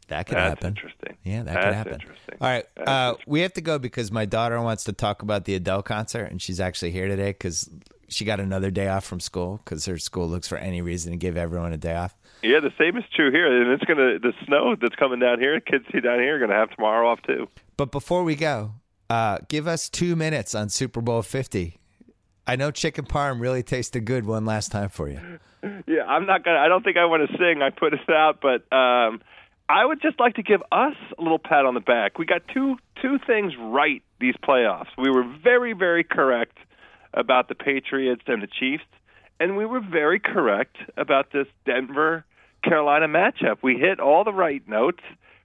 That 0.07 0.25
could 0.25 0.35
That's 0.37 0.49
happen. 0.49 0.67
interesting. 0.69 1.17
Yeah, 1.23 1.43
that 1.43 1.53
That's 1.53 1.65
could 1.65 1.73
happen. 1.73 1.93
interesting. 1.93 2.35
All 2.41 2.49
right, 2.49 2.65
uh, 2.85 3.13
we 3.27 3.41
have 3.41 3.53
to 3.53 3.61
go 3.61 3.79
because 3.79 4.11
my 4.11 4.25
daughter 4.25 4.59
wants 4.61 4.83
to 4.85 4.93
talk 4.93 5.21
about 5.21 5.45
the 5.45 5.55
Adele 5.55 5.83
concert, 5.83 6.25
and 6.25 6.41
she's 6.41 6.59
actually 6.59 6.91
here 6.91 7.07
today 7.07 7.31
because 7.31 7.69
she 8.09 8.25
got 8.25 8.39
another 8.41 8.71
day 8.71 8.89
off 8.89 9.05
from 9.05 9.21
school 9.21 9.61
because 9.63 9.85
her 9.85 9.97
school 9.97 10.27
looks 10.27 10.49
for 10.49 10.57
any 10.57 10.81
reason 10.81 11.11
to 11.11 11.17
give 11.17 11.37
everyone 11.37 11.71
a 11.71 11.77
day 11.77 11.95
off. 11.95 12.17
Yeah, 12.43 12.59
the 12.59 12.73
same 12.77 12.97
is 12.97 13.03
true 13.15 13.31
here, 13.31 13.45
and 13.45 13.71
it's 13.71 13.83
gonna 13.83 14.17
the 14.19 14.33
snow 14.45 14.75
that's 14.79 14.95
coming 14.95 15.19
down 15.19 15.39
here. 15.39 15.59
Kids 15.59 15.85
see 15.91 15.99
down 15.99 16.19
here 16.19 16.37
are 16.37 16.39
gonna 16.39 16.57
have 16.57 16.71
tomorrow 16.71 17.09
off 17.09 17.21
too. 17.21 17.47
But 17.77 17.91
before 17.91 18.23
we 18.23 18.35
go, 18.35 18.73
uh, 19.09 19.39
give 19.47 19.67
us 19.67 19.89
two 19.89 20.15
minutes 20.15 20.55
on 20.55 20.69
Super 20.69 21.01
Bowl 21.01 21.21
Fifty. 21.21 21.77
I 22.47 22.55
know 22.55 22.71
chicken 22.71 23.05
parm 23.05 23.39
really 23.39 23.61
tasted 23.61 24.05
good 24.05 24.25
one 24.25 24.45
last 24.45 24.71
time 24.71 24.89
for 24.89 25.07
you. 25.07 25.19
Yeah, 25.85 26.03
I'm 26.07 26.25
not 26.25 26.43
gonna. 26.43 26.57
I 26.57 26.67
don't 26.67 26.83
think 26.83 26.97
I 26.97 27.05
want 27.05 27.29
to 27.29 27.37
sing. 27.37 27.61
I 27.61 27.69
put 27.69 27.93
it 27.93 28.09
out, 28.09 28.39
but 28.41 28.61
um, 28.75 29.21
I 29.69 29.85
would 29.85 30.01
just 30.01 30.19
like 30.19 30.35
to 30.35 30.43
give 30.43 30.61
us 30.71 30.95
a 31.19 31.21
little 31.21 31.39
pat 31.39 31.65
on 31.65 31.75
the 31.75 31.79
back. 31.79 32.17
We 32.17 32.25
got 32.25 32.41
two 32.51 32.77
two 33.01 33.19
things 33.27 33.53
right 33.59 34.01
these 34.19 34.35
playoffs. 34.43 34.87
We 34.97 35.11
were 35.11 35.23
very 35.43 35.73
very 35.73 36.03
correct 36.03 36.57
about 37.13 37.47
the 37.49 37.55
Patriots 37.55 38.23
and 38.25 38.41
the 38.41 38.47
Chiefs, 38.47 38.83
and 39.39 39.55
we 39.55 39.67
were 39.67 39.79
very 39.79 40.19
correct 40.19 40.77
about 40.97 41.31
this 41.31 41.45
Denver 41.65 42.25
Carolina 42.63 43.07
matchup. 43.07 43.57
We 43.61 43.77
hit 43.77 43.99
all 43.99 44.23
the 44.23 44.33
right 44.33 44.67
notes. 44.67 45.03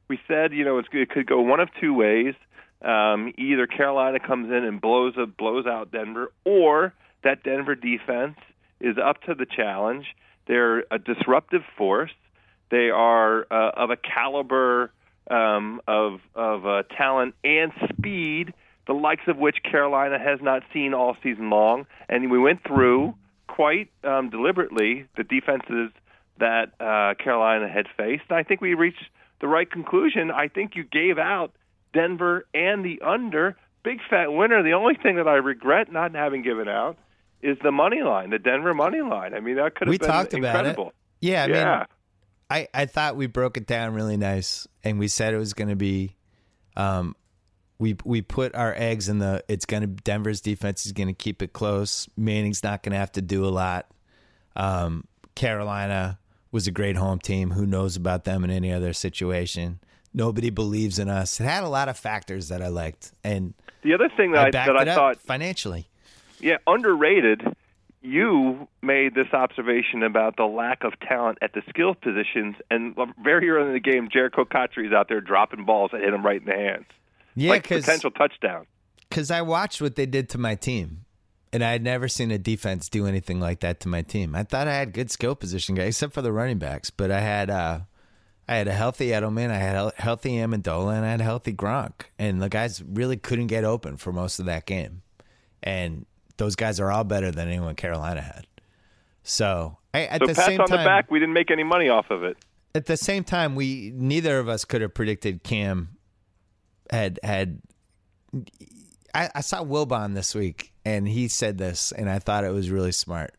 We 0.08 0.18
said, 0.28 0.52
you 0.52 0.64
know, 0.64 0.78
it 0.78 1.10
could 1.10 1.26
go 1.26 1.40
one 1.40 1.60
of 1.60 1.68
two 1.80 1.94
ways. 1.94 2.34
Um, 2.82 3.32
either 3.38 3.66
Carolina 3.66 4.20
comes 4.20 4.50
in 4.50 4.64
and 4.64 4.80
blows 4.80 5.14
a, 5.16 5.26
blows 5.26 5.66
out 5.66 5.90
Denver, 5.90 6.30
or 6.44 6.94
that 7.24 7.42
Denver 7.42 7.74
defense 7.74 8.36
is 8.80 8.96
up 9.02 9.22
to 9.22 9.34
the 9.34 9.46
challenge. 9.46 10.06
They're 10.46 10.84
a 10.90 10.98
disruptive 10.98 11.62
force. 11.76 12.12
They 12.70 12.90
are 12.90 13.46
uh, 13.50 13.70
of 13.76 13.90
a 13.90 13.96
caliber 13.96 14.92
um, 15.30 15.80
of 15.88 16.20
of 16.34 16.66
uh, 16.66 16.82
talent 16.96 17.34
and 17.42 17.72
speed, 17.88 18.52
the 18.86 18.92
likes 18.92 19.26
of 19.26 19.38
which 19.38 19.56
Carolina 19.62 20.18
has 20.18 20.40
not 20.42 20.62
seen 20.72 20.94
all 20.94 21.16
season 21.22 21.50
long. 21.50 21.86
And 22.08 22.30
we 22.30 22.38
went 22.38 22.62
through 22.62 23.14
quite 23.48 23.90
um, 24.04 24.30
deliberately 24.30 25.06
the 25.16 25.24
defenses 25.24 25.90
that 26.38 26.72
uh, 26.80 27.14
Carolina 27.22 27.68
had 27.68 27.86
faced. 27.96 28.24
And 28.28 28.38
I 28.38 28.42
think 28.42 28.60
we 28.60 28.74
reached 28.74 29.04
the 29.40 29.48
right 29.48 29.70
conclusion. 29.70 30.30
I 30.30 30.48
think 30.48 30.76
you 30.76 30.84
gave 30.84 31.18
out 31.18 31.52
Denver 31.92 32.46
and 32.54 32.84
the 32.84 33.00
under. 33.00 33.56
Big 33.82 34.00
fat 34.10 34.32
winner. 34.32 34.62
The 34.62 34.72
only 34.72 34.94
thing 34.94 35.16
that 35.16 35.28
I 35.28 35.34
regret 35.34 35.92
not 35.92 36.14
having 36.14 36.42
given 36.42 36.68
out 36.68 36.98
is 37.40 37.56
the 37.62 37.70
money 37.70 38.02
line, 38.02 38.30
the 38.30 38.38
Denver 38.38 38.74
money 38.74 39.00
line. 39.00 39.34
I 39.34 39.40
mean, 39.40 39.56
that 39.56 39.74
could 39.74 39.86
have 39.86 39.92
We 39.92 39.98
been 39.98 40.08
talked 40.08 40.34
about 40.34 40.66
it. 40.66 40.78
Yeah, 41.20 41.44
I 41.44 41.46
mean, 41.46 41.56
yeah. 41.56 41.84
I, 42.50 42.68
I 42.74 42.86
thought 42.86 43.16
we 43.16 43.26
broke 43.26 43.56
it 43.56 43.66
down 43.66 43.94
really 43.94 44.16
nice, 44.16 44.66
and 44.82 44.98
we 44.98 45.08
said 45.08 45.34
it 45.34 45.38
was 45.38 45.54
going 45.54 45.68
to 45.68 45.76
be, 45.76 46.16
um, 46.76 47.14
we 47.78 47.96
we 48.04 48.22
put 48.22 48.54
our 48.54 48.74
eggs 48.76 49.08
in 49.08 49.18
the. 49.18 49.44
It's 49.48 49.66
going 49.66 49.82
to 49.82 49.86
Denver's 49.86 50.40
defense 50.40 50.86
is 50.86 50.92
going 50.92 51.08
to 51.08 51.14
keep 51.14 51.42
it 51.42 51.52
close. 51.52 52.08
Manning's 52.16 52.64
not 52.64 52.82
going 52.82 52.92
to 52.92 52.98
have 52.98 53.12
to 53.12 53.22
do 53.22 53.44
a 53.44 53.50
lot. 53.50 53.86
Um, 54.54 55.04
Carolina 55.34 56.18
was 56.56 56.66
a 56.66 56.70
great 56.72 56.96
home 56.96 57.18
team. 57.18 57.50
Who 57.50 57.66
knows 57.66 57.96
about 57.96 58.24
them 58.24 58.42
in 58.42 58.50
any 58.50 58.72
other 58.72 58.94
situation? 58.94 59.78
Nobody 60.14 60.48
believes 60.48 60.98
in 60.98 61.10
us. 61.10 61.38
It 61.38 61.44
had 61.44 61.62
a 61.62 61.68
lot 61.68 61.90
of 61.90 61.98
factors 61.98 62.48
that 62.48 62.62
I 62.62 62.68
liked, 62.68 63.12
and 63.22 63.52
The 63.82 63.92
other 63.92 64.08
thing 64.16 64.32
that 64.32 64.40
I 64.44 64.48
I, 64.48 64.50
that 64.66 64.88
I 64.88 64.94
thought, 64.94 65.18
financially. 65.20 65.86
yeah, 66.40 66.56
underrated. 66.66 67.42
You 68.00 68.68
made 68.82 69.14
this 69.14 69.26
observation 69.34 70.02
about 70.02 70.36
the 70.36 70.44
lack 70.46 70.82
of 70.84 70.98
talent 71.00 71.38
at 71.42 71.52
the 71.52 71.60
skill 71.68 71.94
positions, 71.94 72.56
and 72.70 72.96
very 73.22 73.50
early 73.50 73.68
in 73.68 73.74
the 73.74 73.80
game, 73.80 74.08
Jerricho 74.08 74.46
is 74.86 74.92
out 74.92 75.08
there 75.08 75.20
dropping 75.20 75.64
balls 75.66 75.90
that 75.92 76.00
hit 76.00 76.14
him 76.14 76.24
right 76.24 76.40
in 76.40 76.46
the 76.46 76.52
hands, 76.54 76.86
Yeah, 77.34 77.50
like 77.50 77.68
potential 77.68 78.10
touchdown. 78.12 78.66
because 79.10 79.30
I 79.30 79.42
watched 79.42 79.82
what 79.82 79.96
they 79.96 80.06
did 80.06 80.28
to 80.30 80.38
my 80.38 80.54
team, 80.54 81.04
and 81.56 81.64
I 81.64 81.72
had 81.72 81.82
never 81.82 82.06
seen 82.06 82.30
a 82.30 82.38
defense 82.38 82.88
do 82.88 83.06
anything 83.06 83.40
like 83.40 83.60
that 83.60 83.80
to 83.80 83.88
my 83.88 84.02
team. 84.02 84.34
I 84.36 84.42
thought 84.44 84.68
I 84.68 84.74
had 84.74 84.92
good 84.92 85.10
skill 85.10 85.34
position 85.34 85.74
guys, 85.74 85.88
except 85.88 86.12
for 86.12 86.22
the 86.22 86.32
running 86.32 86.58
backs, 86.58 86.90
but 86.90 87.10
I 87.10 87.20
had 87.20 87.50
uh, 87.50 87.80
I 88.48 88.56
had 88.56 88.68
a 88.68 88.72
healthy 88.74 89.08
Edelman, 89.08 89.50
I 89.50 89.56
had 89.56 89.74
a 89.76 89.92
healthy 89.96 90.32
Amendola, 90.32 90.94
and 90.96 91.04
I 91.04 91.10
had 91.10 91.20
a 91.20 91.24
healthy 91.24 91.52
Gronk, 91.52 92.02
and 92.18 92.40
the 92.42 92.48
guys 92.48 92.82
really 92.82 93.16
couldn't 93.16 93.46
get 93.48 93.64
open 93.64 93.96
for 93.96 94.12
most 94.12 94.38
of 94.38 94.46
that 94.46 94.66
game. 94.66 95.02
and 95.62 96.06
those 96.36 96.54
guys 96.54 96.78
are 96.78 96.92
all 96.92 97.02
better 97.04 97.30
than 97.30 97.48
anyone 97.48 97.74
Carolina 97.74 98.20
had. 98.20 98.46
So 99.22 99.78
I, 99.94 100.04
at 100.04 100.20
So 100.20 100.26
the 100.26 100.34
same 100.34 100.60
on 100.60 100.68
time, 100.68 100.78
the 100.80 100.84
back. 100.84 101.10
We 101.10 101.18
didn't 101.18 101.32
make 101.32 101.50
any 101.50 101.64
money 101.64 101.88
off 101.88 102.10
of 102.10 102.22
it. 102.22 102.36
at 102.74 102.84
the 102.84 102.98
same 102.98 103.24
time, 103.24 103.54
we 103.54 103.90
neither 103.94 104.38
of 104.38 104.46
us 104.48 104.66
could 104.66 104.82
have 104.82 104.92
predicted 104.92 105.42
Cam 105.42 105.96
had 106.90 107.18
had. 107.22 107.62
I, 109.16 109.30
I 109.36 109.40
saw 109.40 109.64
Wilbon 109.64 110.14
this 110.14 110.34
week, 110.34 110.72
and 110.84 111.08
he 111.08 111.28
said 111.28 111.58
this, 111.58 111.92
and 111.92 112.08
I 112.10 112.18
thought 112.18 112.44
it 112.44 112.52
was 112.52 112.70
really 112.70 112.92
smart. 112.92 113.34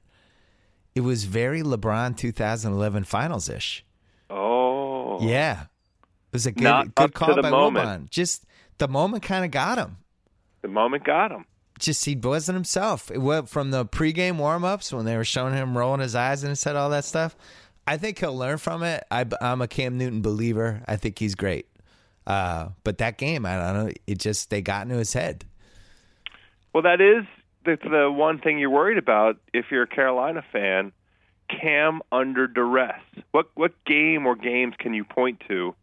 It 0.95 1.01
was 1.01 1.25
very 1.25 1.61
LeBron 1.61 2.17
2011 2.17 3.03
Finals 3.03 3.49
ish. 3.49 3.85
Oh, 4.29 5.19
Yeah, 5.21 5.63
it 5.63 5.67
was 6.33 6.45
a 6.47 6.51
good 6.51 6.63
Not 6.63 6.95
good 6.95 7.13
call 7.13 7.41
by 7.41 7.49
moment. 7.49 8.05
Wilbon. 8.05 8.09
Just 8.09 8.45
the 8.79 8.87
moment 8.87 9.23
kind 9.23 9.45
of 9.45 9.51
got 9.51 9.77
him. 9.77 9.97
the 10.61 10.67
moment 10.67 11.03
got 11.03 11.31
him. 11.31 11.45
Just 11.79 12.05
he 12.05 12.15
wasn't 12.15 12.55
himself. 12.55 13.11
It 13.11 13.19
went 13.19 13.47
from 13.49 13.69
the 13.69 13.85
pregame 13.85 14.37
warmups 14.37 14.91
when 14.91 15.05
they 15.05 15.15
were 15.15 15.23
showing 15.23 15.53
him 15.53 15.77
rolling 15.77 16.01
his 16.01 16.15
eyes 16.15 16.43
and 16.43 16.57
said 16.57 16.75
all 16.75 16.89
that 16.89 17.05
stuff. 17.05 17.35
I 17.85 17.97
think 17.97 18.17
he'll 18.19 18.35
learn 18.35 18.57
from 18.57 18.81
it. 18.81 19.03
I, 19.11 19.25
I'm 19.39 19.61
a 19.61 19.67
Cam 19.67 19.97
Newton 19.97 20.21
believer. 20.23 20.81
I 20.87 20.95
think 20.95 21.19
he's 21.19 21.35
great. 21.35 21.67
Uh, 22.25 22.69
but 22.83 22.97
that 22.97 23.17
game, 23.19 23.45
I 23.45 23.55
don't 23.55 23.85
know. 23.85 23.91
It 24.07 24.17
just 24.17 24.49
they 24.49 24.61
got 24.63 24.81
into 24.83 24.97
his 24.97 25.13
head. 25.13 25.45
Well, 26.73 26.83
that 26.83 27.01
is 27.01 27.25
the, 27.65 27.77
the 27.89 28.11
one 28.11 28.39
thing 28.39 28.59
you're 28.59 28.69
worried 28.69 28.97
about 28.97 29.37
if 29.53 29.65
you're 29.71 29.83
a 29.83 29.87
Carolina 29.87 30.43
fan. 30.51 30.91
Cam 31.49 32.01
under 32.11 32.45
duress. 32.47 32.99
What 33.31 33.49
what 33.55 33.71
game 33.85 34.25
or 34.27 34.35
games 34.35 34.73
can 34.77 34.93
you 34.93 35.05
point 35.05 35.41
to 35.47 35.75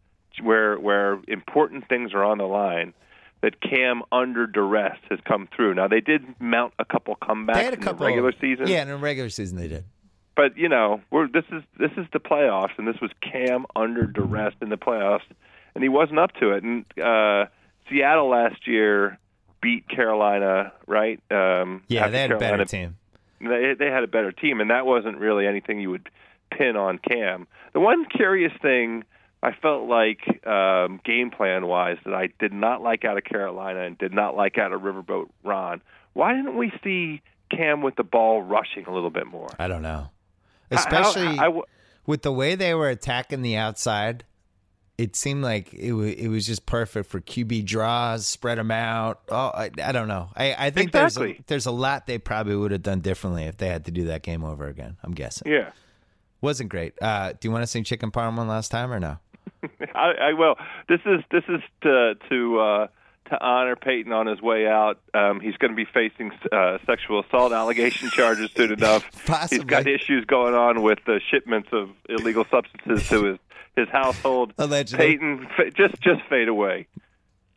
where 0.43 0.77
where 0.79 1.19
important 1.27 1.89
things 1.89 2.13
are 2.13 2.23
on 2.23 2.37
the 2.37 2.45
line 2.45 2.93
that 3.41 3.61
Cam 3.63 4.03
under 4.13 4.47
duress 4.47 4.99
has 5.11 5.19
come 5.27 5.49
through? 5.57 5.75
Now 5.75 5.89
they 5.89 6.01
did 6.03 6.23
mount 6.39 6.75
a 6.79 6.85
couple 6.85 7.17
comebacks 7.17 7.55
They 7.55 7.65
had 7.65 7.73
a 7.73 7.77
in 7.77 7.83
couple 7.83 8.01
the 8.01 8.07
regular 8.13 8.33
season. 8.41 8.67
Yeah, 8.67 8.83
in 8.83 8.89
the 8.89 8.97
regular 8.99 9.31
season 9.31 9.57
they 9.57 9.69
did. 9.69 9.85
but 10.37 10.55
you 10.59 10.69
know, 10.69 11.01
we're 11.11 11.29
this 11.29 11.45
is 11.51 11.63
this 11.79 11.93
is 11.97 12.05
the 12.13 12.21
playoffs, 12.21 12.77
and 12.77 12.87
this 12.87 13.01
was 13.01 13.11
Cam 13.23 13.65
under 13.75 14.07
duress 14.07 14.53
in 14.61 14.69
the 14.69 14.77
playoffs, 14.77 15.25
and 15.75 15.83
he 15.83 15.89
wasn't 15.89 16.19
up 16.19 16.33
to 16.41 16.51
it. 16.53 16.63
And 16.63 16.85
uh, 17.03 17.47
Seattle 17.89 18.29
last 18.29 18.67
year 18.69 19.19
beat 19.65 19.89
Carolina, 19.89 20.73
right? 20.87 21.19
Um, 21.31 21.83
Yeah, 21.89 22.09
they 22.09 22.21
had 22.21 22.31
a 22.33 22.39
better 22.39 22.65
team. 22.67 22.97
They 23.41 23.75
they 23.79 23.87
had 23.91 24.05
a 24.05 24.07
better 24.07 24.31
team, 24.33 24.61
and 24.61 24.71
that 24.71 24.85
wasn't 24.87 25.19
really 25.19 25.47
anything 25.47 25.81
you 25.81 25.91
would 25.91 26.09
pin 26.51 26.77
on 26.77 26.99
Cam. 26.99 27.47
The 27.73 27.81
one 27.81 28.05
curious 28.05 28.53
thing 28.63 29.05
I 29.43 29.53
felt 29.53 29.89
like 29.89 30.21
um, 30.47 31.01
game 31.05 31.31
plan 31.31 31.67
wise 31.67 31.99
that 32.05 32.15
I 32.15 32.29
did 32.39 32.53
not 32.53 32.83
like 32.83 33.05
out 33.05 33.17
of 33.19 33.25
Carolina 33.25 33.81
and 33.81 33.99
did 33.99 34.13
not 34.13 34.37
like 34.37 34.57
out 34.59 34.73
of 34.73 34.83
Riverboat 34.83 35.29
Ron. 35.43 35.83
Why 36.13 36.33
didn't 36.35 36.57
we 36.57 36.73
see 36.85 37.21
Cam 37.51 37.83
with 37.83 37.97
the 37.97 38.05
ball 38.05 38.41
rushing 38.43 38.85
a 38.87 38.93
little 38.95 39.11
bit 39.11 39.27
more? 39.27 39.49
I 39.59 39.67
don't 39.69 39.83
know. 39.83 40.11
Especially 40.71 41.27
I- 41.27 41.43
I 41.43 41.45
w- 41.47 41.65
with 42.07 42.23
the 42.23 42.33
way 42.33 42.55
they 42.55 42.75
were 42.75 42.89
attacking 42.89 43.43
the 43.43 43.57
outside, 43.57 44.25
it 44.97 45.17
seemed 45.17 45.43
like 45.43 45.73
it 45.75 45.93
was 45.93 46.13
it 46.15 46.29
was 46.29 46.47
just 46.47 46.67
perfect 46.67 47.11
for 47.11 47.21
QB 47.21 47.65
draws, 47.67 48.27
spread 48.27 48.59
them 48.59 48.71
out. 48.71 49.23
Oh, 49.29 49.51
I, 49.55 49.71
I 49.83 49.93
don't 49.93 50.09
know. 50.09 50.29
I, 50.37 50.55
I 50.67 50.71
think 50.71 50.93
there's 50.93 51.19
a, 51.19 51.37
there's 51.47 51.67
a 51.67 51.73
lot 51.73 52.07
they 52.07 52.19
probably 52.19 52.55
would 52.57 52.71
have 52.71 52.83
done 52.83 53.01
differently 53.01 53.45
if 53.45 53.57
they 53.57 53.69
had 53.69 53.85
to 53.87 53.91
do 53.91 54.05
that 54.05 54.23
game 54.23 54.45
over 54.45 54.67
again. 54.67 54.97
I'm 55.03 55.13
guessing. 55.13 55.51
yeah. 55.51 55.71
Wasn't 56.41 56.69
great. 56.69 56.93
Uh, 57.01 57.33
do 57.33 57.49
you 57.49 57.51
want 57.51 57.63
to 57.63 57.67
sing 57.67 57.85
Chicken 57.85 58.11
Parm 58.11 58.37
one 58.37 58.49
last 58.49 58.71
time 58.71 58.93
or 58.93 59.01
no? 59.01 59.17
I, 59.95 60.13
I 60.21 60.33
will. 60.35 60.57
This 60.89 61.01
is 61.07 61.21
this 61.31 61.45
is 61.49 61.61
to 61.83 62.15
to 62.29 62.59
uh, 62.61 62.87
to 63.31 63.43
honor 63.43 63.77
Peyton 63.77 64.13
on 64.13 64.27
his 64.27 64.41
way 64.43 64.67
out. 64.67 64.99
Um, 65.15 65.41
he's 65.41 65.57
going 65.57 65.71
to 65.71 65.77
be 65.77 65.87
facing 65.87 66.33
uh, 66.53 66.79
sexual 66.87 67.21
assault 67.21 67.53
allegation 67.53 68.11
charges 68.11 68.51
soon 68.55 68.73
enough. 68.73 69.05
Possibly. 69.27 69.59
He's 69.59 69.65
got 69.65 69.87
issues 69.87 70.25
going 70.27 70.55
on 70.55 70.83
with 70.83 70.99
the 71.07 71.21
shipments 71.31 71.69
of 71.73 71.91
illegal 72.09 72.45
substances 72.51 73.09
to 73.09 73.25
his 73.25 73.39
his 73.77 73.89
household. 73.89 74.53
Allegedly. 74.59 75.07
Peyton, 75.07 75.49
fa- 75.57 75.71
just 75.71 76.01
just 76.01 76.23
fade 76.29 76.49
away. 76.49 76.87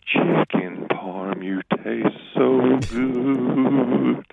Chicken 0.07 0.87
parm, 0.89 1.43
you 1.43 1.61
taste 1.83 2.15
so 2.33 2.79
good. 2.89 4.25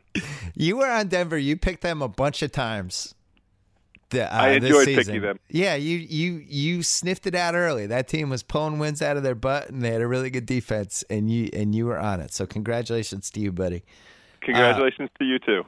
You 0.55 0.76
were 0.76 0.89
on 0.89 1.09
Denver. 1.09 1.37
You 1.37 1.57
picked 1.57 1.82
them 1.82 2.01
a 2.01 2.09
bunch 2.09 2.43
of 2.43 2.53
times. 2.53 3.14
The, 4.15 4.33
uh, 4.33 4.39
I 4.39 4.51
enjoyed 4.51 4.87
picking 4.87 5.21
them. 5.21 5.41
Yeah, 5.49 5.75
you 5.75 5.99
you 5.99 6.45
you 6.47 6.83
sniffed 6.85 7.27
it 7.27 7.35
out 7.35 7.55
early. 7.55 7.87
That 7.87 8.07
team 8.07 8.31
was 8.31 8.43
pulling 8.43 8.79
wins 8.79 9.03
out 9.03 9.17
of 9.17 9.25
their 9.25 9.35
butt, 9.35 9.71
and 9.71 9.83
they 9.83 9.91
had 9.91 10.01
a 10.01 10.07
really 10.07 10.31
good 10.31 10.47
defense, 10.47 11.05
and 11.11 11.29
you 11.31 11.51
and 11.53 11.75
you 11.75 11.87
were 11.87 11.99
on 11.99 12.21
it. 12.21 12.33
So 12.33 12.47
congratulations 12.47 13.29
to 13.31 13.41
you, 13.41 13.51
buddy. 13.51 13.83
Congratulations 14.43 15.11
to 15.19 15.25
you 15.25 15.39
too. 15.41 15.65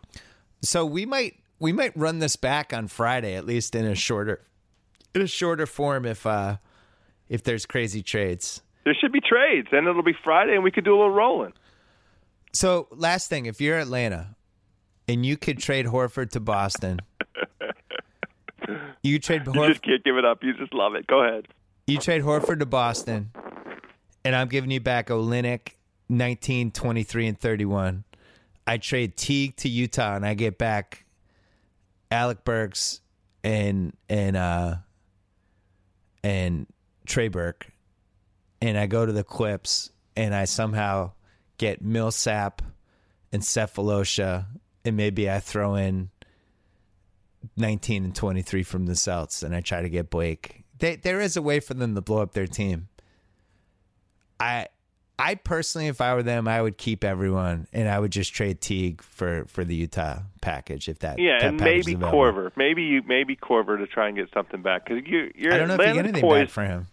So 0.63 0.87
we 0.87 1.07
might 1.07 1.41
we 1.59 1.73
might 1.73 1.97
run 1.97 2.21
this 2.21 2.37
back 2.37 2.73
on 2.73 2.87
Friday, 2.87 3.35
at 3.35 3.45
least 3.45 3.75
in 3.75 3.85
a 3.85 3.95
shorter 3.95 4.43
in 5.15 5.23
a 5.23 5.27
shorter 5.27 5.67
form, 5.67 6.07
if 6.07 6.25
uh 6.25 6.59
if 7.29 7.43
there's 7.43 7.67
crazy 7.67 8.03
trades. 8.03 8.63
There 8.85 8.95
should 8.95 9.13
be 9.13 9.21
trades, 9.21 9.69
and 9.73 9.89
it'll 9.89 10.05
be 10.05 10.17
Friday, 10.23 10.55
and 10.55 10.63
we 10.63 10.71
could 10.71 10.85
do 10.85 10.95
a 10.95 10.99
little 10.99 11.11
rolling. 11.11 11.53
So 12.53 12.87
last 12.93 13.29
thing, 13.29 13.47
if 13.47 13.61
you're 13.61 13.79
Atlanta 13.79 14.37
and 15.09 15.27
you 15.27 15.37
could 15.37 15.59
trade 15.59 15.87
Horford 15.87 16.31
to 16.31 16.41
Boston, 16.41 17.01
you 19.03 19.19
trade 19.19 19.45
Horford. 19.45 19.55
You 19.55 19.69
just 19.69 19.83
can't 19.83 20.05
give 20.05 20.17
it 20.17 20.25
up. 20.25 20.43
You 20.43 20.55
just 20.55 20.75
love 20.75 20.95
it. 20.95 21.07
Go 21.07 21.23
ahead. 21.23 21.49
You 21.87 21.99
trade 21.99 22.23
Horford 22.23 22.59
to 22.59 22.67
Boston, 22.67 23.31
and 24.25 24.35
I'm 24.35 24.49
giving 24.49 24.71
you 24.71 24.81
back 24.81 25.09
Olynyk 25.09 25.75
19, 26.09 26.73
23, 26.73 27.27
and 27.29 27.39
31. 27.39 28.05
I 28.67 28.79
trade 28.79 29.17
Teague 29.17 29.57
to 29.57 29.69
Utah, 29.69 30.17
and 30.17 30.27
I 30.27 30.35
get 30.35 30.59
back 30.59 31.05
Alec 32.11 32.45
Burks 32.45 33.01
and 33.45 33.97
and 34.09 34.37
uh 34.37 34.77
and 36.25 36.67
Trey 37.07 37.29
Burke, 37.29 37.69
and 38.61 38.77
I 38.77 38.87
go 38.87 39.07
to 39.07 39.13
the 39.13 39.23
Clips, 39.23 39.91
and 40.17 40.35
I 40.35 40.45
somehow 40.45 41.13
get 41.59 41.83
Millsap 41.83 42.63
and 43.33 43.43
Sefolosha, 43.43 44.47
and 44.85 44.97
maybe 44.97 45.31
I 45.31 45.39
throw 45.39 45.77
in 45.77 46.11
19 47.57 48.05
and 48.05 48.15
23 48.15 48.63
from 48.63 48.87
the 48.87 48.97
Celts, 48.97 49.43
and 49.43 49.55
I 49.55 49.61
try 49.61 49.83
to 49.83 49.89
get 49.89 50.11
Blake. 50.11 50.65
They, 50.79 50.97
there 50.97 51.21
is 51.21 51.37
a 51.37 51.43
way 51.43 51.61
for 51.61 51.75
them 51.75 51.95
to 51.95 52.01
blow 52.01 52.23
up 52.23 52.33
their 52.33 52.47
team. 52.47 52.89
I 54.39 54.69
I 55.19 55.35
personally, 55.37 55.87
if 55.87 56.01
I 56.01 56.15
were 56.15 56.23
them, 56.23 56.47
I 56.47 56.61
would 56.61 56.77
keep 56.77 57.03
everyone, 57.03 57.67
and 57.73 57.89
I 57.89 57.99
would 57.99 58.13
just 58.13 58.35
trade 58.35 58.61
Teague 58.61 59.01
for 59.01 59.47
for 59.47 59.65
the 59.65 59.75
Utah 59.75 60.19
package 60.43 60.89
if 60.89 60.99
that. 60.99 61.19
Yeah, 61.19 61.39
that 61.41 61.49
and 61.49 61.61
maybe. 61.61 61.95
Korver, 61.95 62.53
maybe 62.55 62.83
you, 62.83 63.03
maybe 63.07 63.35
Korver 63.35 63.79
to 63.79 63.87
try 63.87 64.09
and 64.09 64.17
get 64.17 64.29
something 64.35 64.61
back 64.61 64.87
because 64.87 65.07
you, 65.07 65.33
you're 65.35 65.55
I 65.55 65.59
don't 65.59 65.69
know 65.69 65.75
if 65.75 65.81
you 65.81 65.87
get 65.87 65.97
anything 65.97 66.13
back 66.15 66.23
poised 66.23 66.51
for 66.51 66.65
him. 66.65 66.87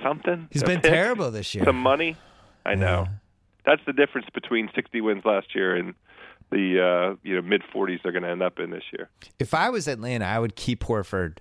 something. 0.00 0.48
he's 0.52 0.62
been 0.62 0.80
pick, 0.80 0.92
terrible 0.92 1.32
this 1.32 1.54
year. 1.54 1.64
Some 1.64 1.80
money, 1.80 2.16
I 2.64 2.76
know. 2.76 3.08
That's 3.66 3.82
the 3.84 3.92
difference 3.92 4.28
between 4.32 4.70
60 4.74 5.00
wins 5.00 5.24
last 5.24 5.54
year 5.54 5.74
and 5.74 5.94
the 6.50 6.80
uh, 6.80 7.16
you 7.22 7.36
know 7.36 7.42
mid 7.42 7.62
40s 7.74 8.02
they're 8.02 8.12
going 8.12 8.22
to 8.24 8.30
end 8.30 8.42
up 8.42 8.58
in 8.58 8.70
this 8.70 8.84
year. 8.92 9.08
If 9.38 9.54
I 9.54 9.70
was 9.70 9.86
Atlanta, 9.88 10.24
I 10.24 10.38
would 10.38 10.56
keep 10.56 10.84
Horford, 10.84 11.38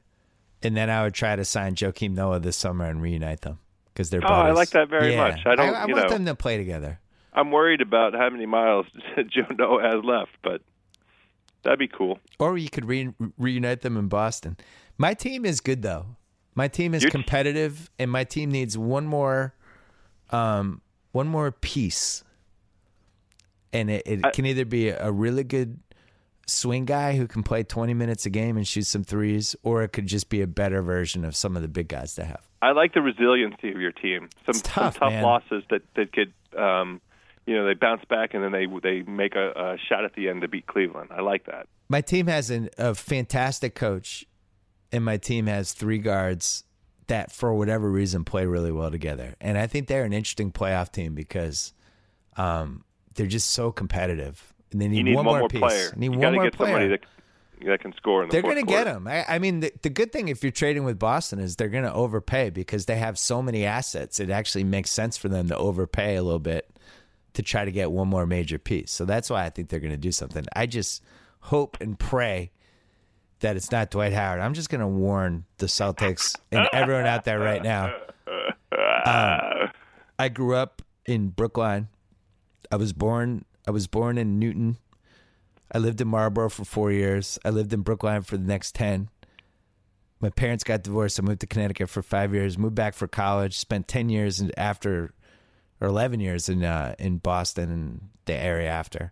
and 0.61 0.75
then 0.75 0.89
I 0.89 1.03
would 1.03 1.13
try 1.13 1.35
to 1.35 1.45
sign 1.45 1.75
Joakim 1.75 2.11
Noah 2.13 2.39
this 2.39 2.57
summer 2.57 2.85
and 2.85 3.01
reunite 3.01 3.41
them 3.41 3.59
because 3.93 4.09
they're. 4.09 4.21
Oh, 4.23 4.27
I 4.27 4.51
like 4.51 4.69
that 4.71 4.89
very 4.89 5.13
Yeah. 5.13 5.29
much. 5.29 5.39
I 5.45 5.55
don't- 5.55 5.75
I, 5.75 5.85
you 5.87 5.93
want 5.95 6.09
know. 6.09 6.13
them 6.17 6.25
to 6.25 6.35
play 6.35 6.57
together. 6.57 6.99
I'm 7.33 7.51
worried 7.51 7.81
about 7.81 8.13
how 8.15 8.29
many 8.29 8.45
miles 8.47 8.85
Joe 9.29 9.45
Noah 9.57 9.81
has 9.83 10.03
left, 10.03 10.31
but 10.43 10.61
that'd 11.63 11.77
be 11.79 11.87
cool. 11.87 12.19
Or 12.39 12.57
you 12.57 12.69
could 12.69 12.85
re- 12.85 13.13
reunite 13.37 13.81
them 13.81 13.95
in 13.95 14.07
Boston. 14.07 14.57
My 14.97 15.13
team 15.13 15.45
is 15.45 15.61
good 15.61 15.81
though. 15.83 16.05
My 16.55 16.67
team 16.67 16.95
is 16.95 17.03
Your- 17.03 17.11
competitive, 17.11 17.89
and 17.99 18.09
my 18.09 18.23
team 18.23 18.49
needs 18.49 18.75
one 18.77 19.05
more, 19.05 19.53
um, 20.31 20.81
one 21.11 21.27
more 21.27 21.51
piece. 21.51 22.23
And 23.73 23.89
it, 23.89 24.03
it 24.05 24.25
I- 24.25 24.31
can 24.31 24.45
either 24.45 24.65
be 24.65 24.89
a 24.89 25.11
really 25.11 25.43
good 25.43 25.79
swing 26.45 26.85
guy 26.85 27.17
who 27.17 27.27
can 27.27 27.43
play 27.43 27.63
20 27.63 27.93
minutes 27.93 28.25
a 28.25 28.29
game 28.29 28.55
and 28.57 28.67
shoot 28.67 28.85
some 28.85 29.03
threes, 29.03 29.55
or 29.63 29.83
it 29.83 29.89
could 29.89 30.07
just 30.07 30.29
be 30.29 30.41
a 30.41 30.47
better 30.47 30.81
version 30.81 31.25
of 31.25 31.35
some 31.35 31.55
of 31.55 31.61
the 31.61 31.67
big 31.67 31.89
guys 31.89 32.15
to 32.15 32.23
have. 32.23 32.47
I 32.61 32.71
like 32.71 32.93
the 32.93 33.01
resiliency 33.01 33.69
of 33.69 33.79
your 33.79 33.91
team. 33.91 34.29
Some, 34.45 34.55
tough, 34.61 34.93
some 34.93 34.93
tough 34.93 35.11
man. 35.11 35.23
losses 35.23 35.63
that 35.69 35.81
that 35.95 36.11
could, 36.13 36.33
um, 36.57 37.01
you 37.45 37.55
know, 37.55 37.65
they 37.65 37.73
bounce 37.73 38.03
back 38.05 38.33
and 38.33 38.43
then 38.43 38.51
they 38.51 38.65
they 38.81 39.01
make 39.03 39.35
a, 39.35 39.51
a 39.51 39.77
shot 39.89 40.05
at 40.05 40.13
the 40.15 40.29
end 40.29 40.41
to 40.41 40.47
beat 40.47 40.65
Cleveland. 40.67 41.09
I 41.11 41.21
like 41.21 41.45
that. 41.45 41.67
My 41.89 42.01
team 42.01 42.27
has 42.27 42.49
an, 42.49 42.69
a 42.77 42.95
fantastic 42.95 43.75
coach, 43.75 44.25
and 44.91 45.03
my 45.03 45.17
team 45.17 45.47
has 45.47 45.73
three 45.73 45.99
guards 45.99 46.63
that, 47.07 47.31
for 47.31 47.53
whatever 47.53 47.89
reason, 47.89 48.23
play 48.23 48.45
really 48.45 48.71
well 48.71 48.91
together. 48.91 49.35
And 49.39 49.57
I 49.57 49.67
think 49.67 49.87
they're 49.87 50.03
an 50.03 50.13
interesting 50.13 50.51
playoff 50.51 50.91
team 50.91 51.13
because 51.13 51.73
um, 52.35 52.83
they're 53.17 53.27
just 53.27 53.51
so 53.51 53.71
competitive. 53.71 54.53
And 54.71 54.81
they 54.81 54.87
need, 54.87 55.03
need 55.03 55.15
one, 55.15 55.25
one, 55.25 55.39
more 55.39 55.49
piece. 55.49 55.59
player. 55.59 55.93
Need 55.95 56.13
you 56.13 56.19
one 56.19 56.35
more 56.35 56.43
get 56.45 56.53
player. 56.53 56.69
somebody 56.69 56.87
that 56.89 57.01
that 57.65 57.81
can 57.81 57.91
score 57.93 58.21
in 58.21 58.29
the 58.29 58.33
they're 58.33 58.43
going 58.43 58.63
to 58.63 58.63
get 58.63 58.85
him. 58.85 59.07
I, 59.07 59.25
I 59.27 59.39
mean, 59.39 59.61
the, 59.61 59.73
the 59.81 59.89
good 59.89 60.11
thing 60.11 60.27
if 60.27 60.43
you're 60.43 60.51
trading 60.51 60.83
with 60.83 60.99
Boston 60.99 61.39
is 61.39 61.55
they're 61.55 61.69
going 61.69 61.85
to 61.85 61.93
overpay 61.93 62.51
because 62.51 62.85
they 62.85 62.97
have 62.97 63.17
so 63.17 63.41
many 63.41 63.65
assets. 63.65 64.19
It 64.19 64.29
actually 64.29 64.63
makes 64.63 64.91
sense 64.91 65.17
for 65.17 65.27
them 65.27 65.47
to 65.47 65.57
overpay 65.57 66.15
a 66.15 66.23
little 66.23 66.39
bit 66.39 66.69
to 67.33 67.41
try 67.41 67.65
to 67.65 67.71
get 67.71 67.91
one 67.91 68.07
more 68.07 68.25
major 68.27 68.59
piece. 68.59 68.91
So 68.91 69.05
that's 69.05 69.29
why 69.29 69.45
I 69.45 69.49
think 69.49 69.69
they're 69.69 69.79
going 69.79 69.91
to 69.91 69.97
do 69.97 70.11
something. 70.11 70.45
I 70.55 70.67
just 70.67 71.03
hope 71.41 71.77
and 71.81 71.97
pray 71.97 72.51
that 73.39 73.55
it's 73.55 73.71
not 73.71 73.89
Dwight 73.89 74.13
Howard. 74.13 74.39
I'm 74.39 74.53
just 74.53 74.69
going 74.69 74.81
to 74.81 74.87
warn 74.87 75.45
the 75.57 75.67
Celtics 75.67 76.35
and 76.51 76.67
everyone 76.73 77.05
out 77.05 77.25
there 77.25 77.39
right 77.39 77.63
now. 77.63 77.93
Um, 79.05 79.71
I 80.19 80.29
grew 80.29 80.55
up 80.55 80.81
in 81.05 81.29
Brookline. 81.29 81.87
I 82.71 82.75
was 82.75 82.93
born. 82.93 83.45
I 83.67 83.71
was 83.71 83.87
born 83.87 84.17
in 84.17 84.39
Newton. 84.39 84.77
I 85.71 85.79
lived 85.79 85.99
in 85.99 86.07
Marlboro 86.07 86.49
for 86.49 86.63
four 86.63 86.91
years. 86.91 87.37
I 87.43 87.49
lived 87.49 87.73
in 87.73 87.81
Brookline 87.81 88.21
for 88.21 88.37
the 88.37 88.47
next 88.47 88.75
ten. 88.75 89.09
My 90.19 90.29
parents 90.29 90.63
got 90.63 90.83
divorced. 90.83 91.19
I 91.19 91.23
moved 91.23 91.41
to 91.41 91.47
Connecticut 91.47 91.89
for 91.89 92.01
five 92.01 92.33
years. 92.33 92.57
Moved 92.57 92.75
back 92.75 92.93
for 92.93 93.07
college. 93.07 93.57
Spent 93.57 93.87
ten 93.87 94.09
years 94.09 94.39
in, 94.39 94.51
after, 94.57 95.13
or 95.79 95.87
eleven 95.87 96.19
years 96.19 96.49
in 96.49 96.63
uh, 96.63 96.95
in 96.97 97.17
Boston 97.17 97.71
and 97.71 98.09
the 98.25 98.33
area 98.33 98.69
after. 98.69 99.11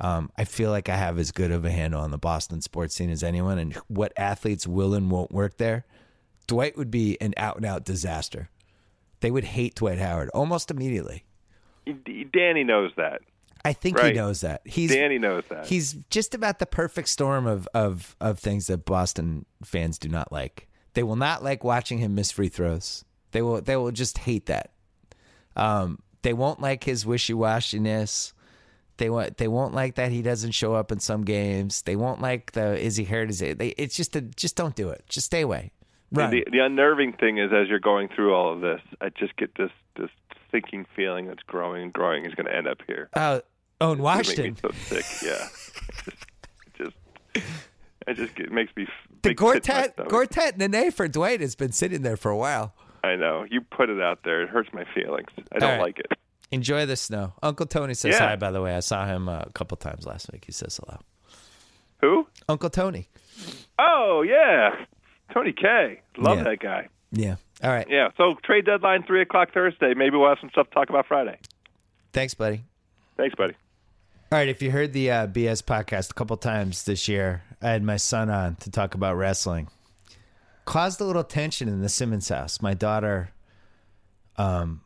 Um, 0.00 0.30
I 0.36 0.44
feel 0.44 0.70
like 0.70 0.88
I 0.88 0.96
have 0.96 1.18
as 1.18 1.30
good 1.30 1.52
of 1.52 1.64
a 1.64 1.70
handle 1.70 2.00
on 2.00 2.10
the 2.10 2.18
Boston 2.18 2.60
sports 2.60 2.94
scene 2.94 3.10
as 3.10 3.22
anyone, 3.22 3.58
and 3.58 3.74
what 3.86 4.12
athletes 4.16 4.66
will 4.66 4.94
and 4.94 5.10
won't 5.10 5.32
work 5.32 5.56
there. 5.56 5.86
Dwight 6.46 6.76
would 6.76 6.90
be 6.90 7.16
an 7.20 7.32
out 7.36 7.56
and 7.56 7.64
out 7.64 7.84
disaster. 7.84 8.50
They 9.20 9.30
would 9.30 9.44
hate 9.44 9.76
Dwight 9.76 9.98
Howard 9.98 10.28
almost 10.34 10.70
immediately. 10.70 11.24
Danny 12.32 12.64
knows 12.64 12.92
that. 12.96 13.20
I 13.64 13.72
think 13.72 13.96
Right. 13.98 14.12
he 14.14 14.20
knows 14.20 14.42
that. 14.42 14.60
He's 14.66 14.92
Danny 14.92 15.18
knows 15.18 15.44
that. 15.48 15.66
he's 15.66 15.94
just 16.10 16.34
about 16.34 16.58
the 16.58 16.66
perfect 16.66 17.08
storm 17.08 17.46
of, 17.46 17.66
of 17.72 18.14
of 18.20 18.38
things 18.38 18.66
that 18.66 18.84
Boston 18.84 19.46
fans 19.64 19.98
do 19.98 20.08
not 20.08 20.30
like. 20.30 20.68
They 20.92 21.02
will 21.02 21.16
not 21.16 21.42
like 21.42 21.64
watching 21.64 21.98
him 21.98 22.14
miss 22.14 22.30
free 22.30 22.48
throws. 22.48 23.04
They 23.32 23.40
will 23.42 23.60
they 23.62 23.76
will 23.76 23.90
just 23.90 24.18
hate 24.18 24.46
that. 24.46 24.72
Um, 25.56 25.98
they 26.22 26.32
won't 26.32 26.60
like 26.60 26.84
his 26.84 27.06
wishy 27.06 27.32
washiness. 27.32 28.32
They 28.98 29.10
want 29.10 29.38
they 29.38 29.48
won't 29.48 29.74
like 29.74 29.94
that 29.96 30.12
he 30.12 30.22
doesn't 30.22 30.52
show 30.52 30.74
up 30.74 30.92
in 30.92 31.00
some 31.00 31.24
games. 31.24 31.82
They 31.82 31.96
won't 31.96 32.20
like 32.20 32.52
the 32.52 32.78
is 32.78 32.96
he 32.96 33.04
hurt? 33.04 33.30
Is 33.30 33.40
it? 33.42 33.58
They, 33.58 33.68
it's 33.70 33.96
just 33.96 34.14
a, 34.14 34.20
just 34.20 34.56
don't 34.56 34.76
do 34.76 34.90
it. 34.90 35.04
Just 35.08 35.26
stay 35.26 35.40
away. 35.40 35.72
Right. 36.12 36.30
The, 36.30 36.46
the 36.52 36.58
unnerving 36.60 37.14
thing 37.14 37.38
is, 37.38 37.50
as 37.52 37.68
you're 37.68 37.80
going 37.80 38.08
through 38.14 38.34
all 38.34 38.52
of 38.52 38.60
this, 38.60 38.80
I 39.00 39.08
just 39.08 39.34
get 39.36 39.56
this 39.56 39.70
sinking 40.54 40.86
feeling 40.94 41.26
that's 41.26 41.42
growing 41.42 41.82
and 41.82 41.92
growing. 41.92 42.24
He's 42.24 42.34
going 42.34 42.46
to 42.46 42.54
end 42.54 42.68
up 42.68 42.78
here. 42.86 43.08
uh, 43.14 43.40
Owen 43.80 43.98
It 43.98 44.02
Washington. 44.02 44.56
so 44.56 44.70
sick. 44.72 45.04
Yeah, 45.22 45.48
it 46.06 46.14
just, 46.78 46.96
it 47.34 47.34
just, 47.34 47.46
it 48.06 48.14
just 48.14 48.38
it 48.38 48.52
makes 48.52 48.74
me. 48.76 48.86
The 49.22 49.30
big 49.30 49.36
pit 49.38 49.54
in 49.56 49.60
Gortat. 49.62 49.94
Gortat 49.96 50.56
Nene 50.58 50.90
for 50.92 51.08
Dwight 51.08 51.40
has 51.40 51.56
been 51.56 51.72
sitting 51.72 52.02
there 52.02 52.16
for 52.16 52.30
a 52.30 52.36
while. 52.36 52.74
I 53.02 53.16
know 53.16 53.44
you 53.50 53.60
put 53.60 53.90
it 53.90 54.00
out 54.00 54.20
there. 54.24 54.42
It 54.42 54.48
hurts 54.48 54.70
my 54.72 54.84
feelings. 54.94 55.28
I 55.52 55.58
don't 55.58 55.70
right. 55.70 55.80
like 55.80 55.98
it. 55.98 56.06
Enjoy 56.52 56.86
the 56.86 56.94
snow. 56.96 57.32
Uncle 57.42 57.66
Tony 57.66 57.94
says 57.94 58.14
Yeah. 58.14 58.28
hi, 58.28 58.36
by 58.36 58.50
the 58.52 58.62
way. 58.62 58.76
I 58.76 58.80
saw 58.80 59.04
him 59.06 59.28
uh, 59.28 59.40
a 59.46 59.50
couple 59.50 59.76
times 59.76 60.06
last 60.06 60.30
week. 60.32 60.44
He 60.44 60.52
says 60.52 60.78
hello. 60.82 60.98
Who? 62.00 62.28
Uncle 62.48 62.70
Tony. 62.70 63.08
Oh 63.78 64.22
yeah, 64.26 64.84
Tony 65.32 65.52
K. 65.52 66.00
Love 66.16 66.38
Yeah. 66.38 66.44
that 66.44 66.60
guy. 66.60 66.88
Yeah. 67.14 67.36
All 67.62 67.70
right. 67.70 67.86
Yeah. 67.88 68.08
So 68.16 68.34
trade 68.44 68.66
deadline 68.66 69.04
three 69.04 69.22
o'clock 69.22 69.52
Thursday. 69.54 69.94
Maybe 69.94 70.16
we'll 70.16 70.28
have 70.28 70.38
some 70.40 70.50
stuff 70.50 70.68
to 70.68 70.74
talk 70.74 70.90
about 70.90 71.06
Friday. 71.06 71.38
Thanks, 72.12 72.34
buddy. 72.34 72.64
Thanks, 73.16 73.34
buddy. 73.34 73.54
All 74.32 74.38
right. 74.38 74.48
If 74.48 74.60
you 74.60 74.70
heard 74.70 74.92
the 74.92 75.10
uh, 75.10 75.26
BS 75.28 75.62
podcast 75.62 76.10
a 76.10 76.14
couple 76.14 76.36
times 76.36 76.84
this 76.84 77.08
year, 77.08 77.42
I 77.62 77.70
had 77.70 77.82
my 77.82 77.96
son 77.96 78.30
on 78.30 78.56
to 78.56 78.70
talk 78.70 78.94
about 78.94 79.16
wrestling. 79.16 79.68
Caused 80.64 81.00
a 81.00 81.04
little 81.04 81.24
tension 81.24 81.68
in 81.68 81.80
the 81.80 81.88
Simmons 81.88 82.28
house. 82.28 82.60
My 82.60 82.74
daughter, 82.74 83.30
um, 84.36 84.80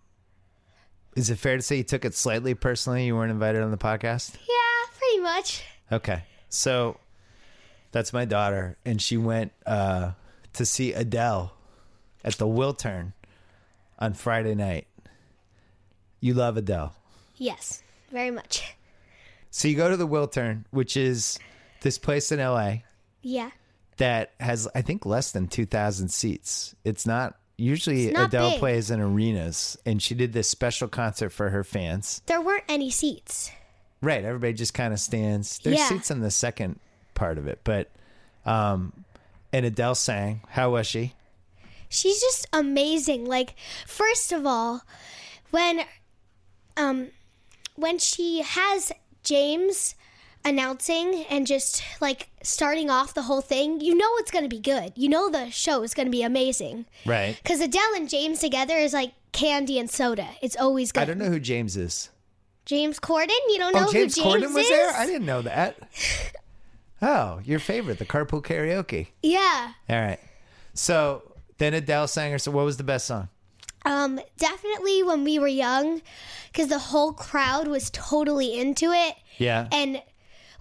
is 1.17 1.31
it 1.31 1.39
fair 1.39 1.57
to 1.57 1.63
say 1.63 1.77
you 1.77 1.85
took 1.85 2.05
it 2.05 2.15
slightly 2.15 2.55
personally? 2.55 3.07
You 3.07 3.17
weren't 3.17 3.31
invited 3.31 3.63
on 3.63 3.71
the 3.71 3.79
podcast? 3.79 4.35
Yeah, 4.35 4.99
pretty 4.99 5.21
much. 5.21 5.63
Okay. 5.91 6.25
So 6.49 6.99
that's 7.93 8.13
my 8.13 8.25
daughter, 8.25 8.77
and 8.85 9.01
she 9.01 9.17
went 9.17 9.53
uh, 9.67 10.13
to 10.55 10.67
see 10.67 10.93
Adele 10.93 11.53
at 12.25 12.35
the 12.35 12.47
Wiltern 12.47 13.13
on 13.99 14.15
Friday 14.15 14.55
night. 14.55 14.87
You 16.21 16.35
love 16.35 16.57
Adele. 16.57 16.95
Yes, 17.37 17.83
very 18.11 18.31
much. 18.31 18.75
So 19.51 19.69
you 19.69 19.77
go 19.77 19.89
to 19.91 19.97
the 19.97 20.07
Wiltern, 20.09 20.65
which 20.71 20.97
is 20.97 21.39
this 21.81 21.99
place 21.99 22.33
in 22.33 22.41
LA 22.41 22.79
Yeah. 23.23 23.51
that 23.99 24.33
has, 24.41 24.69
I 24.75 24.83
think, 24.83 25.07
less 25.07 25.31
than 25.33 25.47
2,000 25.49 26.09
seats. 26.09 26.75
It's 26.85 27.07
not. 27.07 27.37
Usually 27.57 28.07
It's 28.07 28.15
not 28.15 28.29
Adele 28.29 28.51
big. 28.51 28.59
plays 28.61 28.91
in 28.91 29.01
arenas, 29.01 29.77
and 29.85 30.01
she 30.03 30.15
did 30.15 30.33
this 30.33 30.49
special 30.49 30.87
concert 30.87 31.31
for 31.31 31.51
her 31.51 31.65
fans. 31.65 32.23
There 32.27 32.41
weren't 32.41 32.65
any 32.69 32.91
seats. 32.91 33.51
Right. 34.01 34.25
Everybody 34.25 34.53
just 34.53 34.75
kind 34.75 34.93
of 34.93 35.01
stands. 35.01 35.59
There's 35.59 35.79
Yeah. 35.79 35.89
seats 35.89 36.11
in 36.13 36.21
the 36.21 36.31
second 36.31 36.79
part 37.15 37.37
of 37.39 37.49
it, 37.49 37.61
but 37.65 37.91
um, 38.47 39.05
and 39.53 39.67
Adele 39.67 39.95
sang. 39.97 40.41
How 40.51 40.71
was 40.71 40.87
she? 40.87 41.15
She's 41.89 42.21
just 42.21 42.47
amazing. 42.53 43.27
Like, 43.27 43.55
first 43.87 44.33
of 44.33 44.47
all, 44.47 44.83
when 45.51 45.83
um 46.77 47.09
when 47.77 47.99
she 47.99 48.43
has 48.43 48.93
James 49.23 49.95
announcing 50.45 51.25
and 51.29 51.47
just 51.47 51.83
like 52.01 52.29
starting 52.43 52.91
off 52.91 53.15
the 53.15 53.23
whole 53.23 53.41
thing, 53.41 53.81
you 53.81 53.95
know 53.95 54.09
it's 54.17 54.31
going 54.31 54.45
to 54.45 54.49
be 54.49 54.61
good. 54.61 54.93
You 54.97 55.09
know 55.09 55.29
the 55.29 55.51
show 55.51 55.83
is 55.83 55.95
going 55.95 56.07
to 56.07 56.11
be 56.11 56.23
amazing. 56.23 56.87
Right. 57.05 57.39
Cuz 57.45 57.61
Adele 57.61 57.95
and 57.97 58.09
James 58.09 58.41
together 58.41 58.77
is 58.77 58.93
like 58.93 59.13
candy 59.33 59.79
and 59.79 59.91
soda. 59.91 60.29
It's 60.43 60.57
always 60.57 60.93
good. 60.93 61.03
I 61.03 61.05
don't 61.07 61.19
know 61.19 61.31
who 61.31 61.41
James 61.41 61.77
is. 61.77 62.11
James 62.65 63.01
Corden? 63.01 63.29
You 63.49 63.59
don't 63.59 63.75
know 63.75 63.87
oh, 63.89 63.93
James 63.93 64.15
who 64.17 64.23
James 64.23 64.45
Corden 64.45 64.55
was 64.55 64.65
is? 64.65 64.71
there? 64.71 64.95
I 64.95 65.07
didn't 65.07 65.25
know 65.25 65.43
that. 65.43 65.79
oh, 67.03 67.41
your 67.45 67.59
favorite, 67.59 67.99
the 67.99 68.05
carpool 68.05 68.45
karaoke. 68.45 69.09
Yeah. 69.23 69.73
All 69.89 70.01
right. 70.01 70.21
So 70.75 71.23
then 71.59 71.75
Adele 71.75 72.09
sang 72.09 72.33
her. 72.33 72.39
So 72.39 72.51
what 72.51 72.65
was 72.65 72.77
the 72.77 72.85
best 72.85 73.07
song? 73.07 73.29
Um, 73.85 74.21
definitely 74.37 75.03
when 75.03 75.25
we 75.25 75.39
were 75.39 75.49
young, 75.49 76.03
because 76.53 76.69
the 76.69 76.79
whole 76.79 77.13
crowd 77.13 77.69
was 77.69 77.91
totally 77.91 78.59
into 78.59 78.93
it. 78.93 79.15
Yeah. 79.39 79.69
And 79.71 80.03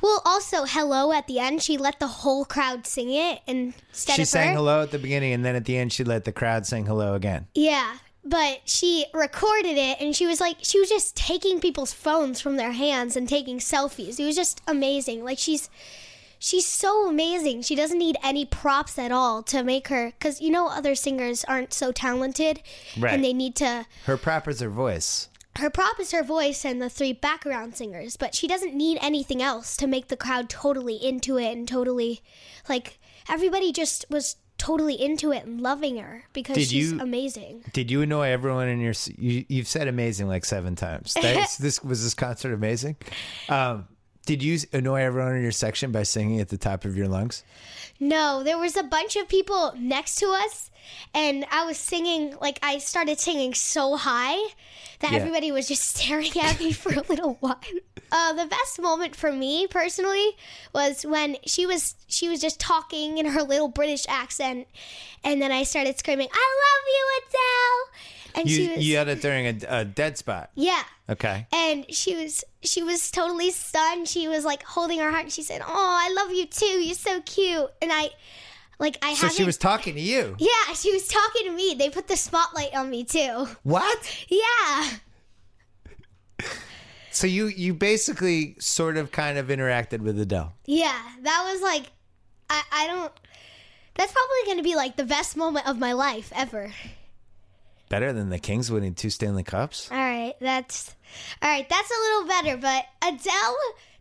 well, 0.01 0.21
also 0.23 0.65
hello 0.65 1.11
at 1.11 1.25
the 1.27 1.39
end. 1.39 1.63
She 1.63 1.77
let 1.77 1.99
the 1.99 2.07
whole 2.07 2.45
crowd 2.45 2.85
sing 2.85 3.11
it 3.11 3.41
instead 3.47 4.15
she 4.15 4.21
of 4.21 4.27
sang 4.27 4.49
her. 4.49 4.55
hello 4.55 4.83
at 4.83 4.91
the 4.91 4.99
beginning, 4.99 5.33
and 5.33 5.43
then 5.43 5.55
at 5.55 5.65
the 5.65 5.77
end, 5.77 5.91
she 5.91 6.03
let 6.03 6.25
the 6.25 6.31
crowd 6.31 6.65
sing 6.65 6.85
hello 6.85 7.15
again. 7.15 7.47
Yeah, 7.55 7.97
but 8.23 8.61
she 8.65 9.07
recorded 9.13 9.77
it, 9.77 9.99
and 9.99 10.15
she 10.15 10.27
was 10.27 10.39
like, 10.39 10.57
she 10.61 10.79
was 10.79 10.87
just 10.87 11.15
taking 11.15 11.59
people's 11.59 11.93
phones 11.93 12.39
from 12.39 12.57
their 12.57 12.71
hands 12.73 13.15
and 13.15 13.27
taking 13.27 13.57
selfies. 13.57 14.19
It 14.19 14.25
was 14.25 14.35
just 14.35 14.61
amazing. 14.67 15.23
Like 15.23 15.39
she's. 15.39 15.69
She's 16.39 16.65
so 16.65 17.09
amazing. 17.09 17.63
She 17.63 17.75
doesn't 17.75 17.97
need 17.97 18.17
any 18.23 18.45
props 18.45 18.97
at 18.99 19.11
all 19.11 19.41
to 19.43 19.63
make 19.63 19.87
her, 19.87 20.11
because 20.17 20.39
you 20.41 20.49
know 20.51 20.67
other 20.67 20.95
singers 20.95 21.43
aren't 21.45 21.73
so 21.73 21.91
talented, 21.91 22.61
Right. 22.97 23.13
and 23.13 23.23
they 23.23 23.33
need 23.33 23.55
to 23.57 23.85
Her 24.05 24.17
prop 24.17 24.47
is 24.47 24.59
her 24.59 24.69
voice. 24.69 25.29
her 25.57 25.69
prop 25.71 25.99
is 25.99 26.11
her 26.11 26.23
voice 26.23 26.63
and 26.63 26.79
the 26.81 26.89
three 26.89 27.13
background 27.13 27.75
singers, 27.75 28.15
but 28.17 28.35
she 28.35 28.47
doesn't 28.47 28.75
need 28.75 28.99
anything 29.01 29.41
else 29.41 29.75
to 29.77 29.87
make 29.87 30.07
the 30.09 30.17
crowd 30.17 30.49
totally 30.49 30.95
into 30.95 31.37
it 31.37 31.51
and 31.57 31.67
totally 31.67 32.21
like 32.69 32.99
everybody 33.27 33.71
just 33.71 34.05
was 34.09 34.35
totally 34.59 34.93
into 34.99 35.31
it 35.31 35.45
and 35.45 35.61
loving 35.61 35.97
her 35.97 36.23
because 36.33 36.55
Did 36.55 36.67
she's 36.67 36.91
you- 36.91 36.99
amazing. 36.99 37.63
Did 37.73 37.89
you 37.91 38.01
annoy 38.03 38.29
everyone 38.29 38.67
in 38.67 38.79
your? 38.79 38.93
You, 39.17 39.45
you've 39.49 39.67
said 39.67 39.87
amazing 39.87 40.27
like 40.27 40.45
seven 40.45 40.75
times. 40.75 41.13
Thanks. 41.13 41.57
this 41.65 41.83
was 41.83 42.03
this 42.03 42.13
concert 42.13 42.53
amazing. 42.53 42.95
Um, 43.49 43.87
did 44.27 44.43
you 44.43 44.59
annoy 44.73 45.01
everyone 45.01 45.35
in 45.37 45.41
your 45.41 45.51
section 45.51 45.91
by 45.91 46.03
singing 46.03 46.39
at 46.39 46.49
the 46.49 46.57
top 46.57 46.85
of 46.85 46.95
your 46.95 47.07
lungs? 47.07 47.43
No, 47.99 48.43
there 48.43 48.57
was 48.59 48.77
a 48.77 48.83
bunch 48.83 49.15
of 49.15 49.27
people 49.27 49.73
next 49.77 50.15
to 50.15 50.27
us 50.27 50.69
and 51.13 51.45
I 51.49 51.65
was 51.65 51.77
singing 51.77 52.35
like 52.39 52.59
I 52.61 52.77
started 52.77 53.19
singing 53.19 53.53
so 53.55 53.95
high 53.97 54.37
that 54.99 55.11
Yeah. 55.11 55.17
everybody 55.19 55.51
was 55.51 55.67
just 55.67 55.83
staring 55.95 56.31
at 56.39 56.59
me 56.59 56.71
for 56.73 56.93
a 56.93 57.01
little 57.09 57.35
while. 57.39 57.59
Uh, 58.11 58.33
the 58.33 58.45
best 58.45 58.79
moment 58.81 59.15
for 59.15 59.31
me 59.31 59.65
personally 59.67 60.31
was 60.73 61.03
when 61.05 61.37
she 61.45 61.65
was 61.65 61.95
she 62.07 62.29
was 62.29 62.39
just 62.39 62.59
talking 62.59 63.17
in 63.17 63.25
her 63.27 63.43
little 63.43 63.67
British 63.67 64.05
accent, 64.07 64.65
and 65.25 65.41
then 65.41 65.51
I 65.51 65.63
started 65.63 65.99
screaming, 65.99 66.29
"I 66.31 66.47
love 66.63 66.83
you, 66.95 67.03
Adele!" 67.19 68.01
And 68.37 68.47
You, 68.49 68.55
she 68.55 68.67
was 68.69 68.85
you 68.85 68.93
yelled 68.93 69.07
it 69.09 69.21
during 69.21 69.47
a, 69.47 69.79
a 69.79 69.83
dead 69.85 70.17
spot. 70.17 70.51
yeah, 70.55 70.83
Okay. 71.09 71.47
and 71.51 71.85
she 71.93 72.15
was 72.15 72.43
she 72.61 72.83
was 72.83 73.09
totally 73.11 73.49
stunned. 73.51 74.07
She 74.07 74.27
was 74.27 74.45
like 74.45 74.61
holding 74.63 74.99
her 74.99 75.09
heart, 75.11 75.23
and 75.23 75.33
she 75.33 75.41
said, 75.43 75.61
"Oh, 75.61 75.67
I 75.67 76.13
love 76.13 76.31
you 76.31 76.45
too. 76.45 76.65
You're 76.65 76.95
so 76.95 77.19
cute." 77.21 77.69
And 77.81 77.91
I, 77.91 78.11
like, 78.79 78.97
I 79.01 79.15
So 79.15 79.27
she 79.29 79.43
was 79.43 79.57
talking 79.57 79.95
to 79.95 80.01
you. 80.01 80.35
yeah, 80.37 80.73
she 80.75 80.93
was 80.93 81.07
talking 81.07 81.45
to 81.47 81.51
me. 81.51 81.75
They 81.77 81.89
put 81.89 82.07
the 82.07 82.15
spotlight 82.15 82.75
on 82.75 82.89
me 82.89 83.03
too. 83.03 83.47
What? 83.63 84.25
Yeah. 84.29 84.89
So 87.11 87.25
you 87.25 87.47
you 87.47 87.73
basically 87.73 88.55
sort 88.59 88.97
of 88.97 89.11
kind 89.11 89.39
of 89.39 89.47
interacted 89.47 90.01
with 90.01 90.19
Adele. 90.19 90.53
Yeah, 90.65 91.01
that 91.23 91.49
was 91.51 91.61
like, 91.63 91.85
I, 92.49 92.61
I 92.71 92.87
don't. 92.87 93.11
That's 93.95 94.11
probably 94.11 94.37
going 94.45 94.57
to 94.57 94.63
be 94.63 94.75
like 94.75 94.95
the 94.95 95.05
best 95.05 95.35
moment 95.35 95.67
of 95.67 95.79
my 95.79 95.93
life 95.93 96.31
ever. 96.35 96.71
Better 97.89 98.11
than 98.11 98.29
the 98.29 98.39
Kings 98.39 98.69
winning 98.69 98.93
two 98.95 99.09
Stanley 99.09 99.43
Cups. 99.43 99.89
All 99.91 99.97
right. 99.97 100.33
that's 100.41 100.93
all 101.41 101.49
right. 101.49 101.67
That's 101.69 101.89
a 101.89 102.01
little 102.01 102.27
better, 102.27 102.57
but 102.57 102.85
Adele 103.01 103.55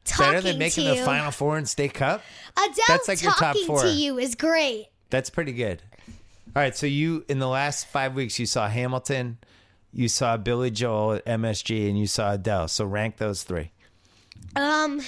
talking 0.04 0.26
Better 0.26 0.40
than 0.40 0.58
making 0.58 0.84
to 0.84 0.90
the 0.90 0.96
you, 0.96 1.04
Final 1.04 1.30
Four 1.30 1.56
and 1.56 1.68
State 1.68 1.94
Cup. 1.94 2.22
Adele 2.56 2.84
That's 2.88 3.08
like 3.08 3.22
your 3.22 3.32
top 3.32 3.56
four. 3.66 3.82
to 3.82 3.88
you 3.88 4.18
is 4.18 4.34
great. 4.34 4.88
That's 5.10 5.30
pretty 5.30 5.52
good. 5.52 5.82
All 6.54 6.62
right, 6.62 6.76
so 6.76 6.86
you 6.86 7.24
in 7.28 7.38
the 7.38 7.48
last 7.48 7.86
five 7.86 8.14
weeks 8.14 8.38
you 8.38 8.46
saw 8.46 8.66
Hamilton, 8.68 9.38
you 9.92 10.08
saw 10.08 10.36
Billy 10.36 10.70
Joel 10.70 11.14
at 11.14 11.26
MSG, 11.26 11.88
and 11.88 11.98
you 11.98 12.06
saw 12.06 12.32
Adele. 12.32 12.68
So 12.68 12.84
rank 12.86 13.18
those 13.18 13.42
three. 13.42 13.70
Um, 14.54 15.00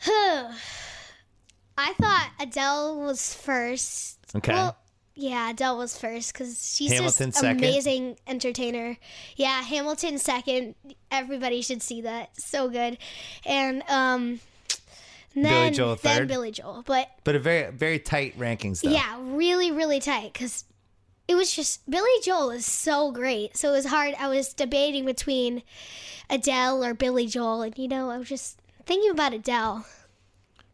I 0.06 1.92
thought 2.00 2.30
Adele 2.40 3.00
was 3.00 3.34
first. 3.34 4.18
Okay. 4.36 4.52
Well, 4.52 4.76
yeah, 5.18 5.50
Adele 5.50 5.76
was 5.78 5.98
first 5.98 6.32
because 6.32 6.76
she's 6.76 6.92
Hamilton 6.92 7.30
just 7.30 7.40
second? 7.40 7.58
amazing 7.58 8.16
entertainer. 8.28 8.96
Yeah, 9.34 9.62
Hamilton 9.62 10.16
second. 10.18 10.76
Everybody 11.10 11.60
should 11.60 11.82
see 11.82 12.02
that. 12.02 12.30
So 12.38 12.68
good. 12.68 12.98
And 13.44 13.82
um, 13.88 14.38
then 15.34 15.74
Joel 15.74 15.96
then 15.96 16.18
third? 16.18 16.28
Billy 16.28 16.52
Joel. 16.52 16.84
But 16.86 17.10
But 17.24 17.34
a 17.34 17.40
very 17.40 17.72
very 17.72 17.98
tight 17.98 18.38
rankings 18.38 18.82
though. 18.82 18.90
yeah, 18.90 19.16
really 19.20 19.72
really 19.72 19.98
tight 19.98 20.32
because 20.32 20.64
it 21.26 21.34
was 21.34 21.52
just 21.52 21.88
Billy 21.90 22.08
Joel 22.22 22.52
is 22.52 22.64
so 22.64 23.10
great. 23.10 23.56
So 23.56 23.70
it 23.70 23.72
was 23.72 23.86
hard. 23.86 24.14
I 24.20 24.28
was 24.28 24.54
debating 24.54 25.04
between 25.04 25.64
Adele 26.30 26.84
or 26.84 26.94
Billy 26.94 27.26
Joel, 27.26 27.62
and 27.62 27.76
you 27.76 27.88
know, 27.88 28.08
I 28.10 28.18
was 28.18 28.28
just 28.28 28.60
thinking 28.86 29.10
about 29.10 29.32
Adele. 29.34 29.84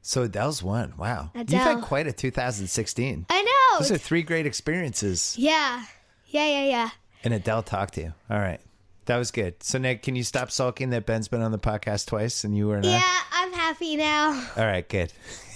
So 0.07 0.25
Adele's 0.25 0.62
one. 0.62 0.93
Wow. 0.99 1.31
You've 1.35 1.49
had 1.49 1.81
quite 1.81 2.07
a 2.07 2.12
2016. 2.12 3.25
I 3.31 3.43
know. 3.43 3.51
Those 3.78 3.90
are 3.92 3.98
three 3.98 4.22
great 4.22 4.46
experiences. 4.46 5.34
yeah, 5.38 5.84
yeah, 6.28 6.46
yeah, 6.46 6.64
yeah. 6.64 6.90
And 7.22 7.32
Adele 7.32 7.62
talked 7.62 7.94
to 7.94 8.02
you. 8.02 8.14
All 8.28 8.38
right. 8.38 8.60
That 9.06 9.18
was 9.18 9.30
good. 9.30 9.62
So 9.62 9.78
Nick, 9.78 10.02
can 10.02 10.16
you 10.16 10.22
stop 10.22 10.51
sulking 10.51 10.90
that 10.90 11.06
Ben's 11.06 11.28
been 11.28 11.42
on 11.42 11.52
the 11.52 11.59
podcast 11.59 12.06
twice 12.06 12.44
and 12.44 12.56
you 12.56 12.68
were 12.68 12.76
not? 12.80 12.86
Yeah, 12.86 13.18
I'm 13.32 13.52
happy 13.52 13.96
now. 13.96 14.46
All 14.56 14.64
right, 14.64 14.88
good. 14.88 15.12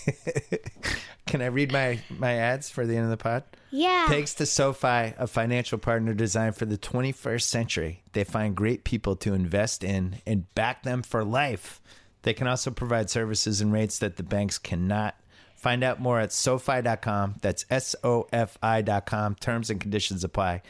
can 1.27 1.43
I 1.43 1.47
read 1.47 1.73
my 1.73 2.01
my 2.11 2.35
ads 2.35 2.69
for 2.71 2.87
the 2.87 2.97
end 2.97 3.05
of 3.05 3.11
the 3.11 3.17
pod? 3.17 3.45
Yeah. 3.71 4.09
Thanks 4.09 4.35
to 4.35 4.47
SoFi, 4.47 5.15
a 5.19 5.27
financial 5.27 5.79
partner 5.79 6.15
designed 6.15 6.57
for 6.57 6.65
the 6.65 6.79
21st 6.79 7.43
century, 7.43 8.03
they 8.13 8.25
find 8.25 8.55
great 8.55 8.85
people 8.85 9.15
to 9.17 9.35
invest 9.35 9.85
in 9.85 10.17
and 10.27 10.53
back 10.55 10.83
them 10.83 11.03
for 11.03 11.25
life. 11.25 11.81
They 12.23 12.33
can 12.35 12.47
also 12.47 12.71
provide 12.71 13.11
services 13.11 13.61
and 13.61 13.73
rates 13.73 13.99
that 13.99 14.17
the 14.17 14.23
banks 14.23 14.59
cannot. 14.59 15.17
Find 15.59 15.83
out 15.83 16.01
more 16.01 16.21
at 16.21 16.33
SoFi.com. 16.33 17.35
That's 17.43 17.67
S 17.69 17.97
O 18.05 18.29
F 18.33 18.57
I.com. 18.63 19.35
Terms 19.35 19.71
and 19.71 19.81
conditions 19.81 20.23
apply. 20.23 20.63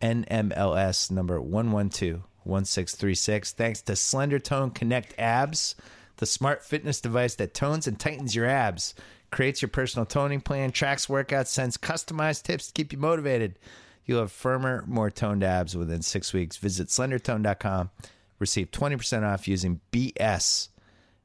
NMLS 0.00 1.10
number 1.10 1.40
1121636. 1.40 3.54
Thanks 3.54 3.82
to 3.82 3.94
Slendertone 3.94 4.72
Connect 4.72 5.18
Abs, 5.18 5.74
the 6.18 6.26
smart 6.26 6.64
fitness 6.64 7.00
device 7.00 7.34
that 7.34 7.54
tones 7.54 7.88
and 7.88 7.98
tightens 7.98 8.36
your 8.36 8.46
abs, 8.46 8.94
creates 9.32 9.62
your 9.62 9.68
personal 9.68 10.06
toning 10.06 10.40
plan, 10.40 10.70
tracks 10.70 11.06
workouts, 11.06 11.48
sends 11.48 11.76
customized 11.76 12.44
tips 12.44 12.68
to 12.68 12.72
keep 12.72 12.92
you 12.92 12.98
motivated. 12.98 13.58
You'll 14.06 14.20
have 14.20 14.30
firmer, 14.30 14.84
more 14.86 15.10
toned 15.10 15.42
abs 15.42 15.76
within 15.76 16.02
six 16.02 16.32
weeks. 16.32 16.56
Visit 16.56 16.86
slendertone.com. 16.86 17.90
Receive 18.38 18.70
20% 18.70 19.24
off 19.24 19.48
using 19.48 19.80
BS 19.90 20.68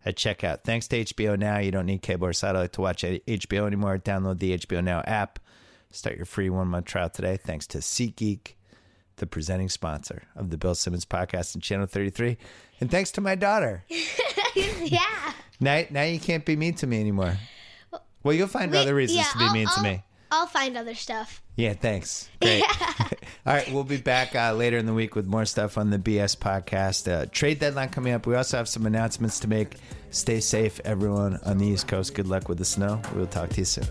at 0.06 0.16
checkout. 0.16 0.64
Thanks 0.64 0.88
to 0.90 1.04
HBO 1.04 1.38
Now, 1.38 1.58
you 1.58 1.72
don't 1.72 1.86
need 1.88 2.02
cable 2.02 2.28
or 2.28 2.34
satellite 2.34 2.74
to 2.74 2.82
watch 2.82 3.04
HBO 3.04 3.66
anymore. 3.68 3.98
Download 3.98 4.38
the 4.40 4.58
HBO 4.58 4.84
Now 4.84 5.02
app. 5.02 5.40
Start 5.92 6.18
your 6.18 6.26
free 6.26 6.50
one 6.50 6.68
month 6.68 6.86
trial 6.86 7.10
today. 7.10 7.38
Thanks 7.38 7.66
to 7.68 7.80
SeatGeek, 7.80 8.54
the 9.16 9.26
presenting 9.26 9.70
sponsor 9.70 10.24
of 10.36 10.50
the 10.50 10.58
Bill 10.58 10.76
Simmons 10.76 11.06
podcast 11.06 11.54
and 11.56 11.64
Channel 11.64 11.88
33. 11.88 12.38
And 12.82 12.92
thanks 12.92 13.12
to 13.12 13.22
my 13.22 13.36
daughter. 13.36 13.84
yeah. 14.56 15.34
Now, 15.60 15.84
now 15.90 16.04
you 16.04 16.20
can't 16.20 16.44
be 16.46 16.56
mean 16.56 16.74
to 16.76 16.88
me 16.88 17.00
anymore. 17.00 17.38
Well, 18.24 18.36
you'll 18.36 18.48
find 18.48 18.72
We- 18.72 18.78
other 18.78 18.94
reasons 18.96 19.20
yeah, 19.20 19.32
to 19.32 19.38
be 19.38 19.44
I'll- 19.46 19.54
mean 19.54 19.68
to 19.68 19.74
I'll- 19.78 19.84
me. 19.84 20.04
I'll 20.32 20.48
find 20.48 20.76
other 20.76 20.96
stuff. 20.96 21.42
Yeah, 21.56 21.74
thanks. 21.74 22.28
Great. 22.42 22.64
All 23.48 23.54
right, 23.54 23.72
we'll 23.72 23.84
be 23.84 23.98
back 23.98 24.36
uh, 24.36 24.54
later 24.54 24.80
in 24.80 24.88
the 24.88 24.94
week 24.94 25.14
with 25.14 25.28
more 25.28 25.46
stuff 25.46 25.78
on 25.78 25.92
the 25.92 26.00
BS 26.00 26.36
podcast. 26.36 27.12
Uh, 27.12 27.28
trade 27.32 27.60
deadline 27.60 27.90
coming 27.90 28.12
up. 28.12 28.26
We 28.26 28.34
also 28.34 28.58
have 28.58 28.68
some 28.68 28.88
announcements 28.88 29.40
to 29.42 29.48
make. 29.48 29.76
Stay 30.10 30.40
safe, 30.40 30.82
everyone 30.84 31.40
on 31.46 31.60
the 31.60 31.68
East 31.68 31.88
Coast. 31.88 32.16
Good 32.16 32.28
luck 32.28 32.50
with 32.50 32.58
the 32.58 32.66
snow. 32.66 33.00
We'll 33.14 33.28
talk 33.28 33.50
to 33.50 33.62
you 33.62 33.66
soon. 33.66 33.86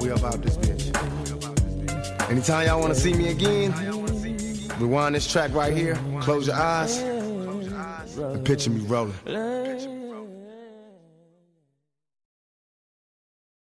We 0.00 0.08
about 0.08 0.40
this 0.40 0.56
bitch. 0.56 2.30
Anytime 2.30 2.66
y'all 2.66 2.80
want 2.80 2.94
to 2.94 2.98
see 2.98 3.12
me 3.12 3.28
again, 3.28 3.72
rewind 4.78 5.14
this 5.14 5.30
track 5.30 5.52
right 5.52 5.76
here, 5.76 5.98
close 6.22 6.46
your 6.46 6.56
eyes, 6.56 6.96
and 6.96 8.42
picture 8.46 8.70
me 8.70 8.80
rolling. 8.86 9.99